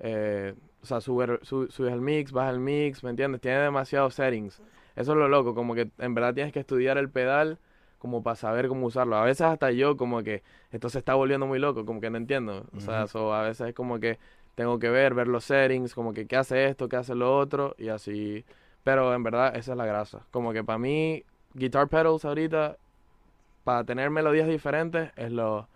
eh, 0.00 0.54
o 0.82 0.86
sea, 0.86 1.00
sube, 1.00 1.38
su- 1.42 1.68
subes 1.68 1.92
el 1.92 2.00
mix, 2.00 2.32
baja 2.32 2.50
el 2.50 2.58
mix, 2.60 3.02
¿me 3.04 3.10
entiendes? 3.10 3.40
Tiene 3.40 3.58
demasiados 3.58 4.14
settings. 4.14 4.60
Eso 4.96 5.12
es 5.12 5.18
lo 5.18 5.28
loco, 5.28 5.54
como 5.54 5.74
que 5.74 5.90
en 5.98 6.14
verdad 6.14 6.34
tienes 6.34 6.52
que 6.52 6.60
estudiar 6.60 6.98
el 6.98 7.10
pedal 7.10 7.58
como 7.98 8.22
para 8.22 8.34
saber 8.36 8.68
cómo 8.68 8.86
usarlo. 8.86 9.16
A 9.16 9.24
veces 9.24 9.42
hasta 9.42 9.70
yo 9.70 9.96
como 9.96 10.22
que 10.22 10.42
esto 10.72 10.88
se 10.88 10.98
está 10.98 11.14
volviendo 11.14 11.46
muy 11.46 11.58
loco, 11.60 11.84
como 11.84 12.00
que 12.00 12.10
no 12.10 12.16
entiendo. 12.16 12.66
O 12.76 12.80
sea, 12.80 13.06
so, 13.08 13.32
a 13.34 13.42
veces 13.42 13.68
es 13.68 13.74
como 13.74 14.00
que 14.00 14.18
tengo 14.56 14.78
que 14.80 14.88
ver, 14.90 15.14
ver 15.14 15.28
los 15.28 15.44
settings, 15.44 15.94
como 15.94 16.12
que 16.12 16.26
qué 16.26 16.36
hace 16.36 16.66
esto, 16.66 16.88
qué 16.88 16.96
hace 16.96 17.14
lo 17.14 17.36
otro 17.38 17.74
y 17.78 17.88
así. 17.88 18.44
Pero 18.82 19.14
en 19.14 19.22
verdad 19.22 19.54
esa 19.56 19.72
es 19.72 19.78
la 19.78 19.86
grasa. 19.86 20.26
Como 20.32 20.52
que 20.52 20.64
para 20.64 20.78
mí, 20.78 21.24
guitar 21.54 21.88
pedals 21.88 22.24
ahorita, 22.24 22.76
para 23.68 23.84
tener 23.84 24.08
melodías 24.08 24.48
diferentes, 24.48 25.10
es 25.14 25.30
lo, 25.30 25.68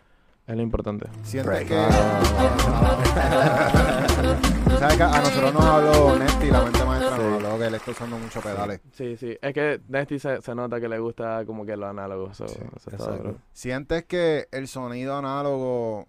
es 0.47 0.57
lo 0.57 0.63
importante. 0.63 1.11
Sientes 1.25 1.45
Break. 1.45 1.69
que... 1.69 1.75
¿Sabes 4.79 4.97
que 4.97 5.03
a 5.03 5.09
nosotros 5.21 5.53
nos 5.53 5.63
habló 5.63 6.19
Nesty, 6.19 6.51
la 6.51 6.63
mente 6.63 6.85
maestra, 6.87 7.17
Sí. 7.19 7.23
nos 7.23 7.35
habló 7.35 7.59
que 7.59 7.67
él 7.67 7.75
está 7.75 7.91
usando 7.91 8.17
muchos 8.19 8.43
pedales. 8.43 8.81
Sí, 8.93 9.19
sí. 9.19 9.37
Es 9.43 9.53
que 9.53 9.83
Nesty 9.89 10.19
se, 10.19 10.41
se 10.41 10.55
nota 10.55 10.81
que 10.81 10.89
le 10.89 10.99
gusta 11.01 11.45
como 11.45 11.67
que 11.67 11.77
lo 11.77 11.87
análogo. 11.87 12.33
so, 12.33 12.49
Sí, 12.49 12.61
duro. 12.97 13.37
¿Sientes 13.53 14.05
que 14.07 14.49
el 14.53 14.69
sonido 14.69 15.19
análogo 15.19 16.09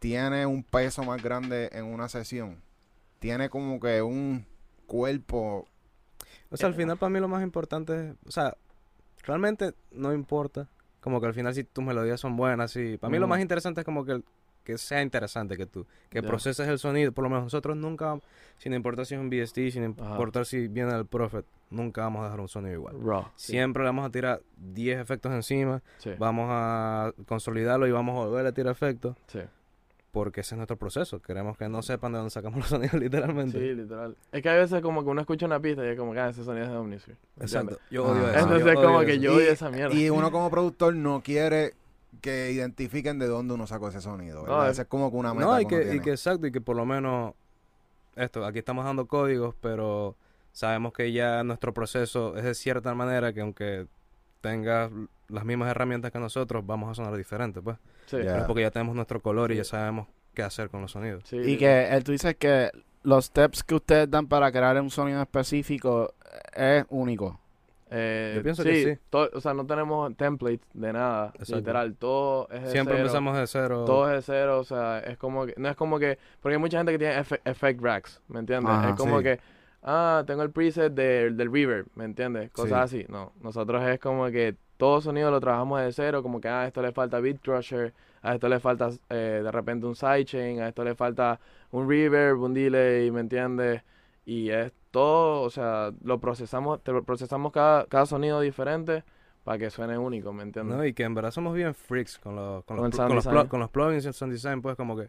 tiene 0.00 0.44
un 0.46 0.64
peso 0.64 1.04
más 1.04 1.22
grande 1.22 1.70
en 1.72 1.84
una 1.84 2.08
sesión? 2.08 2.60
Tiene 3.20 3.48
como 3.48 3.78
que 3.78 4.02
un 4.02 4.44
cuerpo... 4.88 5.66
O 6.50 6.56
sea, 6.56 6.66
al 6.66 6.74
final 6.74 6.96
para 6.98 7.10
mí 7.10 7.20
lo 7.20 7.28
más 7.28 7.44
importante 7.44 8.08
es, 8.08 8.14
o 8.26 8.32
sea, 8.32 8.56
realmente 9.22 9.72
no 9.92 10.12
importa, 10.12 10.66
como 11.00 11.20
que 11.20 11.26
al 11.26 11.34
final 11.34 11.54
si 11.54 11.64
tus 11.64 11.84
melodías 11.84 12.20
son 12.20 12.36
buenas, 12.36 12.70
sí. 12.70 12.96
Para 12.98 13.10
mí 13.10 13.18
lo 13.18 13.26
más 13.26 13.40
interesante 13.40 13.80
es 13.80 13.84
como 13.84 14.04
que, 14.04 14.12
el- 14.12 14.24
que 14.64 14.76
sea 14.78 15.00
interesante 15.02 15.56
que 15.56 15.66
tú, 15.66 15.86
que 16.10 16.22
proceses 16.22 16.68
el 16.68 16.78
sonido, 16.78 17.12
por 17.12 17.24
lo 17.24 17.30
menos 17.30 17.44
nosotros 17.44 17.76
nunca, 17.76 18.20
sin 18.58 18.74
importar 18.74 19.06
si 19.06 19.14
es 19.14 19.20
un 19.20 19.30
VST, 19.30 19.70
sin 19.70 19.84
Ajá. 19.98 20.10
importar 20.12 20.44
si 20.44 20.68
viene 20.68 20.92
del 20.92 21.06
Prophet, 21.06 21.46
nunca 21.70 22.02
vamos 22.02 22.20
a 22.20 22.24
dejar 22.24 22.40
un 22.40 22.48
sonido 22.48 22.74
igual. 22.74 22.96
Raw. 23.02 23.24
sí, 23.36 23.52
Siempre 23.52 23.82
le 23.82 23.88
vamos 23.88 24.06
a 24.06 24.10
tirar 24.10 24.42
10 24.58 24.98
efectos 25.00 25.32
encima, 25.32 25.82
Sí. 25.98 26.10
vamos 26.18 26.46
a 26.50 27.12
consolidarlo 27.26 27.86
y 27.86 27.90
vamos 27.92 28.16
a 28.16 28.26
volver 28.28 28.46
a 28.46 28.52
tirar 28.52 28.72
efectos, 28.72 29.16
Sí. 29.28 29.40
Porque 30.12 30.40
ese 30.40 30.54
es 30.54 30.56
nuestro 30.56 30.76
proceso. 30.76 31.20
Queremos 31.22 31.56
que 31.56 31.68
no 31.68 31.82
sepan 31.82 32.12
de 32.12 32.18
dónde 32.18 32.30
sacamos 32.30 32.58
los 32.58 32.68
sonidos 32.68 32.94
literalmente. 32.94 33.58
Sí, 33.58 33.74
literal. 33.74 34.16
Es 34.32 34.42
que 34.42 34.48
hay 34.48 34.58
veces 34.58 34.80
como 34.82 35.02
que 35.04 35.10
uno 35.10 35.20
escucha 35.20 35.46
una 35.46 35.60
pista 35.60 35.84
y 35.84 35.88
es 35.90 35.98
como 35.98 36.12
que 36.12 36.20
ah, 36.20 36.28
ese 36.30 36.44
sonido 36.44 36.64
es 36.66 36.70
de 36.72 36.76
Omnisphere. 36.76 37.16
Exacto. 37.40 37.78
Yo 37.90 38.04
Ah. 38.06 38.10
odio 38.12 38.28
eso. 38.30 38.38
Entonces 38.40 38.64
yo 38.64 38.70
es 38.72 38.74
como 38.76 38.96
odio 38.98 39.06
que 39.06 39.12
eso. 39.14 39.22
yo 39.22 39.32
Y- 39.32 39.36
odio 39.36 39.50
esa 39.52 39.70
mierda. 39.70 39.94
Y 39.94 40.10
uno 40.10 40.30
como 40.32 40.50
productor 40.50 40.94
no 40.96 41.20
quiere 41.22 41.74
que 42.20 42.50
identifiquen 42.50 43.18
de 43.20 43.26
dónde 43.28 43.54
uno 43.54 43.66
sacó 43.66 43.88
ese 43.88 44.00
sonido. 44.00 44.42
¿verdad? 44.42 44.56
No, 44.56 44.66
es- 44.68 44.78
es 44.78 44.86
como 44.86 45.10
que 45.10 45.16
una 45.16 45.32
meta 45.32 45.46
No, 45.46 45.60
y 45.60 45.66
que 45.66 45.76
uno 45.76 45.94
y 45.94 46.00
que 46.00 46.10
exacto, 46.10 46.46
y 46.46 46.52
que 46.52 46.60
por 46.60 46.76
lo 46.76 46.84
menos 46.84 47.34
esto, 48.16 48.44
aquí 48.44 48.58
estamos 48.58 48.84
dando 48.84 49.06
códigos, 49.06 49.54
pero 49.60 50.16
sabemos 50.52 50.92
que 50.92 51.12
ya 51.12 51.44
nuestro 51.44 51.72
proceso 51.72 52.36
es 52.36 52.42
de 52.44 52.54
cierta 52.54 52.92
manera 52.94 53.32
que 53.32 53.40
aunque 53.40 53.86
tengas 54.40 54.90
las 55.28 55.44
mismas 55.44 55.70
herramientas 55.70 56.10
que 56.10 56.18
nosotros, 56.18 56.66
vamos 56.66 56.90
a 56.90 56.94
sonar 56.94 57.16
diferente, 57.16 57.60
pues. 57.62 57.76
Sí. 58.06 58.16
Ya. 58.18 58.24
Pero 58.24 58.36
es 58.38 58.44
porque 58.44 58.62
ya 58.62 58.70
tenemos 58.70 58.94
nuestro 58.94 59.20
color 59.20 59.52
y 59.52 59.56
ya 59.56 59.64
sabemos 59.64 60.08
qué 60.34 60.42
hacer 60.42 60.70
con 60.70 60.80
los 60.82 60.92
sonidos. 60.92 61.22
sí, 61.26 61.36
Y 61.36 61.56
que 61.56 61.88
él, 61.88 62.02
tú 62.04 62.12
dices 62.12 62.34
que 62.36 62.70
los 63.02 63.26
steps 63.26 63.62
que 63.64 63.74
ustedes 63.76 64.10
dan 64.10 64.26
para 64.26 64.50
crear 64.52 64.80
un 64.80 64.90
sonido 64.90 65.20
específico 65.22 66.12
es 66.54 66.84
único. 66.90 67.38
Eh, 67.92 68.34
Yo 68.36 68.42
pienso 68.44 68.62
que 68.62 68.94
sí. 68.94 69.00
o 69.10 69.40
sea, 69.40 69.52
no 69.52 69.66
tenemos 69.66 70.16
templates 70.16 70.60
de 70.74 70.92
nada. 70.92 71.32
Exacto. 71.34 71.56
Literal, 71.56 71.94
todo 71.96 72.48
es 72.50 72.62
de 72.62 72.70
Siempre 72.70 72.94
cero. 72.94 73.06
empezamos 73.06 73.36
de 73.36 73.46
cero. 73.48 73.84
Todo 73.84 74.08
es 74.08 74.14
de 74.14 74.22
cero, 74.32 74.60
o 74.60 74.64
sea, 74.64 75.00
es 75.00 75.18
como 75.18 75.44
que, 75.46 75.54
no 75.56 75.68
es 75.68 75.74
como 75.76 75.98
que, 75.98 76.16
porque 76.40 76.54
hay 76.54 76.60
mucha 76.60 76.78
gente 76.78 76.92
que 76.92 76.98
tiene 76.98 77.18
efe- 77.18 77.40
effect 77.44 77.80
racks, 77.82 78.20
¿me 78.28 78.38
entiendes? 78.38 78.70
Ajá, 78.70 78.90
es 78.90 78.94
como 78.96 79.18
sí. 79.18 79.24
que, 79.24 79.40
ah, 79.82 80.24
tengo 80.26 80.42
el 80.42 80.50
preset 80.50 80.92
de- 80.92 81.30
del 81.30 81.52
reverb, 81.52 81.86
¿me 81.94 82.04
entiendes? 82.04 82.50
Cosas 82.50 82.84
así, 82.84 83.06
no, 83.08 83.32
nosotros 83.42 83.82
es 83.88 83.98
como 83.98 84.26
que 84.30 84.56
todo 84.76 85.00
sonido 85.00 85.30
lo 85.30 85.40
trabajamos 85.40 85.80
de 85.82 85.92
cero, 85.92 86.22
como 86.22 86.40
que, 86.40 86.48
ah, 86.48 86.62
a 86.62 86.66
esto 86.66 86.80
le 86.82 86.92
falta 86.92 87.20
beat 87.20 87.40
crusher, 87.40 87.92
a 88.22 88.34
esto 88.34 88.48
le 88.48 88.60
falta 88.60 88.90
eh, 89.10 89.40
de 89.42 89.50
repente 89.50 89.86
un 89.86 89.94
sidechain, 89.94 90.60
a 90.60 90.68
esto 90.68 90.84
le 90.84 90.94
falta 90.94 91.38
un 91.70 91.88
reverb, 91.88 92.40
un 92.42 92.54
delay, 92.54 93.10
¿me 93.10 93.20
entiendes? 93.20 93.82
Y 94.24 94.50
es 94.50 94.72
todo, 94.90 95.42
o 95.42 95.50
sea, 95.50 95.92
lo 96.02 96.18
procesamos, 96.18 96.82
te 96.82 96.92
procesamos 97.02 97.52
cada, 97.52 97.86
cada 97.86 98.06
sonido 98.06 98.40
diferente 98.40 99.04
para 99.44 99.58
que 99.58 99.70
suene 99.70 99.96
único, 99.96 100.32
¿me 100.32 100.42
entiendes? 100.42 100.76
¿no? 100.76 100.84
Y 100.84 100.92
que 100.92 101.04
en 101.04 101.14
verdad 101.14 101.30
somos 101.30 101.54
bien 101.54 101.74
freaks 101.74 102.18
con 102.18 102.36
los, 102.36 102.64
con 102.64 102.76
Con 102.76 102.90
los, 103.14 103.26
con 103.48 103.60
los, 103.60 103.70
plugins 103.70 104.04
y 104.04 104.08
el 104.08 104.14
sound 104.14 104.32
design, 104.32 104.62
pues 104.62 104.76
como 104.76 104.96
que. 104.96 105.08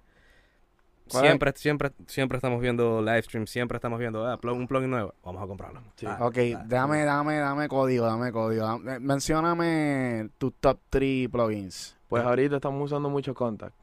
Siempre, 1.20 1.52
siempre, 1.56 1.92
siempre 2.08 2.38
estamos 2.38 2.62
viendo 2.62 3.02
live 3.02 3.22
stream, 3.24 3.46
siempre 3.48 3.76
estamos 3.78 4.00
viendo 4.00 4.26
ah, 4.26 4.38
plug- 4.40 4.56
un 4.56 4.68
plugin 4.68 4.90
nuevo, 4.90 5.14
vamos 5.24 5.44
a 5.44 5.48
comprarlo. 5.48 5.82
Sí. 5.96 6.06
Ah, 6.08 6.18
Ok, 6.22 6.38
ah, 6.56 6.64
dame, 6.68 7.04
dame, 7.04 7.38
dame 7.38 7.68
código, 7.68 8.06
dame 8.06 8.32
código. 8.32 8.64
Dame- 8.66 9.00
mencióname 9.00 10.30
tus 10.38 10.54
top 10.60 10.80
3 10.90 11.30
plugins. 11.30 11.98
Pues 12.08 12.24
ahorita 12.24 12.58
estamos 12.58 12.84
usando 12.86 13.10
mucho 13.10 13.34
Contact. 13.34 13.76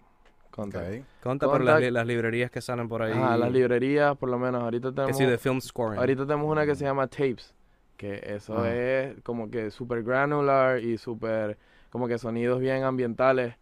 Contact. 0.51 0.88
Ok. 1.01 1.05
Conta 1.23 1.47
por 1.47 1.62
las, 1.62 1.77
Contact- 1.77 1.81
li- 1.85 1.91
las 1.93 2.07
librerías 2.07 2.51
que 2.51 2.61
salen 2.61 2.88
por 2.88 3.03
ahí. 3.03 3.12
Ajá, 3.12 3.37
las 3.37 3.51
librerías, 3.53 4.17
por 4.17 4.29
lo 4.29 4.38
menos, 4.38 4.62
ahorita 4.62 4.88
Que 4.91 4.95
tenemos, 4.97 5.17
sí, 5.17 5.25
de 5.25 5.38
film 5.38 5.61
scoring. 5.61 5.99
ahorita 6.01 6.27
tenemos 6.27 6.51
una 6.51 6.67
que 6.67 6.75
se 6.75 6.85
llama 6.85 7.07
Tapes, 7.07 7.55
que 7.97 8.21
eso 8.27 8.59
Ah. 8.59 8.71
es 8.71 9.21
como 9.23 9.51
que 9.51 9.71
super 9.71 10.03
granular 10.03 10.81
y 10.81 10.99
super, 10.99 11.57
como 11.91 12.09
que 12.09 12.19
sonidos 12.19 12.59
bien 12.61 12.83
ambientales 12.83 13.55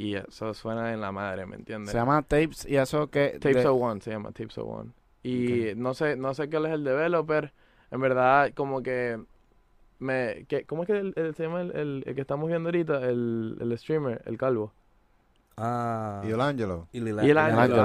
y 0.00 0.14
eso 0.14 0.54
suena 0.54 0.92
en 0.92 1.00
la 1.00 1.10
madre, 1.10 1.44
¿me 1.44 1.56
entiendes? 1.56 1.90
Se 1.90 1.98
llama 1.98 2.22
Tapes 2.22 2.64
y 2.66 2.76
eso 2.76 3.08
que... 3.10 3.30
Tapes 3.40 3.56
de- 3.64 3.68
O1 3.68 4.00
se 4.00 4.10
llama 4.12 4.30
Tapes 4.30 4.56
O1. 4.56 4.92
Y 5.24 5.72
no 5.76 5.92
sé, 5.94 6.16
no 6.16 6.32
sé 6.34 6.48
qué 6.48 6.56
es 6.58 6.64
el 6.66 6.84
developer, 6.84 7.52
en 7.90 8.00
verdad 8.00 8.52
como 8.54 8.82
que 8.82 9.18
me, 9.98 10.44
que, 10.48 10.64
¿cómo 10.64 10.84
es 10.84 10.86
que 10.86 10.98
el- 10.98 11.12
el- 11.16 11.34
se 11.34 11.42
llama 11.42 11.62
el, 11.62 11.72
el- 11.76 12.04
el 12.06 12.14
que 12.14 12.20
estamos 12.20 12.48
viendo 12.48 12.68
ahorita, 12.68 13.04
el, 13.08 13.56
el 13.60 13.76
streamer, 13.76 14.22
el 14.26 14.38
calvo? 14.38 14.72
Ah. 15.56 16.22
Y 16.24 16.30
el 16.30 16.40
Ángelo. 16.40 16.86
Y 16.92 17.00
Lila- 17.00 17.24
Y 17.26 17.30
el 17.30 17.38
Ángelo. 17.38 17.82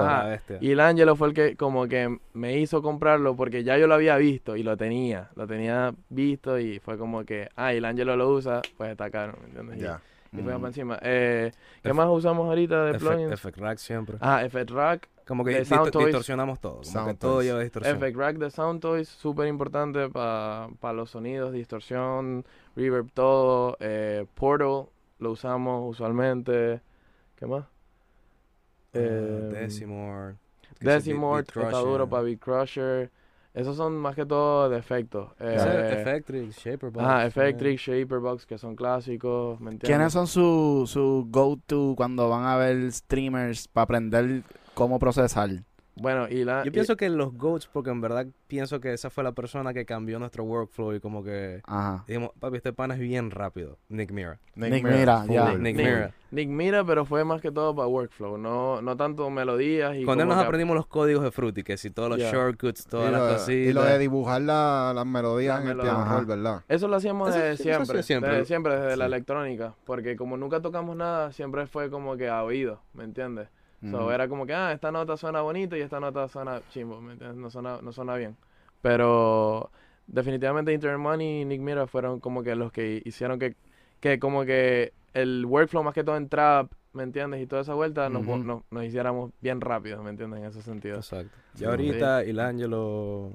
Y 0.61 0.71
el 0.71 0.79
Ángelo 0.79 1.15
fue 1.15 1.29
el 1.29 1.33
que 1.33 1.55
como 1.55 1.87
que 1.87 2.19
me 2.33 2.59
hizo 2.59 2.83
comprarlo 2.83 3.35
porque 3.35 3.63
ya 3.63 3.79
yo 3.79 3.87
lo 3.87 3.95
había 3.95 4.15
visto 4.17 4.55
y 4.55 4.61
lo 4.61 4.77
tenía, 4.77 5.31
lo 5.35 5.47
tenía 5.47 5.91
visto 6.09 6.59
y 6.59 6.77
fue 6.79 6.99
como 6.99 7.25
que, 7.25 7.49
ah, 7.55 7.73
y 7.73 7.77
el 7.77 7.85
Ángelo 7.85 8.15
lo 8.15 8.29
usa, 8.29 8.61
pues 8.77 8.91
está 8.91 9.09
caro, 9.09 9.33
¿me 9.41 9.47
entiendes? 9.47 9.79
Ya. 9.79 9.99
Y, 10.33 10.41
fue 10.41 10.53
Mm. 10.53 10.55
para 10.57 10.67
encima. 10.67 10.99
Eh, 11.01 11.51
¿Qué 11.81 11.89
Efe- 11.89 11.93
más 11.93 12.07
usamos 12.09 12.47
ahorita 12.47 12.85
de 12.85 12.97
plugins? 12.99 13.31
Effect 13.31 13.57
Rack 13.57 13.77
siempre. 13.77 14.17
Ah, 14.19 14.43
Effect 14.43 14.71
Rack. 14.71 15.09
como 15.27 15.45
que 15.45 15.59
distorsionamos 15.59 16.59
todo. 16.59 16.71
Como 16.73 16.81
que 16.83 16.89
Sound 16.89 17.17
todo 17.19 17.33
Toys. 17.35 17.47
lleva 17.47 17.59
distorsión. 17.61 17.95
Effect 17.95 18.17
Rack 18.17 18.37
de 18.37 18.49
Sound 18.51 18.81
Toys, 18.81 19.07
súper 19.07 19.47
importante 19.47 20.09
para 20.09 20.93
los 20.93 21.11
sonidos, 21.11 21.53
distorsión, 21.53 22.43
reverb, 22.75 23.09
todo. 23.13 23.77
Eh, 23.79 24.25
Portal 24.35 24.87
lo 25.19 25.31
usamos 25.31 25.89
usualmente. 25.89 26.81
¿Qué 27.37 27.45
más? 27.45 27.63
Eh, 28.93 29.49
Eh, 29.53 29.59
Decimor. 29.61 30.35
Decimort, 30.79 31.47
está 31.55 31.77
duro 31.79 32.07
para 32.09 32.23
Beat 32.23 32.39
Crusher. 32.39 33.09
Esos 33.53 33.77
son 33.77 33.95
más 33.97 34.15
que 34.15 34.25
todo 34.25 34.67
de 34.69 34.79
efectos. 34.79 35.29
Eh. 35.39 35.57
Ajá, 35.59 37.23
eh. 37.23 37.27
Effectrix, 37.27 37.81
Shaperbox, 37.81 38.45
que 38.47 38.57
son 38.57 38.75
clásicos, 38.75 39.59
¿me 39.59 39.71
entiendes? 39.71 39.89
¿Quiénes 39.89 40.13
son 40.13 40.25
sus 40.25 40.89
su 40.89 41.27
go-to 41.29 41.93
cuando 41.95 42.29
van 42.29 42.45
a 42.45 42.57
ver 42.57 42.91
streamers 42.91 43.67
para 43.67 43.83
aprender 43.83 44.41
cómo 44.73 44.97
procesar? 44.97 45.49
Bueno, 45.95 46.27
y 46.27 46.43
la... 46.43 46.63
Yo 46.63 46.69
y- 46.69 46.71
pienso 46.71 46.97
que 46.97 47.07
los 47.09 47.33
GOATs, 47.37 47.67
porque 47.67 47.91
en 47.91 48.01
verdad 48.01 48.25
pienso 48.47 48.79
que 48.79 48.93
esa 48.93 49.09
fue 49.11 49.23
la 49.23 49.31
persona 49.33 49.73
que 49.75 49.85
cambió 49.85 50.17
nuestro 50.17 50.43
workflow 50.43 50.93
y 50.95 50.99
como 50.99 51.23
que 51.23 51.61
Ajá. 51.65 52.03
dijimos, 52.07 52.31
papi, 52.39 52.57
este 52.57 52.73
pan 52.73 52.91
es 52.91 52.99
bien 52.99 53.29
rápido. 53.29 53.77
Nick 53.89 54.11
Mira. 54.11 54.39
Nick 54.55 54.83
Mira, 54.83 55.23
ya. 55.27 55.47
full, 55.51 55.61
Nick. 55.61 55.75
Mira. 55.77 56.11
Nick 56.31 56.49
Mira, 56.49 56.83
pero 56.83 57.05
fue 57.05 57.23
más 57.23 57.41
que 57.41 57.51
todo 57.51 57.75
para 57.75 57.87
workflow, 57.87 58.39
no, 58.39 58.81
no 58.81 58.97
tanto 58.97 59.29
melodías 59.29 59.95
y 59.95 60.03
Con 60.03 60.19
él 60.19 60.27
nos 60.27 60.37
que- 60.39 60.43
aprendimos 60.45 60.75
los 60.75 60.87
códigos 60.87 61.23
de 61.23 61.29
Fruity, 61.31 61.61
que 61.63 61.77
si 61.77 61.91
todos 61.91 62.09
los 62.09 62.17
shortcuts, 62.17 62.85
Y 62.87 62.89
todas 62.89 63.11
lo, 63.11 63.17
las 63.19 63.33
cositas. 63.33 63.69
y 63.69 63.73
lo 63.73 63.83
de 63.83 63.99
dibujar 63.99 64.41
la- 64.41 64.93
las 64.95 65.05
melodías 65.05 65.57
Las 65.57 65.63
en 65.65 65.69
el 65.69 65.77
melodías. 65.77 65.95
piano 65.95 66.11
roll, 66.15 66.25
¿verdad? 66.25 66.61
Eso 66.67 66.87
lo 66.87 66.95
hacíamos 66.95 67.29
Eso 67.29 67.37
desde 67.37 67.53
eso 67.53 67.63
siempre, 67.63 68.01
siempre. 68.03 68.31
desde 68.31 68.45
siempre, 68.45 68.79
desde 68.79 68.97
la 68.97 69.05
electrónica, 69.05 69.75
porque 69.85 70.15
como 70.15 70.37
nunca 70.37 70.59
tocamos 70.59 70.95
nada, 70.95 71.31
siempre 71.33 71.67
fue 71.67 71.91
como 71.91 72.17
que 72.17 72.29
a 72.29 72.43
oído, 72.43 72.81
¿me 72.95 73.03
entiendes? 73.03 73.47
So, 73.91 74.11
era 74.11 74.27
como 74.27 74.45
que, 74.45 74.53
ah, 74.53 74.71
esta 74.71 74.91
nota 74.91 75.17
suena 75.17 75.41
bonito 75.41 75.75
y 75.75 75.81
esta 75.81 75.99
nota 75.99 76.27
suena 76.27 76.61
chimbo, 76.69 77.01
¿me 77.01 77.13
entiendes? 77.13 77.37
No 77.37 77.49
suena, 77.49 77.79
no 77.81 77.91
suena 77.91 78.15
bien. 78.15 78.37
Pero 78.81 79.71
definitivamente 80.07 80.73
Internet 80.73 80.99
Money 80.99 81.41
y 81.41 81.45
Nick 81.45 81.61
Mira 81.61 81.87
fueron 81.87 82.19
como 82.19 82.43
que 82.43 82.55
los 82.55 82.71
que 82.71 83.01
hicieron 83.05 83.39
que, 83.39 83.55
que 83.99 84.19
como 84.19 84.45
que 84.45 84.93
el 85.13 85.45
workflow 85.45 85.83
más 85.83 85.93
que 85.93 86.03
todo 86.03 86.17
en 86.17 86.29
trap, 86.29 86.71
¿me 86.93 87.03
entiendes? 87.03 87.41
Y 87.41 87.47
toda 87.47 87.61
esa 87.61 87.73
vuelta 87.73 88.09
nos, 88.09 88.23
Ujú. 88.23 88.37
nos, 88.37 88.63
nos 88.71 88.83
hiciéramos 88.83 89.31
bien 89.41 89.61
rápidos, 89.61 90.03
¿me 90.03 90.09
entiendes? 90.11 90.39
En 90.39 90.45
ese 90.45 90.61
sentido. 90.61 90.97
Exacto. 90.97 91.37
Y 91.59 91.65
ahorita, 91.65 92.23
el 92.23 92.39
Angelo. 92.39 93.31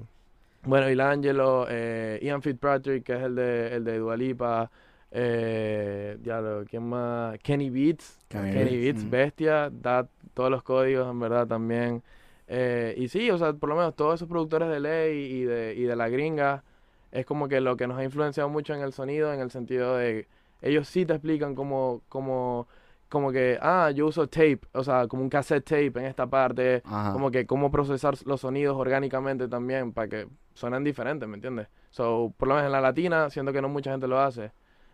Bueno, 0.63 0.89
y 0.89 0.99
Angelo, 0.99 1.67
eh, 1.69 2.19
Ian 2.21 2.41
Fitzpatrick, 2.41 3.03
que 3.03 3.13
es 3.13 3.21
el 3.21 3.35
de, 3.35 3.75
el 3.75 3.83
de 3.83 3.97
Dualipa, 3.97 4.69
eh, 5.11 6.17
ya 6.23 6.41
lo, 6.41 6.65
¿quién 6.65 6.87
más? 6.87 7.37
Kenny 7.39 7.69
Beats, 7.69 8.19
Kenny 8.27 8.51
Kenny, 8.51 8.77
Beats, 8.77 9.03
mm. 9.03 9.09
bestia, 9.09 9.69
da 9.71 10.07
todos 10.33 10.51
los 10.51 10.63
códigos 10.63 11.09
en 11.09 11.19
verdad 11.19 11.47
también. 11.47 12.03
Eh, 12.47 12.95
y 12.97 13.07
sí, 13.07 13.29
o 13.29 13.37
sea, 13.37 13.53
por 13.53 13.69
lo 13.69 13.75
menos 13.75 13.95
todos 13.95 14.15
esos 14.15 14.27
productores 14.27 14.69
de 14.69 14.79
ley 14.79 15.17
y 15.17 15.43
de, 15.43 15.75
y 15.75 15.83
de 15.83 15.95
la 15.95 16.09
gringa, 16.09 16.63
es 17.11 17.25
como 17.25 17.47
que 17.47 17.61
lo 17.61 17.77
que 17.77 17.87
nos 17.87 17.97
ha 17.97 18.03
influenciado 18.03 18.49
mucho 18.49 18.73
en 18.73 18.81
el 18.81 18.93
sonido, 18.93 19.33
en 19.33 19.39
el 19.39 19.51
sentido 19.51 19.97
de, 19.97 20.27
ellos 20.61 20.87
sí 20.87 21.05
te 21.05 21.13
explican 21.13 21.55
como, 21.55 22.01
como, 22.09 22.67
como 23.07 23.31
que, 23.31 23.57
ah, 23.61 23.91
yo 23.91 24.07
uso 24.07 24.27
tape, 24.27 24.61
o 24.73 24.83
sea, 24.83 25.07
como 25.07 25.23
un 25.23 25.29
cassette 25.29 25.63
tape 25.63 25.99
en 25.99 26.05
esta 26.05 26.27
parte, 26.27 26.81
Ajá. 26.85 27.13
como 27.13 27.31
que 27.31 27.45
cómo 27.45 27.71
procesar 27.71 28.15
los 28.25 28.41
sonidos 28.41 28.77
orgánicamente 28.77 29.47
también 29.47 29.93
para 29.93 30.07
que 30.07 30.27
suenen 30.53 30.83
diferentes, 30.83 31.27
¿me 31.27 31.35
entiendes? 31.35 31.67
So, 31.91 32.33
por 32.37 32.47
lo 32.47 32.55
menos 32.55 32.67
en 32.67 32.71
la 32.71 32.81
latina, 32.81 33.29
siento 33.29 33.53
que 33.53 33.61
no 33.61 33.69
mucha 33.69 33.91
gente 33.91 34.07
lo 34.07 34.19
hace. 34.19 34.51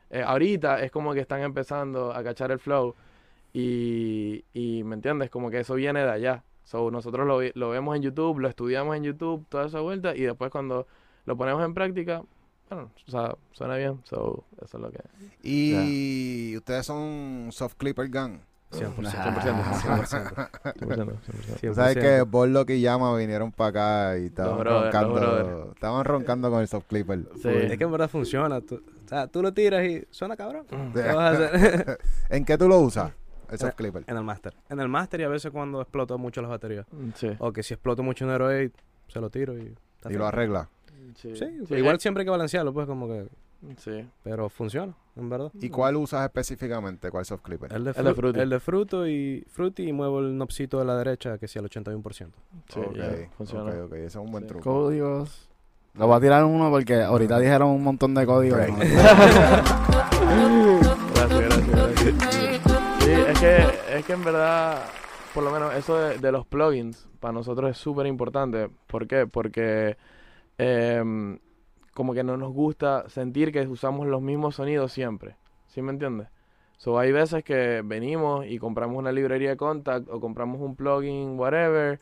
Eh, 0.10 0.22
ahorita 0.22 0.82
es 0.82 0.92
como 0.92 1.14
que 1.14 1.20
están 1.20 1.42
empezando 1.42 2.14
a 2.14 2.24
cachar 2.24 2.52
el 2.52 2.60
flow 2.60 2.96
y, 3.54 4.44
y, 4.54 4.84
¿me 4.84 4.96
entiendes? 4.96 5.30
Como 5.30 5.50
que 5.50 5.60
eso 5.60 5.76
viene 5.76 6.02
de 6.02 6.12
allá. 6.12 6.44
So, 6.64 6.90
nosotros 6.92 7.28
lo, 7.28 7.42
lo 7.54 7.70
vemos 7.70 7.96
en 7.96 8.02
YouTube, 8.02 8.40
lo 8.40 8.48
estudiamos 8.48 8.96
en 8.96 9.04
YouTube, 9.04 9.46
toda 9.50 9.68
esa 9.68 9.80
vuelta 9.82 10.16
y 10.16 10.22
después 10.22 10.52
cuando 10.52 10.88
lo 11.26 11.38
ponemos 11.38 11.64
en 11.64 11.74
práctica, 11.74 12.24
bueno, 12.70 12.92
o 13.08 13.12
sea, 13.12 13.36
suena 13.52 13.76
bien. 13.78 14.02
So, 14.04 14.44
eso 14.64 14.78
es 14.78 14.84
lo 14.84 14.92
que... 14.92 15.00
Y 15.44 16.58
ustedes 16.58 16.86
son 16.86 17.50
soft 17.52 17.76
clipper 17.76 18.10
gang. 18.10 18.40
100%. 18.72 18.96
100%. 18.96 19.40
100%. 20.06 20.50
100%. 20.76 21.62
Tú 21.62 21.74
sabes 21.76 21.96
que 21.96 22.22
Borlock 22.24 22.72
y 22.72 22.82
Llama 22.82 23.16
vinieron 23.16 23.52
para 23.52 23.70
acá 23.70 24.18
y 24.20 24.26
estaban 24.26 24.58
brothers, 24.58 24.94
roncando. 24.94 25.72
Estaban 25.74 26.06
roncando 26.06 26.50
con 26.50 26.62
el 26.62 26.68
soft 26.68 26.88
clipper. 26.88 27.26
Sí. 27.42 27.50
Es 27.50 27.78
que 27.78 27.84
en 27.84 27.92
verdad 27.92 28.10
funciona. 28.10 28.60
Tú, 28.62 28.82
o 29.06 29.08
sea, 29.08 29.28
tú 29.28 29.42
lo 29.42 29.54
tiras 29.54 29.86
y 29.86 30.06
suena 30.10 30.36
cabrón. 30.36 30.66
Mm. 30.72 30.94
¿Qué 30.94 31.02
vas 31.02 31.16
a 31.18 31.30
hacer? 31.46 32.00
¿En 32.30 32.44
qué 32.46 32.58
tú 32.58 32.68
lo 32.68 32.80
usas? 32.80 33.12
El 33.50 33.60
soft 33.60 33.76
clipper. 33.76 34.04
en 34.08 34.18
el 34.18 34.24
master. 34.24 34.54
En 34.70 34.80
el 34.80 34.88
master 34.90 35.22
y 35.22 35.24
a 35.24 35.28
veces 35.30 35.52
cuando 35.52 35.80
exploto 35.82 36.18
mucho 36.18 36.42
las 36.42 36.50
baterías. 36.50 36.86
Sí. 37.14 37.30
O 37.40 37.54
que 37.54 37.62
si 37.64 37.76
exploto 37.76 38.02
mucho 38.02 38.26
un 38.26 38.32
Hero 38.32 38.48
8, 38.48 38.72
se 39.08 39.22
lo 39.22 39.30
tiro 39.30 39.56
y... 39.58 39.76
está 39.98 40.12
Y 40.12 40.16
lo 40.16 40.26
arregla. 40.26 40.68
Sí, 41.16 41.36
Sí, 41.36 41.46
Sí, 41.68 41.74
igual 41.76 42.00
siempre 42.00 42.22
hay 42.22 42.26
que 42.26 42.32
balancearlo, 42.32 42.74
pues 42.74 42.88
como 42.88 43.08
que... 43.08 43.28
Sí. 43.78 44.08
Pero 44.24 44.50
funciona, 44.50 44.94
en 45.16 45.30
verdad. 45.30 45.52
¿Y 45.60 45.70
cuál 45.70 45.96
usas 45.96 46.24
específicamente? 46.26 47.10
¿Cuál 47.12 47.26
soft 47.26 47.42
clipper? 47.44 47.72
El 47.74 47.84
de, 47.84 47.92
El 47.92 48.04
de 48.06 48.12
fru- 48.12 48.16
Fruity. 48.16 48.40
El 48.40 48.50
de 48.50 48.60
fruto 48.60 49.08
y 49.08 49.46
fruity 49.50 49.88
y 49.90 49.94
muevo 49.94 50.20
el 50.20 50.36
knobcito 50.38 50.78
de 50.80 50.86
la 50.86 50.98
derecha 50.98 51.38
que 51.38 51.48
sea 51.48 51.62
el 51.62 51.70
81%. 51.70 52.30
Sí, 52.70 52.80
Ok, 52.80 52.96
ya, 52.96 53.30
funciona. 53.38 53.72
ok, 53.72 53.86
ok, 53.86 53.94
ese 53.94 54.06
es 54.08 54.16
un 54.18 54.32
buen 54.32 54.44
Sí. 54.44 54.48
truco. 54.50 54.64
Códigos. 54.64 55.50
Lo 55.98 56.08
voy 56.08 56.18
a 56.18 56.20
tirar 56.20 56.44
uno 56.44 56.70
porque 56.70 57.02
ahorita 57.02 57.40
dijeron 57.40 57.70
un 57.70 57.84
montón 57.84 58.14
de 58.14 58.26
códigos. 58.26 58.60
Right. 58.60 58.76
¿no? 58.76 58.80
Gracias, 61.16 61.40
gracias, 61.40 61.68
gracias. 61.68 62.16
Sí, 63.00 63.12
es 63.12 63.40
que, 63.40 63.98
es 63.98 64.06
que 64.06 64.14
en 64.14 64.24
verdad, 64.24 64.84
por 65.34 65.44
lo 65.44 65.52
menos 65.52 65.74
eso 65.74 65.98
de, 65.98 66.18
de 66.18 66.32
los 66.32 66.46
plugins, 66.46 67.08
para 67.20 67.32
nosotros 67.32 67.72
es 67.72 67.78
súper 67.78 68.06
importante. 68.08 68.70
¿Por 68.88 69.08
qué? 69.08 69.26
Porque 69.26 69.98
em, 70.58 71.40
como 71.94 72.14
que 72.14 72.24
no 72.24 72.38
nos 72.38 72.52
gusta 72.54 73.08
sentir 73.10 73.52
que 73.52 73.62
usamos 73.62 74.06
los 74.06 74.22
mismos 74.22 74.56
sonidos 74.56 74.92
siempre. 74.92 75.38
¿Sí 75.68 75.82
me 75.82 75.92
entiendes? 75.92 76.28
So, 76.78 77.00
hay 77.00 77.12
veces 77.12 77.44
que 77.44 77.82
venimos 77.84 78.46
y 78.46 78.60
compramos 78.60 78.98
una 78.98 79.12
librería 79.12 79.50
de 79.50 79.58
Contact 79.58 80.10
o 80.10 80.20
compramos 80.20 80.62
un 80.62 80.76
plugin, 80.76 81.40
whatever, 81.40 82.02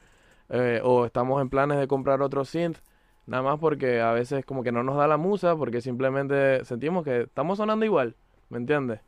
eh, 0.49 0.81
o 0.83 1.05
estamos 1.05 1.41
en 1.41 1.49
planes 1.49 1.77
de 1.79 1.87
comprar 1.87 2.21
otro 2.21 2.43
synth, 2.43 2.79
nada 3.25 3.43
más 3.43 3.59
porque 3.59 4.01
a 4.01 4.11
veces 4.11 4.45
como 4.45 4.63
que 4.63 4.71
no 4.71 4.83
nos 4.83 4.97
da 4.97 5.07
la 5.07 5.17
musa 5.17 5.55
porque 5.55 5.81
simplemente 5.81 6.63
sentimos 6.65 7.03
que 7.03 7.21
estamos 7.21 7.57
sonando 7.57 7.85
igual, 7.85 8.15
¿me 8.49 8.57
entiendes? 8.57 8.99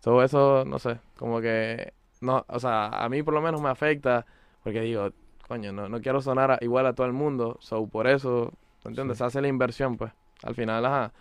So, 0.00 0.22
eso, 0.22 0.64
no 0.66 0.78
sé, 0.78 0.98
como 1.18 1.40
que, 1.40 1.92
no, 2.20 2.44
o 2.48 2.58
sea, 2.58 2.88
a 2.88 3.08
mí 3.08 3.22
por 3.22 3.34
lo 3.34 3.40
menos 3.40 3.60
me 3.62 3.68
afecta 3.68 4.26
porque 4.64 4.80
digo, 4.80 5.10
coño, 5.48 5.72
no, 5.72 5.88
no 5.88 6.00
quiero 6.00 6.20
sonar 6.20 6.50
a- 6.52 6.58
igual 6.60 6.86
a 6.86 6.92
todo 6.94 7.06
el 7.06 7.12
mundo, 7.12 7.56
so, 7.60 7.86
por 7.86 8.06
eso, 8.06 8.52
¿me 8.84 8.90
entiendes? 8.90 9.18
Se 9.18 9.24
hace 9.24 9.40
la 9.40 9.48
inversión, 9.48 9.96
pues, 9.96 10.12
al 10.42 10.54
final, 10.54 10.84
ajá. 10.86 11.12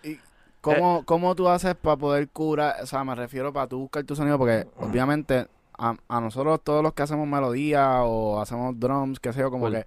¿Cómo, 0.62 1.04
¿Cómo 1.06 1.36
tú 1.36 1.48
haces 1.50 1.74
para 1.76 1.98
poder 1.98 2.30
curar? 2.30 2.76
O 2.84 2.86
sea, 2.86 3.04
me 3.04 3.16
refiero 3.16 3.52
para 3.52 3.68
tú 3.68 3.80
buscar 3.80 4.04
tu 4.04 4.16
sonido 4.16 4.38
porque 4.38 4.68
obviamente 4.80 5.48
a, 5.78 5.96
a 6.08 6.22
nosotros 6.22 6.62
todos 6.64 6.84
los 6.84 6.94
que 6.94 7.02
hacemos 7.02 7.28
melodía 7.28 8.04
o 8.04 8.40
hacemos 8.40 8.80
drums, 8.80 9.20
qué 9.20 9.34
sé 9.34 9.40
yo, 9.40 9.50
como 9.50 9.66
Cool. 9.66 9.74
que 9.74 9.86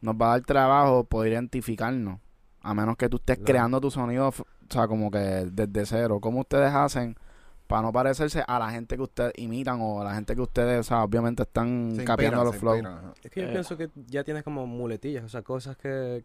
nos 0.00 0.14
va 0.14 0.26
a 0.26 0.30
dar 0.30 0.40
trabajo 0.42 1.04
poder 1.04 1.32
identificarnos. 1.32 2.20
A 2.60 2.74
menos 2.74 2.96
que 2.96 3.08
tú 3.08 3.16
estés 3.18 3.36
Claro. 3.36 3.46
creando 3.46 3.80
tu 3.80 3.90
sonido, 3.90 4.28
o 4.28 4.34
sea, 4.68 4.86
como 4.88 5.10
que 5.10 5.18
desde 5.18 5.86
cero. 5.86 6.18
¿Cómo 6.20 6.40
ustedes 6.40 6.72
hacen 6.72 7.16
para 7.66 7.82
no 7.82 7.92
parecerse 7.92 8.42
a 8.46 8.58
la 8.58 8.70
gente 8.70 8.96
que 8.96 9.02
ustedes 9.02 9.32
imitan 9.36 9.78
o 9.80 10.00
a 10.00 10.04
la 10.04 10.14
gente 10.14 10.34
que 10.34 10.40
ustedes, 10.40 10.80
o 10.80 10.82
sea, 10.82 11.02
obviamente 11.04 11.42
están 11.42 11.92
Se 11.94 12.04
capeando 12.04 12.42
inspiran, 12.42 12.44
los 12.44 12.56
flows? 12.56 13.14
Es 13.22 13.30
que 13.30 13.40
yo 13.42 13.46
Eh. 13.48 13.52
pienso 13.52 13.76
que 13.76 13.90
ya 14.06 14.24
tienes 14.24 14.42
como 14.42 14.66
muletillas, 14.66 15.24
o 15.24 15.28
sea, 15.28 15.42
cosas 15.42 15.76
que... 15.76 16.24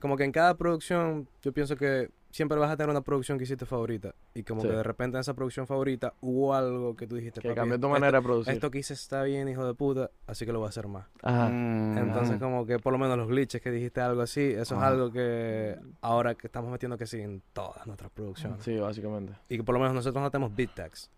Como 0.00 0.16
que 0.16 0.24
en 0.24 0.32
cada 0.32 0.54
producción, 0.56 1.28
yo 1.42 1.52
pienso 1.52 1.76
que 1.76 2.10
siempre 2.30 2.58
vas 2.58 2.70
a 2.70 2.76
tener 2.76 2.90
una 2.90 3.00
producción 3.00 3.38
que 3.38 3.44
hiciste 3.44 3.64
favorita. 3.66 4.14
Y 4.34 4.42
como 4.42 4.60
Sí. 4.62 4.68
que 4.68 4.74
de 4.74 4.82
repente 4.82 5.16
en 5.16 5.20
esa 5.20 5.34
producción 5.34 5.66
favorita 5.66 6.12
hubo 6.20 6.54
algo 6.54 6.94
que 6.94 7.06
tú 7.06 7.16
dijiste, 7.16 7.40
Que 7.40 7.48
"Papi, 7.48 7.56
cambió 7.60 7.76
tu 7.80 7.86
esto- 7.86 7.88
manera 8.00 8.18
de 8.18 8.22
producir. 8.24 8.52
Esto 8.54 8.70
que 8.70 8.78
hice 8.78 8.94
está 8.94 9.22
bien, 9.22 9.48
hijo 9.48 9.64
de 9.66 9.74
puta, 9.74 10.10
así 10.26 10.44
que 10.46 10.52
lo 10.52 10.58
voy 10.58 10.66
a 10.66 10.68
hacer 10.68 10.86
más. 10.88 11.06
Ajá. 11.22 11.48
Mm, 11.48 11.98
Entonces, 11.98 12.38
como 12.38 12.66
que 12.66 12.78
por 12.78 12.92
lo 12.92 12.98
menos 12.98 13.16
los 13.16 13.28
glitches 13.28 13.60
que 13.62 13.70
dijiste 13.70 14.00
algo 14.00 14.20
así, 14.22 14.42
eso 14.42 14.76
Ajá. 14.76 14.86
es 14.86 14.92
algo 14.92 15.10
que 15.12 15.76
ahora 16.02 16.34
que 16.34 16.46
estamos 16.46 16.70
metiendo 16.70 16.96
que 16.98 17.06
sí 17.06 17.20
en 17.20 17.42
todas 17.52 17.86
nuestras 17.86 18.10
producciones. 18.10 18.62
Sí, 18.62 18.76
básicamente. 18.76 19.32
Y 19.48 19.56
que 19.56 19.64
por 19.64 19.74
lo 19.74 19.80
menos 19.80 19.94
nosotros 19.94 20.22
no 20.22 20.30
tenemos 20.30 20.54
beat 20.54 20.74
tags. 20.74 21.10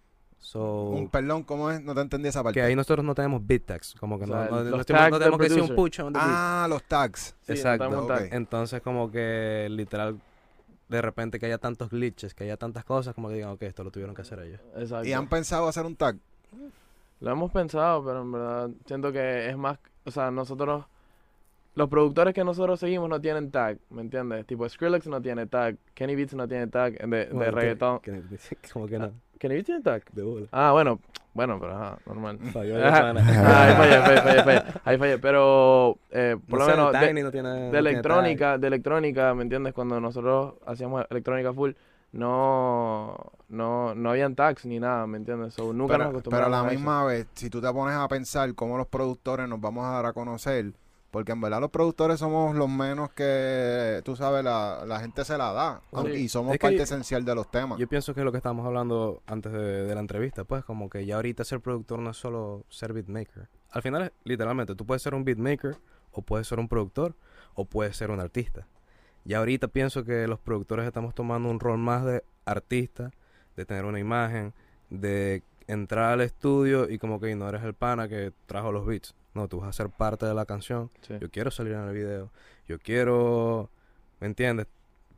So, 0.42 0.84
Un 0.92 1.10
perdón, 1.10 1.42
¿cómo 1.42 1.70
es? 1.70 1.82
No 1.82 1.94
te 1.94 2.00
entendí 2.00 2.28
esa 2.30 2.42
parte. 2.42 2.58
que 2.60 2.64
ahí 2.64 2.74
nosotros 2.74 3.04
no 3.04 3.14
tenemos 3.14 3.46
beat 3.46 3.62
tags. 3.66 3.94
Como 4.00 4.16
que 4.18 4.24
O 4.24 4.28
no, 4.28 4.32
sea, 4.34 4.44
no, 4.50 4.56
los 4.62 4.70
no 4.78 4.84
tenemos 4.86 5.38
que 5.38 5.48
decir 5.50 5.62
un 5.62 5.74
push 5.74 6.00
on 6.00 6.14
the 6.14 6.18
beat. 6.18 6.28
Ah, 6.30 6.66
los 6.66 6.82
tags. 6.84 7.36
Sí, 7.42 7.52
Exacto. 7.52 8.08
Entonces, 8.30 8.80
como 8.80 9.10
que 9.10 9.66
literal, 9.70 10.18
de 10.90 11.00
repente 11.00 11.38
que 11.38 11.46
haya 11.46 11.58
tantos 11.58 11.88
glitches, 11.90 12.34
que 12.34 12.44
haya 12.44 12.56
tantas 12.56 12.84
cosas, 12.84 13.14
como 13.14 13.28
que 13.28 13.34
digan, 13.36 13.50
ok, 13.50 13.62
esto 13.62 13.84
lo 13.84 13.90
tuvieron 13.90 14.14
que 14.14 14.22
hacer 14.22 14.40
ellos. 14.40 14.60
Exacto. 14.76 15.08
¿Y 15.08 15.12
han 15.12 15.28
pensado 15.28 15.68
hacer 15.68 15.86
un 15.86 15.96
tag? 15.96 16.16
Lo 17.20 17.30
hemos 17.30 17.50
pensado, 17.52 18.04
pero 18.04 18.22
en 18.22 18.32
verdad 18.32 18.70
siento 18.86 19.12
que 19.12 19.48
es 19.48 19.56
más, 19.56 19.78
o 20.04 20.10
sea, 20.10 20.30
nosotros, 20.30 20.84
los 21.74 21.88
productores 21.88 22.34
que 22.34 22.42
nosotros 22.44 22.80
seguimos 22.80 23.08
no 23.08 23.20
tienen 23.20 23.50
tag, 23.50 23.78
¿me 23.90 24.00
entiendes? 24.02 24.46
Tipo 24.46 24.68
Skrillex 24.68 25.06
no 25.06 25.22
tiene 25.22 25.46
tag, 25.46 25.76
Kenny 25.94 26.16
Beats 26.16 26.34
no 26.34 26.48
tiene 26.48 26.66
tag 26.66 26.98
de, 26.98 27.06
de 27.26 27.32
Bueno, 27.32 27.56
que- 27.58 27.76
que- 28.02 28.22
como 28.72 28.86
que 28.86 28.98
no. 28.98 29.12
¿Kenny 29.40 29.54
Beats 29.56 29.66
tiene 29.66 29.80
tag? 29.82 30.04
De 30.12 30.22
bola. 30.22 30.46
Ah, 30.52 30.70
bueno, 30.72 31.00
bueno, 31.34 31.58
pero 31.58 31.74
ajá, 31.74 31.98
normal. 32.06 32.38
Falló. 32.52 32.76
Ah, 32.78 33.10
ahí 33.10 33.74
fallé, 33.74 34.00
fallé, 34.02 34.20
fallé, 34.20 34.42
fallé, 34.44 34.62
ahí 34.84 34.98
fallé, 34.98 35.18
pero 35.18 35.98
eh, 36.10 36.36
por 36.48 36.58
No 36.60 36.66
lo 36.66 36.70
menos 36.70 36.92
de, 36.92 37.08
Tiny 37.08 37.22
no 37.22 37.30
tiene- 37.32 37.48
no 37.48 37.54
de 37.56 37.60
tiene 37.70 37.78
electrónica, 37.78 38.58
de 38.58 38.66
electrónica, 38.68 39.34
¿me 39.34 39.42
entiendes? 39.42 39.72
Cuando 39.74 40.00
nosotros 40.00 40.54
hacíamos 40.66 41.04
electrónica 41.10 41.52
full, 41.52 41.72
no, 42.12 43.16
no, 43.48 43.94
no 43.94 44.10
habían 44.10 44.34
tags 44.34 44.66
ni 44.66 44.78
nada, 44.78 45.06
¿me 45.06 45.16
entiendes? 45.16 45.54
So, 45.54 45.72
nunca 45.72 45.96
nos 45.98 46.08
Pero, 46.22 46.30
pero 46.30 46.46
a 46.46 46.48
la 46.48 46.58
a 46.60 46.60
eso. 46.62 46.70
misma 46.70 47.04
vez, 47.04 47.26
si 47.34 47.48
tú 47.50 47.60
te 47.60 47.72
pones 47.72 47.96
a 47.96 48.06
pensar 48.08 48.54
cómo 48.54 48.76
los 48.76 48.86
productores 48.88 49.48
nos 49.48 49.60
vamos 49.60 49.84
a 49.86 49.90
dar 49.92 50.06
a 50.06 50.12
conocer, 50.12 50.72
Porque 51.10 51.32
en 51.32 51.40
verdad 51.40 51.60
los 51.60 51.70
productores 51.70 52.20
somos 52.20 52.54
los 52.54 52.68
menos 52.68 53.10
que, 53.12 54.00
tú 54.04 54.14
sabes, 54.14 54.44
la, 54.44 54.84
la 54.86 55.00
gente 55.00 55.24
se 55.24 55.36
la 55.36 55.52
da. 55.52 55.82
Y 56.14 56.28
somos 56.28 56.56
parte 56.58 56.76
yo- 56.76 56.82
esencial 56.84 57.24
de 57.24 57.34
los 57.34 57.50
temas. 57.50 57.78
Yo 57.78 57.88
pienso 57.88 58.14
que 58.14 58.20
es 58.20 58.24
lo 58.24 58.30
que 58.30 58.36
estábamos 58.38 58.64
hablando 58.64 59.22
antes 59.26 59.50
de, 59.52 59.58
de 59.86 59.94
la 59.94 60.00
entrevista, 60.00 60.44
pues 60.44 60.64
como 60.64 60.88
que 60.88 61.04
ya 61.06 61.16
ahorita 61.16 61.42
ser 61.44 61.60
productor 61.60 61.98
no 61.98 62.10
es 62.10 62.16
solo 62.16 62.64
ser 62.68 62.92
beatmaker. 62.92 63.48
Al 63.70 63.82
final, 63.82 64.02
es, 64.02 64.12
literalmente, 64.24 64.74
tú 64.76 64.86
puedes 64.86 65.02
ser 65.02 65.14
un 65.14 65.24
beatmaker, 65.24 65.76
o 66.12 66.22
puedes 66.22 66.46
ser 66.46 66.60
un 66.60 66.68
productor, 66.68 67.14
o 67.54 67.64
puedes 67.64 67.96
ser 67.96 68.10
un 68.12 68.20
artista. 68.20 68.66
Ya 69.24 69.38
ahorita 69.38 69.66
pienso 69.68 70.04
que 70.04 70.26
los 70.28 70.38
productores 70.38 70.86
estamos 70.86 71.14
tomando 71.14 71.48
un 71.50 71.58
rol 71.60 71.78
más 71.78 72.04
de 72.04 72.22
artista, 72.44 73.10
de 73.56 73.64
tener 73.64 73.84
una 73.84 73.98
imagen, 73.98 74.54
de 74.90 75.42
entrar 75.66 76.12
al 76.12 76.20
estudio 76.20 76.88
y 76.88 76.98
como 76.98 77.20
que 77.20 77.34
no 77.36 77.48
eres 77.48 77.62
el 77.64 77.74
pana 77.74 78.08
que 78.08 78.32
trajo 78.46 78.72
los 78.72 78.86
beats. 78.86 79.14
No, 79.34 79.46
tú 79.48 79.60
vas 79.60 79.68
a 79.68 79.72
ser 79.72 79.90
parte 79.90 80.26
de 80.26 80.34
la 80.34 80.44
canción 80.44 80.90
Sí. 81.02 81.14
yo 81.20 81.30
quiero 81.30 81.50
salir 81.50 81.74
en 81.74 81.82
el 81.88 81.94
video, 81.94 82.30
yo 82.66 82.78
quiero, 82.78 83.70
¿me 84.20 84.26
entiendes? 84.26 84.66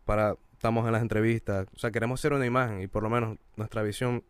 Para, 0.04 0.36
estamos 0.52 0.84
en 0.86 0.92
las 0.92 1.02
entrevistas, 1.02 1.66
o 1.74 1.78
sea, 1.78 1.90
queremos 1.90 2.20
ser 2.20 2.32
una 2.32 2.44
imagen 2.46 2.82
y 2.82 2.86
por 2.88 3.02
lo 3.02 3.10
menos 3.10 3.38
nuestra 3.56 3.82
visión 3.82 4.22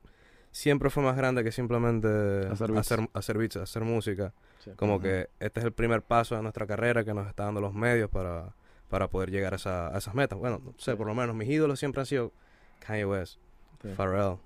siempre 0.51 0.91
fue 0.91 1.03
más 1.03 1.17
grande 1.17 1.43
que 1.43 1.51
simplemente 1.53 2.09
Hacer 2.51 2.71
beats. 2.73 2.93
hacer, 2.93 3.09
hacer 3.15 3.39
beats, 3.39 3.57
hacer 3.57 3.83
música. 3.85 4.33
Sí. 4.61 4.71
Como 4.77 5.01
que 5.01 5.29
este 5.41 5.61
es 5.61 5.67
el 5.67 5.73
primer 5.73 6.03
paso 6.03 6.37
de 6.37 6.43
nuestra 6.43 6.67
carrera 6.67 7.05
que 7.05 7.15
nos 7.15 7.27
está 7.27 7.45
dando 7.47 7.61
los 7.61 7.73
medios 7.75 8.09
para, 8.11 8.55
para 8.89 9.09
poder 9.09 9.31
llegar 9.31 9.55
a, 9.55 9.57
esa- 9.57 9.89
a 9.89 9.99
esas 9.99 10.15
metas. 10.15 10.39
Bueno, 10.39 10.61
no 10.65 10.75
sé, 10.79 10.93
Sí. 10.93 10.97
por 10.97 11.07
lo 11.07 11.15
menos 11.15 11.35
mis 11.35 11.49
ídolos 11.49 11.79
siempre 11.81 12.01
han 12.01 12.07
sido 12.07 12.33
Kanye 12.81 13.05
West, 13.07 13.39
Sí. 13.83 13.89
Pharrell. 13.97 14.37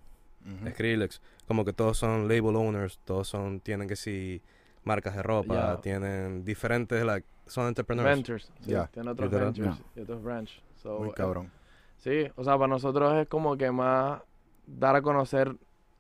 Skrillex, 0.71 1.21
como 1.49 1.65
que 1.65 1.73
todos 1.73 1.99
son 1.99 2.29
label 2.29 2.55
owners, 2.55 2.99
todos 3.05 3.27
son, 3.29 3.59
tienen 3.61 3.89
que 3.89 3.97
si 3.97 4.41
marcas 4.87 5.15
de 5.17 5.23
ropa, 5.23 5.81
tienen 5.83 6.45
diferentes, 6.45 7.05
like, 7.05 7.27
son 7.47 7.67
entrepreneurs. 7.67 8.09
Ventures. 8.17 8.53
Sí, 8.61 8.71
Ya. 8.71 8.87
Tiene 8.87 9.11
otros 9.11 9.27
Literal. 9.31 9.53
ventures 9.53 9.83
y 9.95 10.01
otros 10.01 10.23
branch. 10.23 10.63
So, 10.77 10.99
Muy 11.01 11.09
eh, 11.11 11.15
cabrón. 11.15 11.51
Sí, 11.99 12.27
o 12.37 12.45
sea, 12.45 12.55
para 12.57 12.69
nosotros 12.69 13.15
es 13.15 13.29
como 13.29 13.57
que 13.57 13.71
más 13.71 14.23
dar 14.67 14.97
a 14.97 15.03
conocer 15.03 15.55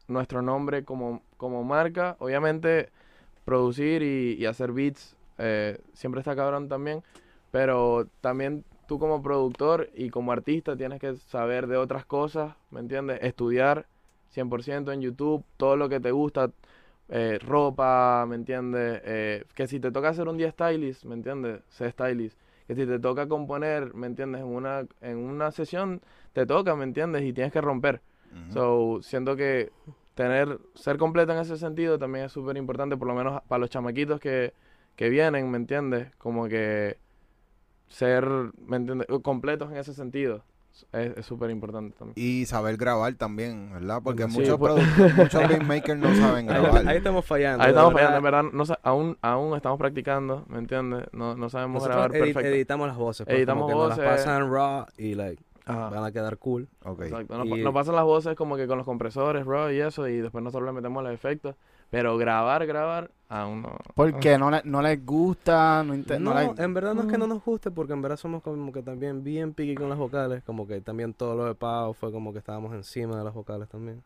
nuestro 0.08 0.40
nombre 0.42 0.84
como, 0.84 1.22
como 1.36 1.64
marca. 1.64 2.16
Obviamente, 2.20 2.90
producir 3.44 4.02
y, 4.02 4.34
y 4.34 4.46
hacer 4.46 4.72
beats 4.72 5.16
eh, 5.38 5.78
siempre 5.92 6.20
está 6.20 6.34
cabrón 6.36 6.68
también. 6.68 7.02
Pero 7.50 8.06
también 8.20 8.64
tú 8.86 8.98
como 8.98 9.22
productor 9.22 9.90
y 9.94 10.10
como 10.10 10.32
artista 10.32 10.76
tienes 10.76 11.00
que 11.00 11.16
saber 11.16 11.66
de 11.66 11.76
otras 11.76 12.04
cosas, 12.04 12.54
¿me 12.70 12.80
entiendes? 12.80 13.18
Estudiar 13.22 13.86
100% 14.34 14.92
en 14.92 15.00
YouTube, 15.00 15.44
todo 15.56 15.76
lo 15.76 15.88
que 15.88 15.98
te 16.00 16.10
gusta, 16.10 16.50
eh, 17.08 17.38
ropa, 17.40 18.26
¿me 18.28 18.36
entiendes? 18.36 19.00
Eh, 19.04 19.44
que 19.54 19.66
si 19.66 19.80
te 19.80 19.90
toca 19.90 20.08
hacer 20.08 20.28
un 20.28 20.36
día 20.36 20.50
stylist, 20.50 21.04
¿me 21.04 21.14
entiendes? 21.14 21.62
Sé 21.68 21.90
stylist. 21.90 22.38
Que 22.66 22.74
si 22.74 22.86
te 22.86 22.98
toca 22.98 23.28
componer, 23.28 23.94
¿me 23.94 24.06
entiendes? 24.06 24.40
En 24.40 24.48
una, 24.48 24.86
en 25.00 25.18
una 25.18 25.50
sesión 25.52 26.00
te 26.32 26.46
toca, 26.46 26.74
¿me 26.74 26.84
entiendes? 26.84 27.22
Y 27.22 27.32
tienes 27.32 27.52
que 27.52 27.60
romper. 27.60 28.00
Ujú. 28.32 28.52
So, 28.52 29.02
siento 29.02 29.36
que 29.36 29.70
tener, 30.14 30.58
ser 30.74 30.98
completo 30.98 31.32
en 31.32 31.38
ese 31.38 31.56
sentido 31.56 31.98
también 31.98 32.24
es 32.24 32.32
súper 32.32 32.56
importante, 32.56 32.96
por 32.96 33.06
lo 33.06 33.14
menos 33.14 33.40
para 33.48 33.60
los 33.60 33.70
chamaquitos 33.70 34.18
que, 34.18 34.52
que 34.96 35.08
vienen, 35.08 35.50
¿me 35.50 35.58
entiendes? 35.58 36.12
Como 36.16 36.48
que 36.48 36.98
ser, 37.88 38.26
¿me 38.58 38.78
entiendes? 38.78 39.06
Completos 39.22 39.70
en 39.70 39.76
ese 39.76 39.94
sentido 39.94 40.42
es 40.92 41.24
súper 41.26 41.50
importante 41.50 41.96
también. 41.98 42.14
Y 42.16 42.46
saber 42.46 42.76
grabar 42.76 43.14
también, 43.14 43.72
¿verdad? 43.72 44.00
Porque 44.02 44.24
Sí, 44.28 44.38
muchos, 44.38 44.58
pues. 44.58 44.74
produ- 44.74 45.14
muchos 45.16 45.48
beatmakers 45.48 45.98
no 46.00 46.14
saben 46.14 46.46
grabar. 46.46 46.88
ahí 46.88 46.96
estamos 46.98 47.24
fallando. 47.24 47.62
Ahí 47.62 47.70
estamos 47.70 47.94
verdad. 47.94 48.08
fallando, 48.08 48.28
en 48.28 48.52
verdad, 48.52 48.52
no, 48.52 48.78
aún, 48.82 49.18
aún 49.22 49.56
estamos 49.56 49.78
practicando, 49.78 50.44
¿me 50.48 50.58
entiendes? 50.58 51.04
No, 51.12 51.36
no 51.36 51.48
sabemos 51.48 51.82
Nosotros 51.82 51.96
grabar 51.96 52.10
edi- 52.12 52.32
perfecto. 52.34 52.48
editamos 52.56 52.88
las 52.88 52.96
voces. 52.96 53.24
pues, 53.26 53.36
Editamos 53.36 53.62
como 53.62 53.66
que 53.68 53.74
nos 53.74 53.88
voces. 53.96 54.04
las 54.04 54.16
pasan 54.24 54.52
raw 54.52 54.86
y 54.98 55.14
like, 55.14 55.42
Ajá. 55.64 55.90
van 55.90 56.04
a 56.04 56.12
quedar 56.12 56.38
cool. 56.38 56.68
Ok. 56.84 57.02
Exacto. 57.02 57.38
Nos, 57.44 57.58
Y- 57.58 57.62
nos 57.62 57.74
pasan 57.74 57.94
las 57.96 58.04
voces 58.04 58.34
como 58.36 58.56
que 58.56 58.66
con 58.66 58.78
los 58.78 58.86
compresores, 58.86 59.44
bro, 59.44 59.70
y 59.72 59.80
eso, 59.80 60.06
y 60.08 60.18
después 60.18 60.42
nosotros 60.44 60.66
le 60.68 60.72
metemos 60.72 61.02
los 61.02 61.12
efectos. 61.12 61.54
Pero 61.90 62.16
grabar, 62.18 62.66
grabar, 62.66 63.10
aún 63.28 63.62
no. 63.62 63.76
Porque 63.94 64.36
no, 64.38 64.50
le- 64.50 64.62
no 64.64 64.82
les 64.82 65.04
gusta, 65.04 65.82
no, 65.84 65.94
no 65.94 66.34
No, 66.34 66.34
les- 66.52 66.58
en 66.58 66.74
verdad 66.74 66.94
no 66.94 67.02
es 67.02 67.06
que 67.06 67.18
no 67.18 67.26
nos 67.26 67.44
guste, 67.44 67.70
porque 67.70 67.92
en 67.92 68.02
verdad 68.02 68.16
somos 68.16 68.42
como 68.42 68.72
que 68.72 68.82
también 68.82 69.22
bien 69.22 69.52
picky 69.54 69.74
con 69.76 69.88
las 69.88 69.98
vocales. 69.98 70.42
Como 70.44 70.66
que 70.66 70.80
también 70.80 71.14
todo 71.14 71.36
lo 71.36 71.44
de 71.44 71.54
Pau 71.54 71.94
fue 71.94 72.10
como 72.12 72.32
que 72.32 72.38
estábamos 72.40 72.74
encima 72.74 73.16
de 73.16 73.24
las 73.24 73.34
vocales 73.34 73.68
también. 73.68 74.02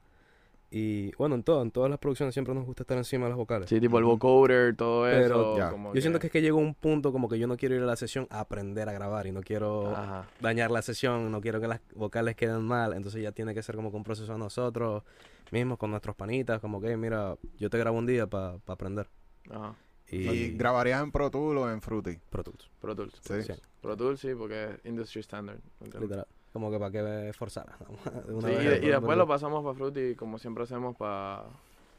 Y 0.72 1.10
bueno, 1.16 1.34
en 1.34 1.42
todo, 1.42 1.62
en 1.62 1.72
todas 1.72 1.90
las 1.90 1.98
producciones 1.98 2.32
siempre 2.32 2.54
nos 2.54 2.64
gusta 2.64 2.84
estar 2.84 2.96
encima 2.96 3.24
de 3.24 3.30
las 3.30 3.36
vocales. 3.36 3.68
Sí, 3.68 3.80
tipo 3.80 3.98
el 3.98 4.04
vocoder, 4.04 4.76
todo 4.76 5.02
Pero 5.02 5.56
eso. 5.56 5.70
como 5.70 5.92
Yo 5.94 6.00
siento 6.00 6.20
que 6.20 6.28
es 6.28 6.32
que 6.32 6.40
llegó 6.40 6.58
un 6.58 6.74
punto 6.74 7.10
como 7.10 7.28
que 7.28 7.40
yo 7.40 7.48
no 7.48 7.56
quiero 7.56 7.74
ir 7.74 7.82
a 7.82 7.86
la 7.86 7.96
sesión 7.96 8.28
a 8.30 8.38
aprender 8.40 8.88
a 8.88 8.92
grabar 8.92 9.26
y 9.26 9.32
no 9.32 9.40
quiero 9.40 9.88
Ajá. 9.96 10.28
dañar 10.40 10.70
la 10.70 10.80
sesión, 10.82 11.32
no 11.32 11.40
quiero 11.40 11.60
que 11.60 11.66
las 11.66 11.80
vocales 11.96 12.36
queden 12.36 12.62
mal, 12.62 12.92
entonces 12.92 13.20
ya 13.20 13.32
tiene 13.32 13.52
que 13.52 13.62
ser 13.64 13.74
como 13.74 13.90
que 13.90 13.96
un 13.96 14.04
proceso 14.04 14.32
de 14.32 14.38
nosotros 14.38 15.02
mismos, 15.50 15.76
con 15.78 15.90
nuestros 15.90 16.14
panitas, 16.14 16.60
como 16.60 16.80
que 16.80 16.96
mira, 16.96 17.36
yo 17.58 17.68
te 17.68 17.76
grabo 17.76 17.98
un 17.98 18.06
día 18.06 18.28
para 18.28 18.58
aprender. 18.66 19.08
Ajá. 19.50 19.74
Y, 20.08 20.28
¿Y 20.28 20.50
grabarías 20.56 21.02
en 21.02 21.10
Pro 21.10 21.30
Tools 21.30 21.60
o 21.60 21.70
en 21.70 21.80
Fruity? 21.82 22.18
Pro 22.30 22.44
Tools, 22.44 22.70
Pro 22.80 22.94
Tools. 22.94 23.14
Sí. 23.22 23.42
sí, 23.42 23.52
Pro 23.80 23.96
Tools, 23.96 24.20
sí, 24.20 24.34
porque 24.36 24.64
es 24.64 24.84
industry 24.84 25.20
standard. 25.20 25.58
literal. 26.00 26.26
Como 26.52 26.70
que 26.70 26.78
para 26.78 26.90
que 26.90 27.32
forzara. 27.32 27.76
de 28.26 28.34
una 28.34 28.48
Sí, 28.48 28.54
y, 28.54 28.64
de- 28.66 28.80
después 28.80 29.16
lo 29.16 29.26
pasamos 29.26 29.62
para 29.64 29.74
Fruity, 29.76 30.14
como 30.16 30.38
siempre 30.38 30.64
hacemos 30.64 30.96
para 30.96 31.44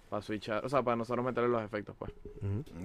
pa 0.09 0.21
switchar. 0.21 0.65
O 0.65 0.69
sea, 0.69 0.83
para 0.83 0.97
nosotros 0.97 1.25
meterle 1.25 1.49
los 1.49 1.61
efectos, 1.63 1.95
pues. 1.97 2.11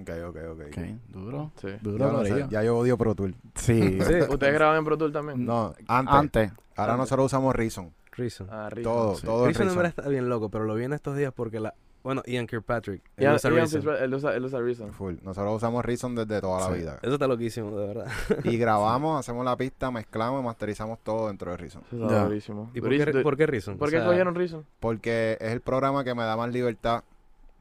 Ok, 0.01 0.09
ok, 0.29 0.37
ok. 0.51 0.61
Ok, 0.67 0.77
duro. 1.09 1.51
Sí. 1.59 1.67
Duro, 1.81 2.05
Ya, 2.07 2.11
no 2.13 2.23
sé, 2.25 2.47
ya 2.49 2.63
yo 2.63 2.77
odio 2.77 2.97
Pro 2.97 3.13
Tools. 3.15 3.35
Sí. 3.55 3.99
Sí. 4.01 4.13
¿Ustedes 4.29 4.53
graban 4.53 4.77
en 4.77 4.85
Pro 4.85 4.97
Tools 4.97 5.11
también? 5.13 5.45
No, 5.45 5.73
antes. 5.87 6.13
Antes. 6.15 6.51
Ahora 6.77 6.95
nosotros 6.95 7.25
usamos 7.25 7.53
Reason. 7.53 7.91
Reason. 8.13 8.47
Ah, 8.49 8.69
Reason. 8.69 8.83
Todo, 8.93 9.15
Sí. 9.15 9.25
todo 9.25 9.45
Reason 9.45 9.63
en 9.63 9.67
Reason. 9.67 9.77
verdad 9.77 9.93
está 9.97 10.09
bien 10.09 10.29
loco, 10.29 10.49
pero 10.49 10.63
lo 10.63 10.73
vi 10.75 10.85
en 10.85 10.93
estos 10.93 11.17
días 11.17 11.33
porque 11.35 11.59
la... 11.59 11.73
Bueno, 12.03 12.21
Ian 12.25 12.47
Kirkpatrick. 12.47 13.01
él 13.17 13.23
Ian- 13.25 13.35
usa 13.35 13.49
Ian 13.49 13.59
Reason. 13.59 13.95
Él 14.01 14.13
usa, 14.13 14.35
él 14.35 14.45
usa 14.45 14.59
Reason. 14.61 14.93
Full. 14.93 15.15
Nosotros 15.23 15.55
usamos 15.57 15.83
Reason 15.83 16.15
desde 16.15 16.39
toda 16.39 16.61
la 16.69 16.73
Sí. 16.75 16.81
vida. 16.81 16.99
Eso 17.01 17.13
está 17.13 17.27
loquísimo, 17.27 17.77
de 17.77 17.87
verdad. 17.87 18.05
Y 18.45 18.57
grabamos, 18.57 19.19
hacemos 19.19 19.43
la 19.43 19.57
pista, 19.57 19.91
mezclamos 19.91 20.41
y 20.41 20.45
masterizamos 20.45 20.99
todo 21.03 21.27
dentro 21.27 21.51
de 21.51 21.57
Reason. 21.57 21.81
Eso 21.91 22.03
está 22.03 22.15
Ya. 22.15 22.23
durísimo. 22.25 22.71
¿Y 22.73 22.79
por 22.81 22.89
qué, 22.91 22.97
Durísimo. 22.99 23.23
por 23.23 23.37
qué 23.37 23.45
Reason? 23.47 23.77
¿Por 23.77 23.87
O 23.89 23.91
qué 23.91 23.97
sea, 23.97 24.05
cogieron 24.05 24.35
Reason? 24.35 24.65
Porque 24.79 25.37
es 25.41 25.51
el 25.51 25.61
programa 25.61 26.03
que 26.03 26.15
me 26.15 26.23
da 26.23 26.37
más 26.37 26.51
libertad 26.53 27.03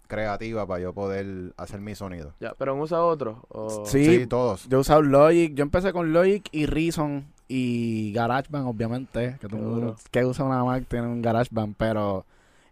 creativa 0.07 0.66
para 0.66 0.80
yo 0.80 0.93
poder 0.93 1.53
hacer 1.57 1.80
mi 1.80 1.95
sonido. 1.97 2.32
Ya, 2.39 2.55
pero 2.57 2.74
¿en 2.74 2.80
usa 2.80 3.03
otro? 3.03 3.45
O... 3.49 3.84
Sí. 3.87 4.05
Sí, 4.05 4.26
todos. 4.26 4.68
Yo 4.68 4.78
he 4.78 4.80
usado 4.80 5.03
Logic. 5.03 5.53
Yo 5.55 5.62
empecé 5.62 5.93
con 5.93 6.12
Logic 6.12 6.49
y 6.53 6.66
Reason 6.66 7.26
y 7.49 8.12
GarageBand, 8.12 8.68
obviamente. 8.68 9.37
Que 9.41 9.49
todo 9.49 9.59
el 9.61 9.66
mundo 9.66 9.97
que 10.12 10.24
usa 10.24 10.45
una 10.45 10.62
Mac 10.62 10.84
tiene 10.89 11.09
un 11.09 11.22
GarageBand. 11.22 11.74
Pero 11.76 12.24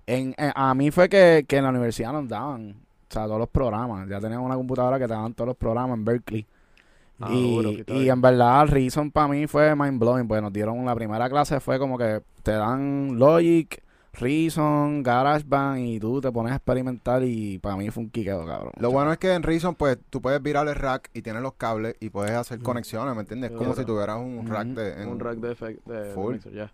en, 0.07 0.35
en- 0.37 0.53
a 0.55 0.75
mí 0.75 0.91
fue 0.91 1.09
que, 1.09 1.45
que 1.49 1.57
en 1.57 1.65
la 1.65 1.71
universidad 1.71 2.13
nos 2.13 2.29
daban, 2.29 2.71
o 2.71 3.13
sea, 3.13 3.25
todos 3.27 3.39
los 3.39 3.49
programas. 3.49 4.09
Ya 4.09 4.21
tenían 4.21 4.41
una 4.41 4.55
computadora 4.57 4.99
que 4.99 5.07
te 5.07 5.13
daban 5.15 5.35
todos 5.35 5.49
los 5.49 5.57
programas 5.57 5.97
en 5.99 6.05
Berkeley. 6.05 6.47
Ah, 7.21 7.31
y, 7.33 7.85
y 7.87 8.09
en 8.11 8.21
verdad, 8.21 8.67
Reason 8.67 9.11
para 9.11 9.29
mí 9.29 9.47
fue 9.47 9.75
mind 9.77 10.01
blowing. 10.01 10.27
Pues 10.27 10.43
nos 10.43 10.53
dieron 10.53 10.85
la 10.85 10.95
primera 10.95 11.29
clase, 11.31 11.61
fue 11.61 11.79
como 11.79 11.97
que 11.97 12.23
te 12.43 12.51
dan 12.53 13.19
Logic, 13.19 13.81
Reason, 14.15 15.03
GarageBand 15.03 15.79
y 15.79 16.01
tú 16.01 16.21
te 16.21 16.31
pones 16.33 16.53
a 16.53 16.57
experimentar. 16.57 17.23
Y 17.25 17.59
para 17.61 17.77
mí 17.77 17.89
fue 17.91 18.03
un 18.05 18.11
quiqueo, 18.11 18.45
cabrón. 18.47 18.73
Lo 18.79 18.91
bueno 18.91 19.13
es 19.13 19.19
que 19.19 19.33
en 19.33 19.43
Reason, 19.45 19.75
pues, 19.77 19.99
tú 20.11 20.21
puedes 20.21 20.43
virar 20.43 20.67
el 20.67 20.75
rack 20.75 21.09
y 21.15 21.23
tienes 21.23 21.41
los 21.43 21.55
cables 21.55 21.95
y 22.01 22.11
puedes 22.11 22.33
hacer 22.33 22.59
conexiones, 22.61 23.15
¿me 23.15 23.21
entiendes? 23.21 23.51
Es 23.51 23.53
Qué 23.53 23.59
como 23.59 23.71
duro. 23.71 23.81
si 23.81 23.87
tuvieras 23.87 24.17
un 24.19 24.47
rack 24.49 24.67
de... 24.69 25.03
en- 25.03 25.09
Un 25.09 25.21
rack 25.21 25.37
de. 25.39 25.55
De, 25.87 26.01
de 26.03 26.15
Full. 26.15 26.33
mixer, 26.35 26.53
ya. 26.53 26.73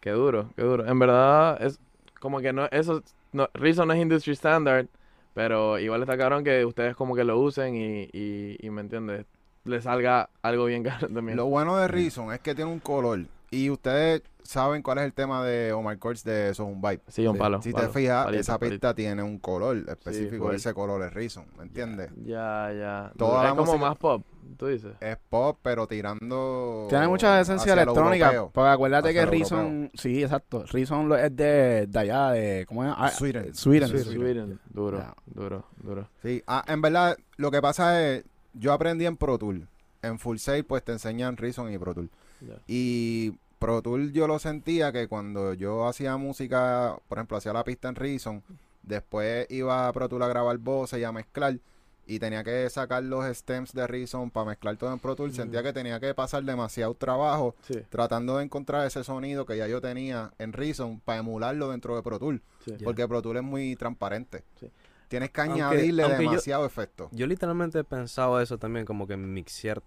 Qué 0.00 0.10
duro, 0.10 0.50
qué 0.56 0.62
duro. 0.62 0.86
En 0.86 0.98
verdad, 0.98 1.60
es 1.62 1.78
como 2.22 2.40
que 2.40 2.52
no, 2.52 2.66
eso, 2.70 3.02
no, 3.32 3.48
Reason 3.52 3.88
no 3.88 3.94
es 3.94 4.00
industry 4.00 4.34
standard, 4.34 4.86
pero 5.34 5.80
igual 5.80 6.02
está 6.02 6.16
cabrón 6.16 6.44
que 6.44 6.64
ustedes 6.64 6.94
como 6.94 7.16
que 7.16 7.24
lo 7.24 7.36
usen 7.40 7.74
y, 7.74 8.02
y, 8.12 8.56
y 8.60 8.70
¿me 8.70 8.80
entiendes? 8.80 9.26
Le 9.64 9.82
salga 9.82 10.30
algo 10.40 10.66
bien 10.66 10.84
caro 10.84 11.08
también. 11.08 11.36
Lo 11.36 11.46
bueno 11.46 11.76
de 11.76 11.88
Reason 11.88 12.32
es 12.32 12.38
que 12.38 12.54
tiene 12.54 12.70
un 12.70 12.78
color. 12.78 13.26
Y 13.52 13.68
ustedes 13.68 14.22
saben 14.42 14.82
cuál 14.82 14.98
es 14.98 15.04
el 15.04 15.12
tema 15.12 15.44
de 15.44 15.72
Omar 15.72 15.98
Courts 15.98 16.24
de 16.24 16.54
Son 16.54 16.66
un 16.68 16.80
Vibe. 16.80 17.02
sí, 17.08 17.26
un 17.26 17.36
palo. 17.36 17.60
Si 17.60 17.70
palo, 17.70 17.86
te 17.86 17.92
fijas, 17.92 18.24
palito, 18.24 18.40
esa 18.40 18.58
palito. 18.58 18.72
pista 18.72 18.94
tiene 18.94 19.22
un 19.22 19.38
color 19.38 19.84
específico. 19.88 20.50
ese 20.52 20.72
color 20.72 21.02
es 21.02 21.12
Reason, 21.12 21.44
¿me 21.58 21.64
entiendes? 21.64 22.10
Ya, 22.24 22.72
ya. 22.72 23.12
Toda 23.16 23.42
es 23.44 23.50
la 23.50 23.56
como 23.56 23.76
más 23.76 23.98
pop, 23.98 24.24
tú 24.56 24.68
dices. 24.68 24.94
Es 25.00 25.18
pop, 25.28 25.58
pero 25.62 25.86
tirando... 25.86 26.86
Tiene 26.88 27.08
mucha 27.08 27.40
esencia 27.42 27.74
hacia 27.74 27.84
lo 27.84 27.92
electrónica. 27.92 28.26
europeo. 28.28 28.50
Porque 28.54 28.70
acuérdate 28.70 29.08
Hacia 29.10 29.24
que 29.24 29.30
Reason. 29.30 29.90
Sí, 29.92 30.22
exacto. 30.22 30.64
Reason 30.72 31.12
es 31.12 31.36
de, 31.36 31.86
de 31.86 31.98
allá, 31.98 32.30
de. 32.30 32.64
¿Cómo 32.66 32.84
es? 32.84 32.94
Ah, 32.96 33.10
Sweden. 33.10 33.54
Sweden. 33.54 33.88
Sweden. 33.88 34.14
Sweden. 34.14 34.60
Duro, 34.70 35.14
duro, 35.26 35.66
duro. 35.76 36.08
Sí, 36.22 36.42
ah, 36.46 36.64
en 36.66 36.80
verdad, 36.80 37.18
lo 37.36 37.50
que 37.50 37.60
pasa 37.60 38.02
es, 38.02 38.24
yo 38.54 38.72
aprendí 38.72 39.04
en 39.04 39.18
Pro 39.18 39.36
Tool. 39.36 39.68
En 40.00 40.18
Full 40.18 40.38
Sail, 40.38 40.64
pues 40.64 40.82
te 40.82 40.92
enseñan 40.92 41.36
Reason 41.36 41.70
y 41.70 41.76
Pro 41.76 41.94
Tool. 41.94 42.10
Ya. 42.40 42.54
Y 42.66 43.34
Pro 43.62 43.80
Tool 43.82 44.12
yo 44.12 44.26
lo 44.26 44.38
sentía 44.38 44.92
que 44.92 45.08
cuando 45.08 45.54
yo 45.54 45.86
hacía 45.86 46.16
música, 46.16 46.96
por 47.08 47.18
ejemplo, 47.18 47.36
hacía 47.36 47.52
la 47.52 47.64
pista 47.64 47.88
en 47.88 47.94
Reason, 47.94 48.42
después 48.82 49.46
iba 49.50 49.88
a 49.88 49.92
Pro 49.92 50.08
Tool 50.08 50.22
a 50.22 50.28
grabar 50.28 50.58
voces 50.58 50.98
y 51.00 51.04
a 51.04 51.12
mezclar, 51.12 51.58
y 52.04 52.18
tenía 52.18 52.42
que 52.42 52.68
sacar 52.68 53.04
los 53.04 53.24
stems 53.36 53.72
de 53.72 53.86
Reason 53.86 54.28
para 54.30 54.46
mezclar 54.46 54.76
todo 54.76 54.92
en 54.92 54.98
Pro 54.98 55.14
Tools, 55.14 55.36
sentía 55.36 55.62
que 55.62 55.72
tenía 55.72 56.00
que 56.00 56.12
pasar 56.14 56.42
demasiado 56.42 56.94
trabajo 56.94 57.54
Sí, 57.62 57.80
tratando 57.88 58.38
de 58.38 58.44
encontrar 58.44 58.84
ese 58.86 59.04
sonido 59.04 59.46
que 59.46 59.56
ya 59.56 59.68
yo 59.68 59.80
tenía 59.80 60.32
en 60.38 60.52
Reason 60.52 60.98
para 61.00 61.20
emularlo 61.20 61.70
dentro 61.70 61.94
de 61.94 62.02
Pro 62.02 62.18
Tools, 62.18 62.40
sí. 62.64 62.74
porque 62.82 63.06
Pro 63.06 63.22
Tools 63.22 63.36
es 63.38 63.44
muy 63.44 63.76
transparente. 63.76 64.42
Sí. 64.58 64.68
Tienes 65.06 65.30
que 65.30 65.40
Aunque- 65.42 65.62
añadirle 65.62 66.02
aunque 66.02 66.24
yo- 66.24 66.30
demasiado 66.30 66.66
efecto. 66.66 67.08
Yo 67.12 67.26
literalmente 67.26 67.78
he 67.78 67.84
pensado 67.84 68.40
eso 68.40 68.58
también, 68.58 68.84
como 68.86 69.06
que 69.06 69.16
mixear. 69.16 69.80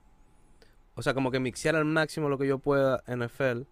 O 0.95 1.01
sea, 1.01 1.13
como 1.13 1.29
que 1.29 1.39
mixear 1.39 1.75
al 1.75 1.85
máximo 1.85 2.29
lo 2.29 2.37
que 2.37 2.47
yo 2.47 2.57
pueda 2.57 3.03
en 3.07 3.21
FL 3.21 3.65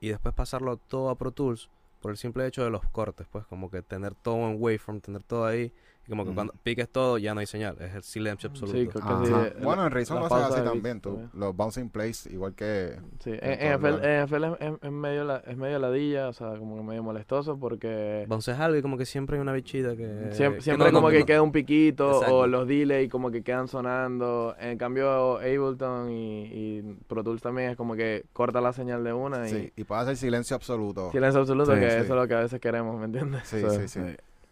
y 0.00 0.08
después 0.08 0.34
pasarlo 0.34 0.76
todo 0.76 1.10
a 1.10 1.16
Pro 1.16 1.30
Tools 1.30 1.70
por 2.00 2.10
el 2.10 2.16
simple 2.16 2.46
hecho 2.46 2.64
de 2.64 2.70
los 2.70 2.84
cortes, 2.86 3.26
pues 3.30 3.46
como 3.46 3.70
que 3.70 3.82
tener 3.82 4.14
todo 4.14 4.48
en 4.48 4.56
waveform, 4.60 5.00
tener 5.00 5.22
todo 5.22 5.46
ahí. 5.46 5.72
Y 6.08 6.10
como 6.10 6.22
que 6.24 6.30
Ujú. 6.30 6.34
cuando 6.36 6.54
piques 6.62 6.88
todo 6.88 7.18
ya 7.18 7.34
no 7.34 7.40
hay 7.40 7.46
señal, 7.46 7.76
es 7.80 7.94
el 7.94 8.02
silencio 8.02 8.48
absoluto. 8.48 8.78
Sí, 8.78 8.86
creo 8.86 9.02
que 9.06 9.12
Ajá. 9.12 9.24
sí, 9.26 9.32
eh, 9.34 9.62
bueno, 9.62 9.86
en 9.86 9.92
la 9.92 10.14
lo 10.20 10.24
haces 10.24 10.38
así 10.56 10.62
también, 10.64 11.00
tú. 11.02 11.10
también. 11.10 11.30
Los 11.34 11.54
bouncing 11.54 11.90
plays, 11.90 12.24
igual 12.28 12.54
que... 12.54 12.96
Sí, 13.20 13.28
en, 13.30 13.44
en 13.44 13.72
en 13.72 13.80
todos 13.80 14.00
FL, 14.00 14.40
lados. 14.40 14.58
en 14.60 14.74
FL 14.74 14.86
es, 14.86 14.90
medio 14.92 15.24
la- 15.24 15.42
es 15.46 15.56
medio 15.58 15.78
ladilla, 15.78 16.28
o 16.28 16.32
sea, 16.32 16.56
como 16.56 16.76
que 16.76 16.82
medio 16.82 17.02
molestoso 17.02 17.58
porque 17.58 18.22
Entonces 18.22 18.54
es 18.54 18.60
algo 18.60 18.78
y 18.78 18.80
como 18.82 18.96
que 18.96 19.04
siempre 19.04 19.36
hay 19.36 19.42
una 19.42 19.52
bichita 19.52 19.94
que... 19.96 20.30
siem- 20.32 20.54
que 20.54 20.62
siempre, 20.62 20.86
no- 20.86 20.92
como 20.94 21.08
no- 21.08 21.12
que 21.12 21.20
no- 21.20 21.26
queda 21.26 21.42
un 21.42 21.52
piquito 21.52 22.10
Exacto. 22.12 22.38
o 22.38 22.46
los 22.46 22.66
delays 22.66 23.10
como 23.10 23.30
que 23.30 23.42
quedan 23.42 23.68
sonando. 23.68 24.56
En 24.58 24.78
cambio, 24.78 25.36
Ableton 25.36 26.10
y, 26.10 26.44
y 26.44 26.82
Pro 27.06 27.22
Tools 27.22 27.42
también 27.42 27.70
es 27.72 27.76
como 27.76 27.94
que 27.96 28.24
corta 28.32 28.62
la 28.62 28.72
señal 28.72 29.04
de 29.04 29.12
una 29.12 29.46
y 29.46 29.50
Sí, 29.50 29.72
y 29.76 29.84
puede 29.84 30.00
hacer 30.00 30.16
silencio 30.16 30.56
absoluto. 30.56 31.10
silencio 31.10 31.40
absoluto, 31.40 31.74
Sí, 31.74 31.80
que 31.80 31.90
sí. 31.90 31.96
eso 31.98 32.04
es 32.14 32.20
lo 32.20 32.26
que 32.26 32.34
a 32.34 32.40
veces 32.40 32.60
queremos, 32.60 32.98
¿me 32.98 33.04
entiendes? 33.04 33.42
Sí, 33.44 33.60
So, 33.60 33.70
sí, 33.72 33.88
sí. 33.88 34.00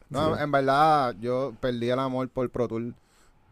No, 0.09 0.37
Sí. 0.37 0.43
en 0.43 0.53
verdad, 0.53 1.15
yo 1.21 1.55
perdí 1.61 1.91
el 1.91 1.99
amor 1.99 2.29
por 2.29 2.49
Pro 2.51 2.69
Tools 2.69 2.95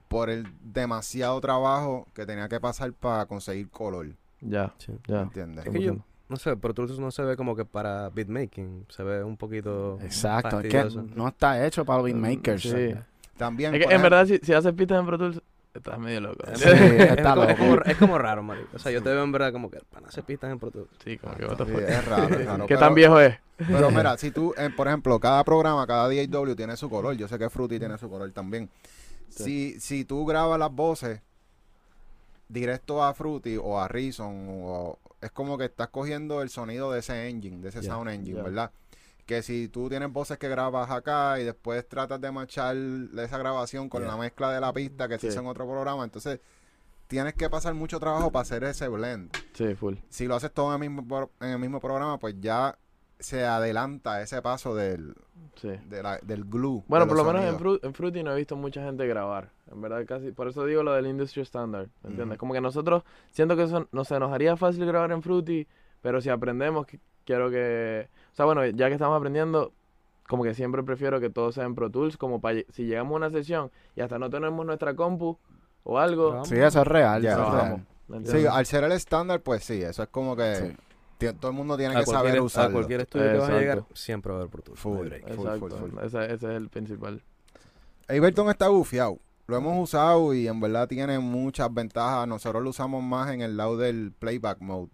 por 0.08 0.30
el 0.30 0.46
demasiado 0.62 1.40
trabajo 1.40 2.06
que 2.14 2.24
tenía 2.26 2.48
que 2.48 2.60
pasar 2.60 2.92
para 2.92 3.26
conseguir 3.26 3.68
color. 3.70 4.08
Ya, 4.40 4.72
Sí. 4.78 4.92
ya. 5.08 5.22
¿Entiendes? 5.22 5.66
Es 5.66 5.72
que 5.72 5.82
yo, 5.82 5.96
no 6.28 6.36
sé, 6.36 6.56
Pro 6.56 6.72
Tools 6.74 6.98
no 6.98 7.10
se 7.10 7.22
ve 7.22 7.36
como 7.36 7.56
que 7.56 7.64
para 7.64 8.10
beatmaking, 8.10 8.86
se 8.88 9.02
ve 9.02 9.24
un 9.24 9.36
poquito 9.36 9.98
Exacto, 10.02 10.60
es 10.60 10.68
que 10.68 10.84
no 11.16 11.28
está 11.28 11.66
hecho 11.66 11.84
para 11.84 12.02
beatmakers. 12.02 12.62
Sí. 12.62 12.94
También, 13.36 13.74
Es 13.74 13.80
que 13.80 13.84
por 13.86 13.92
en 13.92 13.98
ejemplo, 14.00 14.16
verdad, 14.16 14.26
si, 14.26 14.38
si 14.46 14.52
haces 14.52 14.72
pistas 14.74 15.00
en 15.00 15.06
Pro 15.06 15.18
Tools, 15.18 15.42
estás 15.74 15.98
medio 15.98 16.20
loco. 16.20 16.44
Sí, 16.54 16.68
es, 16.68 17.10
está 17.10 17.34
como, 17.34 17.42
es, 17.44 17.58
loco. 17.58 17.70
como, 17.70 17.82
es 17.82 17.96
como 17.96 18.18
raro, 18.18 18.42
marico. 18.42 18.68
O 18.74 18.78
sea, 18.78 18.92
yo 18.92 19.02
te 19.02 19.10
veo 19.10 19.22
en 19.24 19.32
verdad 19.32 19.52
como 19.52 19.70
que 19.70 19.80
para 19.90 20.08
hacer 20.08 20.24
pistas 20.24 20.50
en 20.52 20.58
Pro 20.58 20.70
Tools. 20.70 20.88
Sí, 21.02 21.18
como 21.18 21.34
que 21.36 21.42
sí, 21.42 21.48
fuck. 21.56 21.68
es 21.80 22.04
raro, 22.06 22.34
es 22.38 22.46
raro, 22.46 22.66
¿Qué 22.66 22.74
pero- 22.74 22.80
tan 22.80 22.94
viejo 22.94 23.20
es? 23.20 23.36
Pero 23.56 23.90
mira, 23.90 24.16
si 24.18 24.30
tú, 24.30 24.54
eh, 24.56 24.70
por 24.76 24.88
ejemplo, 24.88 25.18
cada 25.20 25.42
programa, 25.44 25.86
cada 25.86 26.08
DAW 26.08 26.54
tiene 26.56 26.76
su 26.76 26.88
color. 26.90 27.16
Yo 27.16 27.28
sé 27.28 27.38
que 27.38 27.50
Fruity 27.50 27.78
tiene 27.78 27.98
su 27.98 28.08
color 28.08 28.30
también. 28.32 28.70
Si, 29.28 29.78
si 29.80 30.04
tú 30.04 30.24
grabas 30.26 30.58
las 30.58 30.70
voces 30.72 31.20
directo 32.48 33.02
a 33.02 33.14
Fruity 33.14 33.56
o 33.56 33.80
a 33.80 33.88
Reason, 33.88 34.46
o, 34.48 34.98
es 35.20 35.30
como 35.32 35.56
que 35.58 35.64
estás 35.64 35.88
cogiendo 35.88 36.42
el 36.42 36.50
sonido 36.50 36.92
de 36.92 37.00
ese 37.00 37.28
engine, 37.28 37.60
de 37.62 37.70
ese 37.70 37.82
sound 37.82 38.10
engine. 38.10 38.42
¿verdad? 38.42 38.70
Que 39.26 39.42
si 39.42 39.68
tú 39.68 39.88
tienes 39.88 40.12
voces 40.12 40.36
que 40.38 40.48
grabas 40.48 40.90
acá 40.90 41.40
y 41.40 41.44
después 41.44 41.88
tratas 41.88 42.20
de 42.20 42.30
machar 42.30 42.76
esa 42.76 43.38
grabación 43.38 43.88
con 43.88 44.06
la 44.06 44.16
mezcla 44.16 44.52
de 44.52 44.60
la 44.60 44.72
pista 44.72 45.08
que 45.08 45.14
se 45.14 45.20
Sí. 45.22 45.26
hizo 45.28 45.40
en 45.40 45.46
otro 45.46 45.64
programa, 45.66 46.04
entonces 46.04 46.40
tienes 47.06 47.34
que 47.34 47.48
pasar 47.48 47.72
mucho 47.74 47.98
trabajo 47.98 48.30
para 48.30 48.42
hacer 48.42 48.64
ese 48.64 48.88
blend 48.88 49.30
Sí, 49.54 49.74
full. 49.74 49.94
si 50.10 50.26
lo 50.26 50.34
haces 50.34 50.52
todo 50.52 50.74
en 50.74 50.82
el 50.82 50.90
mismo, 50.90 51.30
en 51.40 51.48
el 51.50 51.58
mismo 51.58 51.80
programa, 51.80 52.18
pues 52.18 52.34
ya 52.40 52.76
se 53.18 53.44
adelanta 53.46 54.20
ese 54.20 54.42
paso 54.42 54.74
del, 54.74 55.14
Sí. 55.54 55.68
de 55.86 56.02
la- 56.02 56.18
del 56.18 56.44
glue. 56.44 56.82
Bueno, 56.88 57.06
de 57.06 57.08
por 57.08 57.16
lo 57.16 57.24
menos 57.24 57.44
en. 57.44 57.58
Fru- 57.58 57.80
en 57.82 57.94
Fruity 57.94 58.22
no 58.22 58.32
he 58.32 58.36
visto 58.36 58.56
mucha 58.56 58.82
gente 58.84 59.06
grabar. 59.06 59.50
En 59.72 59.80
verdad, 59.80 60.04
casi. 60.06 60.32
Por 60.32 60.48
eso 60.48 60.66
digo 60.66 60.82
lo 60.82 60.92
del 60.92 61.06
industry 61.06 61.40
standard. 61.42 61.88
¿Me 62.02 62.10
entiendes? 62.10 62.36
Como 62.38 62.52
que 62.52 62.60
nosotros, 62.60 63.04
siento 63.30 63.56
que 63.56 63.62
eso 63.62 63.88
no 63.92 64.04
se 64.04 64.18
nos 64.18 64.32
haría 64.32 64.56
fácil 64.56 64.84
grabar 64.84 65.12
en 65.12 65.22
Fruity, 65.22 65.66
pero 66.02 66.20
si 66.20 66.28
aprendemos, 66.28 66.86
que- 66.86 67.00
quiero 67.24 67.50
que. 67.50 68.08
O 68.34 68.36
sea, 68.36 68.44
bueno, 68.46 68.66
ya 68.66 68.88
que 68.88 68.94
estamos 68.94 69.16
aprendiendo, 69.16 69.72
como 70.28 70.42
que 70.42 70.54
siempre 70.54 70.82
prefiero 70.82 71.20
que 71.20 71.30
todo 71.30 71.52
sea 71.52 71.64
en 71.64 71.74
Pro 71.76 71.88
Tools, 71.90 72.16
como 72.16 72.40
para 72.40 72.58
si 72.70 72.84
llegamos 72.84 73.12
a 73.12 73.16
una 73.16 73.30
sesión 73.30 73.70
y 73.94 74.00
hasta 74.00 74.18
no 74.18 74.28
tenemos 74.28 74.66
nuestra 74.66 74.94
compu 74.96 75.38
o 75.84 75.98
algo. 75.98 76.44
Sí, 76.44 76.56
eso 76.56 76.80
es 76.82 76.86
real. 76.86 77.22
Ya, 77.22 77.32
eso 77.32 77.40
es 77.42 77.46
trabajamos. 77.48 77.80
real. 78.08 78.20
¿me 78.22 78.26
Sí, 78.26 78.46
al 78.46 78.66
ser 78.66 78.84
el 78.84 78.92
estándar, 78.92 79.40
pues 79.40 79.64
sí, 79.64 79.80
eso 79.82 80.02
es 80.02 80.08
como 80.08 80.34
que 80.36 80.76
Sí. 81.18 81.26
todo 81.40 81.50
el 81.52 81.56
mundo 81.56 81.76
tiene 81.76 81.94
A 81.96 82.00
que 82.00 82.06
saber 82.06 82.20
cualquier, 82.22 82.38
a 82.38 82.42
usarlo. 82.42 82.72
cualquier 82.72 83.00
estudio 83.02 83.32
que 83.32 83.38
vas 83.38 83.48
a 83.48 83.52
llegar, 83.58 83.78
Exacto. 83.78 83.96
siempre 83.96 84.32
va 84.32 84.38
a 84.38 84.40
haber 84.42 84.50
Pro 84.50 84.62
Tools. 84.62 84.80
Full. 84.80 85.06
break. 85.08 85.22
full, 85.34 85.46
Exacto. 85.46 85.68
full, 85.78 85.90
full. 85.90 85.98
Ese, 86.04 86.24
ese 86.24 86.34
es 86.34 86.42
el 86.42 86.68
principal. 86.68 87.22
Ableton 88.08 88.50
está 88.50 88.68
bufiado. 88.68 89.18
Lo 89.46 89.56
hemos 89.58 89.78
usado 89.82 90.34
y 90.34 90.48
en 90.48 90.58
verdad 90.60 90.88
tiene 90.88 91.18
muchas 91.18 91.72
ventajas. 91.72 92.26
Nosotros 92.26 92.62
lo 92.62 92.70
usamos 92.70 93.02
más 93.02 93.30
en 93.30 93.42
el 93.42 93.56
lado 93.56 93.76
del 93.76 94.12
playback 94.18 94.60
mode. 94.60 94.90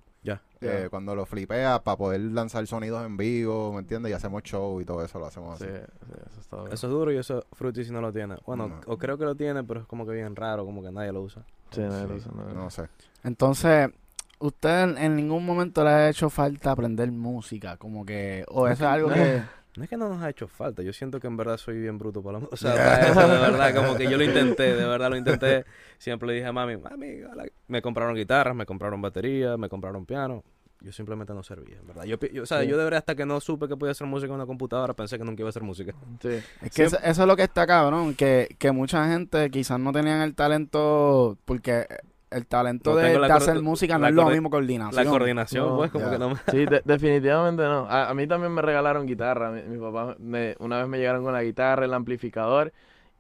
Eh, 0.62 0.88
cuando 0.90 1.14
lo 1.14 1.24
flipea 1.26 1.82
para 1.82 1.96
poder 1.96 2.20
lanzar 2.20 2.66
sonidos 2.66 3.04
en 3.06 3.16
vivo, 3.16 3.72
¿me 3.72 3.80
entiendes? 3.80 4.10
Y 4.10 4.14
hacemos 4.14 4.42
show 4.42 4.80
y 4.80 4.84
todo 4.84 5.02
eso 5.04 5.18
lo 5.18 5.26
hacemos 5.26 5.58
Sí, 5.58 5.64
así. 5.64 5.72
sí, 5.74 6.12
eso 6.30 6.40
está 6.40 6.56
bueno. 6.56 6.74
Eso 6.74 6.86
es 6.86 6.92
duro 6.92 7.12
y 7.12 7.16
eso 7.16 7.44
Fruity 7.52 7.84
si 7.84 7.92
no 7.92 8.00
lo 8.00 8.12
tiene. 8.12 8.36
Bueno, 8.46 8.68
No. 8.68 8.80
o 8.86 8.98
creo 8.98 9.16
que 9.16 9.24
lo 9.24 9.34
tiene, 9.34 9.64
pero 9.64 9.80
es 9.80 9.86
como 9.86 10.04
que 10.06 10.12
bien 10.12 10.36
raro, 10.36 10.64
como 10.66 10.82
que 10.82 10.90
nadie 10.92 11.12
lo 11.12 11.22
usa. 11.22 11.42
Sí, 11.70 11.80
nadie 11.80 12.06
lo 12.06 12.16
usa, 12.16 12.30
nadie 12.34 12.54
no 12.54 12.68
sé. 12.70 12.88
Entonces, 13.24 13.90
¿usted 14.38 14.96
en 14.98 15.16
ningún 15.16 15.46
momento 15.46 15.82
le 15.84 15.90
ha 15.90 16.08
hecho 16.10 16.28
falta 16.28 16.72
aprender 16.72 17.10
música? 17.10 17.76
Como 17.76 18.04
que, 18.04 18.44
o 18.48 18.66
eso 18.68 18.84
es 18.84 18.90
algo 18.90 19.08
que... 19.10 19.42
No 19.76 19.84
es 19.84 19.88
que 19.90 19.96
no 19.96 20.08
nos 20.08 20.20
ha 20.22 20.28
hecho 20.30 20.48
falta, 20.48 20.82
yo 20.82 20.92
siento 20.92 21.20
que 21.20 21.26
en 21.28 21.36
verdad 21.36 21.56
soy 21.56 21.78
bien 21.78 21.96
bruto 21.96 22.22
para 22.22 22.40
la 22.40 22.46
O 22.50 22.56
sea, 22.56 22.74
para 22.74 23.06
eso, 23.08 23.20
de 23.20 23.38
verdad, 23.38 23.74
como 23.74 23.96
que 23.96 24.10
yo 24.10 24.18
lo 24.18 24.24
intenté, 24.58 24.74
de 24.74 24.84
verdad 24.84 25.10
lo 25.10 25.16
intenté. 25.16 25.64
Siempre 25.98 26.26
le 26.28 26.34
dije 26.34 26.46
a 26.46 26.52
mami, 26.52 26.76
mami, 26.76 27.22
hola". 27.22 27.44
me 27.68 27.80
compraron 27.80 28.14
guitarras, 28.16 28.54
me 28.56 28.66
compraron 28.66 29.00
baterías, 29.00 29.56
me 29.58 29.68
compraron 29.68 30.04
piano. 30.06 30.42
Yo 30.82 30.92
simplemente 30.92 31.34
no 31.34 31.42
servía, 31.42 31.76
en 31.76 31.86
verdad. 31.86 32.04
Yo, 32.04 32.16
o 32.42 32.46
sea, 32.46 32.62
Sí. 32.62 32.66
yo 32.68 32.78
de 32.78 32.84
verdad 32.84 32.98
hasta 32.98 33.14
que 33.14 33.26
no 33.26 33.38
supe 33.40 33.68
que 33.68 33.76
podía 33.76 33.92
hacer 33.92 34.06
música 34.06 34.28
en 34.30 34.36
una 34.36 34.46
computadora, 34.46 34.94
pensé 34.94 35.18
que 35.18 35.24
nunca 35.24 35.42
iba 35.42 35.48
a 35.48 35.50
hacer 35.50 35.62
música. 35.62 35.94
Sí. 36.22 36.40
Es 36.62 36.70
que 36.74 36.84
eso, 36.84 36.96
eso 37.04 37.22
es 37.22 37.28
lo 37.28 37.36
que 37.36 37.42
está 37.42 37.66
cabrón, 37.66 38.14
que, 38.14 38.56
que 38.58 38.72
mucha 38.72 39.06
gente 39.08 39.50
quizás 39.50 39.78
no 39.78 39.92
tenían 39.92 40.22
el 40.22 40.34
talento, 40.34 41.36
porque 41.44 41.86
el 42.30 42.46
talento 42.46 42.90
No 42.90 42.96
de, 42.96 43.16
hacer 43.32 43.60
música 43.60 43.98
no 43.98 44.06
es 44.06 44.14
lo 44.14 44.26
mismo 44.30 44.50
coordinación. 44.50 45.04
La 45.04 45.10
coordinación, 45.10 45.66
No, 45.68 45.76
pues, 45.76 45.90
como 45.90 46.10
que 46.10 46.18
no 46.18 46.30
me... 46.30 46.36
Sí, 46.50 46.64
de- 46.66 46.82
definitivamente 46.84 47.62
no. 47.62 47.86
A, 47.86 48.08
a 48.10 48.14
mí 48.14 48.26
también 48.26 48.52
me 48.52 48.62
regalaron 48.62 49.06
guitarra. 49.06 49.50
Mi, 49.50 49.62
mi 49.62 49.78
papá 49.78 50.16
me- 50.18 50.54
una 50.60 50.78
vez 50.78 50.88
me 50.88 50.98
llegaron 50.98 51.24
con 51.24 51.32
la 51.32 51.42
guitarra, 51.42 51.84
el 51.84 51.94
amplificador. 51.94 52.72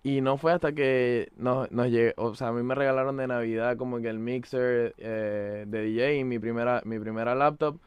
Y 0.02 0.22
no 0.22 0.38
fue 0.38 0.52
hasta 0.52 0.72
que 0.72 1.30
nos, 1.36 1.70
nos 1.72 1.88
llegó, 1.88 2.12
o 2.16 2.34
sea, 2.34 2.48
a 2.48 2.52
mí 2.52 2.62
me 2.62 2.74
regalaron 2.74 3.16
de 3.18 3.26
Navidad 3.26 3.76
como 3.76 4.00
que 4.00 4.08
el 4.08 4.18
mixer 4.18 4.94
eh, 4.96 5.64
de 5.66 5.82
DJ 5.82 6.14
y 6.16 6.24
mi 6.24 6.38
primera, 6.38 6.80
mi 6.86 6.98
primera 6.98 7.34
laptop, 7.34 7.78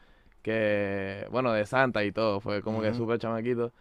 que, 0.43 1.25
bueno, 1.31 1.51
de 1.53 1.65
Santa 1.65 2.03
y 2.03 2.11
todo, 2.11 2.39
fue 2.39 2.61
como 2.61 2.81
que 2.81 2.93
súper 2.93 3.17
chamaquito. 3.17 3.71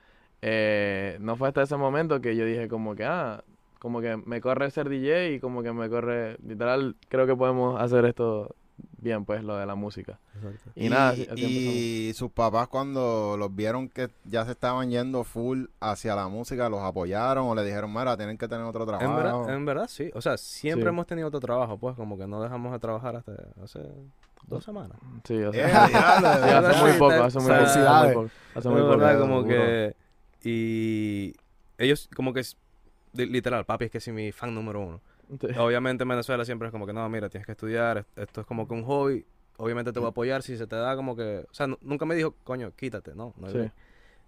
Eh, 0.40 1.18
no 1.20 1.36
fue 1.36 1.48
hasta 1.48 1.62
ese 1.62 1.76
momento 1.76 2.20
que 2.20 2.34
yo 2.34 2.44
dije 2.46 2.68
como 2.68 2.94
que, 2.94 3.04
ah, 3.04 3.44
como 3.82 4.00
que 4.00 4.16
me 4.16 4.40
corre 4.40 4.70
ser 4.70 4.88
DJ 4.88 5.32
y 5.32 5.40
como 5.40 5.60
que 5.64 5.72
me 5.72 5.88
corre, 5.90 6.36
literal, 6.46 6.94
creo 7.08 7.26
que 7.26 7.34
podemos 7.34 7.80
hacer 7.80 8.04
esto 8.04 8.54
bien, 8.98 9.24
pues, 9.24 9.42
lo 9.42 9.56
de 9.56 9.66
la 9.66 9.74
música. 9.74 10.20
Y, 10.76 10.88
nada, 10.88 11.10
así- 11.10 11.22
así 11.30 11.42
empezamos. 11.44 11.74
y 11.74 12.12
sus 12.14 12.30
papás 12.30 12.68
cuando 12.68 13.34
los 13.36 13.52
vieron 13.54 13.88
que 13.88 14.08
ya 14.24 14.44
se 14.44 14.52
estaban 14.52 14.88
yendo 14.90 15.24
full 15.24 15.64
hacia 15.80 16.14
la 16.14 16.28
música, 16.28 16.68
los 16.68 16.80
apoyaron 16.80 17.46
o 17.48 17.54
le 17.56 17.64
dijeron, 17.64 17.92
mira, 17.92 18.16
tienen 18.16 18.38
que 18.38 18.46
tener 18.46 18.64
otro 18.64 18.82
En 18.82 18.86
trabajo. 18.98 19.16
verdad, 19.16 19.54
en 19.56 19.64
verdad, 19.66 19.86
sí. 19.88 20.10
O 20.14 20.20
sea, 20.22 20.36
siempre 20.36 20.84
Sí. 20.84 20.88
hemos 20.88 21.06
tenido 21.08 21.26
otro 21.26 21.40
trabajo, 21.40 21.76
pues, 21.76 21.96
como 21.96 22.16
que 22.16 22.28
no 22.28 22.40
dejamos 22.40 22.70
de 22.72 22.78
trabajar 22.78 23.16
hasta 23.16 23.32
hace 23.62 23.80
dos 24.46 24.62
semanas. 24.64 24.96
Sí, 25.24 25.34
o 25.42 25.52
sea, 25.52 25.86
diablo, 25.88 26.28
de 26.28 26.34
sí, 26.34 26.40
verdad. 26.42 26.66
hace 26.70 26.82
muy 26.82 26.92
poco, 26.92 27.12
hace 27.24 27.38
muy 27.40 27.50
o 27.50 27.66
sea, 27.66 28.12
poco, 28.14 28.30
hace 28.54 28.68
muy 28.68 28.80
poco, 28.82 28.92
hace 28.94 29.16
muy 29.16 29.16
poco. 29.16 29.20
como 29.20 29.44
que... 29.48 29.96
Y 30.44 31.34
ellos, 31.78 32.08
como 32.14 32.32
que, 32.32 32.42
literal, 33.14 33.64
papi 33.64 33.86
es 33.86 33.90
que 33.90 34.00
sí 34.00 34.12
mi 34.12 34.32
fan 34.32 34.54
número 34.54 34.80
uno. 34.80 35.00
Sí. 35.40 35.46
Obviamente 35.58 36.02
en 36.02 36.08
Venezuela 36.08 36.44
siempre 36.44 36.68
es 36.68 36.72
como 36.72 36.86
que, 36.86 36.92
no, 36.92 37.08
mira, 37.08 37.28
tienes 37.28 37.46
que 37.46 37.52
estudiar, 37.52 37.98
est- 37.98 38.18
esto 38.18 38.40
es 38.42 38.46
como 38.46 38.66
que 38.68 38.74
un 38.74 38.84
hobby, 38.84 39.24
obviamente 39.56 39.92
te 39.92 39.98
voy 39.98 40.06
a 40.06 40.10
apoyar 40.10 40.42
si 40.42 40.56
se 40.56 40.66
te 40.66 40.76
da 40.76 40.94
como 40.96 41.14
que... 41.16 41.46
O 41.50 41.54
sea, 41.54 41.66
nu- 41.66 41.78
nunca 41.82 42.04
me 42.04 42.14
dijo, 42.14 42.34
coño, 42.44 42.72
quítate, 42.76 43.14
no, 43.14 43.34
Sí. 43.48 43.70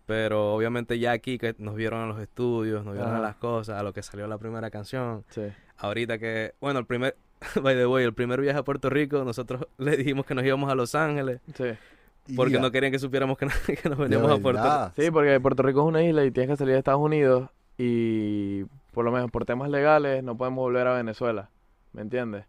Pero 0.07 0.55
obviamente 0.55 0.99
ya 0.99 1.13
aquí 1.13 1.39
que 1.39 1.55
nos 1.59 1.75
vieron 1.77 2.03
en 2.03 2.09
los 2.09 2.21
estudios, 2.21 2.85
nos 2.85 2.93
vieron 2.95 3.13
Ajá. 3.13 3.21
las 3.23 3.37
cosas, 3.37 3.81
a 3.81 3.83
lo 3.83 3.95
que 3.95 4.03
salió 4.03 4.27
la 4.27 4.37
primera 4.37 4.71
canción. 4.71 5.25
Sí. 5.31 5.43
Ahorita 5.79 6.19
que, 6.19 6.53
bueno, 6.61 6.79
el 6.79 6.85
primer, 6.87 7.17
by 7.63 7.75
the 7.75 7.87
way, 7.87 8.05
el 8.05 8.13
primer 8.13 8.41
viaje 8.43 8.59
a 8.59 8.63
Puerto 8.63 8.91
Rico, 8.91 9.25
nosotros 9.25 9.67
le 9.79 9.97
dijimos 9.97 10.27
que 10.27 10.35
nos 10.35 10.45
íbamos 10.45 10.71
a 10.71 10.75
Los 10.75 10.95
Ángeles 10.95 11.41
Sí. 11.57 12.35
porque 12.37 12.59
no 12.59 12.71
querían 12.71 12.93
que 12.93 12.99
supiéramos 12.99 13.39
que, 13.39 13.47
que 13.83 13.89
nos 13.89 13.99
veníamos 13.99 14.31
a 14.31 14.37
Puerto 14.43 14.63
Rico. 14.63 14.93
Sí, 15.03 15.11
porque 15.11 15.41
Puerto 15.41 15.63
Rico 15.63 15.81
es 15.81 15.87
una 15.87 16.03
isla 16.03 16.23
y 16.25 16.31
tienes 16.31 16.51
que 16.51 16.57
salir 16.59 16.75
de 16.75 16.79
Estados 16.81 17.01
Unidos 17.01 17.49
y 17.79 18.65
por 18.93 19.05
lo 19.05 19.13
menos 19.13 19.31
por 19.31 19.45
temas 19.45 19.69
legales 19.71 20.23
no 20.23 20.37
podemos 20.37 20.59
volver 20.63 20.87
a 20.87 20.95
Venezuela, 20.95 21.51
¿me 21.93 22.03
entiendes? 22.03 22.45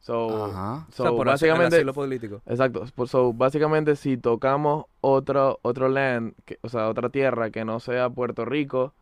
So, 0.00 0.44
Ajá. 0.46 0.86
so 0.90 1.02
o 1.04 1.06
sea, 1.06 1.16
por 1.16 1.26
el 1.28 1.32
básicamente, 1.32 1.76
asilo 1.76 1.94
político. 1.94 2.42
exacto, 2.46 2.84
so, 3.06 3.32
básicamente 3.32 3.94
si 3.96 4.16
tocamos 4.16 4.86
otro 5.00 5.58
otro 5.62 5.88
land, 5.88 6.34
que- 6.44 6.58
o 6.62 6.68
sea, 6.68 6.88
otra 6.88 7.08
tierra 7.10 7.50
que 7.50 7.64
no 7.64 7.78
sea 7.80 8.10
Puerto 8.10 8.44
Rico, 8.44 8.94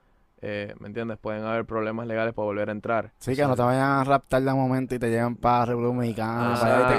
eh, 0.43 0.75
¿me 0.79 0.89
entiendes? 0.89 1.19
Pueden 1.19 1.45
haber 1.45 1.65
problemas 1.65 2.07
legales 2.07 2.35
para 2.35 2.47
volver 2.47 2.69
a 2.69 2.73
entrar. 2.73 3.13
Sí, 3.19 3.37
que 3.37 3.43
no 3.47 3.55
te 3.57 3.63
vayan 3.63 3.83
a 4.01 4.05
raptar 4.05 4.43
de 4.43 4.53
momento 4.53 4.95
y 4.95 4.99
te 4.99 5.09
lleven 5.11 5.37
para 5.37 5.67
República 5.67 5.89
Dominicana. 5.95 6.53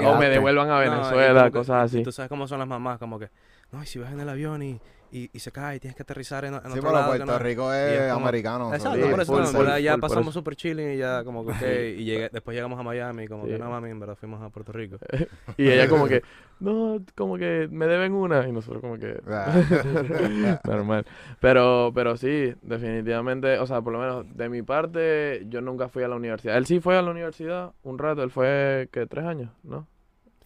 Ah, 0.04 0.10
o 0.10 0.16
me 0.18 0.28
devuelvan 0.28 0.70
a 0.70 0.74
No, 0.84 0.90
Venezuela, 0.90 1.44
que- 1.44 1.50
cosas 1.58 1.84
así. 1.84 2.02
Tú 2.02 2.12
sabes 2.12 2.28
cómo 2.28 2.46
son 2.48 2.58
las 2.60 2.68
mamás, 2.68 2.98
como 2.98 3.18
que, 3.18 3.30
no, 3.72 3.82
y 3.82 3.86
si 3.86 3.98
vas 3.98 4.12
en 4.12 4.20
el 4.20 4.28
avión 4.28 4.62
y, 4.62 4.80
y, 5.12 5.30
y 5.32 5.38
se 5.38 5.52
cae 5.52 5.76
y 5.76 5.80
tienes 5.80 5.94
que 5.94 6.02
aterrizar 6.02 6.44
en, 6.44 6.54
en 6.54 6.60
Sí, 6.62 6.66
otro 6.70 6.82
pero 6.82 6.92
lado. 6.92 7.12
que 7.12 7.18
Puerto 7.18 7.32
no- 7.32 7.38
Rico 7.38 7.70
y 7.72 7.76
es, 7.76 8.00
es 8.00 8.12
como- 8.12 8.26
americano. 8.26 8.74
Exacto, 8.74 8.96
Sí, 9.04 9.10
por 9.10 9.20
eso 9.20 9.32
full, 9.32 9.42
no, 9.42 9.46
full, 9.48 9.80
ya 9.82 9.92
full, 9.92 10.00
pasamos 10.00 10.24
eso. 10.26 10.32
super 10.32 10.56
chilling 10.56 10.90
y 10.92 10.96
ya 10.96 11.22
como 11.24 11.44
que, 11.44 11.52
ok, 11.52 11.98
y 12.00 12.04
llegué, 12.04 12.28
después 12.32 12.54
llegamos 12.54 12.80
a 12.80 12.82
Miami 12.82 13.28
como 13.28 13.44
que 13.44 13.58
no 13.58 13.70
mami, 13.70 13.90
en 13.90 14.00
verdad 14.00 14.16
fuimos 14.16 14.42
a 14.42 14.48
Puerto 14.48 14.72
Rico. 14.72 14.96
Y 15.58 15.68
ella 15.68 15.88
como 15.88 16.06
que, 16.08 16.22
no, 16.60 16.98
como 17.14 17.36
que 17.36 17.68
me 17.70 17.86
deben 17.86 18.12
una. 18.14 18.48
Y 18.48 18.52
nosotros 18.52 18.80
como 18.80 18.96
que, 18.98 19.20
Ah. 19.28 20.60
normal. 20.64 21.06
Pero, 21.40 21.92
pero 21.94 22.16
sí, 22.16 22.54
definitivamente, 22.62 23.58
o 23.58 23.66
sea, 23.66 23.80
por 23.82 23.92
lo 23.92 23.98
menos 24.00 24.26
de 24.36 24.48
mi 24.48 24.62
parte, 24.62 25.44
yo 25.48 25.60
nunca 25.60 25.88
fui 25.88 26.02
a 26.02 26.08
la 26.08 26.16
universidad. 26.16 26.56
Él 26.56 26.66
sí 26.66 26.80
fue 26.80 26.96
a 26.96 27.02
la 27.02 27.10
universidad 27.10 27.72
un 27.82 27.98
rato, 27.98 28.22
él 28.22 28.30
fue, 28.30 28.88
¿qué? 28.92 29.06
¿Tres 29.06 29.24
años? 29.24 29.50
¿No? 29.62 29.86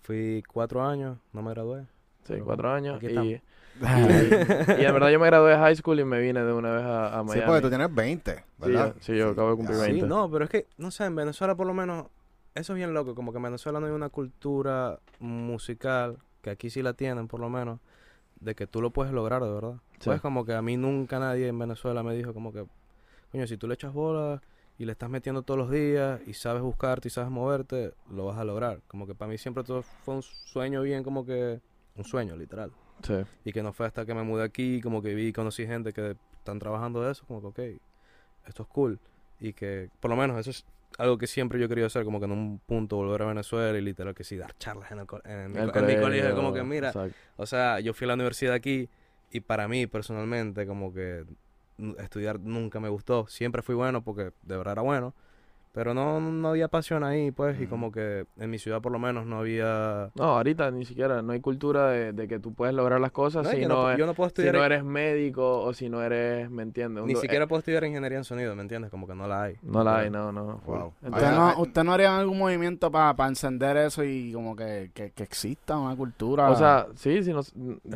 Fui 0.03 0.43
cuatro 0.53 0.85
años, 0.85 1.19
no 1.33 1.43
me 1.43 1.51
gradué. 1.53 1.85
Sí, 2.25 2.35
cuatro 2.45 2.71
años. 2.73 2.97
aquí 2.97 3.07
Y, 3.07 3.09
estamos. 3.11 3.33
Y, 3.81 4.85
en 4.85 4.93
verdad 4.93 5.11
yo 5.11 5.19
me 5.21 5.27
gradué 5.27 5.51
de 5.53 5.57
high 5.59 5.77
school 5.77 6.01
y 6.01 6.05
me 6.05 6.21
vine 6.21 6.43
de 6.43 6.53
una 6.53 6.71
vez 6.73 6.83
a, 6.85 7.19
a 7.19 7.23
Sí, 7.23 7.27
Miami. 7.29 7.47
porque 7.47 7.61
tú 7.63 7.69
tienes 7.69 7.95
20, 7.95 8.35
Sí, 8.37 8.43
¿verdad? 8.59 8.95
yo- 8.95 9.01
sí, 9.03 9.17
yo 9.17 9.31
acabo 9.31 9.51
de 9.51 9.57
cumplir 9.57 9.79
ya. 9.79 9.85
20. 9.85 10.01
Sí, 10.01 10.07
no, 10.07 10.31
pero 10.31 10.45
es 10.45 10.51
que, 10.51 10.67
no 10.79 10.91
sé, 10.91 11.05
en 11.05 11.17
Venezuela 11.17 11.55
por 11.55 11.67
lo 11.67 11.75
menos, 11.75 12.07
eso 12.55 12.73
es 12.73 12.77
bien 12.77 12.95
loco, 12.95 13.15
como 13.15 13.33
que 13.33 13.39
en 13.39 13.45
Venezuela 13.45 13.81
no 13.81 13.87
hay 13.87 13.93
una 13.93 14.09
cultura 14.09 14.99
musical, 15.21 16.19
que 16.43 16.51
aquí 16.51 16.71
sí 16.71 16.83
la 16.83 16.95
tienen 16.95 17.29
por 17.29 17.41
lo 17.41 17.49
menos, 17.51 17.81
de 18.41 18.55
que 18.55 18.67
tú 18.67 18.81
lo 18.83 18.91
puedes 18.91 19.13
lograr 19.13 19.43
de 19.43 19.51
verdad. 19.53 19.75
Sí. 19.99 20.05
Pues 20.11 20.21
como 20.21 20.45
que 20.45 20.55
a 20.55 20.63
mí 20.63 20.77
nunca 20.77 21.19
nadie 21.19 21.49
en 21.49 21.59
Venezuela 21.59 22.03
me 22.03 22.15
dijo 22.15 22.33
como 22.35 22.53
que, 22.53 22.65
coño, 23.33 23.47
si 23.47 23.57
tú 23.57 23.67
le 23.67 23.75
echas 23.75 23.93
bola 23.93 24.43
y 24.79 24.85
le 24.85 24.93
estás 24.93 25.09
metiendo 25.09 25.43
todos 25.43 25.57
los 25.59 25.71
días 25.71 26.21
y 26.27 26.35
sabes 26.35 26.63
buscarte 26.63 27.09
y 27.09 27.11
sabes 27.11 27.31
moverte, 27.31 27.93
lo 28.11 28.27
vas 28.27 28.39
a 28.39 28.45
lograr. 28.45 28.81
Como 28.89 29.07
que 29.07 29.15
para 29.15 29.31
mí 29.31 29.39
siempre 29.39 29.65
todo 29.65 29.83
fue 29.83 30.15
un 30.17 30.23
sueño 30.23 30.83
bien 30.83 31.03
como 31.03 31.25
que, 31.25 31.61
un 31.97 32.05
sueño 32.05 32.37
literal. 32.37 32.71
Sí. 33.03 33.15
Y 33.45 33.53
que 33.53 33.63
no 33.63 33.73
fue 33.73 33.87
hasta 33.87 34.05
que 34.05 34.15
me 34.15 34.23
mudé 34.23 34.45
aquí, 34.45 34.81
como 34.81 35.03
que 35.03 35.15
vi 35.15 35.29
y 35.29 35.33
conocí 35.33 35.67
gente 35.67 35.93
que 35.93 36.17
están 36.39 36.59
trabajando 36.59 37.03
de 37.03 37.13
eso, 37.13 37.25
como 37.27 37.41
que, 37.41 37.47
ok, 37.47 37.81
esto 38.47 38.63
es 38.63 38.69
cool. 38.69 38.99
Y 39.41 39.53
que, 39.53 39.91
por 40.01 40.11
lo 40.11 40.17
menos, 40.17 40.39
eso 40.39 40.51
es 40.51 40.65
algo 40.99 41.19
que 41.19 41.27
siempre 41.27 41.59
yo 41.59 41.67
he 41.67 41.69
querido 41.69 41.87
hacer, 41.87 42.05
como 42.05 42.19
que 42.19 42.27
en 42.27 42.33
un 42.33 42.59
punto 42.59 42.97
volver 42.97 43.23
a 43.23 43.27
Venezuela 43.27 43.77
y 43.77 43.83
literal 43.83 44.15
que 44.15 44.25
sí, 44.25 44.37
dar 44.37 44.57
charlas 44.59 44.91
en, 44.93 45.01
el, 45.01 45.07
en, 45.25 45.53
mi, 45.53 45.59
El 45.59 45.71
en 45.75 45.87
mi 45.87 45.97
colegio. 45.97 46.35
Como 46.35 46.53
que, 46.53 46.63
mira, 46.63 46.89
exacto. 46.89 47.17
o 47.37 47.47
sea, 47.47 47.81
yo 47.81 47.93
fui 47.93 48.07
a 48.07 48.09
la 48.09 48.15
universidad 48.15 48.55
aquí 48.55 48.89
y 49.31 49.41
para 49.41 49.69
mí, 49.69 49.87
personalmente, 49.87 50.67
como 50.67 50.93
que 50.95 51.25
estudiar 51.99 52.41
nunca 52.41 52.81
me 52.81 52.89
gustó. 52.89 53.27
Siempre 53.27 53.63
fui 53.63 53.75
bueno 53.75 54.03
porque 54.03 54.33
de 54.43 54.57
verdad 54.57 54.73
era 54.73 54.83
bueno. 54.83 55.15
Pero 55.77 55.93
no, 55.93 56.19
no 56.23 56.49
había 56.49 56.69
pasión 56.69 57.05
ahí, 57.05 57.31
pues, 57.33 57.61
y 57.61 57.67
como 57.67 57.93
que 57.93 58.25
en 58.39 58.49
mi 58.49 58.59
ciudad 58.59 58.81
por 58.81 58.93
lo 58.93 58.99
menos 58.99 59.27
no 59.27 59.41
había... 59.41 60.09
No, 60.15 60.25
ahorita 60.39 60.71
ni 60.71 60.87
siquiera, 60.87 61.21
no 61.21 61.35
hay 61.35 61.41
cultura 61.41 61.91
de, 61.91 62.15
de 62.15 62.27
que 62.27 62.39
tú 62.39 62.55
puedes 62.55 62.75
lograr 62.75 62.99
las 62.99 63.13
cosas 63.13 63.45
No, 63.45 63.51
si, 63.51 63.61
no, 63.67 63.91
no- 63.91 63.95
yo 63.99 64.07
no 64.07 64.15
puedo 64.15 64.31
si 64.31 64.33
estudiar... 64.33 64.55
no 64.55 64.61
en- 64.61 64.73
eres 64.73 64.85
médico 64.85 65.61
o 65.61 65.75
si 65.75 65.91
no 65.91 66.01
eres, 66.03 66.51
¿me 66.51 66.63
entiendes? 66.63 67.05
Ni 67.05 67.15
siquiera 67.17 67.47
puedo 67.47 67.59
estudiar 67.59 67.85
ingeniería 67.85 68.17
en 68.17 68.25
sonido, 68.25 68.57
¿me 68.57 68.63
entiendes? 68.63 68.91
Como 68.91 69.07
que 69.07 69.15
no 69.15 69.29
la 69.29 69.43
hay. 69.43 69.53
eh, 69.53 69.59
no 69.65 69.85
la 69.85 69.99
hay, 69.99 70.09
no, 70.09 70.33
no. 70.33 70.63
Wow. 70.65 70.87
¿Usted 70.87 71.07
Entonces, 71.09 71.31
no, 71.33 71.49
ay. 71.49 71.55
¿Usted 71.59 71.85
no 71.85 71.93
haría 71.93 72.17
algún 72.19 72.39
movimiento 72.39 72.91
para 72.91 73.29
encender 73.29 73.77
eso 73.77 74.03
y 74.03 74.33
como 74.33 74.57
que, 74.57 74.91
que, 74.95 75.11
que 75.11 75.25
exista 75.25 75.77
una 75.77 75.95
cultura? 75.95 76.51
o 76.51 76.57
sea, 76.57 76.87
sí, 76.95 77.23
si 77.23 77.35
nos, 77.35 77.53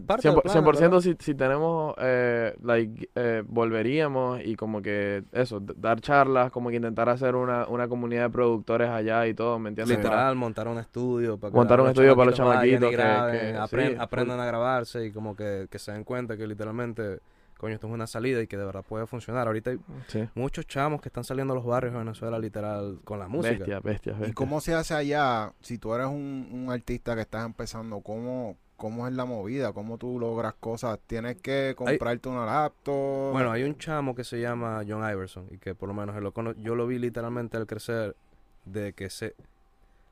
parte 0.07 0.28
del 0.28 0.37
100%, 0.37 0.43
plan, 0.43 0.64
100% 0.93 1.01
si, 1.01 1.16
si 1.18 1.35
tenemos, 1.35 1.95
eh, 1.99 2.55
like, 2.62 3.09
eh, 3.14 3.43
volveríamos 3.49 4.43
y 4.45 4.55
como 4.55 4.83
que 4.83 5.24
eso, 5.33 5.61
dar 5.61 6.03
charlas, 6.03 6.51
como 6.51 6.68
que 6.68 6.76
intentar 6.76 7.09
hacer 7.09 7.35
una, 7.35 7.70
una 7.71 7.89
comunidad 7.89 8.25
de 8.25 8.31
productores 8.31 8.89
allá 8.89 9.27
y 9.27 9.35
todo, 9.35 9.59
¿me 9.59 9.68
entiendes? 9.71 9.97
Literal, 9.99 10.35
montar 10.37 10.68
un 10.68 10.79
estudio 10.79 11.39
para 11.39 11.51
que 11.51 11.57
Montar 11.57 11.81
un 11.81 11.89
estudio 11.89 12.16
para 12.16 12.31
los 12.31 12.37
chamaquitos 12.37 12.91
que- 12.91 12.97
graben, 12.97 13.41
que- 13.41 13.59
apren- 13.59 13.91
sí, 13.91 13.97
aprendan 13.99 14.37
full. 14.39 14.43
a 14.43 14.47
grabarse 14.47 15.07
y 15.07 15.12
como 15.12 15.35
que, 15.37 15.66
que 15.71 15.79
se 15.79 15.93
den 15.93 16.05
cuenta 16.05 16.37
que 16.37 16.47
literalmente, 16.47 17.21
coño, 17.59 17.75
esto 17.75 17.87
es 17.89 17.93
una 17.93 18.07
salida 18.07 18.41
y 18.43 18.47
que 18.47 18.57
de 18.57 18.64
verdad 18.64 18.83
puede 18.89 19.07
funcionar. 19.07 19.47
Ahorita 19.47 19.71
hay 19.71 19.79
Sí. 20.09 20.29
muchos 20.35 20.66
chamos 20.66 21.01
que 21.01 21.09
están 21.09 21.25
saliendo 21.25 21.53
a 21.53 21.57
los 21.57 21.64
barrios 21.64 21.93
de 21.93 21.99
Venezuela 21.99 22.39
literal 22.39 22.99
con 23.05 23.18
la 23.18 23.29
música. 23.29 23.57
Bestia, 23.59 23.81
bestia, 23.81 24.12
bestia. 24.12 24.29
¿Y 24.31 24.33
cómo 24.33 24.61
se 24.61 24.75
hace 24.75 24.95
allá? 24.95 25.53
Si 25.61 25.79
tú 25.79 25.95
eres 25.95 26.07
un, 26.07 26.49
un 26.53 26.71
artista 26.73 27.14
que 27.14 27.21
estás 27.23 27.45
empezando, 27.45 28.01
¿cómo, 28.01 28.57
¿cómo 28.81 29.07
es 29.07 29.12
la 29.12 29.26
movida? 29.26 29.72
¿Cómo 29.74 29.99
tú 29.99 30.18
logras 30.18 30.55
cosas? 30.55 30.99
¿Tienes 31.07 31.37
que 31.37 31.74
comprarte 31.76 32.31
una 32.31 32.47
laptop? 32.47 33.33
Bueno, 33.33 33.53
hay 33.53 33.62
un 33.64 33.76
chamo 33.76 34.14
que 34.14 34.24
se 34.24 34.41
llama 34.41 34.83
John 34.89 35.09
Iverson 35.09 35.47
y 35.51 35.59
que 35.59 35.74
por 35.74 35.87
lo 35.89 35.95
menos 35.95 36.16
él 36.16 36.24
lo 36.24 36.33
cono- 36.33 36.55
yo 36.55 36.74
lo 36.74 36.87
vi 36.87 36.99
literalmente 36.99 37.59
al 37.59 37.66
crecer 37.66 38.16
de 38.64 38.95
que 38.95 39.11
se 39.11 39.35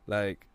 like 0.07 0.47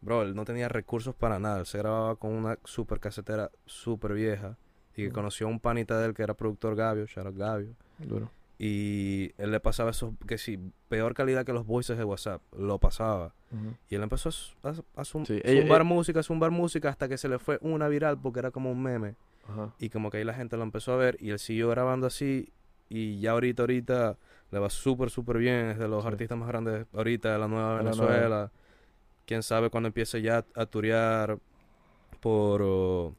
bro, 0.00 0.22
él 0.22 0.34
no 0.34 0.44
tenía 0.44 0.68
recursos 0.68 1.14
para 1.14 1.38
nada, 1.38 1.60
él 1.60 1.66
se 1.66 1.76
grababa 1.78 2.16
con 2.16 2.32
una 2.32 2.58
super 2.64 3.00
casetera 3.00 3.50
super 3.66 4.14
vieja 4.14 4.56
y 4.94 5.02
que 5.02 5.06
Ujú. 5.08 5.14
conoció 5.14 5.46
a 5.46 5.50
un 5.50 5.60
panita 5.60 5.98
de 5.98 6.06
él 6.06 6.14
que 6.14 6.22
era 6.22 6.34
productor 6.34 6.74
Gabio, 6.74 7.06
shout 7.06 7.26
out 7.26 7.36
Gabio, 7.36 7.74
Duro. 7.98 8.30
Y 8.58 9.32
él 9.38 9.52
le 9.52 9.60
pasaba 9.60 9.90
eso 9.90 10.14
que 10.26 10.36
sí, 10.36 10.58
peor 10.88 11.14
calidad 11.14 11.44
que 11.46 11.52
los 11.52 11.64
voices 11.64 11.96
de 11.96 12.04
WhatsApp, 12.04 12.42
lo 12.56 12.78
pasaba. 12.78 13.34
Y 13.88 13.94
él 13.94 14.02
empezó 14.02 14.30
a, 14.62 14.68
a, 14.70 14.74
a 15.00 15.04
zum- 15.04 15.24
Sí, 15.24 15.40
ella- 15.44 15.60
zumbar 15.62 15.80
ella- 15.82 15.84
música, 15.88 16.22
zumbar 16.22 16.50
música 16.50 16.88
hasta 16.88 17.08
que 17.08 17.16
se 17.18 17.28
le 17.28 17.38
fue 17.38 17.58
una 17.62 17.88
viral 17.88 18.18
porque 18.20 18.40
era 18.40 18.50
como 18.50 18.70
un 18.72 18.82
meme. 18.82 19.14
Y 19.78 19.88
como 19.88 20.10
que 20.10 20.18
ahí 20.18 20.24
la 20.24 20.34
gente 20.34 20.56
lo 20.58 20.62
empezó 20.64 20.92
a 20.92 20.96
ver 20.96 21.16
y 21.20 21.30
él 21.30 21.38
siguió 21.38 21.70
grabando 21.70 22.06
así 22.06 22.52
y 22.90 23.20
ya 23.20 23.30
ahorita, 23.30 23.62
ahorita 23.62 24.16
le 24.50 24.58
va 24.58 24.68
súper, 24.70 25.08
súper 25.08 25.38
bien. 25.38 25.68
Es 25.70 25.78
de 25.78 25.88
los 25.88 26.02
Sí. 26.02 26.08
artistas 26.08 26.36
más 26.36 26.48
grandes 26.48 26.86
ahorita 26.92 27.32
de 27.32 27.38
la 27.38 27.48
nueva 27.48 27.78
De 27.78 27.84
la 27.84 27.90
Venezuela. 27.90 28.52
Quién 29.24 29.42
sabe 29.42 29.70
cuando 29.70 29.86
empiece 29.86 30.20
ya 30.20 30.44
a 30.54 30.66
turear 30.66 31.38
por... 32.20 32.60
oh, 32.64 33.14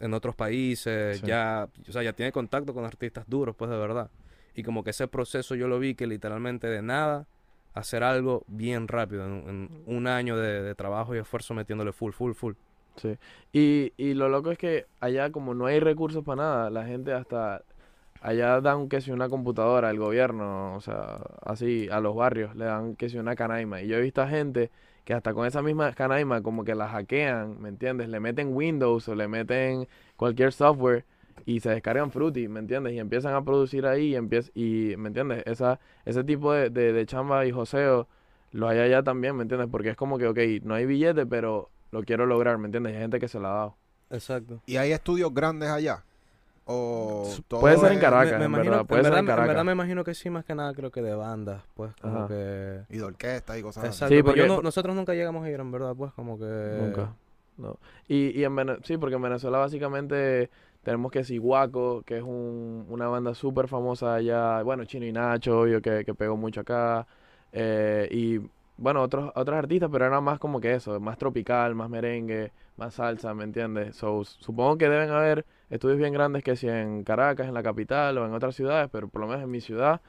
en 0.00 0.12
otros 0.12 0.34
países, 0.34 1.20
Sí. 1.20 1.26
ya, 1.26 1.68
o 1.88 1.92
sea, 1.92 2.02
ya 2.02 2.12
tiene 2.12 2.32
contacto 2.32 2.74
con 2.74 2.84
artistas 2.84 3.24
duros, 3.28 3.54
pues 3.56 3.70
de 3.70 3.76
verdad. 3.78 4.10
Y 4.54 4.62
como 4.62 4.84
que 4.84 4.90
ese 4.90 5.08
proceso 5.08 5.54
yo 5.54 5.68
lo 5.68 5.78
vi 5.78 5.94
que 5.94 6.06
literalmente 6.06 6.68
de 6.68 6.82
nada 6.82 7.26
hacer 7.74 8.04
algo 8.04 8.44
bien 8.46 8.86
rápido, 8.86 9.26
en, 9.26 9.48
en 9.48 9.82
un 9.86 10.06
año 10.06 10.36
de, 10.36 10.62
de 10.62 10.74
trabajo 10.74 11.14
y 11.14 11.18
esfuerzo 11.18 11.54
metiéndole 11.54 11.92
full, 11.92 12.12
full, 12.12 12.32
full. 12.32 12.54
Sí. 12.96 13.18
Y, 13.52 13.92
y 13.96 14.14
lo 14.14 14.28
loco 14.28 14.52
es 14.52 14.58
que 14.58 14.86
allá 15.00 15.32
como 15.32 15.54
no 15.54 15.66
hay 15.66 15.80
recursos 15.80 16.22
para 16.22 16.42
nada, 16.42 16.70
la 16.70 16.86
gente 16.86 17.12
hasta 17.12 17.62
allá 18.20 18.60
dan 18.60 18.88
que 18.88 19.00
si 19.00 19.10
una 19.10 19.28
computadora 19.28 19.88
al 19.88 19.98
gobierno, 19.98 20.76
o 20.76 20.80
sea, 20.80 21.18
así 21.44 21.88
a 21.90 22.00
los 22.00 22.14
barrios 22.14 22.54
le 22.54 22.66
dan 22.66 22.94
que 22.96 23.08
si 23.08 23.18
una 23.18 23.34
canaima. 23.34 23.82
Y 23.82 23.88
yo 23.88 23.96
he 23.96 24.00
visto 24.00 24.22
a 24.22 24.28
gente 24.28 24.70
que 25.04 25.12
hasta 25.12 25.34
con 25.34 25.46
esa 25.46 25.60
misma 25.60 25.92
canaima 25.92 26.42
como 26.42 26.64
que 26.64 26.74
la 26.74 26.88
hackean, 26.88 27.60
¿me 27.60 27.68
entiendes? 27.68 28.08
Le 28.08 28.20
meten 28.20 28.54
Windows 28.54 29.08
o 29.08 29.14
le 29.14 29.28
meten 29.28 29.86
cualquier 30.16 30.52
software 30.52 31.04
y 31.46 31.60
se 31.60 31.70
descargan 31.70 32.10
Fruity, 32.10 32.48
¿me 32.48 32.60
entiendes? 32.60 32.92
Y 32.94 32.98
empiezan 32.98 33.34
a 33.34 33.42
producir 33.44 33.86
ahí 33.86 34.08
y 34.12 34.16
empieza 34.16 34.50
y 34.54 34.94
¿me 34.98 35.08
entiendes? 35.08 35.42
Esa 35.46 35.78
ese 36.04 36.24
tipo 36.24 36.52
de, 36.52 36.70
de, 36.70 36.92
de 36.92 37.06
chamba 37.06 37.44
y 37.46 37.50
joseo 37.52 38.06
lo 38.52 38.68
hay 38.68 38.78
allá 38.78 39.02
también, 39.02 39.36
¿me 39.36 39.42
entiendes? 39.42 39.68
Porque 39.70 39.90
es 39.90 39.96
como 39.96 40.16
que, 40.18 40.26
ok, 40.28 40.38
no 40.64 40.74
hay 40.74 40.86
billete, 40.86 41.26
pero 41.26 41.70
lo 41.90 42.02
quiero 42.04 42.24
lograr, 42.26 42.56
¿me 42.58 42.66
entiendes? 42.66 42.92
Y 42.92 42.96
hay 42.96 43.02
gente 43.02 43.18
que 43.20 43.28
se 43.28 43.40
la 43.40 43.50
ha 43.50 43.54
dado. 43.54 43.76
Exacto. 44.10 44.60
¿Y 44.66 44.76
hay 44.76 44.92
estudios 44.92 45.32
grandes 45.34 45.70
allá? 45.70 46.04
¿O 46.66 47.30
todo 47.46 47.60
Puede 47.60 47.76
ser 47.76 47.92
en 47.92 47.98
Caracas, 47.98 48.40
en 48.40 48.50
verdad, 48.52 48.86
puede 48.86 49.02
ser 49.04 49.12
en 49.18 49.26
Caracas. 49.26 49.48
verdad 49.48 49.64
me 49.64 49.72
imagino 49.72 50.02
que 50.02 50.14
sí, 50.14 50.30
más 50.30 50.44
que 50.46 50.54
nada 50.54 50.72
creo 50.72 50.90
que 50.90 51.02
de 51.02 51.14
bandas, 51.14 51.62
pues 51.74 51.92
como 52.00 52.20
Ajá. 52.20 52.28
que... 52.28 52.80
Y 52.88 52.96
de 52.96 53.02
orquesta 53.02 53.58
y 53.58 53.62
cosas 53.62 53.84
Exacto, 53.84 54.14
Sí, 54.14 54.22
pero 54.22 54.24
porque- 54.26 54.40
yo 54.40 54.46
no- 54.46 54.62
nosotros 54.62 54.94
nunca 54.96 55.12
llegamos 55.12 55.44
a 55.44 55.50
ir, 55.50 55.60
en 55.60 55.70
verdad, 55.70 55.94
pues 55.94 56.12
como 56.14 56.38
que... 56.38 56.78
Nunca. 56.80 57.12
No. 57.58 57.76
Y, 58.08 58.30
y 58.40 58.44
en 58.44 58.56
Vene- 58.56 58.78
sí, 58.82 58.96
porque 58.96 59.16
en 59.16 59.22
Venezuela 59.22 59.58
básicamente 59.58 60.48
tenemos 60.84 61.10
que 61.12 61.24
si 61.24 61.38
Guaco, 61.38 62.02
que 62.04 62.18
es 62.18 62.22
un- 62.22 62.86
una 62.88 63.08
banda 63.08 63.34
súper 63.34 63.68
famosa 63.68 64.14
allá, 64.14 64.62
bueno, 64.62 64.84
Chino 64.84 65.06
y 65.06 65.12
Nacho, 65.12 65.60
obvio, 65.60 65.82
que, 65.82 66.04
que 66.04 66.14
pegó 66.14 66.36
mucho 66.36 66.60
acá, 66.60 67.06
eh, 67.52 68.08
y 68.10 68.38
bueno, 68.76 69.02
otros, 69.02 69.30
otros 69.36 69.56
artistas, 69.56 69.88
pero 69.92 70.06
era 70.06 70.20
más 70.20 70.38
como 70.38 70.60
que 70.60 70.74
eso, 70.74 70.98
más 71.00 71.16
tropical, 71.18 71.74
más 71.74 71.88
merengue, 71.90 72.52
más 72.76 72.94
salsa, 72.94 73.32
¿me 73.34 73.44
entiendes? 73.44 73.96
So, 73.96 74.24
supongo 74.24 74.76
que 74.78 74.88
deben 74.88 75.10
haber 75.10 75.46
estudios 75.70 75.98
bien 75.98 76.12
grandes 76.12 76.42
que 76.42 76.56
si 76.56 76.68
en 76.68 77.04
Caracas, 77.04 77.46
en 77.48 77.54
la 77.54 77.62
capital 77.62 78.18
o 78.18 78.26
en 78.26 78.34
otras 78.34 78.54
ciudades, 78.56 78.88
pero 78.92 79.08
por 79.08 79.20
lo 79.20 79.28
menos 79.28 79.42
en 79.44 79.50
mi 79.50 79.60
ciudad 79.60 80.00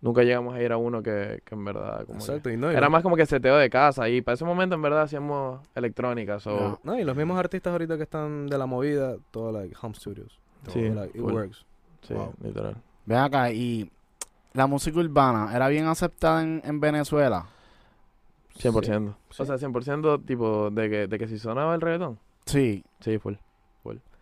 nunca 0.00 0.22
llegamos 0.22 0.54
a 0.54 0.62
ir 0.62 0.72
a 0.72 0.76
uno 0.76 1.02
que, 1.02 1.42
que 1.44 1.54
en 1.54 1.64
verdad 1.64 2.04
como 2.06 2.18
que- 2.18 2.24
Exacto, 2.24 2.50
y 2.50 2.56
no, 2.56 2.72
y 2.72 2.74
era 2.74 2.88
más 2.88 3.02
como 3.02 3.16
que 3.16 3.26
seteo 3.26 3.56
de 3.56 3.68
casa 3.70 4.08
y 4.08 4.22
para 4.22 4.34
ese 4.34 4.44
momento 4.44 4.74
en 4.74 4.82
verdad 4.82 5.02
hacíamos 5.02 5.60
electrónica, 5.74 6.40
so, 6.40 6.80
No, 6.84 6.98
y 6.98 7.04
los 7.04 7.16
mismos 7.16 7.38
artistas 7.38 7.72
ahorita 7.72 7.96
que 7.96 8.04
están 8.04 8.46
de 8.46 8.56
la 8.58 8.66
movida, 8.66 9.16
todo 9.30 9.52
like 9.52 9.74
home 9.80 9.94
studios. 9.94 10.38
Todo, 10.64 10.72
Sí, 10.74 10.88
like, 10.88 11.16
it 11.18 11.22
full. 11.22 11.32
works. 11.32 11.64
sí, 12.02 12.14
Wow. 12.14 12.32
literal. 12.42 12.76
Ven 13.06 13.18
acá, 13.18 13.50
y 13.52 13.90
la 14.54 14.66
música 14.66 14.98
urbana, 15.00 15.54
¿era 15.54 15.68
bien 15.68 15.86
aceptada 15.86 16.42
en, 16.42 16.60
en 16.64 16.80
Venezuela? 16.80 17.46
100%. 18.58 19.14
Sí. 19.30 19.42
O 19.42 19.46
sea, 19.46 19.56
100% 19.58 20.24
tipo 20.26 20.70
de 20.70 20.90
que, 20.90 21.06
de 21.06 21.18
que 21.18 21.28
si 21.28 21.38
sonaba 21.38 21.74
el 21.74 21.80
reggaetón. 21.80 22.18
Sí. 22.46 22.84
Sí, 23.00 23.18
full. 23.18 23.34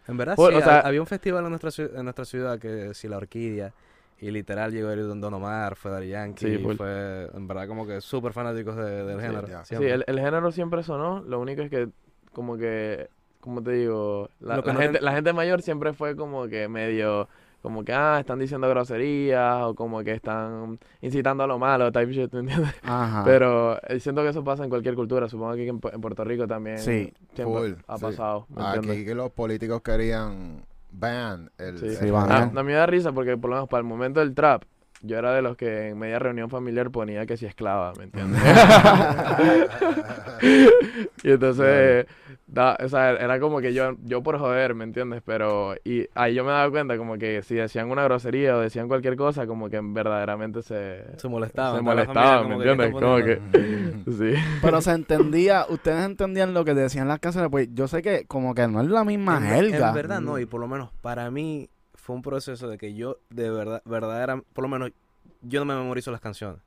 En 0.06 0.16
verdad, 0.16 0.36
Full, 0.36 0.52
sí, 0.52 0.56
o 0.56 0.60
sea- 0.62 0.80
ha- 0.80 0.86
había 0.88 1.02
un 1.02 1.06
festival 1.06 1.44
en 1.44 1.50
nuestra, 1.50 1.84
en 1.84 2.04
nuestra 2.04 2.24
ciudad 2.24 2.58
que 2.58 2.94
si 2.94 3.08
la 3.08 3.18
Orquídea, 3.18 3.74
Y 4.20 4.30
literal 4.32 4.72
llegó 4.72 4.90
el 4.90 5.20
Don 5.20 5.32
Omar, 5.34 5.76
fue 5.76 5.90
Daddy 5.92 6.08
Yankee, 6.08 6.56
Sí, 6.58 6.58
fue 6.76 7.30
en 7.32 7.46
verdad 7.46 7.68
como 7.68 7.86
que 7.86 8.00
súper 8.00 8.32
fanáticos 8.32 8.74
de- 8.76 9.04
del 9.04 9.20
género. 9.20 9.46
Sí, 9.46 9.54
siempre. 9.64 9.92
el, 9.92 10.04
el 10.06 10.18
género 10.18 10.50
siempre 10.50 10.82
sonó, 10.82 11.20
lo 11.20 11.38
único 11.40 11.62
es 11.62 11.70
que 11.70 11.88
como 12.32 12.56
que, 12.56 13.08
como 13.40 13.62
te 13.62 13.70
digo, 13.72 14.28
la, 14.40 14.56
no 14.56 14.62
gente, 14.64 14.88
ten- 14.98 15.04
la 15.04 15.12
gente 15.12 15.32
mayor 15.32 15.62
siempre 15.62 15.92
fue 15.92 16.16
como 16.16 16.48
que 16.48 16.66
medio, 16.68 17.28
como 17.62 17.84
que, 17.84 17.92
ah, 17.92 18.18
están 18.18 18.40
diciendo 18.40 18.68
groserías 18.68 19.62
o 19.62 19.74
como 19.76 20.02
que 20.02 20.12
están 20.12 20.80
incitando 21.00 21.44
a 21.44 21.46
lo 21.46 21.58
malo, 21.60 21.92
type 21.92 22.12
shit, 22.12 22.32
¿me 22.32 22.40
entiendes? 22.40 22.74
Ajá. 22.82 23.22
Pero 23.24 23.80
eh, 23.86 24.00
siento 24.00 24.22
que 24.22 24.30
eso 24.30 24.42
pasa 24.42 24.64
en 24.64 24.70
cualquier 24.70 24.96
cultura, 24.96 25.28
supongo 25.28 25.54
que 25.54 25.68
en, 25.68 25.80
en 25.92 26.00
Puerto 26.00 26.24
Rico 26.24 26.46
también 26.48 26.78
Sí. 26.78 27.12
Full, 27.36 27.72
ha 27.86 27.96
sí. 27.98 28.02
pasado, 28.02 28.46
¿me 28.48 28.62
entiendes? 28.64 28.90
Aquí 28.96 29.04
que 29.04 29.14
los 29.14 29.30
políticos 29.30 29.80
querían 29.82 30.64
ban 30.99 31.51
el, 31.59 31.78
Sí. 31.78 31.86
el 31.86 31.96
Sí, 31.96 32.11
van 32.11 32.30
Ah, 32.30 32.38
a- 32.38 32.42
a 32.42 32.62
mí 32.62 32.62
me 32.64 32.72
da 32.74 32.86
risa 32.86 33.12
porque 33.12 33.36
por 33.36 33.51
lo 33.51 33.57
menos 33.57 33.68
para 33.68 33.80
el 33.80 33.86
momento 33.86 34.20
del 34.20 34.34
trap, 34.34 34.64
yo 35.03 35.18
era 35.18 35.32
de 35.32 35.42
los 35.42 35.57
que 35.57 35.88
en 35.88 35.99
media 35.99 36.18
reunión 36.18 36.51
familiar 36.51 36.90
ponía 36.90 37.26
que 37.26 37.36
si 37.36 37.46
esclava, 37.46 37.92
¿me 37.99 38.05
entiendes? 38.05 38.40
y 41.22 41.30
entonces, 41.30 42.07
da- 42.46 42.76
o 42.82 42.88
sea, 42.88 43.11
era 43.12 43.38
como 43.40 43.61
que 43.61 43.72
yo, 43.72 43.96
yo 44.05 44.22
por 44.22 44.38
joder, 44.38 44.74
¿me 44.74 44.84
entiendes? 44.84 45.22
Pero, 45.24 45.74
y 45.84 46.07
ahí 46.14 46.34
yo 46.34 46.44
me 46.44 46.51
daba 46.53 46.70
cuenta 46.70 46.96
como 46.96 47.18
que 47.18 47.42
si 47.42 47.55
decían 47.55 47.90
una 47.90 48.05
grosería 48.05 48.57
o 48.57 48.61
decían 48.61 48.88
cualquier 48.88 49.16
cosa, 49.16 49.46
como 49.46 49.68
que 49.68 49.80
verdaderamente 49.82 50.62
se... 50.62 51.05
Se 51.16 51.28
molestaban. 51.28 51.76
Se 51.76 51.82
molestaban, 51.82 52.49
¿me 52.49 52.59
¿qué 52.64 52.70
entiendes? 52.70 52.92
Como 52.92 53.16
que- 53.16 53.40
Sí. 54.18 54.34
Pero 54.62 54.80
se 54.80 54.92
entendía, 54.92 55.66
ustedes 55.68 56.05
entendían 56.05 56.55
lo 56.55 56.64
que 56.64 56.74
decían 56.74 57.09
las 57.09 57.18
canciones, 57.20 57.51
pues 57.51 57.68
yo 57.72 57.88
sé 57.88 58.03
que 58.03 58.24
como 58.26 58.55
que 58.55 58.66
no 58.68 58.80
es 58.80 58.88
la 58.88 59.05
misma 59.05 59.38
En, 59.38 59.44
jerga. 59.70 59.88
en 59.88 59.94
verdad 59.94 60.20
no, 60.20 60.38
y 60.38 60.46
por 60.46 60.61
lo 60.61 60.68
menos 60.68 60.90
para 61.03 61.30
mí 61.30 61.68
fue 62.09 62.16
un 62.16 62.22
proceso 62.22 62.68
de 62.70 62.78
que 62.78 62.94
yo 62.94 63.18
de 63.28 63.50
verdad, 63.50 63.82
verdadera, 63.84 64.40
por 64.54 64.62
lo 64.62 64.68
menos 64.70 64.92
yo 65.42 65.61
no 65.61 65.66
me 65.66 65.74
memorizo 65.78 66.11
las 66.11 66.22
canciones, 66.22 66.62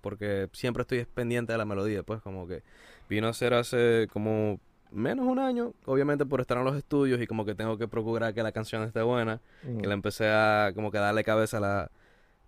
porque 0.00 0.48
siempre 0.52 0.82
estoy 0.82 1.04
pendiente 1.04 1.50
de 1.52 1.58
la 1.58 1.64
melodía, 1.64 2.04
pues 2.04 2.22
como 2.22 2.46
que 2.46 2.62
vino 3.08 3.26
a 3.26 3.32
ser 3.32 3.54
hace 3.54 4.06
como 4.12 4.60
menos 4.92 5.26
un 5.26 5.40
año, 5.40 5.72
obviamente 5.84 6.24
por 6.26 6.40
estar 6.40 6.56
en 6.58 6.64
los 6.64 6.76
estudios 6.76 7.20
y 7.20 7.26
como 7.26 7.44
que 7.44 7.56
tengo 7.56 7.76
que 7.76 7.88
procurar 7.88 8.32
que 8.34 8.42
la 8.44 8.52
canción 8.52 8.84
esté 8.84 9.02
buena, 9.02 9.40
que 9.80 9.86
le 9.88 9.94
empecé 9.94 10.28
a 10.30 10.70
como 10.76 10.92
que 10.92 10.98
darle 10.98 11.24
cabeza 11.24 11.56
a, 11.56 11.60
la- 11.60 11.90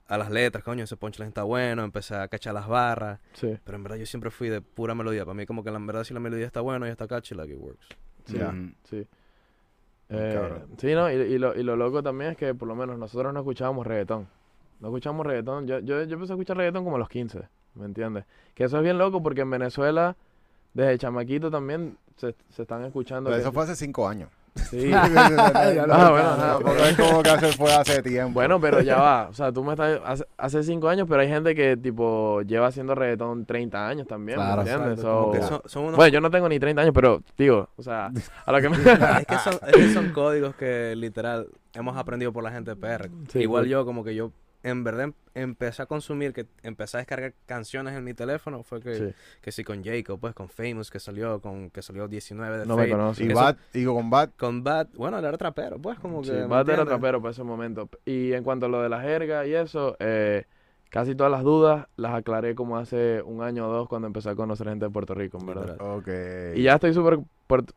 a 0.07 0.17
las 0.17 0.31
letras, 0.31 0.63
coño, 0.63 0.85
ese 0.85 0.97
punchline 0.97 1.29
está 1.31 1.43
bueno, 1.43 1.83
empecé 1.83 2.15
a 2.15 2.29
cachar 2.29 2.55
las 2.55 2.69
barras, 2.69 3.19
Sí, 3.33 3.59
pero 3.65 3.77
en 3.77 3.83
verdad 3.83 3.97
yo 3.99 4.07
siempre 4.07 4.31
fui 4.31 4.49
de 4.49 4.61
pura 4.61 4.95
melodía, 4.95 5.25
para 5.25 5.35
mí 5.35 5.47
como 5.47 5.65
que 5.65 5.73
la 5.73 5.79
en 5.79 5.87
verdad 5.89 6.05
si 6.05 6.15
la 6.15 6.21
melodía 6.21 6.47
está 6.47 6.61
buena 6.61 6.87
y 6.87 6.91
está 6.93 7.09
catchy, 7.09 7.35
like 7.35 7.53
it 7.53 7.59
works. 7.59 7.89
Mm. 8.29 8.75
sí. 8.85 9.05
Eh, 10.11 10.53
sí, 10.77 10.95
no, 10.95 11.11
y, 11.11 11.15
y 11.15 11.39
lo, 11.39 11.55
y 11.55 11.63
lo 11.63 11.77
loco 11.77 12.03
también 12.03 12.33
es 12.33 12.37
que 12.37 12.55
por 12.55 12.67
lo 12.67 12.75
menos 12.75 12.99
nosotros 12.99 13.33
no 13.33 13.41
escuchábamos 13.41 13.87
reggaetón. 13.87 14.27
No 14.81 14.89
escuchamos 14.89 15.25
reggaetón. 15.25 15.67
Yo, 15.67 15.79
yo, 15.79 16.03
yo 16.03 16.15
empecé 16.15 16.33
a 16.33 16.37
escuchar 16.37 16.57
reggaetón 16.57 16.85
como 16.85 16.97
a 16.97 16.99
los 16.99 17.09
15, 17.09 17.41
¿me 17.75 17.85
entiendes? 17.85 18.25
Que 18.55 18.65
eso 18.65 18.77
es 18.79 18.83
bien 18.83 18.99
loco 18.99 19.23
porque 19.23 19.43
en 19.43 19.51
Venezuela, 19.51 20.17
desde 20.75 20.99
chamaquito 20.99 21.51
también 21.51 21.97
se, 22.17 22.35
se 22.49 22.63
están 22.63 22.85
escuchando. 22.85 23.31
Pero 23.31 23.41
eso 23.41 23.53
fue 23.53 23.65
hace 23.65 23.77
cinco 23.77 24.09
años. 24.09 24.31
Sí. 24.57 24.91
Ya 24.91 25.87
lo 25.87 25.95
Ah, 25.95 26.11
bueno, 26.11 26.37
Tampoco 26.37 26.85
es 26.85 26.97
como 26.97 27.23
que 27.23 27.31
hace, 27.31 27.53
fue 27.53 27.73
hace 27.73 28.03
tiempo. 28.03 28.35
Bueno, 28.35 28.61
pero 28.61 28.81
ya 28.81 28.97
va. 28.99 29.29
O 29.29 29.33
sea, 29.33 29.53
tú 29.53 29.63
me 29.65 29.73
estás. 29.73 30.01
Hace, 30.05 30.25
hace 30.37 30.63
cinco 30.63 30.89
años, 30.89 31.07
pero 31.09 31.21
hay 31.23 31.29
gente 31.29 31.55
que, 31.55 31.77
tipo, 31.77 32.43
lleva 32.43 32.67
haciendo 32.69 32.95
reggaetón 32.95 33.47
30 33.47 33.87
años 33.89 34.07
también, 34.07 34.39
¿me 34.39 34.45
Claro. 34.45 34.61
entiendes? 34.63 34.99
Exacto, 34.99 35.11
como 35.13 35.25
So- 35.27 35.33
que 35.33 35.43
son, 35.47 35.63
son 35.67 35.83
unos 35.85 35.97
Bueno, 35.97 36.13
yo 36.13 36.21
no 36.21 36.31
tengo 36.31 36.49
ni 36.49 36.59
30 36.59 36.83
años, 36.83 36.93
pero, 36.95 37.23
digo, 37.39 37.69
o 37.77 37.83
sea, 37.83 38.11
a 38.47 38.53
lo 38.53 38.61
que 38.61 38.69
me. 38.69 38.77
es, 39.21 39.27
que 39.27 39.39
son, 39.45 39.55
es 39.67 39.73
que 39.77 39.93
son 39.93 40.11
códigos 40.13 40.55
que 40.57 40.95
literal 40.97 41.49
hemos 41.75 41.97
aprendido 41.97 42.33
por 42.33 42.43
la 42.45 42.51
gente 42.51 42.71
de 42.75 42.77
PR. 42.77 43.11
Sí, 43.29 43.41
Igual 43.41 43.67
yo, 43.67 43.85
como 43.85 44.03
que 44.05 44.15
yo 44.15 44.33
en 44.63 44.85
verdad 44.85 45.05
em- 45.05 45.15
empecé 45.35 45.83
a 45.83 45.87
consumir, 45.87 46.33
que 46.33 46.47
empecé 46.63 46.97
a 46.97 47.01
descargar 47.01 47.35
canciones 47.47 47.95
en 47.97 48.05
mi 48.05 48.15
teléfono, 48.15 48.63
fue 48.63 48.81
que 48.81 48.95
Sí. 48.95 49.15
que 49.41 49.53
sí 49.53 49.65
con 49.65 49.83
Jacob, 49.85 50.19
pues 50.21 50.35
con 50.35 50.49
Famous, 50.49 50.91
que 50.91 51.01
salió, 51.01 51.41
con 51.41 51.71
que 51.71 51.83
salió 51.83 52.09
19 52.09 52.59
de 52.59 52.67
No 52.67 52.77
me 52.77 52.83
Fate, 52.85 52.93
conoce. 52.93 53.25
y 53.25 53.29
Bad, 53.29 53.57
y 53.73 53.85
con 53.85 54.11
Bad, 54.11 54.31
Con 54.37 54.63
Bad, 54.65 54.89
bueno, 54.95 55.19
él 55.19 55.25
era 55.25 55.39
trapero, 55.39 55.79
pues 55.79 55.99
como 55.99 56.21
que... 56.23 56.29
Sí, 56.29 56.33
¿me 56.33 56.47
Bad 56.47 56.69
era 56.69 56.85
trapero 56.85 57.21
para 57.23 57.33
ese 57.33 57.43
momento. 57.45 57.89
Y 58.05 58.33
en 58.33 58.43
cuanto 58.45 58.67
a 58.67 58.69
lo 58.69 58.83
de 58.83 58.89
la 58.89 59.01
jerga 59.01 59.47
y 59.47 59.55
eso, 59.55 59.97
eh, 60.01 60.45
casi 60.91 61.15
todas 61.15 61.31
las 61.31 61.45
dudas 61.45 61.87
las 61.97 62.13
aclaré 62.15 62.55
como 62.57 62.77
hace 62.77 63.23
un 63.23 63.43
año 63.43 63.69
o 63.69 63.73
dos 63.73 63.89
cuando 63.89 64.09
empecé 64.09 64.31
a 64.31 64.35
conocer 64.35 64.69
gente 64.69 64.87
de 64.87 64.91
Puerto 64.91 65.15
Rico, 65.15 65.39
en 65.39 65.47
verdad. 65.47 65.77
Ok. 65.81 66.09
Y 66.57 66.63
ya 66.65 66.75
estoy 66.75 66.93
súper, 66.93 67.21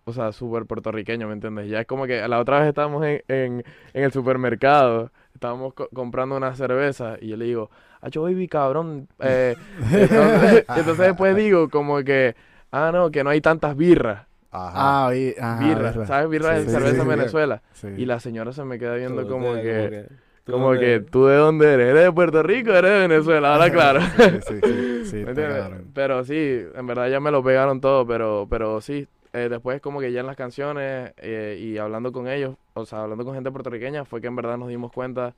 o 0.06 0.14
sea, 0.14 0.32
súper 0.32 0.66
puertorriqueño, 0.66 1.28
¿me 1.28 1.34
entiendes? 1.34 1.70
Ya 1.70 1.82
es 1.82 1.86
como 1.88 2.08
que 2.08 2.28
la 2.28 2.40
otra 2.40 2.60
vez 2.60 2.70
estábamos 2.70 3.06
en, 3.06 3.22
en, 3.28 3.64
en 3.94 4.04
el 4.04 4.12
supermercado, 4.12 5.12
estábamos 5.34 5.74
co- 5.74 5.90
comprando 5.94 6.36
una 6.38 6.56
cerveza 6.56 7.16
y 7.22 7.30
yo 7.30 7.38
le 7.38 7.46
digo, 7.46 7.70
Acho 8.02 8.24
baby, 8.24 8.50
cabrón. 8.50 9.08
Eh, 9.20 9.56
entonces, 9.94 10.66
entonces 10.76 10.98
después 10.98 11.36
digo 11.38 11.70
como 11.70 12.04
que, 12.04 12.36
ah, 12.72 12.92
no, 12.94 13.10
que 13.12 13.24
no 13.24 13.30
hay 13.30 13.40
tantas 13.40 13.78
birras. 13.78 14.28
Ajá. 14.52 15.06
Ah, 15.06 15.10
vi- 15.10 15.34
ajá, 15.40 15.60
Birras, 15.66 15.94
birra. 15.94 16.06
¿sabes? 16.08 16.30
Birras 16.30 16.60
Sí, 16.60 16.60
de 16.60 16.66
sí, 16.66 16.72
cerveza 16.74 16.96
sí, 16.96 17.02
en. 17.02 17.08
Venezuela. 17.08 17.62
Sí. 17.72 17.88
Y 17.98 18.06
la 18.06 18.20
señora 18.20 18.52
se 18.52 18.64
me 18.66 18.78
queda 18.78 18.96
viendo 18.96 19.24
Como 19.26 19.46
como 19.48 19.54
que- 19.56 19.62
que, 19.64 20.06
¿tú 20.44 20.52
como 20.52 20.66
dónde 20.68 20.80
que, 20.82 20.94
eres? 20.96 21.12
¿tú 21.12 21.26
de 21.28 21.36
dónde 21.38 21.74
eres? 21.74 21.88
¿Eres 21.92 22.04
de 22.04 22.12
Puerto 22.12 22.44
Rico 22.44 22.72
o 22.72 22.76
eres 22.76 22.92
de 22.92 23.08
Venezuela? 23.08 23.54
Ahora 23.54 23.72
claro. 23.72 24.02
Sí, 24.02 24.40
sí, 24.48 24.60
sí. 24.62 25.06
Sí, 25.06 25.16
¿Me 25.24 25.30
entiendes? 25.32 25.64
Pero 25.94 26.26
sí, 26.26 26.62
en 26.76 26.86
verdad 26.86 27.08
ya 27.10 27.22
me 27.22 27.32
lo 27.32 27.42
pegaron 27.42 27.80
todo, 27.80 28.06
pero, 28.06 28.48
pero 28.50 28.82
sí, 28.82 29.08
eh, 29.34 29.48
después 29.50 29.82
como 29.82 30.00
que 30.00 30.12
ya 30.12 30.20
en 30.22 30.28
las 30.28 30.36
canciones 30.36 31.14
eh, 31.18 31.58
y 31.60 31.78
hablando 31.78 32.12
con 32.12 32.28
ellos, 32.28 32.56
o 32.76 32.86
sea, 32.86 33.02
hablando 33.04 33.26
con 33.26 33.34
gente 33.34 33.52
puertorriqueña, 33.52 34.06
fue 34.06 34.22
que 34.22 34.28
en 34.28 34.36
verdad 34.36 34.58
nos 34.58 34.70
dimos 34.70 34.92
cuenta 34.92 35.34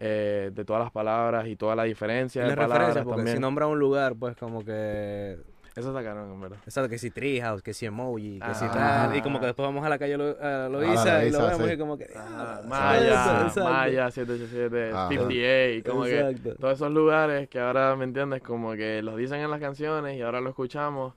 eh, 0.00 0.50
de 0.52 0.64
todas 0.64 0.82
las 0.82 0.92
palabras 0.92 1.46
y 1.48 1.56
toda 1.56 1.74
la 1.74 1.84
diferencia 1.84 2.44
de 2.44 2.54
palabras 2.56 2.98
porque 2.98 3.16
también. 3.16 3.36
si 3.36 3.40
nombra 3.40 3.66
un 3.66 3.78
lugar, 3.78 4.14
pues 4.16 4.36
como 4.36 4.64
que... 4.64 5.38
Eso 5.76 5.92
sacaron, 5.94 6.32
en 6.32 6.40
verdad. 6.40 6.58
Exacto, 6.64 6.88
que 6.90 6.98
si 6.98 7.10
Treehouse, 7.12 7.62
que 7.62 7.72
si 7.72 7.86
Emoji, 7.86 8.40
que 8.40 8.52
si 8.54 8.64
Ah. 8.64 9.06
tal. 9.08 9.16
Y 9.16 9.22
como 9.22 9.38
que 9.38 9.46
después 9.46 9.64
vamos 9.64 9.86
a 9.86 9.88
la 9.88 9.96
calle 9.96 10.16
Lo- 10.18 10.36
a 10.42 10.66
A 10.66 10.68
Loiza 10.68 11.04
la 11.18 11.24
y 11.24 11.30
lo 11.30 11.38
vemos 11.46 11.68
sí. 11.68 11.72
y 11.72 11.78
como 11.78 11.96
que... 11.96 12.08
Ah, 12.16 12.60
ah, 12.60 12.62
Maya, 12.66 13.42
exacto. 13.46 13.70
Maya 13.70 14.10
787, 14.10 14.90
Ajá. 14.92 15.08
58, 15.08 15.88
como 15.90 16.02
que 16.04 16.18
Exacto. 16.18 16.54
todos 16.56 16.74
esos 16.74 16.90
lugares 16.90 17.48
que 17.48 17.60
ahora, 17.60 17.94
¿me 17.94 18.04
entiendes? 18.04 18.42
Como 18.42 18.72
que 18.72 19.02
los 19.02 19.16
dicen 19.16 19.40
en 19.40 19.50
las 19.52 19.60
canciones 19.60 20.16
y 20.16 20.22
ahora 20.22 20.40
lo 20.40 20.50
escuchamos. 20.50 21.14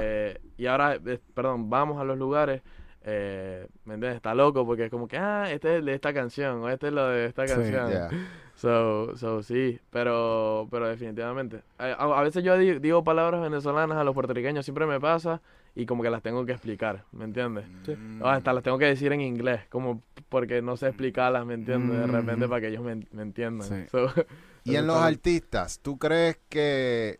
Eh, 0.00 0.40
y 0.56 0.66
ahora, 0.66 0.94
eh, 1.04 1.18
perdón, 1.34 1.68
vamos 1.70 2.00
a 2.00 2.04
los 2.04 2.18
lugares. 2.18 2.62
Eh, 3.06 3.66
¿Me 3.84 3.94
entiendes? 3.94 4.16
Está 4.16 4.34
loco 4.34 4.64
porque 4.64 4.86
es 4.86 4.90
como 4.90 5.06
que, 5.06 5.18
ah, 5.18 5.50
este 5.52 5.72
es 5.74 5.78
el 5.80 5.84
de 5.84 5.94
esta 5.94 6.14
canción 6.14 6.62
o 6.62 6.70
este 6.70 6.86
es 6.86 6.92
lo 6.94 7.06
de 7.08 7.26
esta 7.26 7.46
Sí, 7.46 7.52
canción. 7.54 7.90
Ya. 7.90 8.08
So, 8.56 9.16
so, 9.16 9.42
sí, 9.42 9.80
pero, 9.90 10.68
pero 10.70 10.86
definitivamente. 10.88 11.62
A, 11.76 11.86
a- 11.94 12.22
veces 12.22 12.44
yo 12.44 12.56
di- 12.56 12.78
digo 12.78 13.02
palabras 13.02 13.42
venezolanas 13.42 13.98
a 13.98 14.04
los 14.04 14.14
puertorriqueños, 14.14 14.64
siempre 14.64 14.86
me 14.86 15.00
pasa 15.00 15.40
y 15.74 15.86
como 15.86 16.04
que 16.04 16.08
las 16.10 16.22
tengo 16.22 16.46
que 16.46 16.52
explicar, 16.52 17.02
¿me 17.10 17.24
entiendes? 17.24 17.64
Mm. 17.98 18.22
O 18.22 18.28
hasta 18.28 18.52
las 18.52 18.62
tengo 18.62 18.78
que 18.78 18.84
decir 18.84 19.12
en 19.12 19.22
inglés, 19.22 19.62
como 19.70 20.02
porque 20.28 20.62
no 20.62 20.76
sé 20.76 20.86
explicarlas, 20.86 21.44
¿me 21.44 21.54
entiendes? 21.54 21.98
De 21.98 22.06
repente 22.06 22.46
Mm. 22.46 22.48
para 22.48 22.60
que 22.60 22.68
ellos 22.68 22.82
me, 22.84 22.94
me 23.10 23.22
entiendan. 23.22 23.68
Sí. 23.68 23.88
So, 23.90 24.06
Y 24.64 24.76
en 24.76 24.86
los 24.86 24.96
artistas, 24.98 25.80
¿tú 25.80 25.98
crees 25.98 26.38
que 26.48 27.18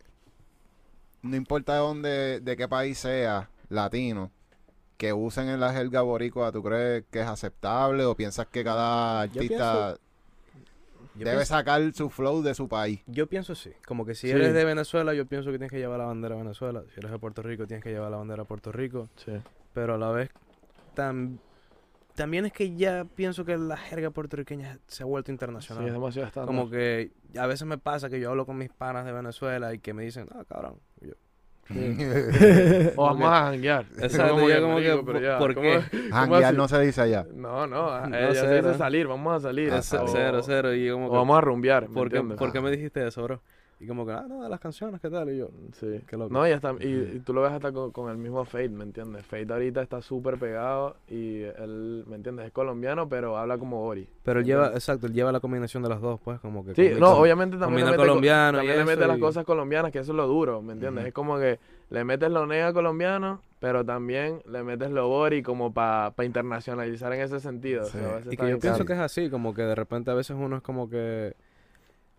no 1.25 1.35
importa 1.35 1.73
de 1.73 1.79
dónde, 1.79 2.39
de 2.39 2.57
qué 2.57 2.67
país 2.67 2.97
sea 2.97 3.49
latino, 3.69 4.31
que 4.97 5.11
usen 5.13 5.49
en 5.49 5.59
la 5.59 5.73
jerga 5.73 6.01
boricua, 6.01 6.51
¿tú 6.51 6.63
crees 6.63 7.03
que 7.11 7.19
es 7.21 7.27
aceptable 7.27 8.05
o 8.05 8.15
piensas 8.15 8.47
que 8.47 8.63
cada 8.63 9.21
artista 9.21 9.97
debe 11.15 11.31
pienso- 11.31 11.45
sacar 11.45 11.93
su 11.93 12.09
flow 12.09 12.41
de 12.41 12.53
su 12.55 12.67
país? 12.69 13.01
Yo 13.07 13.27
pienso 13.27 13.55
sí. 13.55 13.71
Como 13.85 14.05
que 14.05 14.15
si 14.15 14.27
Sí. 14.27 14.33
eres 14.33 14.53
de 14.53 14.63
Venezuela, 14.65 15.13
yo 15.13 15.25
pienso 15.25 15.51
que 15.51 15.57
tienes 15.57 15.71
que 15.71 15.79
llevar 15.79 15.99
la 15.99 16.05
bandera 16.05 16.35
de 16.35 16.43
Venezuela. 16.43 16.83
Si 16.93 16.99
eres 16.99 17.11
de 17.11 17.19
Puerto 17.19 17.41
Rico, 17.41 17.67
tienes 17.67 17.83
que 17.83 17.91
llevar 17.91 18.11
la 18.11 18.17
bandera 18.17 18.43
de 18.43 18.47
Puerto 18.47 18.71
Rico. 18.71 19.09
Sí. 19.17 19.33
Pero 19.73 19.95
a 19.95 19.97
la 19.97 20.11
vez, 20.11 20.29
tam- 20.95 21.37
también 22.15 22.45
es 22.45 22.53
que 22.53 22.75
ya 22.75 23.05
pienso 23.15 23.45
que 23.45 23.57
la 23.57 23.77
jerga 23.77 24.09
puertorriqueña 24.09 24.79
se 24.87 25.03
ha 25.03 25.05
vuelto 25.05 25.27
Sí, 25.27 25.33
internacional. 25.33 25.85
es 25.87 25.93
demasiado 25.93 26.27
estándar. 26.27 26.47
Como 26.47 26.69
que 26.69 27.11
a 27.37 27.45
veces 27.47 27.67
me 27.67 27.77
pasa 27.77 28.09
que 28.09 28.19
yo 28.19 28.29
hablo 28.31 28.45
con 28.45 28.57
mis 28.57 28.69
panas 28.71 29.05
de 29.05 29.11
Venezuela 29.11 29.73
y 29.73 29.79
que 29.79 29.93
me 29.93 30.03
dicen, 30.03 30.27
ah, 30.33 30.43
cabrón. 30.47 30.75
Y 31.01 31.07
yo, 31.09 31.13
O 32.95 33.05
vamos 33.05 33.27
a 33.27 33.45
janguear. 33.45 33.85
Exacto, 33.99 34.35
Como 34.35 34.47
que, 34.77 35.01
pero 35.05 35.19
ya, 35.19 35.37
¿por 35.39 35.55
¿cómo- 35.55 35.67
qué? 35.67 35.81
Janguear 36.11 36.53
no 36.53 36.67
se 36.67 36.79
dice 36.81 37.01
allá. 37.01 37.25
No, 37.33 37.65
no, 37.67 37.89
a- 37.89 38.07
No, 38.07 38.15
ella 38.17 38.33
se 38.41 38.55
dice 38.55 38.73
salir, 38.75 39.07
vamos 39.07 39.33
a 39.33 39.39
salir. 39.39 39.71
Ah, 39.73 39.79
o, 39.79 40.07
cero, 40.07 40.41
cero. 40.43 40.73
Y 40.73 40.85
yo 40.85 40.93
como 40.95 41.07
o 41.07 41.11
que, 41.11 41.17
vamos 41.17 41.37
a 41.37 41.41
rumbear, 41.41 41.89
¿me 41.89 41.93
¿por, 41.95 42.11
qué, 42.11 42.21
por 42.21 42.51
qué 42.51 42.61
me 42.61 42.71
dijiste 42.71 43.05
eso, 43.07 43.23
bro? 43.23 43.41
Y 43.77 43.87
como 43.87 44.05
que, 44.05 44.13
ah, 44.13 44.25
no, 44.27 44.41
de 44.41 44.47
las 44.49 44.59
canciones, 44.61 45.01
¿qué 45.01 45.09
tal? 45.09 45.29
Y 45.29 45.37
yo, 45.37 45.49
Sí. 45.73 45.99
qué 46.07 46.15
loco. 46.15 46.33
No, 46.33 46.47
y, 46.47 46.51
hasta, 46.51 46.73
y, 46.79 47.15
y 47.15 47.19
tú 47.25 47.33
lo 47.33 47.41
ves 47.41 47.51
hasta 47.51 47.73
con, 47.73 47.91
con 47.91 48.09
el 48.09 48.17
mismo 48.17 48.45
Fate, 48.45 48.69
¿me 48.69 48.85
entiendes? 48.85 49.25
Fate 49.25 49.51
ahorita 49.51 49.81
está 49.81 50.01
súper 50.01 50.37
pegado 50.37 50.95
y 51.09 51.41
él, 51.41 52.05
¿me 52.07 52.15
entiendes? 52.15 52.45
Es 52.45 52.51
colombiano, 52.53 53.09
pero 53.09 53.37
habla 53.37 53.57
como 53.57 53.83
Ori. 53.83 54.07
Pero 54.23 54.39
él 54.39 54.45
¿me 54.45 54.47
lleva, 54.51 54.67
exacto, 54.69 55.07
él 55.07 55.13
lleva 55.13 55.31
la 55.33 55.41
combinación 55.41 55.83
de 55.83 55.89
las 55.89 55.99
dos, 55.99 56.21
pues, 56.23 56.39
como 56.39 56.63
que... 56.65 56.73
Sí, 56.73 56.91
no, 56.99 57.11
obviamente 57.17 57.57
también 57.57 57.85
combina 57.85 57.91
le 57.91 57.91
mete, 57.91 57.97
co- 57.97 58.07
colombiano 58.07 58.57
también 58.59 58.77
le 58.77 58.85
mete 58.85 59.07
las 59.07 59.17
cosas 59.19 59.43
colombianas, 59.43 59.91
que 59.91 59.99
eso 59.99 60.13
es 60.13 60.15
lo 60.15 60.27
duro, 60.27 60.61
¿me 60.61 60.71
entiendes? 60.73 61.05
Es 61.07 61.13
como 61.13 61.37
que 61.37 61.59
le 61.89 62.03
metes 62.05 62.31
lo 62.31 62.47
nega 62.47 62.71
colombiano, 62.71 63.41
pero 63.59 63.83
también 63.83 64.41
le 64.49 64.63
metes 64.63 64.89
lo 64.91 65.09
Ori 65.09 65.43
como 65.43 65.73
para 65.73 66.13
internacionalizar 66.23 67.11
en 67.13 67.21
ese 67.21 67.39
sentido. 67.41 67.83
Sí. 67.85 67.97
O 67.97 68.01
sea, 68.01 68.09
a 68.09 68.15
veces 68.15 68.33
Y 68.33 68.37
que 68.37 68.49
yo 68.49 68.59
pienso 68.59 68.85
que 68.85 68.93
es 68.93 68.99
así, 68.99 69.29
como 69.29 69.53
que 69.53 69.63
de 69.63 69.75
repente 69.75 70.11
a 70.11 70.13
veces 70.13 70.37
uno 70.39 70.55
es 70.57 70.63
como 70.63 70.89
que 70.89 71.35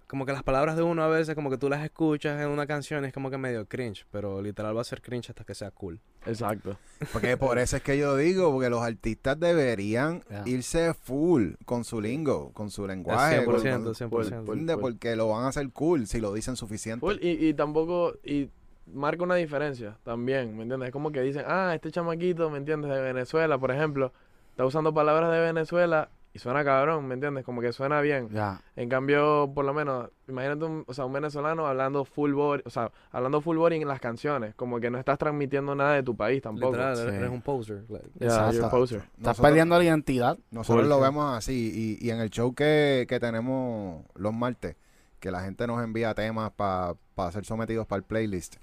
como 0.06 0.24
que 0.24 0.32
las 0.32 0.42
palabras 0.44 0.76
de 0.76 0.82
uno 0.82 1.02
a 1.02 1.08
veces, 1.08 1.34
como 1.34 1.50
que 1.50 1.58
tú 1.58 1.68
las 1.68 1.82
escuchas 1.84 2.40
en 2.40 2.48
una 2.48 2.66
canción 2.66 3.04
y 3.04 3.08
es 3.08 3.12
como 3.12 3.28
que 3.30 3.38
medio 3.38 3.66
cringe, 3.66 4.06
pero 4.12 4.40
literal 4.40 4.76
va 4.76 4.80
a 4.82 4.84
ser 4.84 5.02
cringe 5.02 5.30
hasta 5.30 5.44
que 5.44 5.54
sea 5.54 5.70
cool. 5.72 5.98
Exacto. 6.26 6.76
Porque 7.12 7.36
por 7.36 7.58
eso 7.58 7.76
es 7.76 7.82
que 7.82 7.98
yo 7.98 8.16
digo, 8.16 8.52
porque 8.52 8.70
los 8.70 8.82
artistas 8.82 9.38
deberían 9.38 10.22
irse 10.44 10.94
full 10.94 11.54
con 11.64 11.84
su 11.84 12.00
lingo, 12.00 12.52
con 12.52 12.70
su 12.70 12.86
lenguaje. 12.86 13.44
con- 13.44 13.56
100%, 13.60 13.84
con- 13.84 13.94
100%. 13.94 14.36
¿entiendes? 14.52 14.74
full. 14.76 14.80
Porque 14.82 15.16
lo 15.16 15.28
van 15.28 15.44
a 15.44 15.48
hacer 15.48 15.68
cool 15.70 16.06
si 16.06 16.20
lo 16.20 16.32
dicen 16.32 16.56
suficiente. 16.56 17.00
Full, 17.04 17.16
y, 17.20 17.48
y 17.48 17.54
tampoco, 17.54 18.14
y 18.24 18.48
marca 18.92 19.24
una 19.24 19.34
diferencia 19.34 19.98
también, 20.04 20.56
¿me 20.56 20.62
entiendes? 20.62 20.88
Es 20.88 20.92
como 20.92 21.10
que 21.10 21.20
dicen, 21.22 21.42
ah, 21.48 21.72
este 21.74 21.90
chamaquito, 21.90 22.48
¿me 22.50 22.58
entiendes? 22.58 22.90
De 22.92 23.00
Venezuela, 23.00 23.58
por 23.58 23.72
ejemplo, 23.72 24.12
está 24.50 24.64
usando 24.64 24.94
palabras 24.94 25.32
de 25.32 25.40
Venezuela 25.40 26.10
y 26.36 26.38
suena 26.38 26.62
cabrón, 26.64 27.08
¿me 27.08 27.14
entiendes? 27.14 27.44
Como 27.44 27.60
que 27.62 27.72
suena 27.72 28.00
bien. 28.02 28.28
Ya. 28.28 28.60
En 28.76 28.88
cambio, 28.90 29.50
por 29.54 29.64
lo 29.64 29.72
menos, 29.72 30.10
imagínate 30.28 30.64
un, 30.66 30.84
o 30.86 30.92
sea, 30.92 31.06
un 31.06 31.12
venezolano 31.14 31.66
hablando 31.66 32.04
full 32.04 32.32
body, 32.34 32.62
o 32.66 32.70
sea, 32.70 32.92
hablando 33.10 33.40
full 33.40 33.56
body 33.56 33.76
en 33.76 33.88
las 33.88 34.00
canciones, 34.00 34.54
como 34.54 34.78
que 34.78 34.90
no 34.90 34.98
estás 34.98 35.18
transmitiendo 35.18 35.74
nada 35.74 35.94
de 35.94 36.02
tu 36.02 36.14
país 36.14 36.42
tampoco. 36.42 36.72
Literal, 36.72 36.96
sí. 36.96 37.02
eres, 37.02 37.30
un 37.30 37.40
poser. 37.42 37.84
like. 37.88 38.06
Yeah, 38.18 38.26
Exacto. 38.28 38.52
you're 38.52 38.66
a 38.66 38.70
poser. 38.70 38.98
Estás 38.98 39.18
Nosotros- 39.18 39.46
perdiendo 39.48 39.78
la 39.78 39.84
identidad. 39.84 40.38
Nosotros 40.50 40.86
lo 40.86 41.00
vemos 41.00 41.36
así. 41.36 41.96
Y, 42.00 42.06
y 42.06 42.10
en 42.10 42.20
el 42.20 42.28
show 42.30 42.54
que, 42.54 43.06
que 43.08 43.18
tenemos 43.18 44.04
los 44.14 44.34
martes, 44.34 44.76
que 45.20 45.30
la 45.30 45.40
gente 45.40 45.66
nos 45.66 45.82
envía 45.82 46.12
temas 46.14 46.52
para 46.52 46.94
ser 47.32 47.44
sometidos 47.46 47.86
para 47.86 47.98
el 47.98 48.04
playlist. 48.04 48.56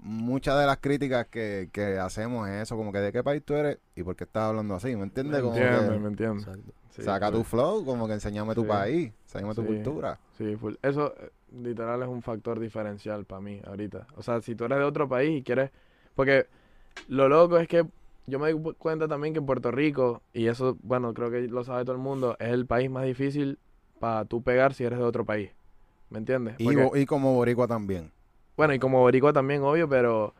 Muchas 0.00 0.58
de 0.58 0.66
las 0.66 0.78
críticas 0.78 1.28
que, 1.28 1.68
que 1.72 1.98
hacemos 1.98 2.48
es 2.48 2.62
eso, 2.64 2.76
como 2.76 2.90
que 2.90 2.98
de 2.98 3.12
qué 3.12 3.22
país 3.22 3.42
tú 3.44 3.54
eres 3.54 3.78
y 3.94 4.02
por 4.02 4.16
qué 4.16 4.24
estás 4.24 4.42
hablando 4.42 4.74
así, 4.74 4.88
¿me 4.88 4.96
Me 4.96 5.02
entiendes? 5.04 5.40
Como 5.40 5.54
entiendes, 5.54 5.90
que 5.90 5.98
me 6.00 6.08
entiendes. 6.08 6.46
Exacto. 6.48 6.72
Sí, 6.94 7.02
saca 7.02 7.32
tu 7.32 7.42
flow, 7.42 7.84
como 7.84 8.06
que 8.06 8.12
enséñame 8.14 8.54
tu 8.54 8.62
Sí. 8.62 8.68
país, 8.68 9.12
enséñame 9.24 9.54
tu 9.54 9.62
Sí. 9.62 9.66
cultura. 9.66 10.20
Sí, 10.38 10.54
full. 10.56 10.74
Eso 10.80 11.12
eh, 11.18 11.30
literal 11.52 12.00
es 12.02 12.08
un 12.08 12.22
factor 12.22 12.60
diferencial 12.60 13.24
para 13.24 13.40
mí 13.40 13.60
ahorita. 13.66 14.06
O 14.16 14.22
sea, 14.22 14.40
si 14.40 14.54
tú 14.54 14.64
eres 14.66 14.78
de 14.78 14.84
otro 14.84 15.08
país 15.08 15.40
y 15.40 15.42
quieres... 15.42 15.70
Porque 16.14 16.46
lo 17.08 17.28
loco 17.28 17.58
es 17.58 17.66
que 17.66 17.84
yo 18.26 18.38
me 18.38 18.52
doy 18.52 18.74
cuenta 18.78 19.08
también 19.08 19.34
que 19.34 19.42
Puerto 19.42 19.72
Rico, 19.72 20.22
y 20.32 20.46
eso, 20.46 20.78
bueno, 20.82 21.12
creo 21.14 21.32
que 21.32 21.48
lo 21.48 21.64
sabe 21.64 21.84
todo 21.84 21.96
el 21.96 22.00
mundo, 22.00 22.36
es 22.38 22.50
el 22.50 22.64
país 22.64 22.88
más 22.88 23.04
difícil 23.06 23.58
para 23.98 24.24
tú 24.24 24.42
pegar 24.42 24.72
si 24.74 24.84
eres 24.84 25.00
de 25.00 25.04
otro 25.04 25.24
país. 25.24 25.50
¿Me 26.10 26.18
entiendes? 26.18 26.54
Porque- 26.62 27.00
y 27.00 27.06
como 27.06 27.34
boricua 27.34 27.66
también. 27.66 28.12
bueno, 28.56 28.72
y 28.72 28.78
como 28.78 29.00
boricua 29.00 29.32
también, 29.32 29.62
obvio, 29.62 29.88
pero 29.88 30.32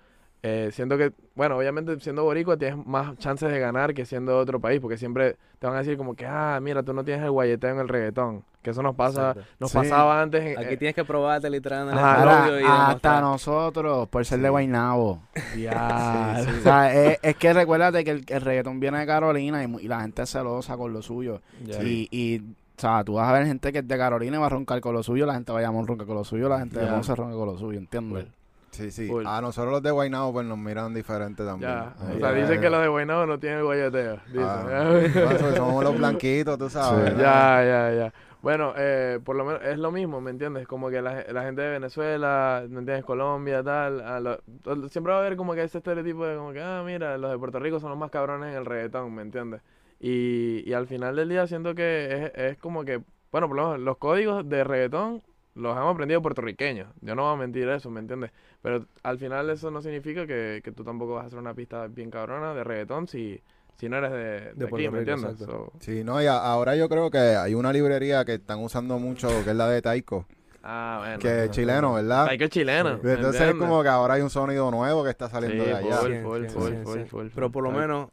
eh, 0.47 0.69
siento 0.73 0.99
que, 0.99 1.11
bueno, 1.35 1.57
obviamente 1.57 1.99
siendo 2.01 2.23
boricua 2.23 2.59
tienes 2.59 2.85
más 2.87 3.17
chances 3.17 3.51
de 3.51 3.59
ganar 3.59 3.95
que 3.95 4.05
siendo 4.05 4.33
de 4.33 4.39
otro 4.39 4.61
país, 4.61 4.79
porque 4.79 4.99
siempre 4.99 5.37
te 5.59 5.67
van 5.67 5.75
a 5.77 5.79
decir 5.79 5.97
como 5.97 6.15
que, 6.15 6.27
ah, 6.27 6.59
mira, 6.61 6.83
tú 6.83 6.93
no 6.93 7.03
tienes 7.03 7.25
el 7.25 7.31
guayeteo 7.31 7.71
en 7.71 7.79
el 7.79 7.89
reggaetón, 7.89 8.45
que 8.61 8.71
eso 8.71 8.83
nos 8.83 8.95
pasa, 8.95 9.31
Exacto. 9.31 9.51
nos 9.59 9.71
Sí. 9.71 9.79
pasaba 9.79 10.21
antes 10.21 10.43
en, 10.45 10.59
Aquí 10.59 10.75
eh, 10.75 10.77
tienes 10.77 10.95
que 10.95 11.05
probarte 11.07 11.49
literal 11.49 11.89
en 11.89 11.95
el 11.95 12.63
y 12.63 12.65
hasta 12.69 13.23
nosotros, 13.23 14.07
por 14.09 14.23
ser 14.27 14.41
de 14.41 14.45
Sí. 14.49 14.51
Guaynabo. 14.51 15.23
Ya, 15.59 16.37
O 16.59 16.63
sea, 16.63 16.95
es, 16.95 17.19
es 17.23 17.37
que 17.37 17.53
recuérdate 17.55 18.05
que 18.05 18.11
el, 18.11 18.25
el 18.29 18.41
reggaetón 18.43 18.81
viene 18.81 18.99
de 18.99 19.07
Carolina 19.07 19.65
y, 19.65 19.89
la 19.89 20.03
gente 20.03 20.23
es 20.23 20.31
celosa 20.31 20.77
con 20.77 20.93
lo 20.93 21.01
suyo. 21.01 21.41
ya. 21.65 21.83
Y, 21.83 22.07
y, 22.11 22.41
o 22.77 22.81
sea, 22.81 23.03
tú 23.03 23.15
vas 23.15 23.29
a 23.29 23.33
ver 23.33 23.47
gente 23.47 23.73
que 23.73 23.79
es 23.79 23.89
de 23.89 23.97
Carolina 23.97 24.37
y 24.37 24.41
va 24.41 24.47
a 24.47 24.51
roncar 24.51 24.81
con 24.83 24.93
lo 24.95 25.03
suyo, 25.03 25.25
la 25.25 25.35
gente 25.35 25.53
va 25.53 25.61
a 25.61 25.63
llamar 25.63 25.87
ronca 25.87 26.05
con 26.05 26.17
lo 26.17 26.25
suyo, 26.25 26.49
la 26.51 26.59
gente 26.59 26.81
de 26.81 26.85
Ya. 26.87 26.93
Ponce 26.93 27.15
ronca 27.15 27.35
con 27.35 27.47
lo 27.47 27.57
suyo, 27.57 27.79
¿entiendes? 27.79 28.27
Sí, 28.75 28.91
sí. 28.91 29.07
Full. 29.09 29.25
A 29.27 29.41
nosotros 29.41 29.73
los 29.73 29.83
de 29.83 29.91
Guaynabo 29.91 30.33
pues 30.33 30.47
nos 30.47 30.59
miran 30.59 30.93
diferente 30.93 31.45
también. 31.45 31.71
Ya, 31.71 31.95
o 31.99 32.19
sea, 32.19 32.19
ya- 32.19 32.33
dicen 32.33 32.61
que 32.61 32.71
los 32.71 32.83
de 32.83 32.89
Guaynabo 32.89 33.27
no 33.27 33.39
tienen 33.39 33.63
guayeteo. 33.65 34.19
Dicen. 34.27 34.43
Ah, 34.43 35.01
bueno, 35.15 35.57
somos 35.57 35.85
los 35.85 35.97
blanquitos, 35.97 36.59
tú 36.59 36.69
sabes. 36.69 37.17
Ya, 37.17 37.63
ya, 37.65 37.93
ya. 37.95 38.13
Bueno, 38.43 38.75
eh, 38.77 39.21
por 39.25 39.37
lo 39.37 39.45
menos 39.47 39.63
es 39.65 39.79
lo 39.79 39.91
mismo, 39.91 40.21
¿me 40.21 40.31
entiendes? 40.31 40.67
Como 40.69 40.91
que 40.91 41.01
la, 41.01 41.25
la 41.33 41.45
gente 41.45 41.63
de 41.63 41.71
Venezuela, 41.71 42.63
¿me 42.69 42.81
entiendes? 42.81 43.03
Colombia, 43.05 43.63
tal. 43.63 44.01
a 44.03 44.21
lo- 44.21 44.39
to- 44.63 44.89
siempre 44.91 45.13
va 45.13 45.21
a 45.21 45.21
haber 45.23 45.37
como 45.37 45.55
que 45.55 45.63
ese 45.63 45.79
estereotipo 45.79 46.27
de 46.27 46.37
como 46.37 46.53
que, 46.53 46.61
ah, 46.61 46.83
mira, 46.85 47.17
los 47.17 47.31
de 47.31 47.39
Puerto 47.39 47.59
Rico 47.59 47.81
son 47.81 47.89
los 47.91 47.99
más 47.99 48.11
cabrones 48.11 48.51
en 48.51 48.57
el 48.59 48.67
reggaetón, 48.67 49.15
¿me 49.15 49.23
entiendes? 49.23 49.63
Y, 49.99 50.63
y 50.69 50.73
al 50.75 50.87
final 50.87 51.17
del 51.17 51.31
día 51.31 51.47
siento 51.47 51.75
que 51.75 52.33
es, 52.35 52.53
es 52.53 52.59
como 52.59 52.85
que, 52.85 53.01
bueno, 53.33 53.49
por 53.49 53.57
lo 53.57 53.65
menos 53.71 53.81
los 53.81 53.97
códigos 53.97 54.47
de 54.47 54.63
reggaetón 54.63 55.23
los 55.55 55.77
hemos 55.77 55.93
aprendido 55.95 56.21
puertorriqueños. 56.23 56.89
Yo 57.01 57.15
no 57.15 57.23
voy 57.23 57.35
a 57.35 57.37
mentir 57.37 57.69
eso, 57.69 57.91
¿me 57.91 58.01
entiendes? 58.01 58.31
Pero 58.63 58.87
al 59.03 59.19
final 59.19 59.51
eso 59.51 59.71
no 59.71 59.81
significa 59.83 60.27
que, 60.27 60.61
que 60.65 60.73
tú 60.73 60.85
tampoco 60.85 61.15
vas 61.15 61.25
a 61.25 61.27
hacer 61.29 61.39
una 61.39 61.55
pista 61.55 61.87
bien 61.87 62.11
cabrona 62.11 62.55
de 62.55 62.65
reggaetón 62.65 63.07
si, 63.07 63.41
si 63.77 63.89
no 63.89 63.99
eres 63.99 64.11
de, 64.11 64.19
de, 64.19 64.41
aquí, 64.49 64.55
Puerto 64.71 64.77
¿me 64.93 64.99
Rico, 65.01 65.11
entiendes? 65.13 65.39
So, 65.39 65.73
Sí, 65.81 66.03
no, 66.05 66.21
y 66.23 66.27
a- 66.27 66.39
ahora 66.39 66.75
yo 66.77 66.89
creo 66.89 67.11
que 67.11 67.19
hay 67.19 67.55
una 67.55 67.73
librería 67.73 68.25
que 68.25 68.35
están 68.35 68.59
usando 68.63 68.99
mucho, 68.99 69.29
que 69.45 69.51
es 69.51 69.57
la 69.57 69.69
de 69.69 69.81
Taiko, 69.83 70.27
ah, 70.63 70.97
bueno. 71.01 71.19
que 71.21 71.45
es 71.45 71.51
chileno, 71.51 71.95
¿verdad? 71.95 72.27
Hay 72.29 72.39
que 72.39 72.45
es 72.45 72.51
chileno. 72.51 72.97
Sí. 72.97 73.01
¿me 73.05 73.13
Entonces 73.13 73.43
es 73.43 73.55
como 73.55 73.83
que 73.83 73.89
ahora 73.89 74.15
hay 74.15 74.23
un 74.23 74.31
sonido 74.31 74.71
nuevo 74.71 75.05
que 75.05 75.11
está 75.11 75.29
saliendo 75.29 75.63
Sí, 75.65 75.71
de 75.71 75.77
allá. 75.77 75.97
full, 75.99 76.15
full, 76.23 76.47
full, 76.83 77.05
full, 77.07 77.27
Pero 77.35 77.51
por 77.53 77.63
lo 77.63 77.71
menos, 77.71 78.09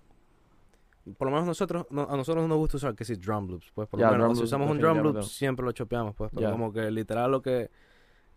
por 1.17 1.27
lo 1.27 1.31
menos 1.31 1.47
nosotros, 1.47 1.85
no- 1.89 2.07
a 2.09 2.15
nosotros 2.17 2.47
nos 2.47 2.57
gusta 2.57 2.77
usar 2.77 2.95
que 2.95 3.05
si 3.05 3.15
drum 3.15 3.47
loops, 3.47 3.71
pues 3.73 3.87
por 3.87 3.99
lo 3.99 4.05
menos 4.05 4.37
si 4.37 4.43
usamos 4.45 4.69
un 4.69 4.77
drum 4.79 4.97
loop 5.03 5.15
siempre 5.29 5.65
lo 5.65 5.71
chopeamos, 5.71 6.15
pues, 6.15 6.31
pero 6.33 6.47
como 6.51 6.71
que 6.73 6.89
literal 6.91 7.31
lo 7.31 7.41
que 7.41 7.69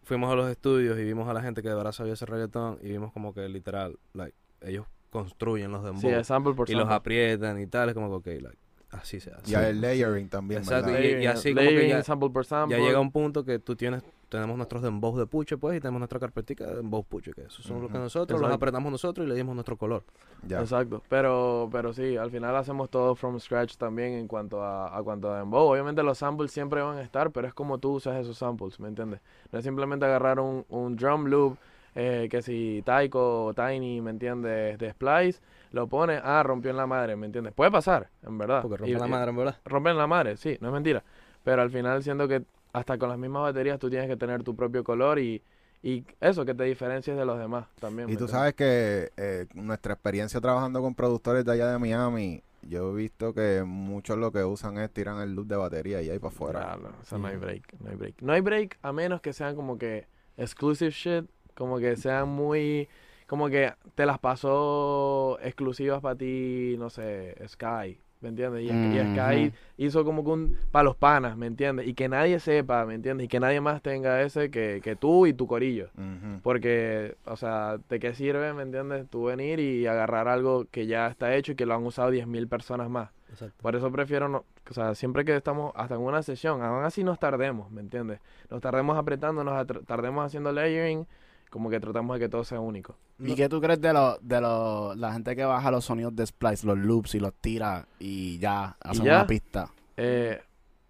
fuimos 0.05 0.33
a 0.33 0.37
los 0.37 0.51
estudios 0.51 0.99
y 0.99 1.05
vimos 1.05 1.29
a 1.29 1.33
la 1.35 1.43
gente 1.43 1.63
que 1.63 1.69
de 1.69 1.75
verdad 1.75 1.93
sabía 1.93 2.15
hacer 2.15 2.31
reggaetón 2.31 2.79
y 2.83 2.89
vimos 2.91 3.13
como 3.13 3.33
que 3.35 3.49
literal, 3.49 3.99
like, 4.15 4.37
ellos 4.63 4.87
construyen 5.11 5.73
los 5.73 5.85
dembow 5.85 6.01
Sí, 6.03 6.09
es 6.09 6.27
sample 6.27 6.55
por 6.55 6.69
y 6.69 6.75
los 6.75 6.89
aprietan 6.91 7.61
y 7.61 7.67
tal, 7.67 7.89
es 7.89 7.95
como 7.95 8.09
que, 8.23 8.37
ok, 8.37 8.43
like, 8.43 8.59
así 8.95 9.21
se 9.21 9.31
hace. 9.33 9.51
Y 9.51 9.55
el 9.55 9.81
layering 9.81 10.29
también, 10.29 10.61
Exacto, 10.63 10.87
¿verdad? 10.87 11.01
y- 11.01 11.03
Layering, 11.05 11.29
así 11.29 11.51
como 11.55 11.61
que 11.61 11.71
layering, 11.73 11.89
ya- 11.91 12.03
sample 12.03 12.31
por 12.31 12.45
sample. 12.47 12.79
Ya 12.79 12.85
llega 12.85 13.01
un 13.01 13.13
punto 13.13 13.45
que 13.45 13.59
tú 13.59 13.77
tienes, 13.77 14.03
tenemos 14.29 14.57
nuestros 14.57 14.83
dembows 14.83 15.19
de 15.19 15.27
puche, 15.27 15.57
pues, 15.57 15.77
y 15.77 15.81
tenemos 15.81 16.01
nuestra 16.01 16.19
carpetica 16.19 16.67
de 16.67 16.77
dembows 16.77 17.07
puche, 17.07 17.33
que 17.33 17.43
esos 17.43 17.65
son 17.65 17.81
los 17.83 17.91
que 17.91 17.97
Ujú. 17.97 18.05
nosotros 18.05 18.41
los 18.41 18.51
apretamos 18.53 18.91
nosotros 18.91 19.27
y 19.27 19.29
le 19.31 19.35
dimos 19.37 19.55
nuestro 19.55 19.77
color. 19.77 20.05
Ya. 20.47 20.61
Exacto, 20.61 21.03
pero, 21.09 21.69
pero 21.73 21.93
sí, 21.93 22.17
al 22.17 22.31
final 22.31 22.55
hacemos 22.57 22.91
todo 22.91 23.15
from 23.15 23.39
scratch 23.41 23.77
también 23.77 24.13
en 24.15 24.29
cuanto 24.29 24.63
a, 24.63 24.97
a 24.97 25.03
cuanto 25.03 25.33
a 25.33 25.39
dembow. 25.39 25.71
Obviamente 25.71 26.03
los 26.03 26.19
samples 26.19 26.51
siempre 26.53 26.81
van 26.83 26.99
a 26.99 27.03
estar, 27.03 27.31
pero 27.31 27.47
es 27.49 27.55
como 27.55 27.79
tú 27.79 27.93
usas 27.95 28.17
esos 28.21 28.39
samples, 28.39 28.79
¿me 28.81 28.89
entiendes? 28.89 29.21
No 29.53 29.59
es 29.59 29.65
simplemente 29.65 30.05
agarrar 30.07 30.41
un, 30.41 30.65
un 30.69 30.97
drum 30.97 31.27
loop, 31.27 31.57
eh, 31.97 32.27
que 32.31 32.43
si 32.43 32.83
Taiko 32.85 33.47
o 33.47 33.55
Tiny, 33.55 34.01
¿me 34.01 34.11
entiendes? 34.11 34.79
De 34.79 34.91
Splice, 34.91 35.41
lo 35.75 35.89
pone, 35.89 36.21
ah, 36.23 36.43
rompió 36.45 36.71
en 36.71 36.77
la 36.77 36.87
madre, 36.87 37.17
¿me 37.17 37.27
entiendes? 37.27 37.53
Puede 37.53 37.71
pasar, 37.71 38.09
en 38.23 38.39
verdad. 38.39 38.63
Porque 38.63 38.77
rompe 38.79 38.93
Y- 38.97 38.99
la 38.99 39.07
madre, 39.09 39.31
en 39.31 39.37
verdad. 39.37 39.57
rompen 39.65 39.97
la 39.97 40.07
madre, 40.07 40.37
sí, 40.37 40.57
no 40.61 40.69
es 40.69 40.75
mentira. 40.75 41.03
Pero 41.43 41.63
al 41.63 41.71
final 41.71 42.03
siento 42.03 42.29
que 42.29 42.45
hasta 42.73 42.97
con 42.97 43.09
las 43.09 43.19
mismas 43.19 43.43
baterías 43.43 43.79
tú 43.79 43.91
tienes 43.91 44.09
que 44.09 44.17
tener 44.17 44.43
tu 44.45 44.55
propio 44.55 44.85
color 44.85 45.19
y, 45.19 45.43
y 45.83 46.05
eso, 46.21 46.45
que 46.45 46.55
te 46.55 46.65
diferencies 46.65 47.17
de 47.17 47.25
los 47.25 47.39
demás 47.39 47.67
también. 47.81 48.09
Y 48.09 48.13
¿me 48.13 48.19
tú 48.19 48.29
sabes 48.29 48.55
que 48.55 49.11
eh, 49.17 49.47
nuestra 49.55 49.95
experiencia 49.95 50.41
trabajando 50.41 50.81
con 50.81 50.95
productores 50.95 51.45
de 51.45 51.53
allá 51.53 51.73
de 51.73 51.79
Miami, 51.79 52.43
yo 52.63 52.93
he 52.93 52.95
visto 52.95 53.35
que 53.35 53.63
muchos 53.67 54.17
lo 54.17 54.31
que 54.33 54.45
usan 54.45 54.79
es 54.79 54.91
tiran 54.93 55.21
el 55.21 55.35
loop 55.35 55.47
de 55.49 55.57
batería 55.57 56.01
y 56.03 56.09
ahí 56.09 56.19
para 56.19 56.33
afuera. 56.35 56.61
Claro, 56.61 56.95
o 57.03 57.05
sea, 57.05 57.19
no 57.19 57.27
hay 57.27 57.37
break, 57.37 57.75
no 57.81 57.91
hay 57.91 57.97
break. 57.97 58.23
No 58.23 58.33
hay 58.33 58.41
break 58.41 58.79
a 58.83 58.93
menos 58.93 59.21
que 59.21 59.33
sean 59.33 59.55
como 59.57 59.77
que 59.77 60.07
exclusive 60.37 60.91
shit, 60.93 61.27
como 61.55 61.79
que 61.79 61.97
sean 61.97 62.29
muy, 62.29 62.89
como 63.27 63.49
que 63.49 63.73
te 63.95 64.07
las 64.07 64.19
pasó 64.19 65.39
exclusivas 65.43 66.01
para 66.01 66.17
ti, 66.17 66.77
no 66.79 66.91
sé, 66.91 67.37
Sky, 67.49 67.99
¿me 68.21 68.29
entiendes? 68.29 68.63
Y, 68.63 68.71
y 68.71 69.13
Sky 69.13 69.53
hizo 69.77 70.05
como 70.05 70.25
que 70.25 70.31
un, 70.31 70.59
para 70.71 70.85
los 70.85 70.97
panas, 70.97 71.37
¿me 71.37 71.47
entiendes? 71.47 71.87
Y 71.87 71.95
que 71.95 72.09
nadie 72.09 72.41
sepa, 72.41 72.85
¿me 72.87 72.95
entiendes? 72.95 73.27
Y 73.27 73.29
que 73.29 73.41
nadie 73.41 73.61
más 73.61 73.83
tenga 73.83 74.23
ese 74.23 74.51
que, 74.51 74.81
que 74.83 74.97
tú 74.97 75.27
y 75.27 75.35
tu 75.35 75.47
corillo. 75.47 75.91
Ujú. 75.97 76.41
Porque, 76.43 77.17
o 77.25 77.37
sea, 77.37 77.79
¿de 77.89 78.01
qué 78.01 78.15
sirve, 78.15 78.53
me 78.53 78.63
entiendes? 78.63 79.09
Tú 79.09 79.25
venir 79.25 79.61
y 79.61 79.87
agarrar 79.87 80.29
algo 80.29 80.67
que 80.71 80.87
ya 80.87 81.07
está 81.07 81.35
hecho 81.35 81.53
y 81.53 81.55
que 81.55 81.67
lo 81.67 81.75
han 81.75 81.85
usado 81.85 82.11
10.000 82.11 82.49
personas 82.49 82.89
más. 82.91 83.11
Exacto. 83.31 83.57
Por 83.63 83.75
eso 83.75 83.91
prefiero, 83.91 84.29
no, 84.29 84.45
o 84.71 84.75
sea, 84.75 84.95
siempre 84.95 85.25
que 85.25 85.35
estamos 85.37 85.73
hasta 85.75 85.97
en 85.97 86.01
una 86.01 86.23
sesión, 86.23 86.63
aún 86.63 86.85
así 86.85 87.03
nos 87.03 87.19
tardemos, 87.19 87.71
¿me 87.71 87.81
entiendes? 87.81 88.21
Nos 88.49 88.61
tardemos 88.61 88.97
apretando, 88.97 89.43
nos 89.43 89.67
tardemos 89.87 90.25
haciendo 90.25 90.53
layering, 90.53 91.07
como 91.55 91.71
que 91.71 91.79
tratamos 91.79 92.15
de 92.15 92.21
que 92.25 92.29
todo 92.29 92.43
sea 92.43 92.59
único. 92.59 92.97
¿Y 93.21 93.37
qué 93.37 93.49
tú 93.49 93.61
crees 93.61 93.81
de 93.81 93.93
lo, 93.93 94.19
de 94.21 94.41
lo, 94.41 94.93
la 94.97 95.13
gente 95.13 95.37
que 95.37 95.45
baja 95.45 95.71
los 95.71 95.85
sonidos 95.85 96.17
de 96.17 96.27
Splice, 96.27 96.67
los 96.67 96.77
loops 96.77 97.15
y 97.15 97.21
los 97.21 97.33
tira 97.35 97.87
y 98.01 98.39
ya 98.41 98.77
hacen 98.81 99.03
una 99.03 99.25
pista? 99.25 99.71
Eh, 99.97 100.41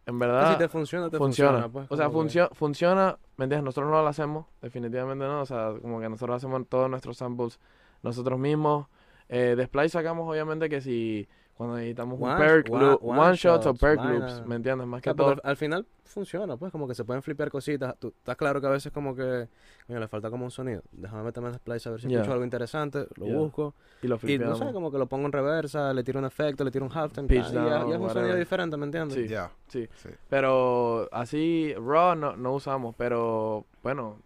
en 0.07 0.19
Que 0.19 0.27
verdad, 0.27 0.53
si 0.53 0.59
te 0.59 0.69
funciona, 0.69 1.11
te 1.11 1.19
funciona. 1.19 1.51
funciona. 1.65 1.73
pues, 1.73 1.87
o 1.91 1.97
sea, 1.97 2.07
que- 2.07 2.13
funcio- 2.13 2.51
funciona, 2.55 3.19
¿me 3.37 3.45
entiendes? 3.45 3.65
Nosotros 3.67 3.91
no 3.93 4.01
lo 4.01 4.09
hacemos, 4.09 4.47
definitivamente 4.63 5.25
no. 5.27 5.43
O 5.43 5.47
sea, 5.47 5.75
como 5.83 6.01
que 6.01 6.09
nosotros 6.09 6.37
hacemos 6.39 6.67
todos 6.69 6.89
nuestros 6.89 7.19
samples 7.19 7.61
nosotros 8.03 8.39
mismos. 8.39 8.87
Eh, 9.29 9.55
de 9.57 9.67
Splice 9.67 9.91
sacamos, 9.91 10.27
obviamente, 10.27 10.71
que 10.71 10.81
si 10.81 11.29
cuando 11.57 11.77
necesitamos 11.77 12.19
un 12.21 12.29
One- 12.29 12.39
perk 12.45 12.71
one- 12.71 12.85
loop, 12.85 13.05
one 13.05 13.21
one 13.21 13.37
shots 13.37 13.67
o 13.67 13.75
vaina. 13.75 14.13
loops, 14.13 14.47
¿me 14.47 14.57
entiendes? 14.57 14.87
Más 14.87 15.01
que 15.01 15.15
todo. 15.15 15.29
al, 15.31 15.41
al 15.45 15.57
final 15.57 15.87
funciona, 16.05 16.57
pues, 16.57 16.71
como 16.73 16.87
que 16.89 16.95
se 16.95 17.05
pueden 17.05 17.23
flipear 17.23 17.51
cositas. 17.51 17.97
Tú, 17.99 18.09
estás 18.09 18.37
claro 18.37 18.61
que 18.61 18.67
a 18.67 18.71
veces 18.71 18.93
como 18.93 19.15
que, 19.15 19.49
coño, 19.87 20.01
le 20.01 20.09
falta 20.09 20.31
como 20.31 20.45
un 20.45 20.51
sonido. 20.51 20.83
Déjame 20.93 21.23
meterme 21.23 21.49
en 21.49 21.55
Splice 21.55 21.89
a 21.89 21.93
ver 21.93 22.01
si 22.01 22.09
Yeah. 22.09 22.19
escucho 22.19 22.33
algo 22.33 22.45
interesante, 22.45 23.07
lo 23.17 23.27
Yeah. 23.27 23.37
busco. 23.37 23.75
Y 24.03 24.07
lo 24.09 24.15
Y 24.15 24.17
no 24.17 24.19
flipeamos. 24.19 24.59
sé, 24.59 24.73
como 24.73 24.91
que 24.93 24.99
lo 24.99 25.07
pongo 25.07 25.27
en 25.27 25.33
reversa, 25.33 25.93
le 25.95 26.03
tiro 26.05 26.19
un 26.19 26.25
efecto, 26.27 26.65
le 26.65 26.71
tiro 26.71 26.85
un 26.85 26.93
halftime. 26.93 27.27
Pitch 27.29 27.45
ta, 27.47 27.51
y 27.51 27.55
ya, 27.55 27.79
down, 27.79 27.89
ya 27.91 27.95
es 27.97 28.01
un 28.01 28.11
sonido 28.11 28.37
diferente, 28.37 28.77
¿me 28.77 28.85
entiendes? 28.87 29.15
Sí. 29.19 29.29
Ya. 29.29 29.51
Sí. 29.69 29.89
Sí. 29.97 30.09
Pero 30.29 31.09
así, 31.13 31.73
raw 31.75 32.15
no, 32.15 32.37
no 32.37 32.53
usamos, 32.55 32.95
pero 32.97 33.65
bueno, 33.83 34.19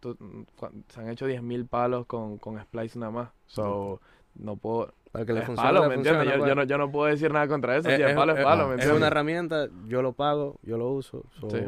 tú- 0.00 0.16
cu- 0.56 0.70
se 0.88 1.00
han 1.00 1.08
hecho 1.10 1.26
10.000 1.26 1.66
palos 1.66 2.06
con, 2.06 2.38
con 2.38 2.58
Splice 2.60 2.98
nada 2.98 3.12
más. 3.12 3.28
So, 3.46 4.00
no 4.38 4.56
puedo... 4.56 4.92
Para 5.12 5.24
que 5.24 5.32
le 5.32 5.40
es 5.40 5.46
funcione, 5.46 5.68
palo, 5.70 5.80
le 5.82 5.88
¿me 5.88 5.94
funciona, 5.94 6.18
entiendes? 6.22 6.40
Yo, 6.42 6.48
yo 6.48 6.54
no, 6.54 6.64
yo 6.64 6.78
no 6.78 6.90
puedo 6.92 7.06
decir 7.06 7.32
nada 7.32 7.48
contra 7.48 7.76
eso. 7.76 7.88
Si 7.88 7.94
es 7.94 8.00
es- 8.00 8.14
palo, 8.14 8.36
es 8.36 8.44
palo, 8.44 8.68
¿me 8.68 8.74
Es 8.82 8.90
una 8.90 9.06
herramienta, 9.06 9.66
yo 9.88 10.02
lo 10.02 10.12
pago, 10.12 10.56
yo 10.62 10.76
lo 10.76 10.90
uso. 10.90 11.22
so- 11.40 11.48
Sí. 11.48 11.60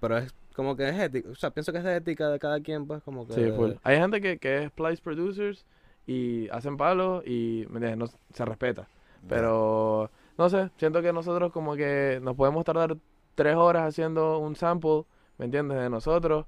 Pero 0.00 0.18
es 0.18 0.34
como 0.54 0.74
que 0.76 0.88
es 0.88 0.98
ética. 0.98 1.28
O 1.30 1.34
sea, 1.36 1.50
pienso 1.50 1.70
que 1.70 1.78
es 1.78 1.84
de 1.84 1.94
ética 1.96 2.28
de 2.28 2.38
cada 2.40 2.60
quien, 2.60 2.86
pues, 2.86 3.00
como 3.04 3.26
que. 3.26 3.34
Sí, 3.34 3.52
full. 3.52 3.72
Hay 3.84 3.98
gente 3.98 4.20
que, 4.20 4.38
que 4.38 4.64
es 4.64 4.68
Splice 4.70 5.00
Producers 5.02 5.64
y 6.06 6.48
hacen 6.48 6.76
palos 6.76 7.22
y 7.24 7.66
¿me 7.70 7.76
entiendes? 7.78 7.98
No, 7.98 8.18
se 8.34 8.44
respeta. 8.44 8.88
Pero, 9.28 10.10
no 10.36 10.48
sé, 10.48 10.70
siento 10.76 11.02
que 11.02 11.12
nosotros 11.12 11.52
como 11.52 11.76
que 11.76 12.18
nos 12.22 12.34
podemos 12.34 12.64
tardar 12.64 12.96
tres 13.34 13.54
horas 13.54 13.84
haciendo 13.84 14.38
un 14.38 14.56
sample, 14.56 15.04
¿me 15.38 15.44
entiendes? 15.44 15.78
De 15.78 15.90
nosotros, 15.90 16.46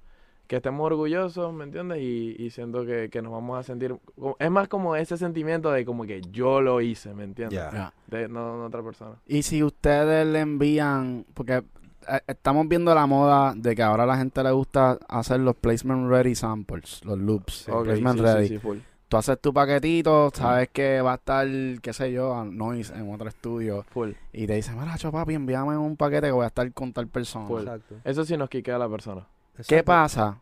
que 0.51 0.57
estemos 0.57 0.85
orgullosos, 0.85 1.55
¿me 1.55 1.63
entiendes? 1.63 1.99
Y, 2.01 2.35
y 2.37 2.51
siento 2.51 2.85
que, 2.85 3.09
que 3.09 3.23
nos 3.23 3.31
vamos 3.31 3.57
a 3.57 3.63
sentir... 3.63 3.97
Es 4.41 4.51
más 4.51 4.67
como 4.67 4.97
ese 4.97 5.17
sentimiento 5.17 5.71
de 5.71 5.85
como 5.85 6.03
que 6.07 6.23
yo 6.33 6.61
lo 6.61 6.81
hice, 6.81 7.15
¿me 7.15 7.23
entiendes? 7.23 7.57
Ya. 7.57 7.71
Ya. 7.73 7.95
De 8.09 8.29
no, 8.29 8.57
no 8.59 8.65
otra 8.65 8.83
persona. 8.83 9.13
Y 9.29 9.45
si 9.45 9.63
ustedes 9.63 10.27
le 10.27 10.41
envían, 10.41 11.25
porque 11.35 11.63
eh, 12.09 12.21
estamos 12.27 12.67
viendo 12.67 12.93
la 12.97 13.07
moda 13.07 13.55
de 13.55 13.77
que 13.77 13.83
ahora 13.85 14.03
a 14.03 14.07
la 14.07 14.17
gente 14.17 14.43
le 14.43 14.51
gusta 14.51 14.99
hacer 15.09 15.39
los 15.39 15.55
placement 15.55 16.11
ready 16.11 16.35
samples, 16.35 17.01
los 17.05 17.17
loops, 17.17 17.67
Sí, 17.67 17.71
Ok, 17.71 17.85
placement 17.85 18.19
sí, 18.19 18.25
ready. 18.25 18.49
sí, 18.49 18.55
sí, 18.55 18.59
full. 18.59 18.79
Tú 19.07 19.17
haces 19.19 19.41
tu 19.41 19.55
paquetito, 19.55 20.33
sabes 20.35 20.69
que 20.71 21.01
va 21.01 21.13
a 21.13 21.15
estar, 21.15 21.47
qué 21.81 21.93
sé 21.93 22.11
yo, 22.11 22.35
a 22.35 22.45
Noise 22.45 22.93
en 22.97 23.15
otro 23.15 23.29
estudio 23.29 23.85
Full. 23.91 24.11
y 24.33 24.49
te 24.49 24.55
dicen, 24.55 24.77
mira, 24.81 24.97
papi, 25.13 25.35
envíame 25.35 25.77
un 25.79 25.97
paquete 25.97 26.27
que 26.27 26.33
voy 26.33 26.43
a 26.45 26.49
estar 26.49 26.73
con 26.73 26.93
tal 26.93 27.07
persona. 27.07 27.47
Full. 27.47 27.61
Exacto. 27.61 27.95
Eso 28.03 28.25
sí 28.25 28.37
nos 28.37 28.49
quiquea 28.51 28.75
a 28.75 28.79
la 28.81 28.89
persona. 28.89 29.29
¿Qué 29.69 29.83
pasa 29.83 30.41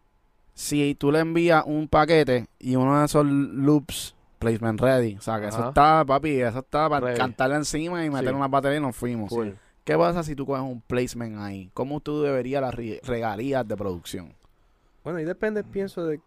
si 0.54 0.94
tú 0.94 1.12
le 1.12 1.20
envías 1.20 1.62
un 1.66 1.88
paquete 1.88 2.46
y 2.58 2.76
uno 2.76 2.98
de 2.98 3.04
esos 3.06 3.24
loops, 3.26 4.14
placement 4.38 4.80
ready, 4.80 5.16
o 5.16 5.20
sea, 5.20 5.40
que 5.40 5.48
eso 5.48 5.68
está, 5.68 6.04
papi, 6.04 6.40
eso 6.40 6.58
está 6.60 6.88
para 6.88 7.06
Ready. 7.06 7.18
cantarle 7.18 7.56
encima 7.56 8.04
y 8.04 8.10
meter 8.10 8.30
Sí. 8.30 8.34
una 8.34 8.48
batería 8.48 8.78
y 8.78 8.80
nos 8.80 8.94
fuimos. 8.96 9.32
¿Qué 9.84 9.96
pasa 9.96 10.22
si 10.22 10.34
tú 10.36 10.44
coges 10.46 10.62
un 10.62 10.80
placement 10.82 11.38
ahí? 11.38 11.70
¿Cómo 11.74 12.00
tú 12.00 12.20
deberías 12.22 12.60
las 12.60 12.74
re- 12.74 13.00
regalías 13.04 13.66
de 13.66 13.76
producción? 13.76 14.34
Bueno, 15.02 15.18
y 15.20 15.24
depende, 15.24 15.64
pienso, 15.64 16.04
de 16.06 16.20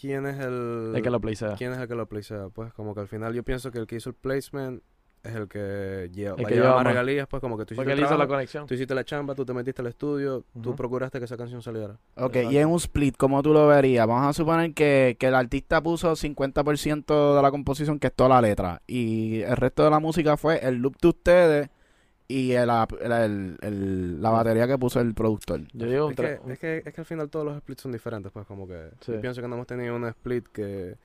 quién 0.00 0.26
es 0.26 0.38
el. 0.40 0.92
De 0.92 1.00
que 1.02 1.10
lo 1.10 1.20
placea. 1.20 1.54
quién 1.54 1.72
es 1.72 1.78
el 1.78 1.86
que 1.86 1.94
lo 1.94 2.06
placea. 2.06 2.48
Pues, 2.52 2.72
como 2.72 2.92
que 2.94 3.00
al 3.00 3.08
final 3.08 3.32
yo 3.32 3.44
pienso 3.44 3.70
que 3.70 3.78
el 3.78 3.86
que 3.86 3.96
hizo 3.96 4.10
el 4.10 4.16
placement 4.16 4.82
es 5.24 5.34
el 5.34 5.48
que 5.48 6.10
lleva, 6.12 6.36
El 6.38 6.46
que 6.46 6.54
lleva 6.54 6.74
más 6.76 6.84
regalías, 6.86 7.26
pues, 7.26 7.40
como 7.40 7.56
que 7.58 7.64
tú 7.64 7.74
hiciste 7.74 7.92
el 7.92 8.00
la 8.18 8.26
conexión. 8.26 8.66
Tú 8.66 8.74
hiciste 8.74 8.94
la 8.94 9.04
chamba, 9.04 9.34
tú 9.34 9.44
te 9.44 9.52
metiste 9.54 9.80
al 9.82 9.88
estudio, 9.88 10.44
tú 10.62 10.68
Ujú. 10.70 10.76
procuraste 10.76 11.18
que 11.18 11.24
esa 11.24 11.36
canción 11.36 11.62
saliera. 11.62 11.96
Ok, 12.16 12.36
y 12.50 12.58
en 12.58 12.68
un 12.68 12.76
split, 12.76 13.16
¿cómo 13.16 13.42
tú 13.42 13.52
lo 13.52 13.66
verías? 13.66 14.06
Vamos 14.06 14.26
a 14.28 14.32
suponer 14.32 14.74
que, 14.74 15.16
que 15.18 15.26
el 15.28 15.34
artista 15.34 15.82
puso 15.82 16.14
50% 16.14 17.36
de 17.36 17.42
la 17.42 17.50
composición, 17.50 17.98
que 17.98 18.08
es 18.08 18.12
toda 18.14 18.28
la 18.30 18.40
letra, 18.40 18.82
y 18.86 19.40
el 19.40 19.56
resto 19.56 19.82
de 19.84 19.90
la 19.90 19.98
música 20.00 20.36
fue 20.36 20.58
el 20.66 20.76
loop 20.76 20.96
de 21.00 21.08
ustedes 21.08 21.68
y 22.28 22.52
el, 22.52 22.70
el- 23.00 23.12
el- 23.12 23.58
el- 23.60 24.22
la 24.22 24.30
batería 24.30 24.66
que 24.66 24.78
puso 24.78 25.00
el 25.00 25.14
productor. 25.14 25.60
Yo 25.72 25.86
digo 25.86 26.06
un 26.06 26.12
Es 26.12 26.16
que, 26.16 26.40
es, 26.52 26.58
que, 26.58 26.82
es 26.86 26.94
que 26.94 27.00
al 27.00 27.04
final 27.06 27.28
todos 27.28 27.44
los 27.44 27.58
splits 27.58 27.82
son 27.82 27.92
diferentes, 27.92 28.32
pues, 28.32 28.46
como 28.46 28.66
que. 28.66 28.88
Sí. 29.00 29.12
Yo 29.12 29.20
pienso 29.20 29.42
que 29.42 29.48
no 29.48 29.54
hemos 29.56 29.66
tenido 29.66 29.94
un 29.94 30.06
split 30.06 30.46
que. 30.48 30.96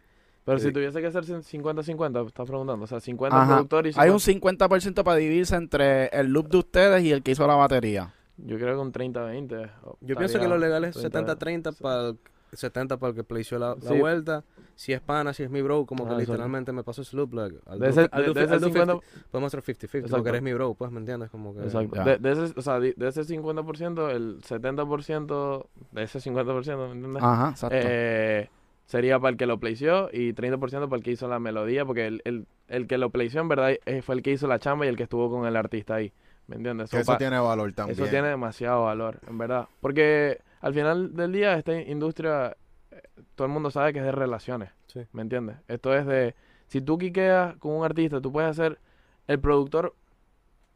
Pero 0.46 0.58
Sí. 0.60 0.68
si 0.68 0.72
tuviese 0.74 1.00
que 1.02 1.08
hacer 1.08 1.24
50-50, 1.26 2.26
estás 2.28 2.48
preguntando. 2.48 2.84
O 2.84 2.88
sea, 2.88 3.00
50 3.00 3.42
Ajá. 3.42 3.56
productor 3.56 3.88
y 3.88 3.94
50... 3.94 4.02
Hay 4.04 4.10
un 4.10 4.20
50% 4.20 5.04
para 5.04 5.18
dividirse 5.18 5.56
entre 5.56 6.08
el 6.08 6.28
loop 6.28 6.50
de 6.50 6.58
ustedes 6.58 7.04
y 7.04 7.12
el 7.12 7.22
que 7.24 7.32
hizo 7.32 7.46
la 7.46 7.56
batería. 7.56 8.14
Yo 8.38 8.58
creo 8.58 8.76
que 8.76 8.82
un 8.82 8.92
30-20. 8.94 9.70
Yo 10.02 10.16
pienso 10.16 10.40
que 10.40 10.48
lo 10.48 10.58
legal 10.58 10.86
es 10.86 10.96
30, 10.96 11.36
70-30 11.38 11.78
para 11.80 12.08
el 12.10 12.18
70 12.54 12.98
para 12.98 13.10
el 13.12 13.16
que 13.16 13.24
plació 13.24 13.60
la, 13.60 13.76
la 13.76 13.82
Sí. 13.82 14.00
vuelta. 14.00 14.44
Si 14.76 14.94
es 14.94 15.02
pana, 15.02 15.34
si 15.34 15.44
es 15.44 15.50
mi 15.52 15.62
bro, 15.62 15.86
como 15.86 16.06
Ah, 16.06 16.10
que 16.12 16.16
literalmente 16.22 16.72
me 16.72 16.84
pasó 16.84 17.02
ese 17.04 17.16
loop. 17.18 17.34
Like, 17.34 17.58
I'll 17.70 17.80
De 17.80 17.90
ese, 17.90 18.02
do 18.08 18.34
de, 18.34 18.34
de 18.34 18.44
ese 18.46 18.60
do 18.60 18.68
50... 18.70 18.94
50, 18.94 19.00
podemos 19.30 19.54
hacer 19.54 19.76
50-50 19.76 19.98
Exacto. 19.98 20.16
porque 20.16 20.30
eres 20.30 20.42
mi 20.42 20.54
bro, 20.54 20.74
pues, 20.74 20.90
¿me 20.90 21.00
entiendes? 21.00 21.30
Como 21.30 21.54
que, 21.54 21.64
Exacto. 21.64 21.96
Ya. 21.98 22.04
De, 22.06 22.18
de 22.18 22.32
ese, 22.32 22.54
o 22.58 22.62
sea, 22.64 22.80
de, 22.80 22.94
de 22.96 23.08
ese 23.10 23.22
50%, 23.24 24.10
el 24.10 24.42
70% 24.42 25.66
de 25.92 26.04
ese 26.04 26.20
50%, 26.20 26.78
¿me 26.88 26.92
entiendes? 26.94 27.22
Ajá, 27.24 27.50
exacto. 27.52 27.76
Eh, 27.78 28.50
sería 28.90 29.20
para 29.20 29.30
el 29.30 29.38
que 29.38 29.46
lo 29.46 29.60
plació 29.60 30.10
y 30.12 30.34
30% 30.34 30.90
para 30.90 30.98
el 30.98 31.04
que 31.04 31.12
hizo 31.12 31.28
la 31.28 31.38
melodía, 31.38 31.86
porque 31.86 32.08
el, 32.08 32.22
el, 32.26 32.48
el 32.68 32.88
que 32.88 32.98
lo 32.98 33.12
plació 33.12 33.40
en 33.42 33.48
verdad 33.48 33.72
eh, 33.86 34.02
fue 34.02 34.16
el 34.16 34.24
que 34.24 34.32
hizo 34.32 34.48
la 34.48 34.58
chamba 34.58 34.86
y 34.86 34.90
el 34.90 34.98
que 34.98 35.04
estuvo 35.04 35.30
con 35.30 35.46
el 35.46 35.56
artista 35.56 35.94
ahí. 35.96 36.12
¿Me 36.48 36.56
entiendes? 36.56 36.92
Eso 36.92 37.16
tiene 37.18 37.38
valor 37.40 37.72
también. 37.74 37.94
Eso 38.00 38.10
tiene 38.10 38.30
demasiado 38.30 38.86
valor, 38.86 39.20
en 39.28 39.38
verdad. 39.38 39.68
Porque 39.80 40.40
al 40.62 40.74
final 40.74 41.16
del 41.16 41.32
día, 41.32 41.54
esta 41.56 41.80
industria, 41.80 42.58
eh, 42.90 43.02
todo 43.36 43.46
el 43.46 43.54
mundo 43.54 43.70
sabe 43.70 43.94
que 43.94 44.00
es 44.00 44.06
de 44.06 44.12
relaciones. 44.12 44.72
Sí. 44.88 45.02
¿Me 45.14 45.22
entiendes? 45.22 45.58
Esto 45.68 45.94
es 45.94 46.08
de. 46.08 46.34
Si 46.66 46.82
tú 46.82 46.98
quiqueas 46.98 47.56
con 47.58 47.74
un 47.74 47.86
artista, 47.86 48.20
tú 48.20 48.32
puedes 48.32 48.50
hacer 48.50 48.80
el 49.28 49.40
productor, 49.40 49.94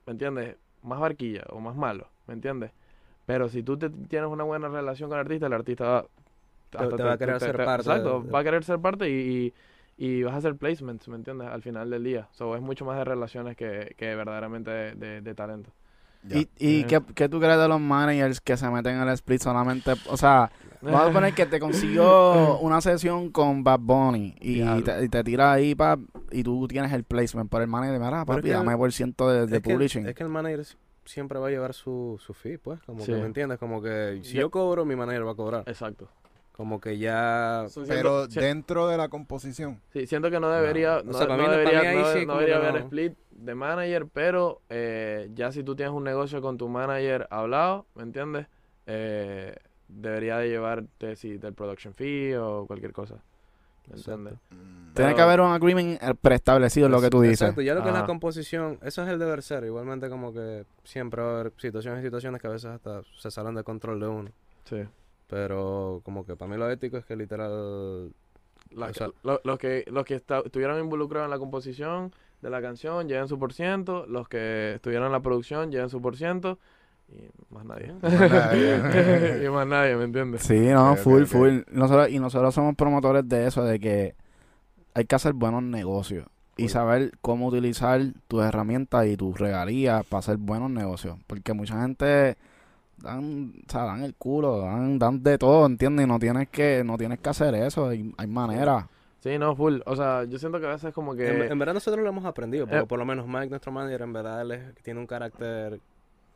¿me 0.06 0.12
entiendes? 0.12 0.56
Más 0.84 1.00
barquilla 1.00 1.44
o 1.50 1.60
más 1.60 1.76
malo, 1.76 2.08
¿me 2.28 2.36
entiendes? 2.36 2.72
Pero 3.26 3.50
si 3.50 3.64
tú 3.64 3.78
te- 3.78 3.90
tienes 3.90 4.30
una 4.30 4.44
buena 4.44 4.68
relación 4.68 5.10
con 5.10 5.18
el 5.18 5.26
artista, 5.26 5.48
el 5.48 5.54
artista 5.54 6.06
va, 6.78 6.90
Te- 6.90 6.96
te 6.98 7.04
va 7.04 7.14
a 7.14 7.18
querer 7.18 7.40
ser 7.40 7.58
parte 7.58 7.82
Exacto, 7.90 8.22
de- 8.22 8.32
va 8.32 8.40
a 8.40 8.44
querer 8.44 8.64
ser 8.64 8.80
parte 8.80 9.10
y, 9.10 9.54
y, 9.98 10.06
y 10.06 10.24
vas 10.24 10.34
a 10.34 10.38
hacer 10.38 10.56
placements, 10.56 11.08
¿me 11.08 11.16
entiendes? 11.16 11.48
Al 11.48 11.62
final 11.62 11.90
del 11.90 12.04
día. 12.04 12.28
So, 12.32 12.56
es 12.56 12.62
mucho 12.62 12.86
más 12.86 12.98
de 12.98 13.04
relaciones 13.06 13.56
que, 13.56 13.96
que 13.98 14.16
verdaderamente 14.16 14.72
de, 14.72 14.96
de- 14.96 15.22
de 15.22 15.36
talento. 15.36 15.72
¿Y, 16.30 16.48
y 16.58 16.82
Eh. 16.82 16.86
¿qué, 16.88 17.02
qué 17.14 17.28
tú 17.28 17.38
crees 17.40 17.58
de 17.58 17.68
los 17.68 17.82
managers 17.82 18.40
que 18.40 18.56
se 18.56 18.70
meten 18.70 18.96
en 18.96 19.02
el 19.02 19.10
split 19.10 19.42
solamente? 19.42 19.92
O 20.08 20.16
sea, 20.16 20.50
vamos 20.82 21.10
a 21.10 21.12
poner 21.12 21.34
que 21.34 21.46
te 21.46 21.60
consiguió 21.60 22.58
una 22.62 22.80
sesión 22.80 23.30
con 23.30 23.62
Bad 23.66 23.80
Bunny 23.82 24.34
y 24.40 24.62
te, 24.84 25.04
y 25.04 25.10
te 25.10 25.22
tira 25.26 25.52
ahí, 25.52 25.76
pap, 25.76 26.00
y 26.32 26.42
tú 26.44 26.66
tienes 26.70 26.94
el 26.94 27.04
placement 27.04 27.50
por 27.50 27.62
el 27.62 27.68
manager. 27.68 28.00
Mira, 28.00 28.24
Pero 28.26 28.38
papi, 28.38 28.50
dame 28.50 28.78
por 28.78 28.94
ciento 28.94 29.30
de, 29.30 29.48
de 29.48 29.58
es, 29.58 29.62
que, 29.64 29.70
el- 29.72 29.76
publishing. 29.76 30.08
es 30.08 30.16
que 30.16 30.24
el 30.24 30.30
manager 30.30 30.66
siempre 31.04 31.38
va 31.40 31.48
a 31.50 31.52
llevar 31.52 31.74
su, 31.74 32.18
su 32.26 32.34
fee, 32.34 32.58
pues, 32.58 32.82
como 32.84 33.02
Sí. 33.04 33.12
que, 33.12 33.20
¿me 33.20 33.26
entiendes? 33.26 33.60
Como 33.60 33.82
que 33.82 34.22
si 34.24 34.36
yo 34.38 34.50
cobro, 34.50 34.86
mi 34.86 34.96
manager 34.96 35.28
va 35.28 35.32
a 35.32 35.36
cobrar. 35.36 35.64
Exacto. 35.68 36.08
Como 36.54 36.80
que 36.80 36.98
ya... 37.00 37.66
So, 37.70 37.84
Pero 37.88 38.26
siento, 38.28 38.40
dentro 38.42 38.88
de 38.88 38.96
la 38.98 39.10
composición. 39.10 39.82
sí, 39.92 40.06
siento 40.08 40.30
que 40.32 40.40
no 40.40 40.50
debería, 40.50 41.00
O 41.00 41.04
no, 41.04 41.14
sea, 41.14 41.26
no 41.28 41.50
debería, 41.50 41.82
mí 41.82 41.88
ahí 41.88 41.98
no, 41.98 42.14
sí 42.14 42.26
no 42.26 42.34
debería 42.36 42.62
que 42.62 42.68
haber 42.68 42.82
no. 42.82 42.86
split 42.88 43.14
de 43.32 43.56
manager, 43.56 44.08
pero 44.14 44.62
eh, 44.70 45.30
ya 45.34 45.52
si 45.52 45.64
tú 45.64 45.76
tienes 45.76 45.94
un 45.94 46.04
negocio 46.04 46.42
con 46.42 46.58
tu 46.58 46.70
manager 46.70 47.28
hablado, 47.32 47.88
¿me 47.96 48.04
entiendes? 48.04 48.46
Eh, 48.86 49.56
debería 49.88 50.38
de 50.38 50.50
llevarte 50.50 51.16
si 51.16 51.38
del 51.38 51.54
production 51.54 51.94
fee 51.96 52.36
o 52.36 52.66
cualquier 52.68 52.94
cosa. 52.94 53.16
¿Me 53.90 53.98
entiendes? 53.98 54.36
mm, 54.52 54.94
Tiene 54.94 55.16
que 55.16 55.22
haber 55.22 55.42
un 55.42 55.52
agreement 55.52 56.02
eh, 56.02 56.14
preestablecido, 56.22 56.86
es 56.86 56.92
lo 56.92 57.02
que 57.02 57.10
tú 57.10 57.22
dices. 57.22 57.42
Exacto, 57.42 57.62
ya 57.62 57.74
lo 57.74 57.82
que 57.82 57.88
es 57.90 57.94
la 57.94 58.00
Ajá. 58.02 58.08
composición, 58.08 58.78
eso 58.84 59.02
es 59.04 59.10
el 59.10 59.18
deber 59.20 59.42
ser. 59.42 59.64
Igualmente 59.66 60.08
como 60.10 60.32
que 60.32 60.66
siempre 60.84 61.22
va 61.22 61.30
a 61.30 61.40
haber 61.40 61.54
situaciones 61.58 62.02
y 62.02 62.04
situaciones 62.06 62.40
que 62.40 62.48
a 62.48 62.52
veces 62.52 62.70
hasta 62.70 63.02
se 63.18 63.32
salen 63.32 63.56
de 63.56 63.64
control 63.64 64.00
de 64.00 64.08
uno. 64.08 64.30
Sí. 64.66 64.78
Pero 65.34 66.02
como 66.04 66.28
que 66.28 66.36
para 66.36 66.52
mí 66.52 66.58
lo 66.58 66.70
ético 66.70 66.96
es 66.98 67.06
que 67.06 67.16
literal... 67.16 68.12
La- 68.70 68.86
O 68.88 68.94
sea- 68.94 69.10
lo- 69.24 69.42
los 69.44 69.58
que, 69.58 69.84
los 69.92 70.06
que 70.06 70.14
esta- 70.14 70.42
estuvieron 70.46 70.80
involucrados 70.80 71.26
en 71.26 71.32
la 71.32 71.40
composición 71.40 72.12
de 72.44 72.52
la 72.52 72.62
canción 72.62 73.08
lleven 73.08 73.28
su 73.28 73.40
por 73.40 73.52
ciento, 73.52 74.06
los 74.08 74.28
que 74.28 74.74
estuvieron 74.76 75.08
en 75.08 75.12
la 75.12 75.22
producción 75.22 75.72
lleven 75.72 75.90
su 75.90 76.00
por 76.04 76.16
ciento 76.18 76.60
y 77.10 77.30
más 77.52 77.66
nadie. 77.66 77.94
Y 79.44 79.50
más 79.50 79.66
nadie, 79.68 79.96
¿me 79.98 80.04
entiendes? 80.04 80.44
Sí, 80.44 80.60
no, 80.68 80.96
full, 80.98 81.24
full. 81.24 81.62
Nosotros, 81.72 82.10
y 82.10 82.20
nosotros 82.20 82.54
somos 82.54 82.76
promotores 82.76 83.28
de 83.28 83.48
eso, 83.48 83.64
de 83.64 83.80
que 83.80 84.14
hay 84.94 85.06
que 85.06 85.16
hacer 85.16 85.34
buenos 85.34 85.64
negocios 85.64 86.28
y 86.58 86.70
saber 86.70 87.12
cómo 87.22 87.48
utilizar 87.48 88.00
tus 88.28 88.44
herramientas 88.44 89.08
y 89.08 89.18
tus 89.18 89.40
regalías 89.40 90.06
para 90.06 90.20
hacer 90.20 90.38
buenos 90.38 90.70
negocios. 90.70 91.18
Porque 91.26 91.54
mucha 91.54 91.82
gente 91.82 92.38
dan, 92.98 93.54
o 93.68 93.72
sea, 93.72 93.84
dan 93.84 94.04
el 94.04 94.16
culo, 94.16 94.60
dan, 94.62 94.98
dan 95.00 95.22
de 95.24 95.38
todo, 95.38 95.66
¿entiendes? 95.66 96.06
Y 96.06 96.08
no 96.08 96.20
tienes 96.20 96.50
que, 96.50 96.84
no 96.86 96.98
tienes 96.98 97.20
que 97.20 97.30
hacer 97.30 97.54
eso, 97.56 97.88
hay, 97.90 98.14
hay 98.18 98.28
maneras. 98.28 98.86
Sí, 99.20 99.38
no, 99.38 99.56
full. 99.56 99.80
O 99.86 99.96
sea, 99.96 100.26
yo 100.26 100.38
siento 100.38 100.60
que 100.60 100.66
a 100.68 100.72
veces 100.72 100.94
como 100.94 101.16
que... 101.16 101.28
En, 101.46 101.52
en 101.54 101.60
verdad 101.60 101.74
nosotros 101.74 102.04
lo 102.04 102.10
hemos 102.10 102.26
aprendido, 102.26 102.66
porque 102.66 102.84
Eh. 102.84 102.86
por 102.86 103.00
lo 103.00 103.06
menos 103.06 103.26
Mike, 103.28 103.50
nuestro 103.50 103.72
manager, 103.72 104.02
en 104.02 104.12
verdad 104.14 104.42
él 104.42 104.52
es- 104.52 104.76
tiene 104.84 105.00
un 105.00 105.08
carácter 105.08 105.80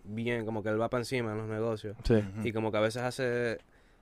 bien, 0.05 0.45
como 0.45 0.63
que 0.63 0.69
él 0.69 0.79
va 0.79 0.89
para 0.89 1.01
encima 1.01 1.33
en 1.33 1.37
los 1.39 1.47
negocios. 1.49 1.97
Sí. 2.03 2.23
Y 2.43 2.53
como 2.53 2.71
que 2.71 2.77
a 2.77 2.81
veces 2.81 3.01
hace 3.03 3.57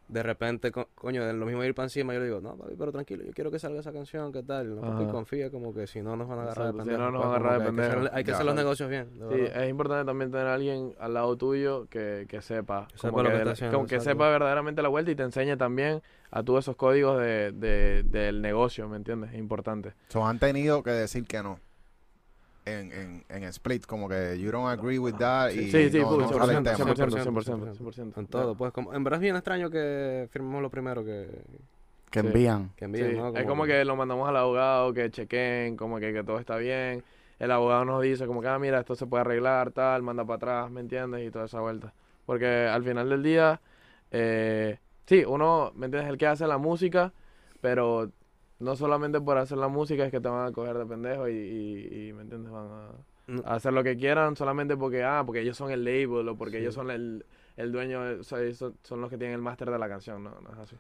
de 0.08 0.22
repente, 0.22 0.72
co- 0.72 0.90
coño, 0.94 1.26
de 1.26 1.34
lo 1.34 1.46
mismo 1.48 1.64
ir 1.64 1.74
para 1.74 1.88
encima, 1.88 2.14
yo 2.14 2.20
le 2.20 2.26
digo, 2.28 2.40
no, 2.42 2.56
papi, 2.56 2.76
pero 2.78 2.92
tranquilo, 2.92 3.24
yo 3.24 3.32
quiero 3.34 3.50
que 3.50 3.58
salga 3.58 3.80
esa 3.80 3.92
canción, 3.92 4.32
¿qué 4.32 4.44
tal? 4.44 4.76
No, 4.76 4.82
papi, 4.82 5.06
confía, 5.08 5.50
como 5.50 5.74
que 5.74 5.88
si 5.88 6.02
no 6.02 6.16
nos 6.16 6.28
van 6.28 6.40
a 6.40 6.42
agarrar 6.44 6.68
Exacto, 6.68 6.86
de 6.86 6.92
si 6.92 6.98
no 7.00 7.12
nos 7.12 7.22
pues, 7.22 7.24
van 7.24 7.32
a 7.32 7.36
agarrar 7.48 7.60
de 7.60 7.66
que 7.66 7.70
hay 7.70 7.76
que 7.76 7.82
hacer- 7.82 7.94
pendejo. 7.96 8.16
Hay 8.16 8.24
que 8.24 8.28
Ya. 8.30 8.34
hacer 8.36 8.46
los 8.46 8.56
negocios 8.56 8.90
bien, 8.90 9.20
de 9.20 9.28
Sí, 9.36 9.42
verdad. 9.42 9.64
es 9.64 9.70
importante 9.70 10.06
también 10.06 10.32
tener 10.32 10.48
a 10.48 10.54
alguien 10.54 10.94
al 11.00 11.14
lado 11.16 11.36
tuyo 11.38 11.88
que, 11.90 12.26
que 12.30 12.42
sepa, 12.42 12.88
Que 12.92 12.98
sepa 12.98 13.10
como 13.12 13.24
lo 13.24 13.30
que, 13.30 13.34
que 13.34 13.38
está 13.38 13.46
la- 13.46 13.52
haciendo, 13.54 13.78
como 13.78 13.88
que 13.88 13.96
exacto. 13.96 14.12
sepa 14.20 14.30
verdaderamente 14.30 14.82
la 14.82 14.90
vuelta 14.90 15.12
y 15.12 15.16
te 15.16 15.24
enseñe 15.24 15.58
también 15.58 16.02
a 16.32 16.44
tú 16.44 16.58
esos 16.58 16.76
códigos 16.76 17.20
de, 17.20 17.52
de- 17.52 18.04
del 18.04 18.42
negocio, 18.42 18.88
¿me 18.88 18.98
entiendes? 18.98 19.32
Es 19.32 19.40
importante. 19.40 19.94
So, 20.10 20.26
han 20.26 20.38
tenido 20.40 20.84
que 20.84 20.92
decir 20.92 21.26
que 21.26 21.42
no. 21.42 21.60
En, 22.66 22.92
en, 22.92 23.24
en 23.30 23.44
split, 23.46 23.86
como 23.86 24.10
que 24.10 24.40
you 24.40 24.50
don't 24.50 24.68
agree 24.68 24.98
with 24.98 25.14
that 25.20 25.52
y 25.52 25.70
sí, 25.70 25.90
sí, 25.92 26.00
no, 26.00 26.18
no 26.18 26.28
sale 26.28 26.54
el 26.54 26.64
100%, 26.64 26.64
tema. 26.64 26.96
100%, 26.96 27.76
100%, 27.78 27.78
100%. 27.78 28.18
En 28.18 28.26
todo, 28.26 28.56
pues, 28.56 28.74
como, 28.74 28.92
en 28.92 29.04
verdad 29.04 29.18
es 29.20 29.22
bien 29.22 29.36
extraño 29.36 29.70
que 29.70 30.28
firmemos 30.32 30.64
lo 30.64 30.70
primero 30.72 31.06
que, 31.06 31.28
Que 32.10 32.22
Sí. 32.22 32.28
envían. 32.28 32.72
que 32.76 32.86
envíen, 32.86 33.12
Sí, 33.12 33.18
¿no? 33.18 33.36
es 33.38 33.46
como 33.46 33.66
que 33.66 33.86
lo 33.86 33.96
mandamos 33.96 34.28
al 34.28 34.38
abogado, 34.38 34.94
que 34.94 35.12
chequen, 35.12 35.78
como 35.78 36.00
que, 36.00 36.12
que 36.12 36.24
todo 36.24 36.40
está 36.40 36.58
bien. 36.58 37.04
El 37.38 37.52
abogado 37.52 37.86
nos 37.86 38.02
dice 38.02 38.26
como 38.26 38.42
que, 38.42 38.48
ah, 38.48 38.58
mira, 38.58 38.80
esto 38.80 38.96
se 38.96 39.06
puede 39.06 39.22
arreglar, 39.22 39.70
tal, 39.72 40.02
manda 40.02 40.24
para 40.26 40.38
atrás, 40.38 40.72
¿me 40.72 40.82
entiendes? 40.82 41.28
Y 41.28 41.30
toda 41.30 41.46
esa 41.46 41.60
vuelta. 41.60 41.94
Porque 42.26 42.48
al 42.48 42.84
final 42.84 43.10
del 43.10 43.22
día, 43.22 43.62
eh, 44.10 44.80
sí, 45.06 45.24
uno, 45.24 45.72
¿me 45.76 45.86
entiendes? 45.86 46.10
El 46.10 46.18
que 46.18 46.26
hace 46.26 46.48
la 46.48 46.58
música, 46.58 47.12
pero 47.62 48.10
no 48.60 48.76
solamente 48.76 49.20
por 49.22 49.38
hacer 49.38 49.58
la 49.58 49.68
música 49.68 50.06
es 50.06 50.12
que 50.12 50.20
te 50.22 50.30
van 50.30 50.48
a 50.48 50.52
coger 50.52 50.78
de 50.78 50.86
pendejo 50.86 51.28
y, 51.28 51.34
y- 51.34 52.08
y, 52.10 52.14
¿me 52.14 52.22
entiendes? 52.24 52.52
Van 52.52 52.68
a, 52.68 52.88
No. 53.28 53.42
a 53.46 53.56
hacer 53.56 53.74
lo 53.74 53.84
que 53.84 53.98
quieran 53.98 54.36
solamente 54.36 54.78
porque, 54.78 55.04
ah, 55.04 55.24
porque 55.26 55.42
ellos 55.42 55.58
son 55.58 55.72
el 55.72 55.84
label 55.84 56.28
o 56.30 56.36
porque 56.38 56.58
Sí. 56.58 56.62
ellos 56.64 56.76
son 56.76 56.92
el, 56.92 57.26
el 57.58 57.72
dueño, 57.72 58.02
o 58.20 58.24
sea, 58.24 58.42
ellos 58.42 58.58
son, 58.58 58.76
son 58.84 59.02
los 59.02 59.10
que 59.10 59.18
tienen 59.18 59.36
el 59.36 59.42
máster 59.42 59.70
de 59.72 59.80
la 59.80 59.88
canción, 59.90 60.24
no, 60.24 60.32
no 60.42 60.50
es 60.54 60.60
así. 60.60 60.78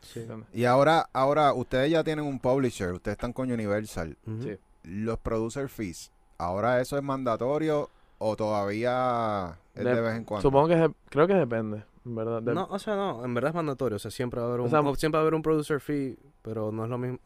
Y 0.53 0.65
ahora, 0.65 1.10
ahora, 1.14 1.53
ustedes 1.53 1.89
ya 1.91 2.03
tienen 2.03 2.26
un 2.26 2.39
publisher, 2.39 2.91
ustedes 2.93 3.15
están 3.15 3.34
con 3.34 3.52
Universal. 3.52 4.15
Sí. 4.41 4.57
Los 4.84 5.18
producer 5.19 5.68
fees, 5.69 6.11
¿ahora 6.38 6.80
eso 6.81 6.95
es 6.97 7.03
mandatorio 7.03 7.89
o 8.19 8.35
todavía 8.35 9.57
es 9.73 9.84
de, 9.84 9.95
De- 9.95 10.02
vez 10.02 10.15
en 10.15 10.23
cuando? 10.26 10.41
Supongo 10.41 10.68
que 10.68 10.73
es 10.76 10.80
de- 10.81 10.93
creo 11.10 11.27
que 11.27 11.34
depende, 11.34 11.84
en 12.06 12.15
verdad. 12.15 12.41
de- 12.41 12.53
No, 12.53 12.68
o 12.69 12.80
sea, 12.80 12.95
no, 12.95 13.23
en 13.26 13.34
verdad 13.34 13.49
es 13.49 13.56
mandatorio, 13.56 13.95
o 13.95 13.99
sea, 13.99 14.11
siempre 14.11 14.39
va 14.39 14.45
a 14.45 14.49
haber 14.49 14.61
un, 14.61 14.68
O 14.68 14.69
sea, 14.69 14.81
siempre 14.95 15.18
va 15.18 15.22
a 15.22 15.23
haber 15.23 15.34
un 15.35 15.41
producer 15.41 15.80
fee, 15.80 16.18
pero 16.41 16.72
no 16.72 16.84
es 16.84 16.89
lo 16.89 16.97
mismo. 16.97 17.19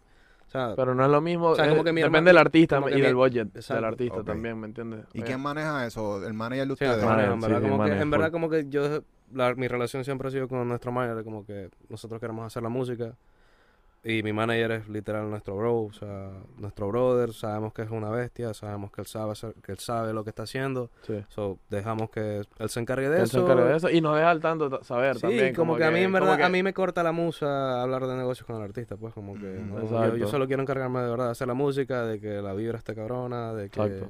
O 0.50 0.52
sea, 0.52 0.74
Pero 0.76 0.96
no 0.96 1.06
es 1.06 1.12
lo 1.12 1.22
mismo. 1.22 1.50
O 1.50 1.56
sea, 1.56 1.66
es- 1.66 1.70
como 1.72 1.84
que 1.84 1.94
mi 1.94 2.02
depende 2.02 2.18
hermano- 2.18 2.28
del 2.30 2.38
artista 2.40 2.82
y 2.92 3.02
del 3.02 3.16
budget 3.16 3.48
Exacto. 3.56 3.76
del 3.76 3.86
artista 3.86 4.18
Ok. 4.18 4.26
también, 4.26 4.60
¿me 4.60 4.66
entiendes? 4.66 5.06
¿Y 5.14 5.20
Oye, 5.20 5.28
quién 5.28 5.40
maneja 5.42 5.86
eso? 5.86 6.26
¿El 6.26 6.34
manager 6.34 6.64
de 6.64 6.68
Sí, 6.70 6.74
ustedes? 6.74 6.92
nuestro 6.92 7.10
Manager, 7.10 7.32
en 7.34 7.40
sí, 7.42 7.48
verdad, 7.48 7.58
sí, 7.60 7.64
como 7.64 7.76
que, 7.76 7.78
manager, 7.84 8.02
en 8.02 8.10
verdad 8.12 8.32
como 8.32 8.50
que 8.50 8.66
yo, 8.70 9.02
la- 9.32 9.54
mi 9.54 9.68
relación 9.68 10.04
siempre 10.04 10.28
ha 10.28 10.32
sido 10.32 10.48
con 10.48 10.68
nuestro 10.68 10.92
manager, 10.92 11.24
como 11.24 11.46
que 11.46 11.70
nosotros 11.88 12.20
queremos 12.20 12.46
hacer 12.48 12.64
la 12.64 12.70
música 12.70 13.14
y 14.02 14.24
mi 14.24 14.32
manager 14.32 14.72
es 14.72 14.88
literal 14.88 15.30
nuestro 15.30 15.58
bro, 15.58 15.82
o 15.82 15.92
sea, 15.94 16.32
nuestro 16.58 16.88
brother, 16.88 17.34
sabemos 17.34 17.74
que 17.74 17.82
es 17.82 17.90
una 17.92 18.10
bestia, 18.10 18.54
sabemos 18.54 18.92
que 18.92 19.02
él 19.02 19.08
sabe 19.08 19.34
hacer- 19.34 19.54
que 19.62 19.74
él 19.74 19.80
sabe 19.80 20.14
lo 20.14 20.24
que 20.24 20.30
está 20.30 20.44
haciendo, 20.44 20.90
sí. 21.06 21.22
so 21.28 21.60
dejamos 21.70 22.10
que 22.10 22.44
él 22.60 22.70
se 22.70 22.80
encargue 22.80 23.10
de 23.10 23.16
Que 23.18 23.22
él 23.24 23.28
eso. 23.28 23.40
se 23.40 23.44
encargue 23.44 23.70
de 23.70 23.76
eso 23.76 23.90
y 23.90 24.00
nos 24.00 24.16
deja 24.16 24.30
al 24.32 24.40
tanto 24.40 24.70
ta- 24.70 24.84
saber 24.86 25.16
Sí, 25.16 25.22
también. 25.22 25.54
como, 25.54 25.76
que, 25.76 25.84
a 25.84 25.92
mí 25.92 26.00
en 26.00 26.06
como 26.12 26.14
verdad, 26.22 26.38
que- 26.38 26.44
a 26.44 26.50
mí 26.50 26.64
me 26.64 26.74
corta 26.74 27.04
la 27.04 27.12
musa 27.12 27.82
hablar 27.82 28.08
de 28.08 28.16
negocios 28.16 28.46
con 28.48 28.56
el 28.56 28.62
artista, 28.64 28.96
pues 28.96 29.14
como 29.14 29.34
que 29.34 29.40
Mm, 29.60 29.70
no, 29.70 29.76
yo, 29.82 29.84
exacto. 29.84 30.16
yo 30.16 30.28
solo 30.28 30.48
quiero 30.48 30.62
encargarme 30.62 31.02
de 31.02 31.10
verdad 31.10 31.26
de 31.26 31.32
hacer 31.32 31.48
la 31.50 31.54
música, 31.54 32.04
de 32.06 32.22
que 32.22 32.42
la 32.42 32.54
vibra 32.54 32.78
esté 32.78 32.96
cabrona, 32.96 33.54
de 33.54 33.70
que 33.70 33.82
Exacto. 33.82 34.08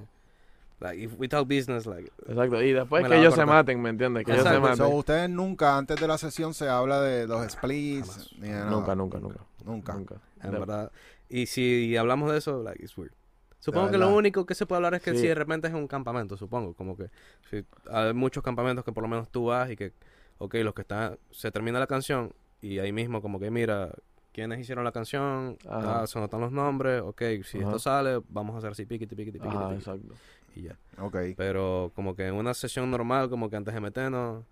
like 0.81 1.03
if 1.03 1.13
we 1.19 1.27
talk 1.27 1.47
business 1.47 1.87
like 1.87 2.11
Exacto. 2.27 2.61
Y 2.61 2.73
después 2.73 3.07
que 3.07 3.17
ellos 3.19 3.33
se 3.33 3.43
maten, 3.45 3.81
¿me 3.81 3.89
entiendes? 3.89 4.23
Que 4.23 4.33
ellos 4.33 4.47
se 4.47 4.59
maten. 4.59 4.77
So, 4.77 4.89
ustedes 4.89 5.29
nunca, 5.31 5.77
antes 5.77 5.99
de 5.99 6.07
la 6.07 6.19
sesión, 6.19 6.53
se 6.53 6.69
habla 6.69 7.01
de 7.01 7.25
los 7.27 7.51
splits, 7.51 8.33
ni 8.39 8.49
de 8.49 8.53
nada. 8.53 8.69
Nunca, 8.69 8.93
nunca, 8.95 9.17
nunca. 9.19 9.39
Nunca. 9.65 9.93
Nunca. 9.93 10.15
en 10.41 10.51
verdad. 10.51 10.91
Y 11.29 11.45
si 11.45 11.95
hablamos 11.97 12.31
de 12.31 12.37
eso, 12.37 12.63
like, 12.63 12.81
it's 12.83 12.97
weird. 12.97 13.11
Supongo 13.59 13.91
que 13.91 13.97
lo 13.97 14.15
único 14.15 14.45
que 14.45 14.55
se 14.55 14.65
puede 14.65 14.77
hablar 14.77 14.93
es 14.95 15.01
que 15.01 15.11
Sí. 15.11 15.19
si 15.19 15.27
de 15.27 15.35
repente 15.35 15.67
es 15.67 15.73
un 15.73 15.87
campamento, 15.87 16.37
supongo. 16.37 16.73
Como 16.73 16.95
que 16.95 17.09
si 17.49 17.65
hay 17.91 18.13
muchos 18.13 18.41
campamentos 18.41 18.85
que 18.85 18.91
por 18.93 19.03
lo 19.03 19.09
menos 19.09 19.29
tú 19.29 19.45
vas 19.45 19.69
y 19.69 19.75
que, 19.75 19.91
ok, 20.37 20.55
los 20.63 20.73
que 20.73 20.81
están, 20.83 21.17
se 21.31 21.51
termina 21.51 21.77
la 21.77 21.87
canción 21.87 22.33
y 22.61 22.79
ahí 22.79 22.91
mismo 22.93 23.21
como 23.21 23.37
que 23.39 23.51
mira, 23.51 23.91
quiénes 24.31 24.59
hicieron 24.59 24.85
la 24.85 24.93
canción, 24.93 25.57
Ajá. 25.67 26.03
ah, 26.03 26.07
se 26.07 26.19
notan 26.19 26.39
los 26.39 26.51
nombres, 26.53 27.01
ok, 27.01 27.21
si 27.43 27.57
Ajá. 27.57 27.67
esto 27.67 27.79
sale, 27.79 28.21
vamos 28.29 28.55
a 28.55 28.59
hacer 28.59 28.71
así, 28.71 28.85
piquiti, 28.85 29.13
piquiti, 29.15 29.39
piquiti, 29.39 29.57
piquiti, 29.57 29.75
exacto. 29.75 30.13
y 30.55 30.61
ya. 30.61 30.77
Ok. 30.99 31.17
Pero 31.35 31.91
como 31.95 32.15
que 32.15 32.27
en 32.27 32.35
una 32.35 32.53
sesión 32.53 32.89
normal, 32.89 33.29
como 33.29 33.49
que 33.49 33.57
antes 33.57 33.73
de 33.73 33.81
meternos, 33.81 34.45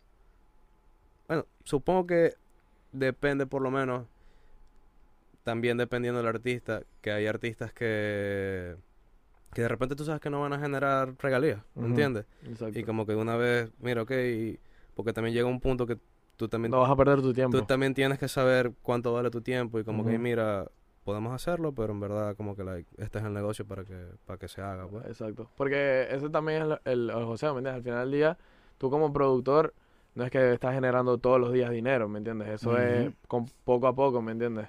bueno, 1.28 1.46
supongo 1.64 2.08
que 2.08 2.34
depende 2.92 3.46
por 3.46 3.62
lo 3.62 3.72
menos, 3.72 4.06
también 5.48 5.78
dependiendo 5.78 6.18
del 6.20 6.28
artista, 6.28 6.82
que 7.00 7.10
hay 7.10 7.26
artistas 7.26 7.72
que, 7.72 8.76
que 9.54 9.62
de 9.62 9.68
repente 9.70 9.96
tú 9.96 10.04
sabes 10.04 10.20
que 10.20 10.30
no 10.30 10.42
van 10.42 10.52
a 10.52 10.60
generar 10.60 11.14
regalías, 11.20 11.62
¿me 11.74 11.88
entiendes? 11.88 12.26
exacto. 12.46 12.78
Y 12.78 12.84
como 12.84 13.06
que 13.06 13.16
una 13.16 13.38
vez, 13.38 13.72
mira, 13.80 14.02
ok, 14.02 14.12
porque 14.94 15.14
también 15.14 15.34
llega 15.34 15.48
un 15.48 15.62
punto 15.62 15.88
que 15.88 15.98
tú 16.36 16.50
también, 16.50 16.72
No 16.72 16.82
vas 16.82 16.92
a 16.92 16.98
perder 16.98 17.22
tu 17.22 17.34
tiempo. 17.34 17.58
tú 17.58 17.64
también 17.66 17.94
tienes 17.94 18.20
que 18.20 18.28
saber 18.28 18.74
cuánto 18.82 19.14
vale 19.14 19.30
tu 19.32 19.40
tiempo 19.40 19.80
y 19.80 19.86
como 19.86 20.06
que, 20.06 20.20
mira, 20.20 20.70
podemos 21.06 21.34
hacerlo, 21.34 21.72
pero 21.72 21.94
en 21.94 22.02
verdad 22.02 22.36
como 22.36 22.54
que 22.54 22.66
like, 22.66 22.90
este 22.98 23.20
es 23.20 23.24
el 23.24 23.34
negocio 23.34 23.66
para 23.66 23.86
que, 23.86 23.96
para 24.26 24.38
que 24.38 24.50
se 24.50 24.60
haga, 24.62 24.86
pues. 24.90 25.06
Exacto. 25.06 25.50
Porque 25.56 26.08
ese 26.12 26.30
también 26.30 26.64
es 26.64 26.80
el, 26.84 26.92
el, 26.92 27.10
el 27.12 27.24
José, 27.24 27.46
¿me 27.54 27.60
entiendes? 27.60 27.76
Al 27.76 27.84
final 27.84 28.00
del 28.02 28.12
día, 28.12 28.38
tú 28.78 28.90
como 28.90 29.14
productor, 29.14 29.74
no 30.14 30.26
es 30.26 30.30
que 30.30 30.52
estás 30.52 30.74
generando 30.74 31.18
todos 31.20 31.40
los 31.40 31.54
días 31.54 31.72
dinero, 31.72 32.10
¿me 32.10 32.18
entiendes? 32.18 32.50
Eso 32.50 32.78
es 32.78 33.14
con 33.30 33.46
poco 33.64 33.88
a 33.88 33.96
poco, 33.96 34.22
¿me 34.22 34.34
entiendes? 34.34 34.68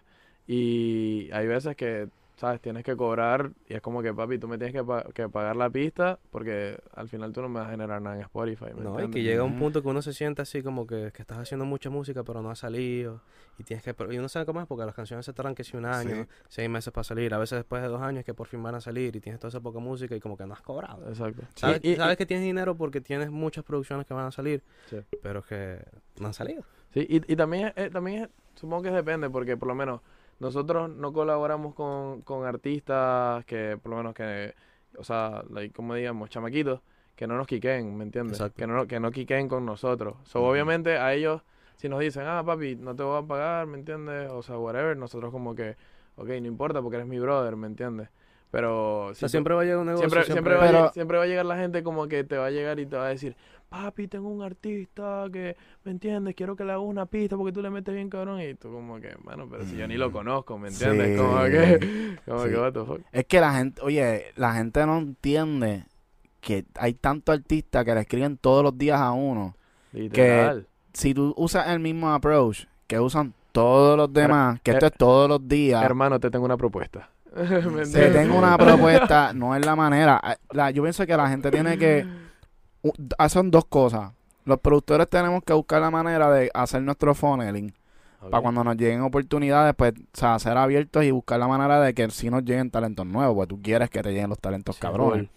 Y 0.53 1.31
hay 1.33 1.47
veces 1.47 1.77
que, 1.77 2.09
¿sabes? 2.37 2.59
Tienes 2.63 2.83
que 2.83 2.97
cobrar 2.97 3.51
y 3.69 3.75
es 3.75 3.83
como 3.83 4.01
que, 4.03 4.15
papi, 4.15 4.39
tú 4.39 4.49
me 4.49 4.57
tienes 4.57 4.73
que, 4.75 4.83
pa- 4.83 5.05
que 5.13 5.29
pagar 5.29 5.57
la 5.57 5.69
pista 5.69 6.19
porque 6.31 6.79
al 6.95 7.07
final 7.09 7.35
tú 7.35 7.43
no 7.43 7.51
me 7.51 7.61
vas 7.61 7.69
a 7.69 7.73
generar 7.73 8.01
nada 8.01 8.17
en 8.17 8.23
Spotify, 8.23 8.67
¿me 8.75 8.83
No, 8.83 8.95
y 8.95 8.97
que 8.97 9.03
entiendes? 9.05 9.25
llega 9.25 9.43
un 9.45 9.59
punto 9.59 9.83
que 9.83 9.89
uno 9.89 10.01
se 10.01 10.15
siente 10.15 10.41
así 10.41 10.63
como 10.63 10.87
que, 10.87 11.13
que 11.13 11.21
estás 11.21 11.37
haciendo 11.39 11.67
mucha 11.67 11.91
música 11.91 12.23
pero 12.25 12.41
no 12.41 12.51
ha 12.51 12.55
salido 12.55 13.21
y 13.59 13.65
tienes 13.65 13.85
que 13.85 13.95
y 14.11 14.17
uno 14.19 14.29
sabe 14.31 14.47
cómo 14.47 14.61
es 14.63 14.67
porque 14.67 14.87
las 14.87 14.95
canciones 14.95 15.27
se 15.27 15.35
tardan 15.35 15.55
que 15.55 15.65
si 15.65 15.77
un 15.77 15.85
año, 15.85 16.15
Sí. 16.15 16.29
seis 16.49 16.71
meses 16.71 16.93
para 16.95 17.05
salir, 17.05 17.35
a 17.35 17.39
veces 17.39 17.59
después 17.59 17.83
de 17.83 17.89
dos 17.89 18.01
años 18.01 18.25
que 18.25 18.33
por 18.33 18.47
fin 18.47 18.63
van 18.63 18.75
a 18.77 18.81
salir 18.81 19.15
y 19.17 19.21
tienes 19.21 19.39
toda 19.39 19.51
esa 19.51 19.61
poca 19.61 19.81
música 19.81 20.17
y 20.17 20.21
como 20.21 20.37
que 20.39 20.47
no 20.47 20.55
has 20.55 20.63
cobrado. 20.63 21.07
Exacto. 21.09 21.43
Sabes, 21.57 21.81
Y- 21.83 21.91
y- 21.91 21.97
sabes 21.97 22.17
que 22.17 22.25
tienes 22.25 22.47
dinero 22.47 22.75
porque 22.75 23.03
tienes 23.03 23.31
muchas 23.31 23.65
producciones 23.65 24.07
que 24.07 24.15
van 24.15 24.25
a 24.27 24.31
salir, 24.31 24.63
Sí. 24.89 24.97
pero 25.23 25.43
que 25.43 25.79
no 26.21 26.29
han 26.29 26.35
salido. 26.35 26.63
Sí, 26.95 27.01
y, 27.07 27.17
y 27.33 27.37
también, 27.37 27.73
eh, 27.77 27.91
también 27.93 28.23
es- 28.25 28.29
supongo 28.55 28.85
que 28.85 28.91
depende, 28.93 29.29
porque 29.29 29.57
por 29.59 29.69
lo 29.69 29.75
menos 29.75 30.01
nosotros 30.41 30.89
no 30.91 31.13
colaboramos 31.13 31.75
con, 31.75 32.23
con 32.23 32.45
artistas 32.47 33.45
que, 33.45 33.79
por 33.83 33.91
lo 33.91 33.97
menos 33.99 34.15
que, 34.15 34.55
o 34.97 35.05
sea, 35.05 35.43
like, 35.51 35.75
como 35.75 35.95
digamos, 35.95 36.31
chamaquitos, 36.31 36.81
que 37.17 37.27
no 37.27 37.37
nos 37.37 37.47
quiquen, 37.47 37.97
¿me 37.97 38.05
entiendes? 38.05 38.39
Exacto. 38.39 38.57
Que 38.57 38.67
no, 38.67 38.87
que 38.87 39.01
no 39.01 39.11
quiquen 39.11 39.49
con 39.49 39.67
nosotros. 39.67 40.17
So, 40.25 40.45
obviamente 40.45 40.99
a 40.99 41.13
ellos, 41.15 41.43
si 41.77 41.89
nos 41.89 41.99
dicen, 42.01 42.25
ah, 42.27 42.43
papi, 42.45 42.77
no 42.77 42.95
te 42.95 43.03
voy 43.03 43.23
a 43.23 43.27
pagar, 43.27 43.67
¿me 43.67 43.79
entiendes? 43.79 44.31
O 44.31 44.43
sea, 44.43 44.57
whatever, 44.59 44.97
nosotros 44.97 45.33
como 45.33 45.55
que, 45.55 45.77
ok, 46.17 46.29
no 46.29 46.47
importa 46.47 46.81
porque 46.81 46.97
eres 46.97 47.09
mi 47.09 47.19
brother, 47.19 47.57
¿me 47.57 47.67
entiendes? 47.67 48.09
Pero 48.51 49.07
O 49.07 49.15
si 49.15 49.21
sea, 49.21 49.27
tú- 49.27 49.31
siempre 49.33 49.55
va 49.55 49.63
a 49.63 49.65
llegar 49.65 49.79
un 49.81 49.87
negocio. 49.87 50.09
Siempre, 50.09 50.33
siempre, 50.33 50.55
va 50.55 50.65
a 50.65 50.67
Pero- 50.67 50.87
lle- 50.87 50.93
siempre 50.93 51.19
va 51.19 51.25
a 51.25 51.27
llegar 51.27 51.45
la 51.47 51.57
gente 51.57 51.83
como 51.83 52.07
que 52.09 52.25
te 52.25 52.39
va 52.39 52.47
a 52.47 52.51
llegar 52.51 52.79
y 52.79 52.87
te 52.87 52.97
va 52.97 53.07
a 53.07 53.09
decir, 53.11 53.37
papi, 53.69 54.09
tengo 54.09 54.29
un 54.29 54.43
artista 54.43 55.27
que, 55.33 55.57
¿me 55.85 55.91
entiendes? 55.93 56.35
Quiero 56.35 56.57
que 56.57 56.65
le 56.65 56.73
hagas 56.73 56.85
una 56.85 57.07
pista 57.07 57.37
porque 57.37 57.53
tú 57.53 57.61
le 57.63 57.71
metes 57.71 57.95
bien 57.95 58.09
cabrón. 58.09 58.41
Y 58.41 58.55
tú 58.55 58.71
como 58.73 59.01
que, 59.01 59.15
bueno, 59.23 59.47
pero 59.51 59.65
si 59.65 59.77
yo 59.77 59.87
ni 59.87 59.97
lo 59.97 60.09
Mm. 60.11 60.13
conozco, 60.13 60.59
¿me 60.59 60.69
entiendes? 60.69 61.09
Sí. 61.11 61.17
Como 61.17 61.43
que, 61.45 62.19
como 62.27 62.43
Sí. 62.45 62.49
que, 62.51 62.57
what 62.59 62.73
the 62.73 62.85
fuck. 62.85 63.01
Es 63.13 63.25
que 63.27 63.41
la 63.41 63.53
gente, 63.55 63.83
oye, 63.83 64.27
la 64.37 64.53
gente 64.55 64.85
no 64.87 64.99
entiende 64.99 65.85
que 66.41 66.65
hay 66.77 66.95
tantos 66.95 67.35
artistas 67.37 67.85
que 67.85 67.95
le 67.95 68.01
escriben 68.01 68.37
todos 68.39 68.63
los 68.63 68.77
días 68.79 69.01
a 69.01 69.13
uno. 69.13 69.55
Literal. 69.93 70.67
Si 70.93 71.15
tú 71.15 71.35
usas 71.37 71.69
el 71.69 71.81
mismo 71.81 72.13
approach 72.13 72.65
que 72.87 72.99
usan 72.99 73.35
todos 73.53 73.97
los 73.97 74.13
demás, 74.13 74.61
que 74.63 74.71
esto 74.73 74.87
es 74.87 74.93
todos 74.93 75.29
los 75.29 75.47
días, 75.47 75.83
Hermano, 75.85 76.19
te 76.21 76.31
tengo 76.31 76.45
una 76.45 76.57
propuesta. 76.57 77.11
¿Me 77.37 77.85
te 77.85 78.11
tengo 78.11 78.39
una 78.39 78.57
propuesta, 78.57 79.33
no 79.35 79.55
es 79.55 79.65
la 79.65 79.77
manera. 79.77 80.19
Ah, 80.23 80.37
La- 80.53 80.71
yo 80.71 80.83
pienso 80.83 81.07
que 81.07 81.17
la 81.17 81.29
gente 81.29 81.51
tiene 81.51 81.77
que... 81.77 82.07
ah, 83.19 83.29
Son 83.29 83.51
dos 83.51 83.65
cosas. 83.67 84.13
Los 84.45 84.59
productores 84.61 85.09
tenemos 85.09 85.43
que 85.45 85.53
buscar 85.53 85.81
la 85.81 85.91
manera 85.91 86.31
de 86.31 86.51
hacer 86.55 86.83
nuestro 86.83 87.15
funneling 87.15 87.73
para 88.21 88.41
cuando 88.43 88.65
nos 88.65 88.77
lleguen 88.77 89.03
oportunidades, 89.03 89.75
pues, 89.77 89.93
o 89.93 90.17
sea, 90.17 90.39
ser 90.39 90.57
abiertos 90.57 91.05
y 91.05 91.11
buscar 91.13 91.39
la 91.39 91.47
manera 91.47 91.81
de 91.81 91.95
que 91.95 92.11
si 92.11 92.31
nos 92.31 92.43
lleguen 92.45 92.71
talentos 92.71 93.07
nuevos, 93.07 93.35
pues 93.37 93.49
tú 93.49 93.61
quieres 93.63 93.91
que 93.91 94.03
te 94.03 94.11
lleguen 94.11 94.31
los 94.31 94.39
talentos 94.41 94.77
Sí, 94.77 94.81
cabrones. 94.83 95.29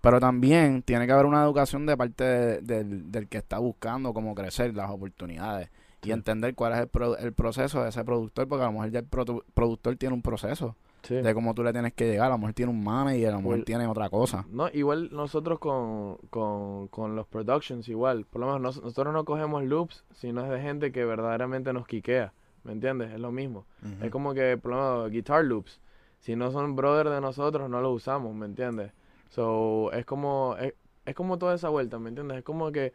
Pero 0.00 0.20
también 0.20 0.82
tiene 0.82 1.06
que 1.06 1.12
haber 1.12 1.26
una 1.26 1.42
educación 1.42 1.86
de 1.86 1.96
parte 1.96 2.22
de- 2.24 2.60
del, 2.60 3.10
del 3.10 3.28
que 3.28 3.38
está 3.38 3.58
buscando 3.58 4.14
cómo 4.14 4.34
crecer 4.34 4.74
las 4.74 4.90
oportunidades 4.90 5.68
y 6.02 6.06
Sí. 6.06 6.12
entender 6.12 6.54
cuál 6.54 6.72
es 6.74 6.78
el, 6.80 6.88
pro- 6.88 7.18
el 7.18 7.32
proceso 7.32 7.82
de 7.82 7.88
ese 7.90 8.04
productor, 8.04 8.46
porque 8.46 8.62
a 8.62 8.66
lo 8.66 8.72
mejor 8.72 8.90
ya 8.90 9.00
el 9.00 9.10
produ- 9.10 9.42
productor 9.52 9.96
tiene 9.96 10.14
un 10.14 10.22
proceso 10.22 10.76
Sí. 11.02 11.14
de 11.16 11.34
cómo 11.34 11.54
tú 11.54 11.62
le 11.62 11.72
tienes 11.72 11.92
que 11.94 12.06
llegar, 12.10 12.26
a 12.26 12.30
lo 12.30 12.38
mejor 12.38 12.52
tiene 12.54 12.70
un 12.72 12.82
manager, 12.84 13.28
a 13.28 13.32
lo 13.32 13.42
mejor 13.42 13.62
tiene 13.64 13.86
otra 13.86 14.10
cosa. 14.10 14.44
No, 14.50 14.68
igual 14.72 15.08
nosotros 15.12 15.58
con, 15.58 16.16
con, 16.30 16.88
con 16.88 17.16
los 17.16 17.26
productions, 17.26 17.88
igual. 17.88 18.26
Por 18.26 18.40
lo 18.40 18.46
menos 18.48 18.60
nos- 18.60 18.82
nosotros 18.82 19.12
no 19.14 19.24
cogemos 19.24 19.64
loops, 19.64 20.04
sino 20.12 20.42
es 20.44 20.50
de 20.50 20.60
gente 20.60 20.92
que 20.92 21.04
verdaderamente 21.04 21.72
nos 21.72 21.86
quiquea. 21.86 22.32
¿me 22.62 22.72
entiendes? 22.72 23.10
Es 23.12 23.18
lo 23.18 23.32
mismo. 23.32 23.64
Es 24.02 24.10
como 24.10 24.34
que, 24.34 24.58
por 24.58 24.72
lo 24.72 24.76
menos, 24.76 25.10
guitar 25.10 25.42
loops, 25.42 25.80
si 26.18 26.36
no 26.36 26.50
son 26.50 26.76
brother 26.76 27.08
de 27.08 27.22
nosotros, 27.22 27.70
no 27.70 27.80
los 27.80 27.96
usamos, 27.96 28.34
¿me 28.34 28.44
entiendes? 28.44 28.92
So, 29.30 29.90
es 29.92 30.04
como, 30.04 30.56
es, 30.60 30.74
es 31.06 31.14
como 31.14 31.38
toda 31.38 31.54
esa 31.54 31.70
vuelta, 31.70 31.98
¿me 31.98 32.10
entiendes? 32.10 32.36
Es 32.36 32.44
como 32.44 32.70
que 32.70 32.92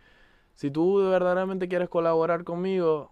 si 0.54 0.70
tú 0.70 0.98
verdaderamente 1.10 1.68
quieres 1.68 1.90
colaborar 1.90 2.44
conmigo, 2.44 3.10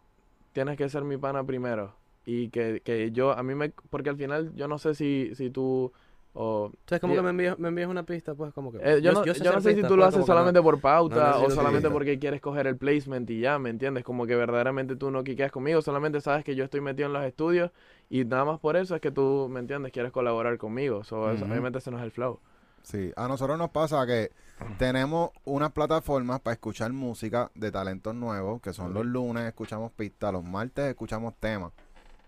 tienes 0.51 0.77
que 0.77 0.87
ser 0.89 1.03
mi 1.03 1.17
pana 1.17 1.43
primero. 1.43 1.95
Y 2.25 2.49
que, 2.49 2.81
que 2.81 3.11
yo, 3.11 3.31
a 3.31 3.43
mí 3.43 3.53
me, 3.55 3.69
porque 3.89 4.09
al 4.09 4.17
final 4.17 4.53
yo 4.55 4.67
no 4.67 4.77
sé 4.77 4.95
si, 4.95 5.31
si 5.35 5.49
tú, 5.49 5.91
o, 6.33 6.71
sea, 6.87 6.95
es 6.95 7.01
como 7.01 7.15
que 7.15 7.21
me 7.21 7.29
envías, 7.31 7.59
me 7.59 7.67
envías 7.67 7.89
una 7.89 8.03
pista, 8.03 8.33
pues 8.33 8.53
como 8.53 8.71
que... 8.71 8.77
eh, 8.79 9.01
yo, 9.01 9.11
no, 9.11 9.25
yo 9.25 9.33
sé 9.35 9.43
no 9.43 9.59
sé 9.61 9.75
si 9.75 9.81
tú 9.81 9.89
lo 9.97 10.03
pues, 10.03 10.07
haces 10.09 10.19
no- 10.21 10.25
solamente 10.25 10.61
por 10.61 10.79
pauta 10.79 11.37
o 11.37 11.49
solamente 11.49 11.89
porque 11.89 12.17
quieres 12.17 12.39
coger 12.41 12.65
el 12.67 12.77
placement 12.77 13.29
y 13.29 13.39
ya, 13.41 13.59
¿me 13.59 13.69
entiendes? 13.69 14.03
Como 14.03 14.25
que 14.25 14.35
verdaderamente 14.35 14.95
tú 14.95 15.11
no 15.11 15.23
quiqueas 15.23 15.51
conmigo, 15.51 15.81
solamente 15.81 16.21
sabes 16.21 16.43
que 16.45 16.55
yo 16.55 16.63
estoy 16.63 16.81
metido 16.81 17.07
en 17.07 17.13
los 17.13 17.23
estudios 17.25 17.71
y 18.09 18.23
nada 18.25 18.45
más 18.45 18.59
por 18.59 18.77
eso 18.77 18.95
es 18.95 19.01
que 19.01 19.11
tú, 19.11 19.47
¿me 19.51 19.59
entiendes? 19.59 19.91
Quieres 19.91 20.11
colaborar 20.11 20.57
conmigo. 20.57 21.03
So, 21.03 21.29
eso- 21.31 21.45
obviamente 21.45 21.79
ese 21.79 21.91
no 21.91 21.97
es 21.97 22.03
el 22.03 22.11
flow. 22.11 22.39
Sí, 22.83 23.11
a 23.15 23.27
nosotros 23.27 23.57
nos 23.57 23.69
pasa 23.69 24.05
que 24.05 24.31
tenemos 24.77 25.31
unas 25.45 25.71
plataformas 25.71 26.39
para 26.41 26.53
escuchar 26.53 26.91
música 26.93 27.51
de 27.55 27.71
talentos 27.71 28.13
nuevos, 28.15 28.61
que 28.61 28.73
son 28.73 28.93
los 28.93 29.05
lunes 29.05 29.45
escuchamos 29.45 29.91
pistas, 29.91 30.33
los 30.33 30.43
martes 30.43 30.85
escuchamos 30.85 31.33
temas. 31.39 31.71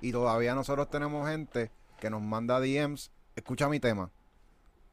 Y 0.05 0.11
todavía 0.11 0.53
nosotros 0.53 0.89
tenemos 0.89 1.27
gente 1.27 1.71
que 1.99 2.09
nos 2.11 2.21
manda 2.21 2.59
DMs, 2.59 3.09
escucha 3.35 3.67
mi 3.69 3.79
tema. 3.79 4.11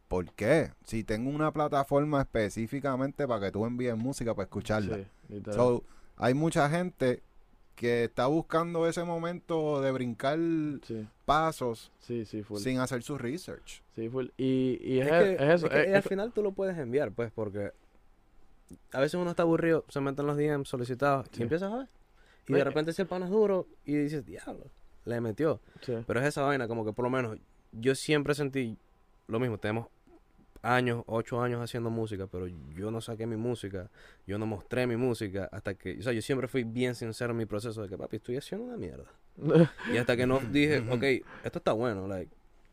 ¿Por 0.08 0.30
qué? 0.32 0.70
Si 0.84 1.04
tengo 1.04 1.28
una 1.30 1.52
plataforma 1.52 2.22
específicamente 2.22 3.26
para 3.28 3.40
que 3.46 3.52
tú 3.52 3.66
envíes 3.66 3.96
música 3.96 4.34
para 4.34 4.44
escucharla. 4.44 4.98
Sí. 5.28 5.42
So, 5.52 5.82
hay 6.16 6.32
mucha 6.34 6.68
gente 6.70 7.22
que 7.74 8.04
está 8.04 8.26
buscando 8.26 8.86
ese 8.86 9.02
momento 9.04 9.80
de 9.80 9.90
brincar 9.92 10.38
sí, 10.86 11.06
pasos 11.24 11.90
sí, 12.00 12.24
sí, 12.24 12.42
full. 12.42 12.58
sin 12.58 12.78
hacer 12.78 13.02
su 13.02 13.18
research. 13.18 13.82
Sí, 13.94 14.08
full. 14.08 14.28
Y, 14.36 14.78
y 14.82 15.00
es, 15.00 15.06
Es, 15.08 15.12
es 15.12 15.36
que, 15.38 15.52
eso. 15.52 15.66
es 15.66 15.72
que 15.72 15.80
es- 15.82 15.88
al 15.88 15.94
es- 15.96 16.04
final 16.06 16.32
tú 16.32 16.42
lo 16.42 16.52
puedes 16.52 16.76
enviar, 16.78 17.12
pues, 17.12 17.30
porque 17.32 17.72
a 18.92 19.00
veces 19.00 19.14
uno 19.20 19.30
está 19.30 19.42
aburrido, 19.42 19.84
se 19.88 20.00
mete 20.00 20.20
en 20.22 20.26
los 20.26 20.36
DMs 20.38 20.68
solicitados 20.68 21.26
Sí. 21.32 21.40
y 21.40 21.42
empiezas 21.42 21.70
a 21.72 21.76
ver. 21.78 21.88
Y 22.46 22.52
Oye, 22.52 22.60
de 22.60 22.64
repente 22.64 22.92
si 22.92 23.02
el 23.02 23.08
pan 23.08 23.22
es 23.22 23.30
duro 23.30 23.66
y 23.84 23.94
dices, 23.94 24.24
diablo, 24.26 24.64
le 25.04 25.20
metió. 25.20 25.60
sí. 25.80 25.94
Pero 26.06 26.20
es 26.20 26.26
esa 26.26 26.42
vaina, 26.42 26.68
como 26.68 26.84
que 26.84 26.92
por 26.92 27.04
lo 27.04 27.10
menos 27.10 27.38
yo 27.72 27.94
siempre 27.94 28.34
sentí 28.34 28.76
lo 29.26 29.40
mismo. 29.40 29.58
Tenemos 29.58 29.88
años, 30.62 31.02
ocho 31.06 31.42
años 31.42 31.60
haciendo 31.60 31.90
música, 31.90 32.26
pero 32.26 32.46
yo 32.46 32.90
no 32.90 33.00
saqué 33.00 33.26
mi 33.26 33.36
música, 33.36 33.90
yo 34.26 34.38
no 34.38 34.46
mostré 34.46 34.86
mi 34.86 34.96
música 34.96 35.48
hasta 35.50 35.74
que, 35.74 35.98
o 35.98 36.02
sea, 36.02 36.12
yo 36.12 36.22
siempre 36.22 36.48
fui 36.48 36.62
bien 36.62 36.94
sincero 36.94 37.32
en 37.32 37.38
mi 37.38 37.46
proceso 37.46 37.82
de 37.82 37.88
que, 37.88 37.98
papi, 37.98 38.16
estoy 38.16 38.36
haciendo 38.36 38.66
una 38.66 38.76
mierda. 38.76 39.06
Y 39.92 39.96
hasta 39.96 40.16
que 40.16 40.26
no 40.26 40.38
dije, 40.38 40.78
ok, 40.90 41.26
esto 41.44 41.58
está 41.58 41.72
bueno, 41.72 42.06
like, 42.06 42.30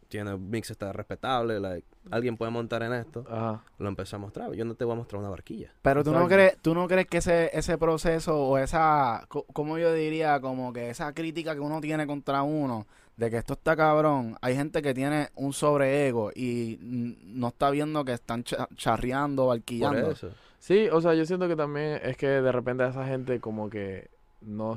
tiene 0.10 0.36
mix 0.38 0.69
está 0.72 0.91
respetable, 0.91 1.60
like, 1.60 1.88
alguien 2.11 2.36
puede 2.36 2.52
montar 2.52 2.84
en 2.84 2.94
esto, 2.94 3.23
Ajá. 3.30 3.64
lo 3.77 3.88
empecé 3.88 4.15
a 4.15 4.19
mostrar. 4.19 4.52
Yo 4.53 4.65
no 4.65 4.76
te 4.76 4.84
voy 4.84 4.94
a 4.94 4.98
mostrar 4.98 5.19
una 5.22 5.30
barquilla. 5.30 5.72
Pero 5.81 6.03
tú 6.03 6.11
no 6.11 6.27
crees, 6.27 6.57
tú 6.61 6.73
no 6.76 6.88
crees 6.88 7.07
que 7.07 7.19
ese, 7.19 7.52
ese 7.57 7.77
proceso 7.77 8.36
o 8.38 8.57
esa, 8.57 9.23
co- 9.30 9.45
como 9.53 9.77
yo 9.77 9.94
diría, 9.94 10.41
como 10.41 10.73
que 10.73 10.90
esa 10.90 11.14
crítica 11.14 11.53
que 11.53 11.61
uno 11.61 11.80
tiene 11.80 12.06
contra 12.07 12.41
uno, 12.44 12.86
de 13.15 13.30
que 13.30 13.38
esto 13.38 13.53
está 13.53 13.76
cabrón, 13.76 14.38
hay 14.41 14.56
gente 14.56 14.81
que 14.81 14.94
tiene 14.94 15.30
un 15.36 15.53
sobreego 15.53 16.31
y 16.34 16.77
no 16.81 17.49
está 17.49 17.69
viendo 17.69 18.03
que 18.06 18.14
están 18.14 18.44
cha- 18.44 18.68
charreando, 18.76 19.44
Por 19.44 19.57
barquillando. 19.57 20.11
eso. 20.11 20.30
Sí, 20.57 20.88
o 20.91 20.99
sea, 21.02 21.14
yo 21.14 21.26
siento 21.26 21.48
que 21.48 21.56
también 21.56 21.99
es 22.03 22.18
que 22.18 22.27
de 22.27 22.52
repente 22.52 22.84
a 22.84 22.88
esa 22.90 23.06
gente 23.06 23.40
como 23.40 23.69
que 23.69 24.10
no, 24.41 24.76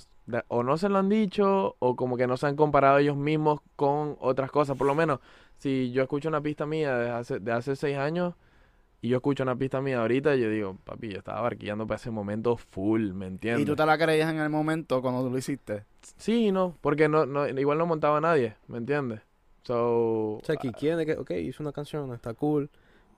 o 0.49 0.63
no 0.63 0.77
se 0.77 0.89
lo 0.89 0.99
han 0.99 1.09
dicho 1.09 1.77
o 1.79 1.97
como 1.97 2.17
que 2.17 2.27
no 2.27 2.37
se 2.37 2.47
han 2.47 2.57
comparado 2.57 2.99
ellos 2.99 3.17
mismos 3.17 3.61
con 3.77 4.17
otras 4.21 4.51
cosas. 4.51 4.77
Por 4.77 4.87
lo 4.87 4.95
menos, 4.95 5.21
si 5.59 5.93
yo 5.93 6.03
escucho 6.03 6.29
una 6.29 6.41
pista 6.41 6.67
mía 6.67 6.97
de 6.97 7.11
hace, 7.11 7.39
de 7.41 7.53
hace 7.53 7.77
seis 7.77 7.97
años 7.97 8.35
y 9.01 9.09
yo 9.09 9.17
escucho 9.17 9.43
una 9.43 9.57
pista 9.57 9.81
mía 9.81 10.01
ahorita, 10.01 10.37
yo 10.37 10.49
digo, 10.49 10.77
papi, 10.85 11.09
yo 11.09 11.19
estaba 11.19 11.41
barquillando 11.41 11.87
para 11.87 11.97
ese 11.97 12.11
momento 12.11 12.57
full, 12.57 13.13
¿me 13.13 13.27
entiendes? 13.27 13.63
Y 13.63 13.67
tú 13.67 13.75
te 13.75 13.85
la 13.85 13.99
creías 13.99 14.31
en 14.31 14.39
el 14.39 14.49
momento 14.49 15.03
cuando 15.03 15.25
tú 15.25 15.31
lo 15.31 15.39
hiciste. 15.39 15.85
Sí 16.17 16.53
no, 16.53 16.77
porque 16.81 17.09
no, 17.09 17.27
no, 17.27 17.49
igual 17.49 17.79
no 17.79 17.87
montaba 17.87 18.21
nadie, 18.21 18.57
¿me 18.69 18.79
entiendes? 18.79 19.21
So, 19.65 20.39
O 20.39 20.41
sea, 20.45 20.57
que 20.57 20.73
quiere 20.73 21.07
que, 21.07 21.15
ok, 21.15 21.31
hizo 21.33 21.63
una 21.63 21.73
canción, 21.73 22.13
está 22.13 22.35
cool, 22.35 22.71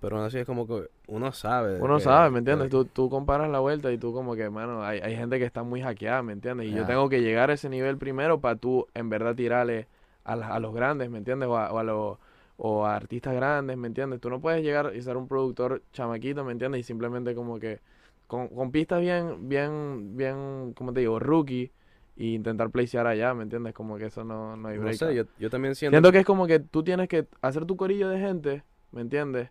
pero 0.05 0.16
aún 0.18 0.26
así 0.26 0.39
es 0.39 0.44
como 0.47 0.66
que 0.66 0.86
uno 1.06 1.32
sabe. 1.32 1.81
Uno 1.81 1.97
que- 1.97 2.02
sabe, 2.02 2.28
¿me 2.31 2.39
entiendes? 2.40 2.66
que- 2.66 2.70
Tú, 2.72 2.85
tú 2.85 3.09
comparas 3.09 3.51
la 3.51 3.60
vuelta 3.60 3.90
y 3.90 3.97
tú 3.97 4.12
como 4.12 4.35
que, 4.36 4.51
mano, 4.51 4.85
hay, 4.85 5.01
hay 5.01 5.16
gente 5.16 5.39
que 5.39 5.47
está 5.47 5.62
muy 5.62 5.81
hackeada, 5.81 6.22
¿me 6.22 6.35
entiendes? 6.35 6.66
Y 6.66 6.74
yo 6.74 6.85
tengo 6.85 7.09
que 7.09 7.22
llegar 7.22 7.51
a 7.51 7.55
ese 7.55 7.70
nivel 7.70 7.97
primero 7.97 8.39
para 8.40 8.56
tú 8.56 8.86
en 8.93 9.09
verdad 9.09 9.35
tirarle 9.35 9.86
a, 10.24 10.36
la- 10.36 10.48
a 10.48 10.60
los 10.60 10.74
grandes, 10.74 11.09
¿me 11.09 11.16
entiendes? 11.18 11.48
O 11.48 11.56
a, 11.56 11.72
o 11.72 11.78
a 11.78 11.85
los 11.85 12.18
o 12.59 12.85
a 12.86 12.94
artistas 12.94 13.35
grandes, 13.35 13.76
¿me 13.78 13.86
entiendes? 13.89 14.20
Tú 14.20 14.28
no 14.31 14.40
puedes 14.40 14.62
llegar 14.62 14.93
y 14.94 15.01
ser 15.02 15.16
un 15.16 15.26
productor 15.26 15.82
chamaquito, 15.93 16.44
¿me 16.44 16.52
entiendes? 16.52 16.81
Y 16.81 16.82
simplemente 16.85 17.35
como 17.35 17.59
que 17.59 17.81
con, 18.26 18.48
con 18.48 18.70
pistas 18.70 19.01
bien, 19.01 19.48
bien, 19.48 20.16
bien, 20.16 20.72
¿cómo 20.76 20.93
te 20.93 21.01
digo? 21.01 21.18
Rookie 21.18 21.72
e 22.16 22.26
intentar 22.26 22.70
placear 22.70 23.06
allá, 23.06 23.35
¿me 23.35 23.43
entiendes? 23.43 23.72
Como 23.74 23.97
que 23.97 24.06
eso 24.06 24.22
no, 24.22 24.55
no 24.56 24.68
hay 24.68 24.76
No 24.76 24.82
break. 24.85 24.97
sé, 24.97 25.14
yo, 25.14 25.24
yo 25.39 25.51
también 25.51 25.74
siento. 25.74 25.94
Siento 25.97 26.12
que 26.12 26.18
es 26.18 26.24
como 26.26 26.47
que 26.47 26.60
tú 26.60 26.85
tienes 26.85 27.09
que 27.09 27.26
hacer 27.40 27.64
tu 27.64 27.76
corillo 27.76 28.09
de 28.09 28.18
gente, 28.20 28.62
¿me 28.93 29.01
entiendes? 29.01 29.48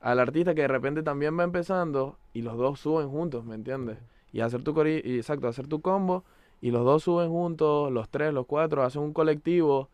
Al 0.00 0.18
artista 0.18 0.54
que 0.54 0.62
de 0.62 0.68
repente 0.68 1.02
también 1.02 1.38
va 1.38 1.44
empezando 1.44 2.16
y 2.32 2.42
los 2.42 2.56
dos 2.56 2.80
suben 2.80 3.10
juntos, 3.10 3.44
¿me 3.44 3.54
entiendes? 3.54 3.98
Y 4.32 4.40
hacer 4.40 4.62
tu 4.62 4.72
corillo, 4.74 5.02
y 5.04 5.16
exacto, 5.16 5.48
hacer 5.48 5.66
tu 5.66 5.80
combo 5.80 6.24
y 6.60 6.70
los 6.70 6.84
dos 6.84 7.02
suben 7.04 7.30
juntos, 7.30 7.92
los 7.92 8.08
tres, 8.08 8.32
los 8.32 8.46
cuatro, 8.46 8.82
hacen 8.82 9.02
un 9.02 9.12
colectivo, 9.12 9.88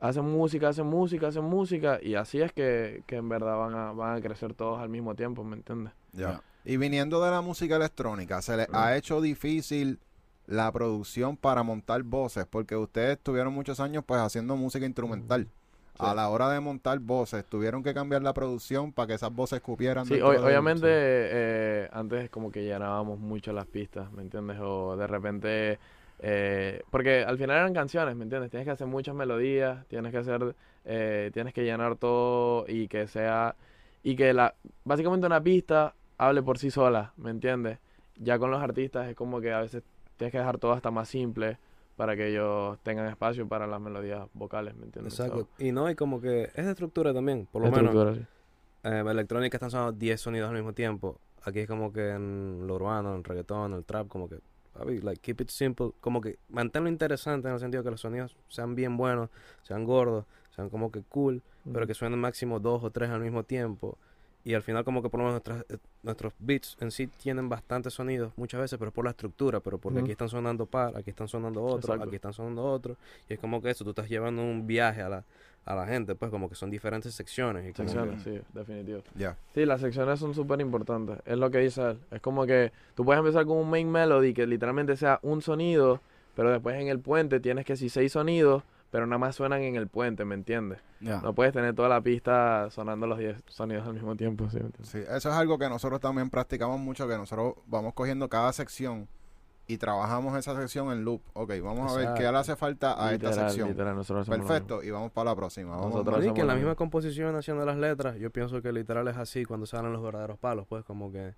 hacen 0.00 0.24
música, 0.24 0.68
hacen 0.68 0.86
música, 0.86 1.28
hacen 1.28 1.44
música 1.44 1.98
y 2.02 2.14
así 2.14 2.40
es 2.40 2.52
que, 2.52 3.02
que 3.06 3.16
en 3.16 3.28
verdad 3.28 3.56
van 3.56 3.74
a, 3.74 3.92
van 3.92 4.16
a 4.16 4.20
crecer 4.20 4.54
todos 4.54 4.78
al 4.78 4.88
mismo 4.88 5.14
tiempo, 5.14 5.44
¿me 5.44 5.56
entiendes? 5.56 5.92
Ya. 6.12 6.42
Y 6.64 6.76
viniendo 6.76 7.22
de 7.22 7.30
la 7.30 7.40
música 7.40 7.76
electrónica, 7.76 8.42
¿se 8.42 8.56
les 8.56 8.68
ha 8.74 8.96
hecho 8.96 9.20
difícil 9.20 9.98
la 10.46 10.70
producción 10.72 11.36
para 11.36 11.62
montar 11.62 12.02
voces? 12.02 12.44
Porque 12.44 12.76
ustedes 12.76 13.18
tuvieron 13.18 13.54
muchos 13.54 13.80
años 13.80 14.04
pues 14.06 14.20
haciendo 14.20 14.56
música 14.56 14.84
instrumental. 14.84 15.48
A 15.98 16.14
la 16.14 16.28
hora 16.30 16.50
de 16.50 16.60
montar 16.60 16.98
voces, 16.98 17.44
tuvieron 17.44 17.82
que 17.82 17.92
cambiar 17.92 18.22
la 18.22 18.32
producción 18.32 18.92
para 18.92 19.08
que 19.08 19.14
esas 19.14 19.34
voces 19.34 19.60
cupieran. 19.60 20.06
Sí, 20.06 20.20
obviamente 20.20 20.86
eh, 20.88 21.88
antes 21.92 22.30
como 22.30 22.50
que 22.50 22.64
llenábamos 22.64 23.18
mucho 23.18 23.52
las 23.52 23.66
pistas, 23.66 24.10
¿me 24.12 24.22
entiendes? 24.22 24.58
O 24.60 24.96
de 24.96 25.06
repente, 25.06 25.78
eh, 26.20 26.82
porque 26.90 27.22
al 27.22 27.36
final 27.36 27.56
eran 27.56 27.74
canciones, 27.74 28.16
¿me 28.16 28.24
entiendes? 28.24 28.50
Tienes 28.50 28.66
que 28.66 28.72
hacer 28.72 28.86
muchas 28.86 29.14
melodías, 29.14 29.86
tienes 29.88 30.10
que 30.10 30.18
hacer, 30.18 30.54
eh, 30.84 31.30
tienes 31.34 31.52
que 31.52 31.64
llenar 31.64 31.96
todo 31.96 32.64
y 32.66 32.88
que 32.88 33.06
sea, 33.06 33.56
y 34.02 34.16
que 34.16 34.32
la, 34.32 34.54
básicamente 34.84 35.26
una 35.26 35.42
pista 35.42 35.94
hable 36.16 36.42
por 36.42 36.58
sí 36.58 36.70
sola, 36.70 37.12
¿me 37.16 37.30
entiendes? 37.30 37.78
Ya 38.16 38.38
con 38.38 38.50
los 38.50 38.62
artistas 38.62 39.08
es 39.08 39.16
como 39.16 39.40
que 39.40 39.52
a 39.52 39.60
veces 39.60 39.82
tienes 40.16 40.32
que 40.32 40.38
dejar 40.38 40.58
todo 40.58 40.72
hasta 40.72 40.90
más 40.90 41.08
simple 41.08 41.58
para 42.00 42.16
que 42.16 42.28
ellos 42.28 42.78
tengan 42.82 43.08
espacio 43.08 43.46
para 43.46 43.66
las 43.66 43.78
melodías 43.78 44.26
vocales, 44.32 44.74
¿me 44.74 44.86
entiendes? 44.86 45.20
Exacto. 45.20 45.50
So, 45.58 45.62
Y 45.62 45.70
no, 45.70 45.90
y 45.90 45.94
como 45.94 46.18
que 46.18 46.44
es 46.44 46.64
de 46.64 46.70
estructura 46.70 47.12
también. 47.12 47.46
Por 47.52 47.60
lo 47.60 47.70
menos, 47.70 48.16
sí. 48.16 48.24
eh, 48.84 49.04
electrónica 49.06 49.58
están 49.58 49.70
sonando 49.70 49.92
10 49.92 50.18
sonidos 50.18 50.48
al 50.48 50.56
mismo 50.56 50.72
tiempo. 50.72 51.20
Aquí 51.42 51.58
es 51.58 51.68
como 51.68 51.92
que 51.92 52.12
en 52.12 52.66
lo 52.66 52.76
urbano, 52.76 53.10
en 53.10 53.18
el 53.18 53.24
reggaetón, 53.24 53.74
el 53.74 53.84
trap, 53.84 54.08
como 54.08 54.30
que, 54.30 54.38
like, 55.02 55.20
keep 55.20 55.42
it 55.42 55.50
simple. 55.50 55.90
Como 56.00 56.22
que 56.22 56.38
manténlo 56.48 56.88
interesante 56.88 57.48
en 57.48 57.54
el 57.54 57.60
sentido 57.60 57.84
que 57.84 57.90
los 57.90 58.00
sonidos 58.00 58.34
sean 58.48 58.74
bien 58.74 58.96
buenos, 58.96 59.28
sean 59.60 59.84
gordos, 59.84 60.24
sean 60.56 60.70
como 60.70 60.90
que 60.90 61.02
cool, 61.02 61.42
pero 61.70 61.86
que 61.86 61.92
suenen 61.92 62.18
máximo 62.18 62.60
dos 62.60 62.82
o 62.82 62.90
tres 62.90 63.10
al 63.10 63.20
mismo 63.20 63.42
tiempo. 63.42 63.98
Y 64.44 64.54
al 64.54 64.62
final 64.62 64.84
como 64.84 65.02
que 65.02 65.10
por 65.10 65.20
lo 65.20 65.26
menos 65.26 65.42
nuestras- 65.44 65.66
eh, 65.70 65.78
nuestros 66.02 66.32
beats 66.38 66.76
en 66.80 66.90
sí 66.90 67.06
tienen 67.08 67.48
bastantes 67.50 67.92
sonidos 67.92 68.32
muchas 68.36 68.60
veces, 68.60 68.78
pero 68.78 68.88
es 68.88 68.94
por 68.94 69.04
la 69.04 69.10
estructura, 69.10 69.60
pero 69.60 69.76
porque 69.78 70.00
aquí 70.00 70.12
están 70.12 70.28
sonando 70.30 70.64
par, 70.66 70.96
aquí 70.96 71.10
están 71.10 71.28
sonando 71.28 71.62
otro, 71.62 71.78
Exacto. 71.80 72.04
aquí 72.04 72.14
están 72.16 72.32
sonando 72.32 72.64
otro. 72.64 72.96
Y 73.28 73.34
es 73.34 73.38
como 73.38 73.60
que 73.60 73.70
eso, 73.70 73.84
tú 73.84 73.90
estás 73.90 74.08
llevando 74.08 74.42
un 74.42 74.66
viaje 74.66 75.02
a 75.02 75.10
la, 75.10 75.24
a 75.66 75.74
la 75.74 75.86
gente, 75.86 76.14
pues 76.14 76.30
como 76.30 76.48
que 76.48 76.54
son 76.54 76.70
diferentes 76.70 77.12
secciones. 77.14 77.68
Y 77.68 77.74
como 77.74 77.86
que- 77.86 77.92
Secciones, 77.92 78.22
sí, 78.22 78.40
definitivo. 78.54 79.02
Ya. 79.14 79.36
Sí, 79.54 79.66
las 79.66 79.82
secciones 79.82 80.18
son 80.18 80.34
súper 80.34 80.58
importantes. 80.62 81.18
Es 81.26 81.36
lo 81.36 81.50
que 81.50 81.58
dice 81.58 81.82
él. 81.90 81.98
Es 82.10 82.22
como 82.22 82.46
que 82.46 82.72
tú 82.94 83.04
puedes 83.04 83.18
empezar 83.18 83.44
con 83.44 83.58
un 83.58 83.68
main 83.68 83.90
melody 83.92 84.32
que 84.32 84.46
literalmente 84.46 84.96
sea 84.96 85.18
un 85.22 85.42
sonido, 85.42 86.00
pero 86.34 86.50
después 86.50 86.76
en 86.80 86.88
el 86.88 86.98
puente 86.98 87.40
tienes 87.40 87.66
que 87.66 87.76
si 87.76 87.90
seis 87.90 88.12
sonidos, 88.12 88.62
pero 88.90 89.06
nada 89.06 89.18
más 89.18 89.36
suenan 89.36 89.62
en 89.62 89.76
el 89.76 89.88
puente, 89.88 90.24
¿me 90.24 90.34
entiendes? 90.34 90.80
Ya. 91.00 91.20
No 91.20 91.34
puedes 91.34 91.52
tener 91.52 91.74
toda 91.74 91.88
la 91.88 92.00
pista 92.00 92.68
sonando 92.70 93.06
los 93.06 93.18
10 93.18 93.42
sonidos 93.46 93.86
al 93.86 93.94
mismo 93.94 94.16
tiempo, 94.16 94.50
¿sí? 94.50 94.56
¿me 94.58 94.66
entiendes? 94.66 94.88
Sí, 94.90 94.98
eso 94.98 95.28
es 95.30 95.34
algo 95.34 95.58
que 95.58 95.68
nosotros 95.68 96.00
también 96.00 96.28
practicamos 96.30 96.78
mucho, 96.80 97.06
que 97.08 97.16
nosotros 97.16 97.54
vamos 97.66 97.94
cogiendo 97.94 98.28
cada 98.28 98.52
sección 98.52 99.08
y 99.66 99.78
trabajamos 99.78 100.36
esa 100.36 100.56
sección 100.56 100.90
en 100.90 101.04
loop. 101.04 101.22
Ok, 101.32 101.52
vamos 101.62 101.92
a 101.92 101.96
ver 101.96 102.08
qué 102.16 102.22
le 102.22 102.36
hace 102.36 102.56
falta 102.56 103.06
a 103.06 103.14
esta 103.14 103.32
sección. 103.32 103.68
literal, 103.68 103.94
nosotros 103.94 104.28
Perfecto, 104.28 104.82
y 104.82 104.90
vamos 104.90 105.12
para 105.12 105.30
la 105.30 105.36
próxima. 105.36 105.76
Vamos 105.76 105.92
Nosotros 105.92 106.18
hacemos 106.18 106.34
que 106.34 106.40
en 106.40 106.46
la 106.48 106.54
misma 106.56 106.74
composición 106.74 107.36
haciendo 107.36 107.64
las 107.64 107.76
letras, 107.76 108.16
yo 108.16 108.30
pienso 108.30 108.60
que 108.62 108.72
literal 108.72 109.06
es 109.06 109.16
así 109.16 109.44
cuando 109.44 109.66
salen 109.66 109.92
los 109.92 110.02
verdaderos 110.02 110.38
palos, 110.38 110.66
pues 110.68 110.84
como 110.84 111.12
que, 111.12 111.34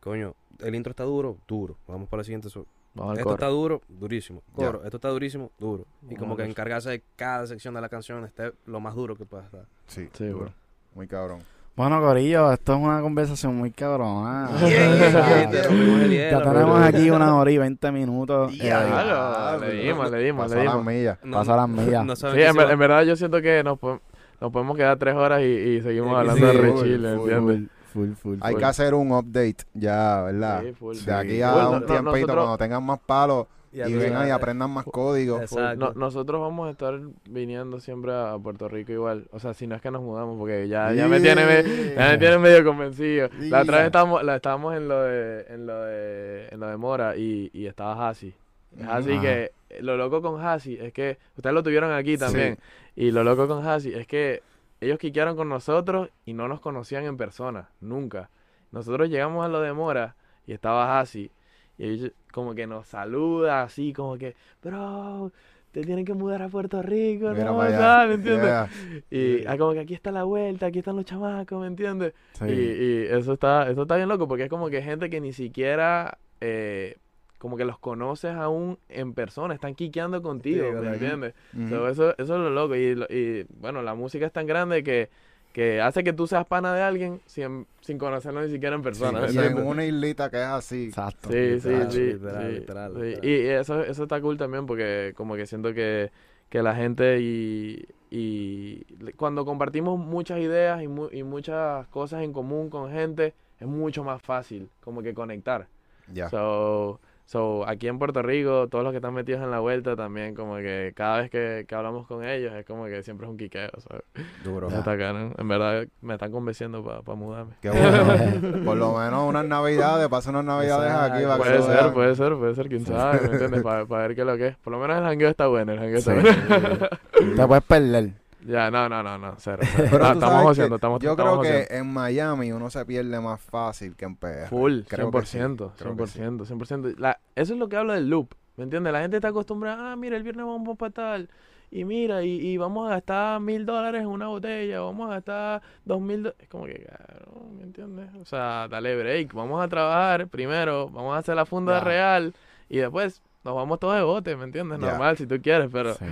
coño, 0.00 0.34
el 0.58 0.74
intro 0.74 0.90
está 0.90 1.04
duro, 1.04 1.38
duro, 1.46 1.76
vamos 1.86 2.08
para 2.08 2.22
la 2.22 2.24
siguiente, 2.24 2.50
so- 2.50 2.66
Vamos 2.96 3.12
al 3.12 3.18
esto 3.18 3.24
coro. 3.24 3.34
está 3.34 3.46
duro, 3.48 3.80
durísimo. 3.88 4.42
Coro, 4.54 4.82
esto 4.84 4.96
está 4.96 5.08
durísimo, 5.10 5.50
duro. 5.58 5.84
Y 6.10 6.16
como 6.16 6.36
que 6.36 6.44
encargarse 6.44 6.90
de 6.90 7.02
cada 7.16 7.46
sección 7.46 7.74
de 7.74 7.80
la 7.80 7.88
canción 7.88 8.24
esté 8.24 8.52
lo 8.66 8.80
más 8.80 8.94
duro 8.94 9.14
que 9.16 9.24
pueda 9.24 9.44
estar. 9.44 9.66
Sí, 9.86 10.08
Sí, 10.14 10.26
duro. 10.26 10.46
bro. 10.46 10.52
Muy 10.94 11.06
cabrón. 11.06 11.40
Bueno, 11.76 12.00
Corillo, 12.00 12.50
esto 12.52 12.72
es 12.72 12.78
una 12.80 13.02
conversación 13.02 13.54
muy 13.54 13.70
cabrona. 13.70 14.48
Yeah, 14.60 15.50
yeah, 15.50 16.30
ya 16.30 16.42
tenemos 16.42 16.80
aquí 16.80 17.10
una 17.10 17.36
hora 17.36 17.50
y 17.50 17.58
veinte 17.58 17.92
minutos. 17.92 18.50
eh, 18.54 18.58
Claro, 18.60 19.58
le 19.60 19.74
dimos, 19.82 20.10
le 20.10 20.18
dimos, 20.20 20.50
le 20.50 20.60
a 20.60 20.64
las 20.64 20.72
dimos. 20.72 20.86
millas. 20.86 21.18
No- 21.22 21.36
Pasa 21.36 21.56
las 21.56 21.68
millas. 21.68 22.04
no 22.04 22.16
saben 22.16 22.36
Sí, 22.36 22.40
qué 22.56 22.72
en, 22.72 22.78
verdad 22.78 23.02
yo 23.02 23.14
siento 23.14 23.42
que 23.42 23.62
nos, 23.62 23.78
podemos- 23.78 24.02
nos 24.40 24.50
podemos 24.50 24.76
quedar 24.76 24.96
tres 24.98 25.14
horas 25.14 25.42
y, 25.42 25.44
y 25.44 25.82
seguimos 25.82 26.10
Sí, 26.12 26.16
hablando 26.16 26.46
de 26.46 26.52
sí, 26.52 26.58
Re 26.58 26.72
full, 26.72 26.82
Chile, 26.82 27.16
full, 27.16 27.30
¿entiendes? 27.30 27.70
Full, 27.96 28.12
full, 28.14 28.38
Hay 28.42 28.52
Full. 28.52 28.60
que 28.60 28.64
hacer 28.66 28.92
un 28.94 29.10
update 29.12 29.56
ya, 29.72 30.22
¿verdad? 30.22 30.62
Sí, 30.64 30.72
full. 30.74 30.96
De 30.98 31.12
aquí 31.14 31.40
a 31.42 31.52
Full, 31.52 31.60
un 31.64 31.72
no- 31.72 31.86
tiempito, 31.86 32.02
nosotros- 32.12 32.36
cuando 32.36 32.58
tengan 32.58 32.84
más 32.84 32.98
palos 33.00 33.46
y 33.72 33.92
vengan 33.94 34.26
y 34.28 34.30
aprendan 34.30 34.70
más 34.70 34.84
códigos. 34.84 35.50
No- 35.76 35.92
nosotros 35.94 36.40
vamos 36.40 36.68
a 36.68 36.70
estar 36.70 36.98
viniendo 37.28 37.80
siempre 37.80 38.12
a 38.14 38.36
Puerto 38.42 38.68
Rico 38.68 38.92
igual. 38.92 39.28
O 39.32 39.38
sea, 39.40 39.54
si 39.54 39.66
no 39.66 39.74
es 39.74 39.82
que 39.82 39.90
nos 39.90 40.02
mudamos, 40.02 40.38
porque 40.38 40.68
ya, 40.68 40.92
ya 40.92 41.08
me 41.08 41.20
tiene 41.20 41.44
me- 41.46 41.94
ya 41.94 42.08
me 42.10 42.18
tiene 42.18 42.38
medio 42.38 42.64
convencido. 42.64 43.28
La 43.40 43.62
otra 43.62 43.78
vez 43.78 43.86
estábamos, 43.86 44.22
la, 44.22 44.36
estábamos 44.36 44.74
en 44.76 44.88
lo 44.88 45.02
de, 45.02 45.46
en 45.48 45.66
lo 45.66 45.82
de, 45.82 46.48
en 46.50 46.60
lo 46.60 46.66
de 46.68 46.76
Mora 46.76 47.16
y, 47.16 47.50
y 47.54 47.66
estaba 47.66 48.08
Hasi. 48.08 48.34
Ajá. 48.82 49.00
que 49.02 49.52
lo 49.80 49.96
loco 49.96 50.20
con 50.22 50.40
Hasi 50.44 50.74
es 50.78 50.92
que 50.92 51.16
ustedes 51.36 51.54
lo 51.54 51.62
tuvieron 51.62 51.92
aquí 51.92 52.16
también. 52.18 52.58
Y 52.94 53.10
lo 53.10 53.24
loco 53.24 53.46
con 53.48 53.66
Hasi 53.66 53.92
es 53.94 54.06
que 54.06 54.42
ellos 54.86 54.98
quiquearon 54.98 55.36
con 55.36 55.48
nosotros 55.48 56.10
y 56.24 56.32
no 56.32 56.48
nos 56.48 56.60
conocían 56.60 57.04
en 57.04 57.16
persona, 57.16 57.70
nunca. 57.80 58.30
Nosotros 58.72 59.08
llegamos 59.08 59.44
a 59.44 59.48
lo 59.48 59.60
de 59.60 59.72
Mora 59.72 60.16
y 60.46 60.52
estaba 60.52 60.98
Hasi 60.98 61.30
y 61.78 61.88
ellos 61.88 62.12
como 62.32 62.54
que 62.54 62.66
nos 62.66 62.86
saluda 62.88 63.62
así 63.62 63.92
como 63.92 64.16
que, 64.16 64.34
bro, 64.62 65.30
te 65.72 65.82
tienen 65.82 66.04
que 66.04 66.14
mudar 66.14 66.42
a 66.42 66.48
Puerto 66.48 66.80
Rico, 66.82 67.30
Mira 67.30 67.52
¿no? 67.52 67.58
tal, 67.58 68.08
¿Me 68.08 68.14
entiendes? 68.14 68.46
Yeah. 68.48 68.68
Y 69.10 69.46
ah, 69.46 69.58
como 69.58 69.72
que 69.74 69.80
aquí 69.80 69.94
está 69.94 70.10
la 70.10 70.24
vuelta, 70.24 70.66
aquí 70.66 70.78
están 70.78 70.96
los 70.96 71.04
chamacos, 71.04 71.60
¿me 71.60 71.66
entiendes? 71.66 72.14
Sí. 72.32 72.46
Y, 72.46 72.52
y 72.52 73.06
eso 73.10 73.34
está 73.34 73.70
eso 73.70 73.82
está 73.82 73.96
bien 73.96 74.08
loco 74.08 74.26
porque 74.26 74.44
es 74.44 74.50
como 74.50 74.70
que 74.70 74.82
gente 74.82 75.10
que 75.10 75.20
ni 75.20 75.32
siquiera 75.32 76.18
eh, 76.40 76.96
como 77.38 77.56
que 77.56 77.64
los 77.64 77.78
conoces 77.78 78.34
aún 78.34 78.78
en 78.88 79.12
persona, 79.14 79.54
están 79.54 79.74
quiqueando 79.74 80.22
contigo, 80.22 80.70
Sí, 80.70 80.74
¿me 80.80 80.92
entiendes? 80.94 81.34
So, 81.68 81.88
eso, 81.88 82.10
eso 82.18 82.34
es 82.34 82.40
lo 82.40 82.50
loco. 82.50 82.74
Y, 82.74 82.94
lo- 82.94 83.06
y, 83.08 83.46
bueno, 83.60 83.82
la 83.82 83.94
música 83.94 84.26
es 84.26 84.32
tan 84.32 84.46
grande 84.46 84.82
que, 84.82 85.10
que 85.52 85.80
hace 85.80 86.02
que 86.04 86.12
tú 86.12 86.26
seas 86.26 86.46
pana 86.46 86.74
de 86.74 86.82
alguien 86.82 87.20
sin, 87.26 87.66
sin 87.80 87.98
conocerlo 87.98 88.42
ni 88.42 88.50
siquiera 88.50 88.74
en 88.76 88.82
persona. 88.82 89.26
en 89.28 89.56
una 89.58 89.84
islita 89.84 90.30
que 90.30 90.36
es 90.38 90.42
así. 90.46 90.84
Exacto. 90.86 91.28
Sí, 91.30 91.60
sí, 91.60 91.68
Literal, 91.68 91.90
sí. 91.92 91.98
literal, 92.12 92.52
sí, 92.52 92.60
literal, 92.60 92.92
sí. 92.94 92.98
literal. 93.00 93.24
Y, 93.24 93.28
y 93.28 93.46
eso, 93.48 93.82
eso 93.82 94.02
está 94.02 94.20
cool 94.20 94.36
también 94.36 94.66
porque 94.66 95.12
como 95.16 95.34
que 95.36 95.46
siento 95.46 95.72
que, 95.74 96.10
que 96.48 96.62
la 96.62 96.74
gente 96.74 97.20
y, 97.20 97.86
y 98.10 98.84
cuando 99.16 99.44
compartimos 99.44 99.98
muchas 99.98 100.38
ideas 100.40 100.82
y, 100.82 100.88
mu- 100.88 101.08
y 101.12 101.22
muchas 101.22 101.86
cosas 101.88 102.22
en 102.22 102.32
común 102.32 102.70
con 102.70 102.90
gente, 102.90 103.34
es 103.60 103.66
mucho 103.66 104.04
más 104.04 104.22
fácil 104.22 104.68
como 104.80 105.02
que 105.02 105.14
conectar. 105.14 105.68
Ya. 106.12 106.28
So, 106.30 107.00
so, 107.26 107.68
aquí 107.68 107.86
en 107.88 107.98
Puerto 107.98 108.22
Rico, 108.22 108.68
todos 108.68 108.82
los 108.82 108.92
que 108.92 108.96
están 108.96 109.12
metidos 109.12 109.42
en 109.42 109.50
la 109.50 109.58
vuelta 109.60 109.94
también, 109.96 110.34
como 110.34 110.56
que 110.56 110.92
cada 110.96 111.18
vez 111.20 111.30
que, 111.30 111.66
que 111.68 111.74
hablamos 111.74 112.06
con 112.06 112.24
ellos, 112.24 112.54
es 112.54 112.64
como 112.64 112.86
que 112.86 113.02
siempre 113.02 113.26
es 113.26 113.30
un 113.30 113.36
quiqueo, 113.36 113.68
¿sabes? 113.86 114.02
Duro. 114.42 114.68
Está. 114.68 114.94
En 114.94 115.48
verdad, 115.48 115.86
me 116.00 116.14
están 116.14 116.32
convenciendo 116.32 116.82
para 116.82 117.16
mudarme. 117.18 117.52
Qué 117.60 117.68
bueno. 117.70 118.62
Por 118.64 118.76
lo 118.78 118.96
menos 118.96 119.28
unas 119.28 119.44
navidades, 119.44 120.08
pasa 120.08 120.30
unas 120.30 120.44
navidades 120.44 120.90
aquí. 120.92 121.24
Para 121.24 121.36
Puede 121.36 121.62
ser, 121.62 121.74
vean. 121.74 121.92
puede 121.92 122.14
ser, 122.14 122.34
puede 122.36 122.54
ser, 122.54 122.68
quién 122.68 122.86
sabe, 122.86 123.20
¿me 123.20 123.32
entiendes? 123.34 123.62
Para 123.62 123.84
ver 123.84 124.14
qué 124.14 124.20
es 124.22 124.26
lo 124.26 124.36
que 124.36 124.46
es. 124.48 124.56
Por 124.56 124.72
lo 124.72 124.78
menos 124.78 124.96
el 124.96 125.04
jangueo 125.04 125.28
está 125.28 125.46
bueno, 125.48 125.72
el 125.72 125.78
jangueo 125.78 125.98
está 125.98 126.14
Sí. 126.14 126.20
bueno. 126.22 127.36
Te 127.36 127.46
puedes 127.46 127.64
perder. 127.64 128.25
Ya, 128.44 128.70
no, 128.70 128.88
no, 128.88 129.02
no, 129.02 129.18
no, 129.18 129.34
cero. 129.38 129.62
cero. 129.76 129.88
Pero 129.90 130.06
tú 130.08 130.12
estamos 130.12 130.56
que 130.56 130.64
estamos 130.74 131.00
Yo 131.00 131.10
estamos 131.12 131.38
creo 131.38 131.40
que 131.42 131.62
haciendo. 131.62 131.74
en 131.88 131.92
Miami 131.92 132.52
uno 132.52 132.70
se 132.70 132.84
pierde 132.84 133.20
más 133.20 133.40
fácil 133.40 133.96
que 133.96 134.04
en 134.04 134.16
PR. 134.16 134.48
Full, 134.48 134.80
Creo 134.88 135.10
que 135.10 135.26
sí, 135.26 135.38
100%, 135.38 135.72
creo 135.76 135.96
que 135.96 136.06
sí. 136.06 136.18
100%, 136.20 136.46
100%. 136.46 136.96
La, 136.98 137.18
eso 137.34 137.52
es 137.54 137.58
lo 137.58 137.68
que 137.68 137.76
hablo 137.76 137.92
del 137.92 138.08
loop, 138.08 138.34
¿me 138.56 138.64
entiendes? 138.64 138.92
La 138.92 139.00
gente 139.00 139.16
está 139.16 139.28
acostumbrada, 139.28 139.92
ah, 139.92 139.96
mira, 139.96 140.16
el 140.16 140.22
viernes 140.22 140.44
vamos 140.46 140.76
para 140.76 140.90
tal, 140.92 141.28
y 141.70 141.84
mira, 141.84 142.22
y, 142.22 142.38
y 142.40 142.56
vamos 142.58 142.86
a 142.86 142.94
gastar 142.94 143.40
mil 143.40 143.66
dólares 143.66 144.02
en 144.02 144.06
una 144.08 144.28
botella, 144.28 144.80
vamos 144.80 145.10
a 145.10 145.14
gastar 145.14 145.62
dos 145.84 146.00
mil 146.00 146.22
dólares. 146.22 146.42
Es 146.42 146.48
como 146.48 146.66
que, 146.66 146.84
cabrón, 146.84 147.56
¿me 147.58 147.62
entiendes? 147.64 148.08
O 148.20 148.24
sea, 148.24 148.68
dale 148.68 148.96
break, 148.96 149.32
vamos 149.34 149.62
a 149.64 149.68
trabajar 149.68 150.28
primero, 150.28 150.88
vamos 150.90 151.14
a 151.16 151.18
hacer 151.18 151.34
la 151.34 151.44
funda 151.46 151.78
Ya. 151.78 151.84
real, 151.84 152.34
y 152.68 152.78
después 152.78 153.20
nos 153.46 153.54
vamos 153.54 153.78
todos 153.80 153.94
de 153.96 154.02
bote, 154.02 154.36
¿me 154.36 154.44
entiendes? 154.44 154.78
Normal, 154.78 155.16
si 155.16 155.26
tú 155.26 155.40
quieres, 155.40 155.70
pero... 155.72 155.94
Sí. 155.94 156.04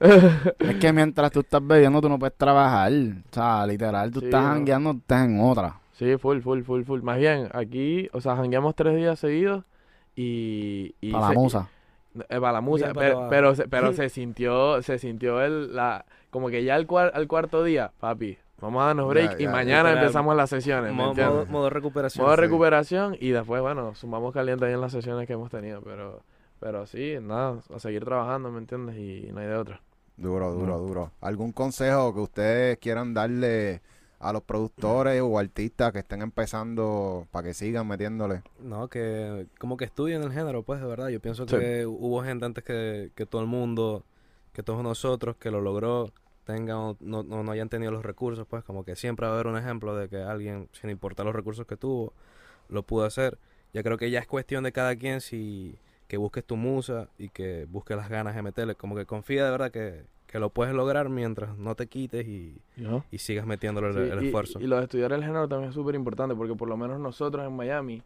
es 0.60 0.76
que 0.76 0.92
mientras 0.92 1.30
tú 1.32 1.40
estás 1.40 1.66
bebiendo, 1.66 2.00
tú 2.00 2.08
no 2.08 2.18
puedes 2.18 2.36
trabajar. 2.36 2.90
O 2.92 3.34
sea, 3.34 3.66
literal, 3.66 4.10
tú 4.10 4.20
Sí, 4.20 4.26
estás 4.26 4.42
no. 4.42 4.48
jangueando, 4.50 4.92
tú 4.92 4.98
estás 5.00 5.26
en 5.26 5.40
otra. 5.40 5.80
Sí, 5.92 6.16
full, 6.16 6.40
full, 6.40 6.62
full, 6.62 6.82
full. 6.84 7.02
Más 7.02 7.18
bien, 7.18 7.48
aquí, 7.52 8.08
o 8.12 8.20
sea, 8.20 8.36
jangueamos 8.36 8.74
tres 8.74 8.96
días 8.96 9.18
seguidos 9.18 9.64
y... 10.14 10.94
y 11.00 11.12
Para 11.12 11.24
la 11.26 11.30
se- 11.30 11.38
musa. 11.38 11.68
Eh, 12.30 12.40
para 12.40 12.52
la 12.52 12.60
musa, 12.62 12.94
para 12.94 13.00
pero, 13.08 13.26
pero, 13.28 13.54
se, 13.54 13.68
pero 13.68 13.92
se 13.94 14.08
sintió, 14.08 14.80
se 14.82 14.98
sintió 14.98 15.42
el, 15.42 15.74
la, 15.74 16.06
como 16.30 16.48
que 16.48 16.64
ya 16.64 16.74
al, 16.76 16.86
cuar- 16.86 17.10
al 17.14 17.26
cuarto 17.28 17.62
día, 17.62 17.92
papi, 18.00 18.38
vamos 18.60 18.82
a 18.82 18.86
darnos 18.86 19.04
Ya, 19.06 19.10
break 19.10 19.40
y 19.40 19.46
mañana 19.48 19.82
literal. 19.90 19.98
empezamos 19.98 20.34
las 20.36 20.48
sesiones, 20.48 20.92
¿me 20.92 20.96
Modo, 20.96 21.14
modo, 21.14 21.46
modo 21.46 21.68
recuperación. 21.70 22.24
Modo 22.24 22.36
de 22.36 22.42
sí. 22.42 22.42
recuperación 22.48 23.16
y 23.20 23.30
después, 23.30 23.60
bueno, 23.60 23.94
sumamos 23.94 24.32
caliente 24.32 24.64
ahí 24.64 24.72
en 24.72 24.80
las 24.80 24.92
sesiones 24.92 25.26
que 25.26 25.34
hemos 25.34 25.50
tenido, 25.50 25.82
pero, 25.82 26.22
pero 26.60 26.86
sí, 26.86 27.16
nada, 27.20 27.60
a 27.74 27.78
seguir 27.78 28.04
trabajando, 28.04 28.50
¿me 28.50 28.58
entiendes? 28.58 28.96
Y 28.96 29.30
no 29.32 29.40
hay 29.40 29.46
de 29.46 29.56
otra. 29.56 29.80
Duro, 30.16 30.52
duro, 30.52 30.66
No. 30.66 30.78
duro. 30.78 31.12
¿Algún 31.20 31.52
consejo 31.52 32.14
que 32.14 32.20
ustedes 32.20 32.78
quieran 32.78 33.12
darle 33.12 33.82
a 34.18 34.32
los 34.32 34.42
productores 34.42 35.20
o 35.20 35.38
artistas 35.38 35.92
que 35.92 35.98
estén 35.98 36.22
empezando 36.22 37.26
para 37.30 37.48
que 37.48 37.54
sigan 37.54 37.86
metiéndole? 37.86 38.42
No, 38.58 38.88
que 38.88 39.46
como 39.58 39.76
que 39.76 39.84
estudien 39.84 40.22
el 40.22 40.32
género, 40.32 40.62
pues, 40.62 40.80
de 40.80 40.86
verdad. 40.86 41.08
Yo 41.08 41.20
pienso 41.20 41.46
Sí. 41.46 41.56
que 41.56 41.84
hubo 41.86 42.22
gente 42.22 42.46
antes 42.46 42.64
que, 42.64 43.12
que 43.14 43.26
todo 43.26 43.42
el 43.42 43.46
mundo, 43.46 44.04
que 44.54 44.62
todos 44.62 44.82
nosotros 44.82 45.36
que 45.36 45.50
lo 45.50 45.60
logró, 45.60 46.10
tengan 46.44 46.76
o 46.76 46.96
no, 47.00 47.22
no, 47.22 47.42
no 47.42 47.52
hayan 47.52 47.68
tenido 47.68 47.90
los 47.92 48.04
recursos, 48.04 48.46
pues, 48.48 48.64
como 48.64 48.84
que 48.84 48.96
siempre 48.96 49.26
va 49.26 49.32
a 49.32 49.34
haber 49.34 49.48
un 49.48 49.58
ejemplo 49.58 49.94
de 49.96 50.08
que 50.08 50.22
alguien, 50.22 50.68
sin 50.72 50.88
importar 50.88 51.26
los 51.26 51.34
recursos 51.34 51.66
que 51.66 51.76
tuvo, 51.76 52.14
lo 52.70 52.84
pudo 52.84 53.04
hacer. 53.04 53.38
Ya 53.74 53.82
creo 53.82 53.98
que 53.98 54.10
ya 54.10 54.20
es 54.20 54.26
cuestión 54.26 54.64
de 54.64 54.72
cada 54.72 54.96
quien 54.96 55.20
si 55.20 55.78
que 56.08 56.16
busques 56.16 56.44
tu 56.44 56.56
musa 56.56 57.08
y 57.18 57.28
que 57.28 57.66
busques 57.68 57.96
las 57.96 58.08
ganas 58.08 58.34
de 58.34 58.42
meterle. 58.42 58.74
Como 58.74 58.94
que 58.94 59.06
confía 59.06 59.44
de 59.44 59.50
verdad 59.50 59.70
que, 59.70 60.04
que 60.26 60.38
lo 60.38 60.50
puedes 60.50 60.74
lograr 60.74 61.08
mientras 61.08 61.56
no 61.56 61.74
te 61.74 61.86
quites 61.86 62.26
y, 62.26 62.60
y 63.10 63.18
sigas 63.18 63.46
metiéndole 63.46 63.88
el, 63.88 63.94
Sí, 63.94 64.12
el 64.12 64.22
y- 64.22 64.26
esfuerzo. 64.26 64.60
Y, 64.60 64.66
lo 64.66 64.76
de 64.76 64.82
estudiar 64.84 65.12
el 65.12 65.22
género 65.22 65.48
también 65.48 65.70
es 65.70 65.74
súper 65.74 65.94
importante 65.94 66.34
porque 66.34 66.54
por 66.54 66.68
lo 66.68 66.76
menos 66.76 67.00
nosotros 67.00 67.46
en 67.46 67.54
Miami, 67.56 68.02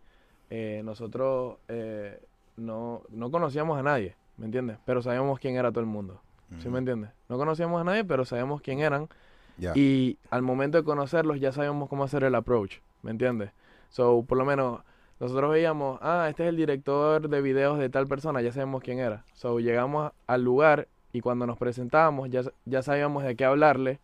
eh, 0.51 0.82
nosotros 0.85 1.59
eh, 1.68 2.20
no, 2.56 3.02
no 3.10 3.31
conocíamos 3.31 3.78
a 3.78 3.82
nadie, 3.82 4.16
¿me 4.36 4.47
entiendes? 4.47 4.78
Pero 4.85 5.02
sabíamos 5.02 5.39
quién 5.39 5.56
era 5.56 5.70
todo 5.70 5.81
el 5.81 5.86
mundo, 5.86 6.20
¿sí 6.59 6.68
Ujú. 6.68 6.70
me 6.70 6.78
entiendes? 6.78 7.10
No 7.28 7.36
conocíamos 7.39 7.81
a 7.81 7.85
nadie, 7.85 8.05
pero 8.05 8.24
sabíamos 8.24 8.60
quién 8.62 8.81
eran 8.81 9.09
y 9.74 10.18
al 10.31 10.43
momento 10.43 10.78
de 10.78 10.85
conocerlos 10.85 11.39
ya 11.40 11.52
sabíamos 11.52 11.89
cómo 11.89 12.05
hacer 12.05 12.24
el 12.24 12.35
approach, 12.35 12.78
¿me 13.02 13.10
entiendes? 13.12 13.51
So, 13.90 14.24
por 14.27 14.39
lo 14.39 14.44
menos 14.44 14.81
nosotros 15.21 15.51
veíamos, 15.51 15.99
ah, 16.01 16.27
este 16.31 16.45
es 16.45 16.49
el 16.49 16.57
director 16.57 17.29
de 17.29 17.43
videos 17.43 17.79
de 17.79 17.91
tal 17.91 18.07
persona, 18.07 18.41
ya 18.41 18.53
sabemos 18.53 18.83
quién 18.83 18.99
era. 18.99 19.25
So, 19.35 19.61
llegamos 19.61 20.13
al 20.27 20.43
lugar 20.43 20.89
y 21.13 21.21
cuando 21.21 21.47
nos 21.47 21.59
presentábamos 21.59 22.31
ya, 22.31 22.43
ya 22.65 22.83
sabíamos 22.83 23.23
de 23.25 23.37
qué 23.37 23.45
hablarle 23.45 24.01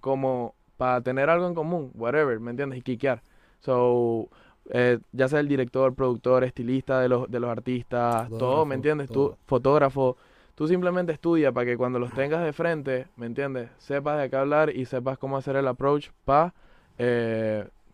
como 0.00 0.54
para 0.76 1.00
tener 1.00 1.28
algo 1.28 1.48
en 1.48 1.54
común, 1.54 1.90
whatever, 1.94 2.38
¿me 2.38 2.52
entiendes? 2.52 2.78
Y 2.78 2.82
quiquear. 2.82 3.20
So, 3.60 4.28
eh, 4.70 4.98
ya 5.12 5.28
sea 5.28 5.40
el 5.40 5.48
director, 5.48 5.94
productor, 5.94 6.44
estilista 6.44 7.00
de 7.00 7.08
los, 7.08 7.30
de 7.30 7.40
los 7.40 7.50
artistas, 7.50 8.28
todo, 8.30 8.64
¿me 8.64 8.76
entiendes? 8.76 9.08
todo. 9.08 9.30
Tú, 9.30 9.36
fotógrafo, 9.44 10.16
tú 10.54 10.68
simplemente 10.68 11.12
estudia 11.12 11.52
para 11.52 11.66
que 11.66 11.76
cuando 11.76 11.98
los 11.98 12.12
tengas 12.12 12.44
de 12.44 12.52
frente, 12.52 13.08
¿me 13.16 13.26
entiendes? 13.26 13.70
Sepas 13.78 14.20
de 14.20 14.30
qué 14.30 14.36
hablar 14.36 14.70
y 14.74 14.86
sepas 14.86 15.18
cómo 15.18 15.36
hacer 15.36 15.56
el 15.56 15.66
approach 15.68 16.10
para 16.24 16.54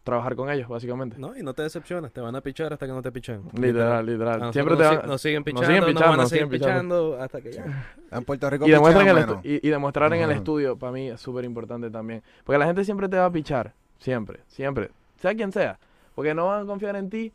trabajar 0.02 0.34
con 0.36 0.50
ellos, 0.50 0.68
básicamente. 0.68 1.16
No, 1.18 1.36
y 1.36 1.42
no 1.42 1.54
te 1.54 1.62
decepciones, 1.62 2.12
te 2.12 2.20
van 2.20 2.34
a 2.34 2.40
pichar 2.40 2.72
hasta 2.72 2.86
que 2.86 2.92
no 2.92 3.02
te 3.02 3.12
pichen. 3.12 3.42
Literal, 3.54 4.04
literal. 4.04 4.42
A 4.42 4.52
Siempre 4.52 4.76
te 4.76 4.82
nos, 4.82 4.90
van, 4.92 5.02
si- 5.02 5.06
nos 5.08 5.20
siguen 5.22 5.38
nos 5.38 5.44
pichando, 5.44 5.66
siguen 5.66 5.80
nos, 5.80 5.88
pichando, 5.90 6.10
van 6.10 6.18
a 6.18 6.22
nos 6.22 6.28
seguir 6.28 6.44
siguen 6.44 6.60
pichando. 6.60 7.10
pichando 7.12 7.22
hasta 7.22 7.40
que 7.40 7.52
ya. 7.52 7.94
En 8.18 8.24
Puerto 8.24 8.50
Rico 8.50 8.66
y 8.66 8.70
demuestran 8.70 9.08
en 9.08 9.16
el 9.18 9.36
y, 9.44 9.66
y 9.66 9.70
demostrar 9.70 10.12
en 10.12 10.22
el 10.22 10.30
estudio, 10.32 10.76
para 10.76 10.92
mí 10.92 11.08
es 11.10 11.20
súper 11.20 11.44
importante 11.44 11.90
también. 11.90 12.22
Porque 12.44 12.58
la 12.58 12.66
gente 12.66 12.84
siempre 12.84 13.08
te 13.08 13.16
va 13.16 13.26
a 13.26 13.30
pichar. 13.32 13.72
Siempre, 13.98 14.40
siempre. 14.48 14.90
Sea 15.20 15.34
quien 15.34 15.52
sea. 15.52 15.78
Porque 16.14 16.34
no 16.34 16.46
van 16.46 16.64
a 16.64 16.66
confiar 16.66 16.96
en 16.96 17.08
ti 17.08 17.32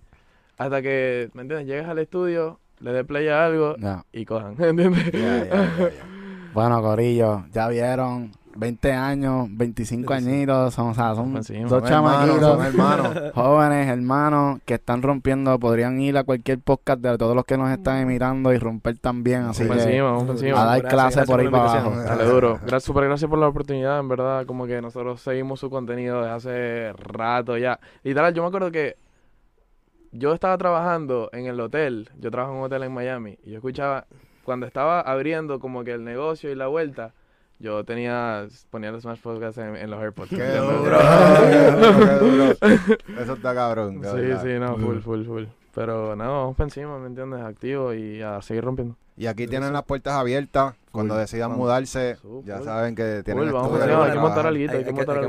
hasta 0.57 0.81
que, 0.81 1.30
¿me 1.34 1.44
entiendes? 1.44 1.68
Llegues 1.68 1.88
al 1.88 1.98
estudio, 1.99 2.60
le 2.80 2.91
dé 2.91 3.03
play 3.06 3.27
a 3.30 3.45
algo 3.45 3.76
y 4.11 4.26
cojan. 4.26 4.56
¿Me 4.57 4.68
entiendes? 4.69 5.11
Bueno, 6.53 6.81
Corillo, 6.81 7.45
ya 7.52 7.68
vieron. 7.68 8.31
20 8.57 8.91
años, 8.93 9.47
25 9.51 10.13
añitos, 10.13 10.73
son, 10.73 10.89
o 10.89 10.93
sea, 10.93 11.15
son 11.15 11.31
Pues 11.34 11.51
dos 11.69 11.84
chamaquitos, 11.84 12.65
hermanos. 12.65 13.17
jóvenes, 13.35 13.88
hermanos, 13.88 14.59
que 14.65 14.73
están 14.75 15.01
rompiendo, 15.01 15.59
podrían 15.59 15.99
ir 16.01 16.17
a 16.17 16.23
cualquier 16.23 16.59
podcast 16.59 17.01
de 17.01 17.17
todos 17.17 17.35
los 17.35 17.45
que 17.45 17.57
nos 17.57 17.69
están 17.69 18.05
mirando 18.07 18.53
y 18.53 18.57
romper 18.57 18.97
también, 18.97 19.43
así 19.43 19.63
Vamos 19.63 19.84
que 19.84 19.89
encima, 19.89 20.31
encima. 20.31 20.61
a 20.61 20.65
dar 20.65 20.81
Gracias, 20.81 20.93
clase 20.93 21.15
gracias 21.15 21.27
por 21.27 21.39
ahí 21.39 21.47
para 21.49 21.71
abajo. 21.71 21.91
Dale 22.01 22.25
duro. 22.25 22.59
Gracias, 22.61 22.84
super 22.84 23.05
gracias 23.05 23.29
por 23.29 23.39
la 23.39 23.47
oportunidad, 23.47 23.99
en 23.99 24.07
verdad. 24.09 24.45
Como 24.45 24.65
que 24.65 24.81
nosotros 24.81 25.21
seguimos 25.21 25.59
su 25.59 25.69
contenido 25.69 26.21
desde 26.21 26.34
hace 26.34 26.93
rato 26.93 27.57
ya. 27.57 27.79
Literal, 28.03 28.34
yo 28.34 28.41
me 28.41 28.47
acuerdo 28.47 28.71
que 28.71 28.97
yo 30.11 30.34
estaba 30.34 30.57
trabajando 30.57 31.29
en 31.34 31.45
el 31.45 31.59
hotel. 31.59 32.09
Yo 32.19 32.31
trabajo 32.31 32.53
en 32.53 32.59
un 32.59 32.65
hotel 32.65 32.84
en 32.84 32.93
Miami. 32.93 33.38
Y 33.43 33.51
yo 33.51 33.57
escuchaba, 33.57 34.07
cuando 34.43 34.65
estaba 34.65 35.01
abriendo 35.01 35.59
como 35.59 35.84
que 35.84 35.91
el 35.91 36.03
negocio 36.03 36.51
y 36.51 36.55
la 36.55 36.67
vuelta, 36.67 37.13
yo 37.59 37.84
tenía, 37.84 38.47
ponía 38.69 38.91
los 38.91 39.01
Smash 39.03 39.19
Podcast 39.21 39.57
en, 39.57 39.75
en 39.75 39.89
los 39.89 39.99
AirPods. 40.01 40.29
Qué 40.29 40.57
duro. 40.57 40.97
Eso 43.21 43.34
está 43.34 43.53
cabrón. 43.53 43.95
Sí, 43.95 43.99
verdad. 44.01 44.43
sí, 44.43 44.49
no, 44.59 44.77
full, 44.77 44.99
full, 44.99 45.25
full. 45.25 45.43
Pero 45.73 46.15
no, 46.15 46.23
vamos 46.23 46.55
para 46.55 46.65
encima, 46.67 46.97
¿me 46.97 47.07
entiendes? 47.07 47.41
Activo 47.41 47.93
y 47.93 48.21
a 48.21 48.41
seguir 48.41 48.63
rompiendo. 48.63 48.95
Y 49.15 49.25
aquí 49.27 49.47
tienen 49.47 49.73
las 49.73 49.84
puertas 49.84 50.13
abiertas. 50.13 50.75
Cuando 50.91 51.13
Full. 51.13 51.21
decidan 51.21 51.49
Vamos. 51.51 51.65
mudarse, 51.65 52.15
Full, 52.15 52.43
ya 52.43 52.55
full. 52.57 52.65
saben 52.65 52.95
que 52.95 53.21
tienen 53.23 53.43
Full, 53.43 53.53
vamos 53.53 53.79
encima, 53.79 54.05
hay 54.05 54.11
que 54.13 54.17
montar 54.19 54.47
algo, 54.47 54.57
Hay- 54.57 54.61
hay 54.63 54.67
que 54.69 54.75
hay 54.77 54.84
que- 54.84 54.91
montar 54.93 55.17
algo. 55.17 55.25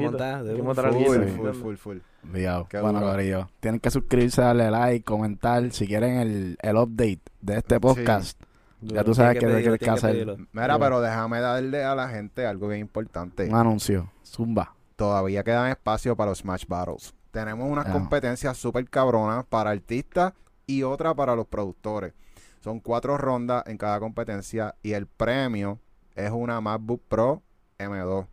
Hay 0.50 0.56
que 0.56 0.62
montar 0.62 0.92
Full, 0.92 1.02
algo. 1.18 1.36
full, 1.36 1.52
full, 1.52 1.74
full. 1.76 1.96
Enviado. 2.24 2.66
Qué 2.70 2.80
Bueno. 2.80 3.00
Corillo, 3.02 3.50
tienen 3.60 3.78
que 3.80 3.90
suscribirse, 3.90 4.40
darle 4.40 4.70
like, 4.70 5.04
comentar, 5.04 5.70
si 5.72 5.86
quieren 5.86 6.16
el, 6.20 6.56
el 6.62 6.76
update 6.76 7.20
de 7.42 7.58
este 7.58 7.78
podcast. 7.80 8.40
Ya 8.80 9.02
tú 9.04 9.14
sabes 9.14 9.38
que, 9.38 9.46
pedirlo, 9.46 9.78
que 9.78 9.90
pedirlo. 10.00 10.36
Mira, 10.52 10.78
pero 10.78 11.00
déjame 11.00 11.40
darle 11.40 11.82
a 11.84 11.94
la 11.94 12.08
gente 12.08 12.46
algo 12.46 12.68
bien 12.68 12.80
importante. 12.80 13.48
un 13.48 13.54
anuncio. 13.54 14.10
Zumba. 14.24 14.74
Todavía 14.96 15.42
quedan 15.44 15.68
espacio 15.70 16.16
para 16.16 16.30
los 16.30 16.38
Smash 16.38 16.64
Battles. 16.66 17.14
Tenemos 17.30 17.70
unas 17.70 17.86
Ah. 17.86 17.92
competencias 17.92 18.56
súper 18.56 18.88
cabronas 18.88 19.44
para 19.46 19.70
artistas 19.70 20.32
y 20.66 20.82
otra 20.82 21.14
para 21.14 21.34
los 21.36 21.46
productores. 21.46 22.12
Son 22.60 22.80
cuatro 22.80 23.16
rondas 23.16 23.64
en 23.66 23.78
cada 23.78 24.00
competencia 24.00 24.74
y 24.82 24.92
el 24.92 25.06
premio 25.06 25.78
es 26.14 26.30
una 26.30 26.60
MacBook 26.60 27.02
Pro 27.08 27.42
M2. 27.78 28.26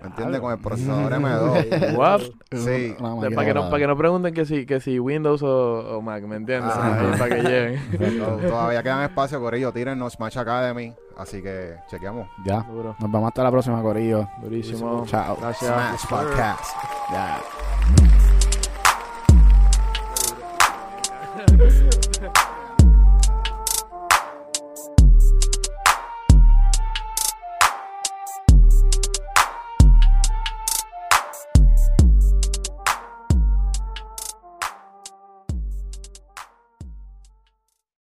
¿Me 0.00 0.08
entiendes? 0.08 0.40
Con 0.40 0.52
el 0.52 0.58
procesador 0.58 1.12
M2. 1.12 1.96
What? 1.96 2.20
Sí. 2.52 2.94
Para 2.98 2.98
que, 2.98 3.02
no, 3.02 3.14
volada. 3.16 3.70
pa' 3.70 3.78
que 3.78 3.86
no 3.86 3.96
pregunten 3.96 4.34
que 4.34 4.44
si, 4.44 4.66
que 4.66 4.80
si 4.80 4.98
Windows 4.98 5.42
o, 5.42 5.96
o 5.98 6.02
Mac, 6.02 6.22
¿me 6.24 6.36
entiendes? 6.36 6.72
Ajá. 6.72 7.00
Ahí 7.00 7.18
para 7.18 7.36
que 7.36 7.42
lleguen. 7.42 8.18
To- 8.20 8.36
Todavía 8.48 8.82
quedan 8.82 9.02
espacio, 9.02 9.40
Corillo. 9.40 9.72
Tírennos 9.72 10.12
Smash 10.14 10.38
Academy. 10.38 10.94
Así 11.16 11.40
que 11.42 11.76
chequeamos. 11.88 12.28
Ya. 12.44 12.62
Duro, 12.62 12.96
Nos 12.98 13.10
vemos 13.12 13.28
hasta 13.28 13.42
la 13.44 13.50
próxima, 13.50 13.80
Corillo. 13.82 14.28
durísimo. 14.42 15.04
Chao. 15.06 15.36
Gracias. 15.40 15.72
Smash 15.72 16.06
Podcast. 16.08 16.76
Ya. 17.12 17.40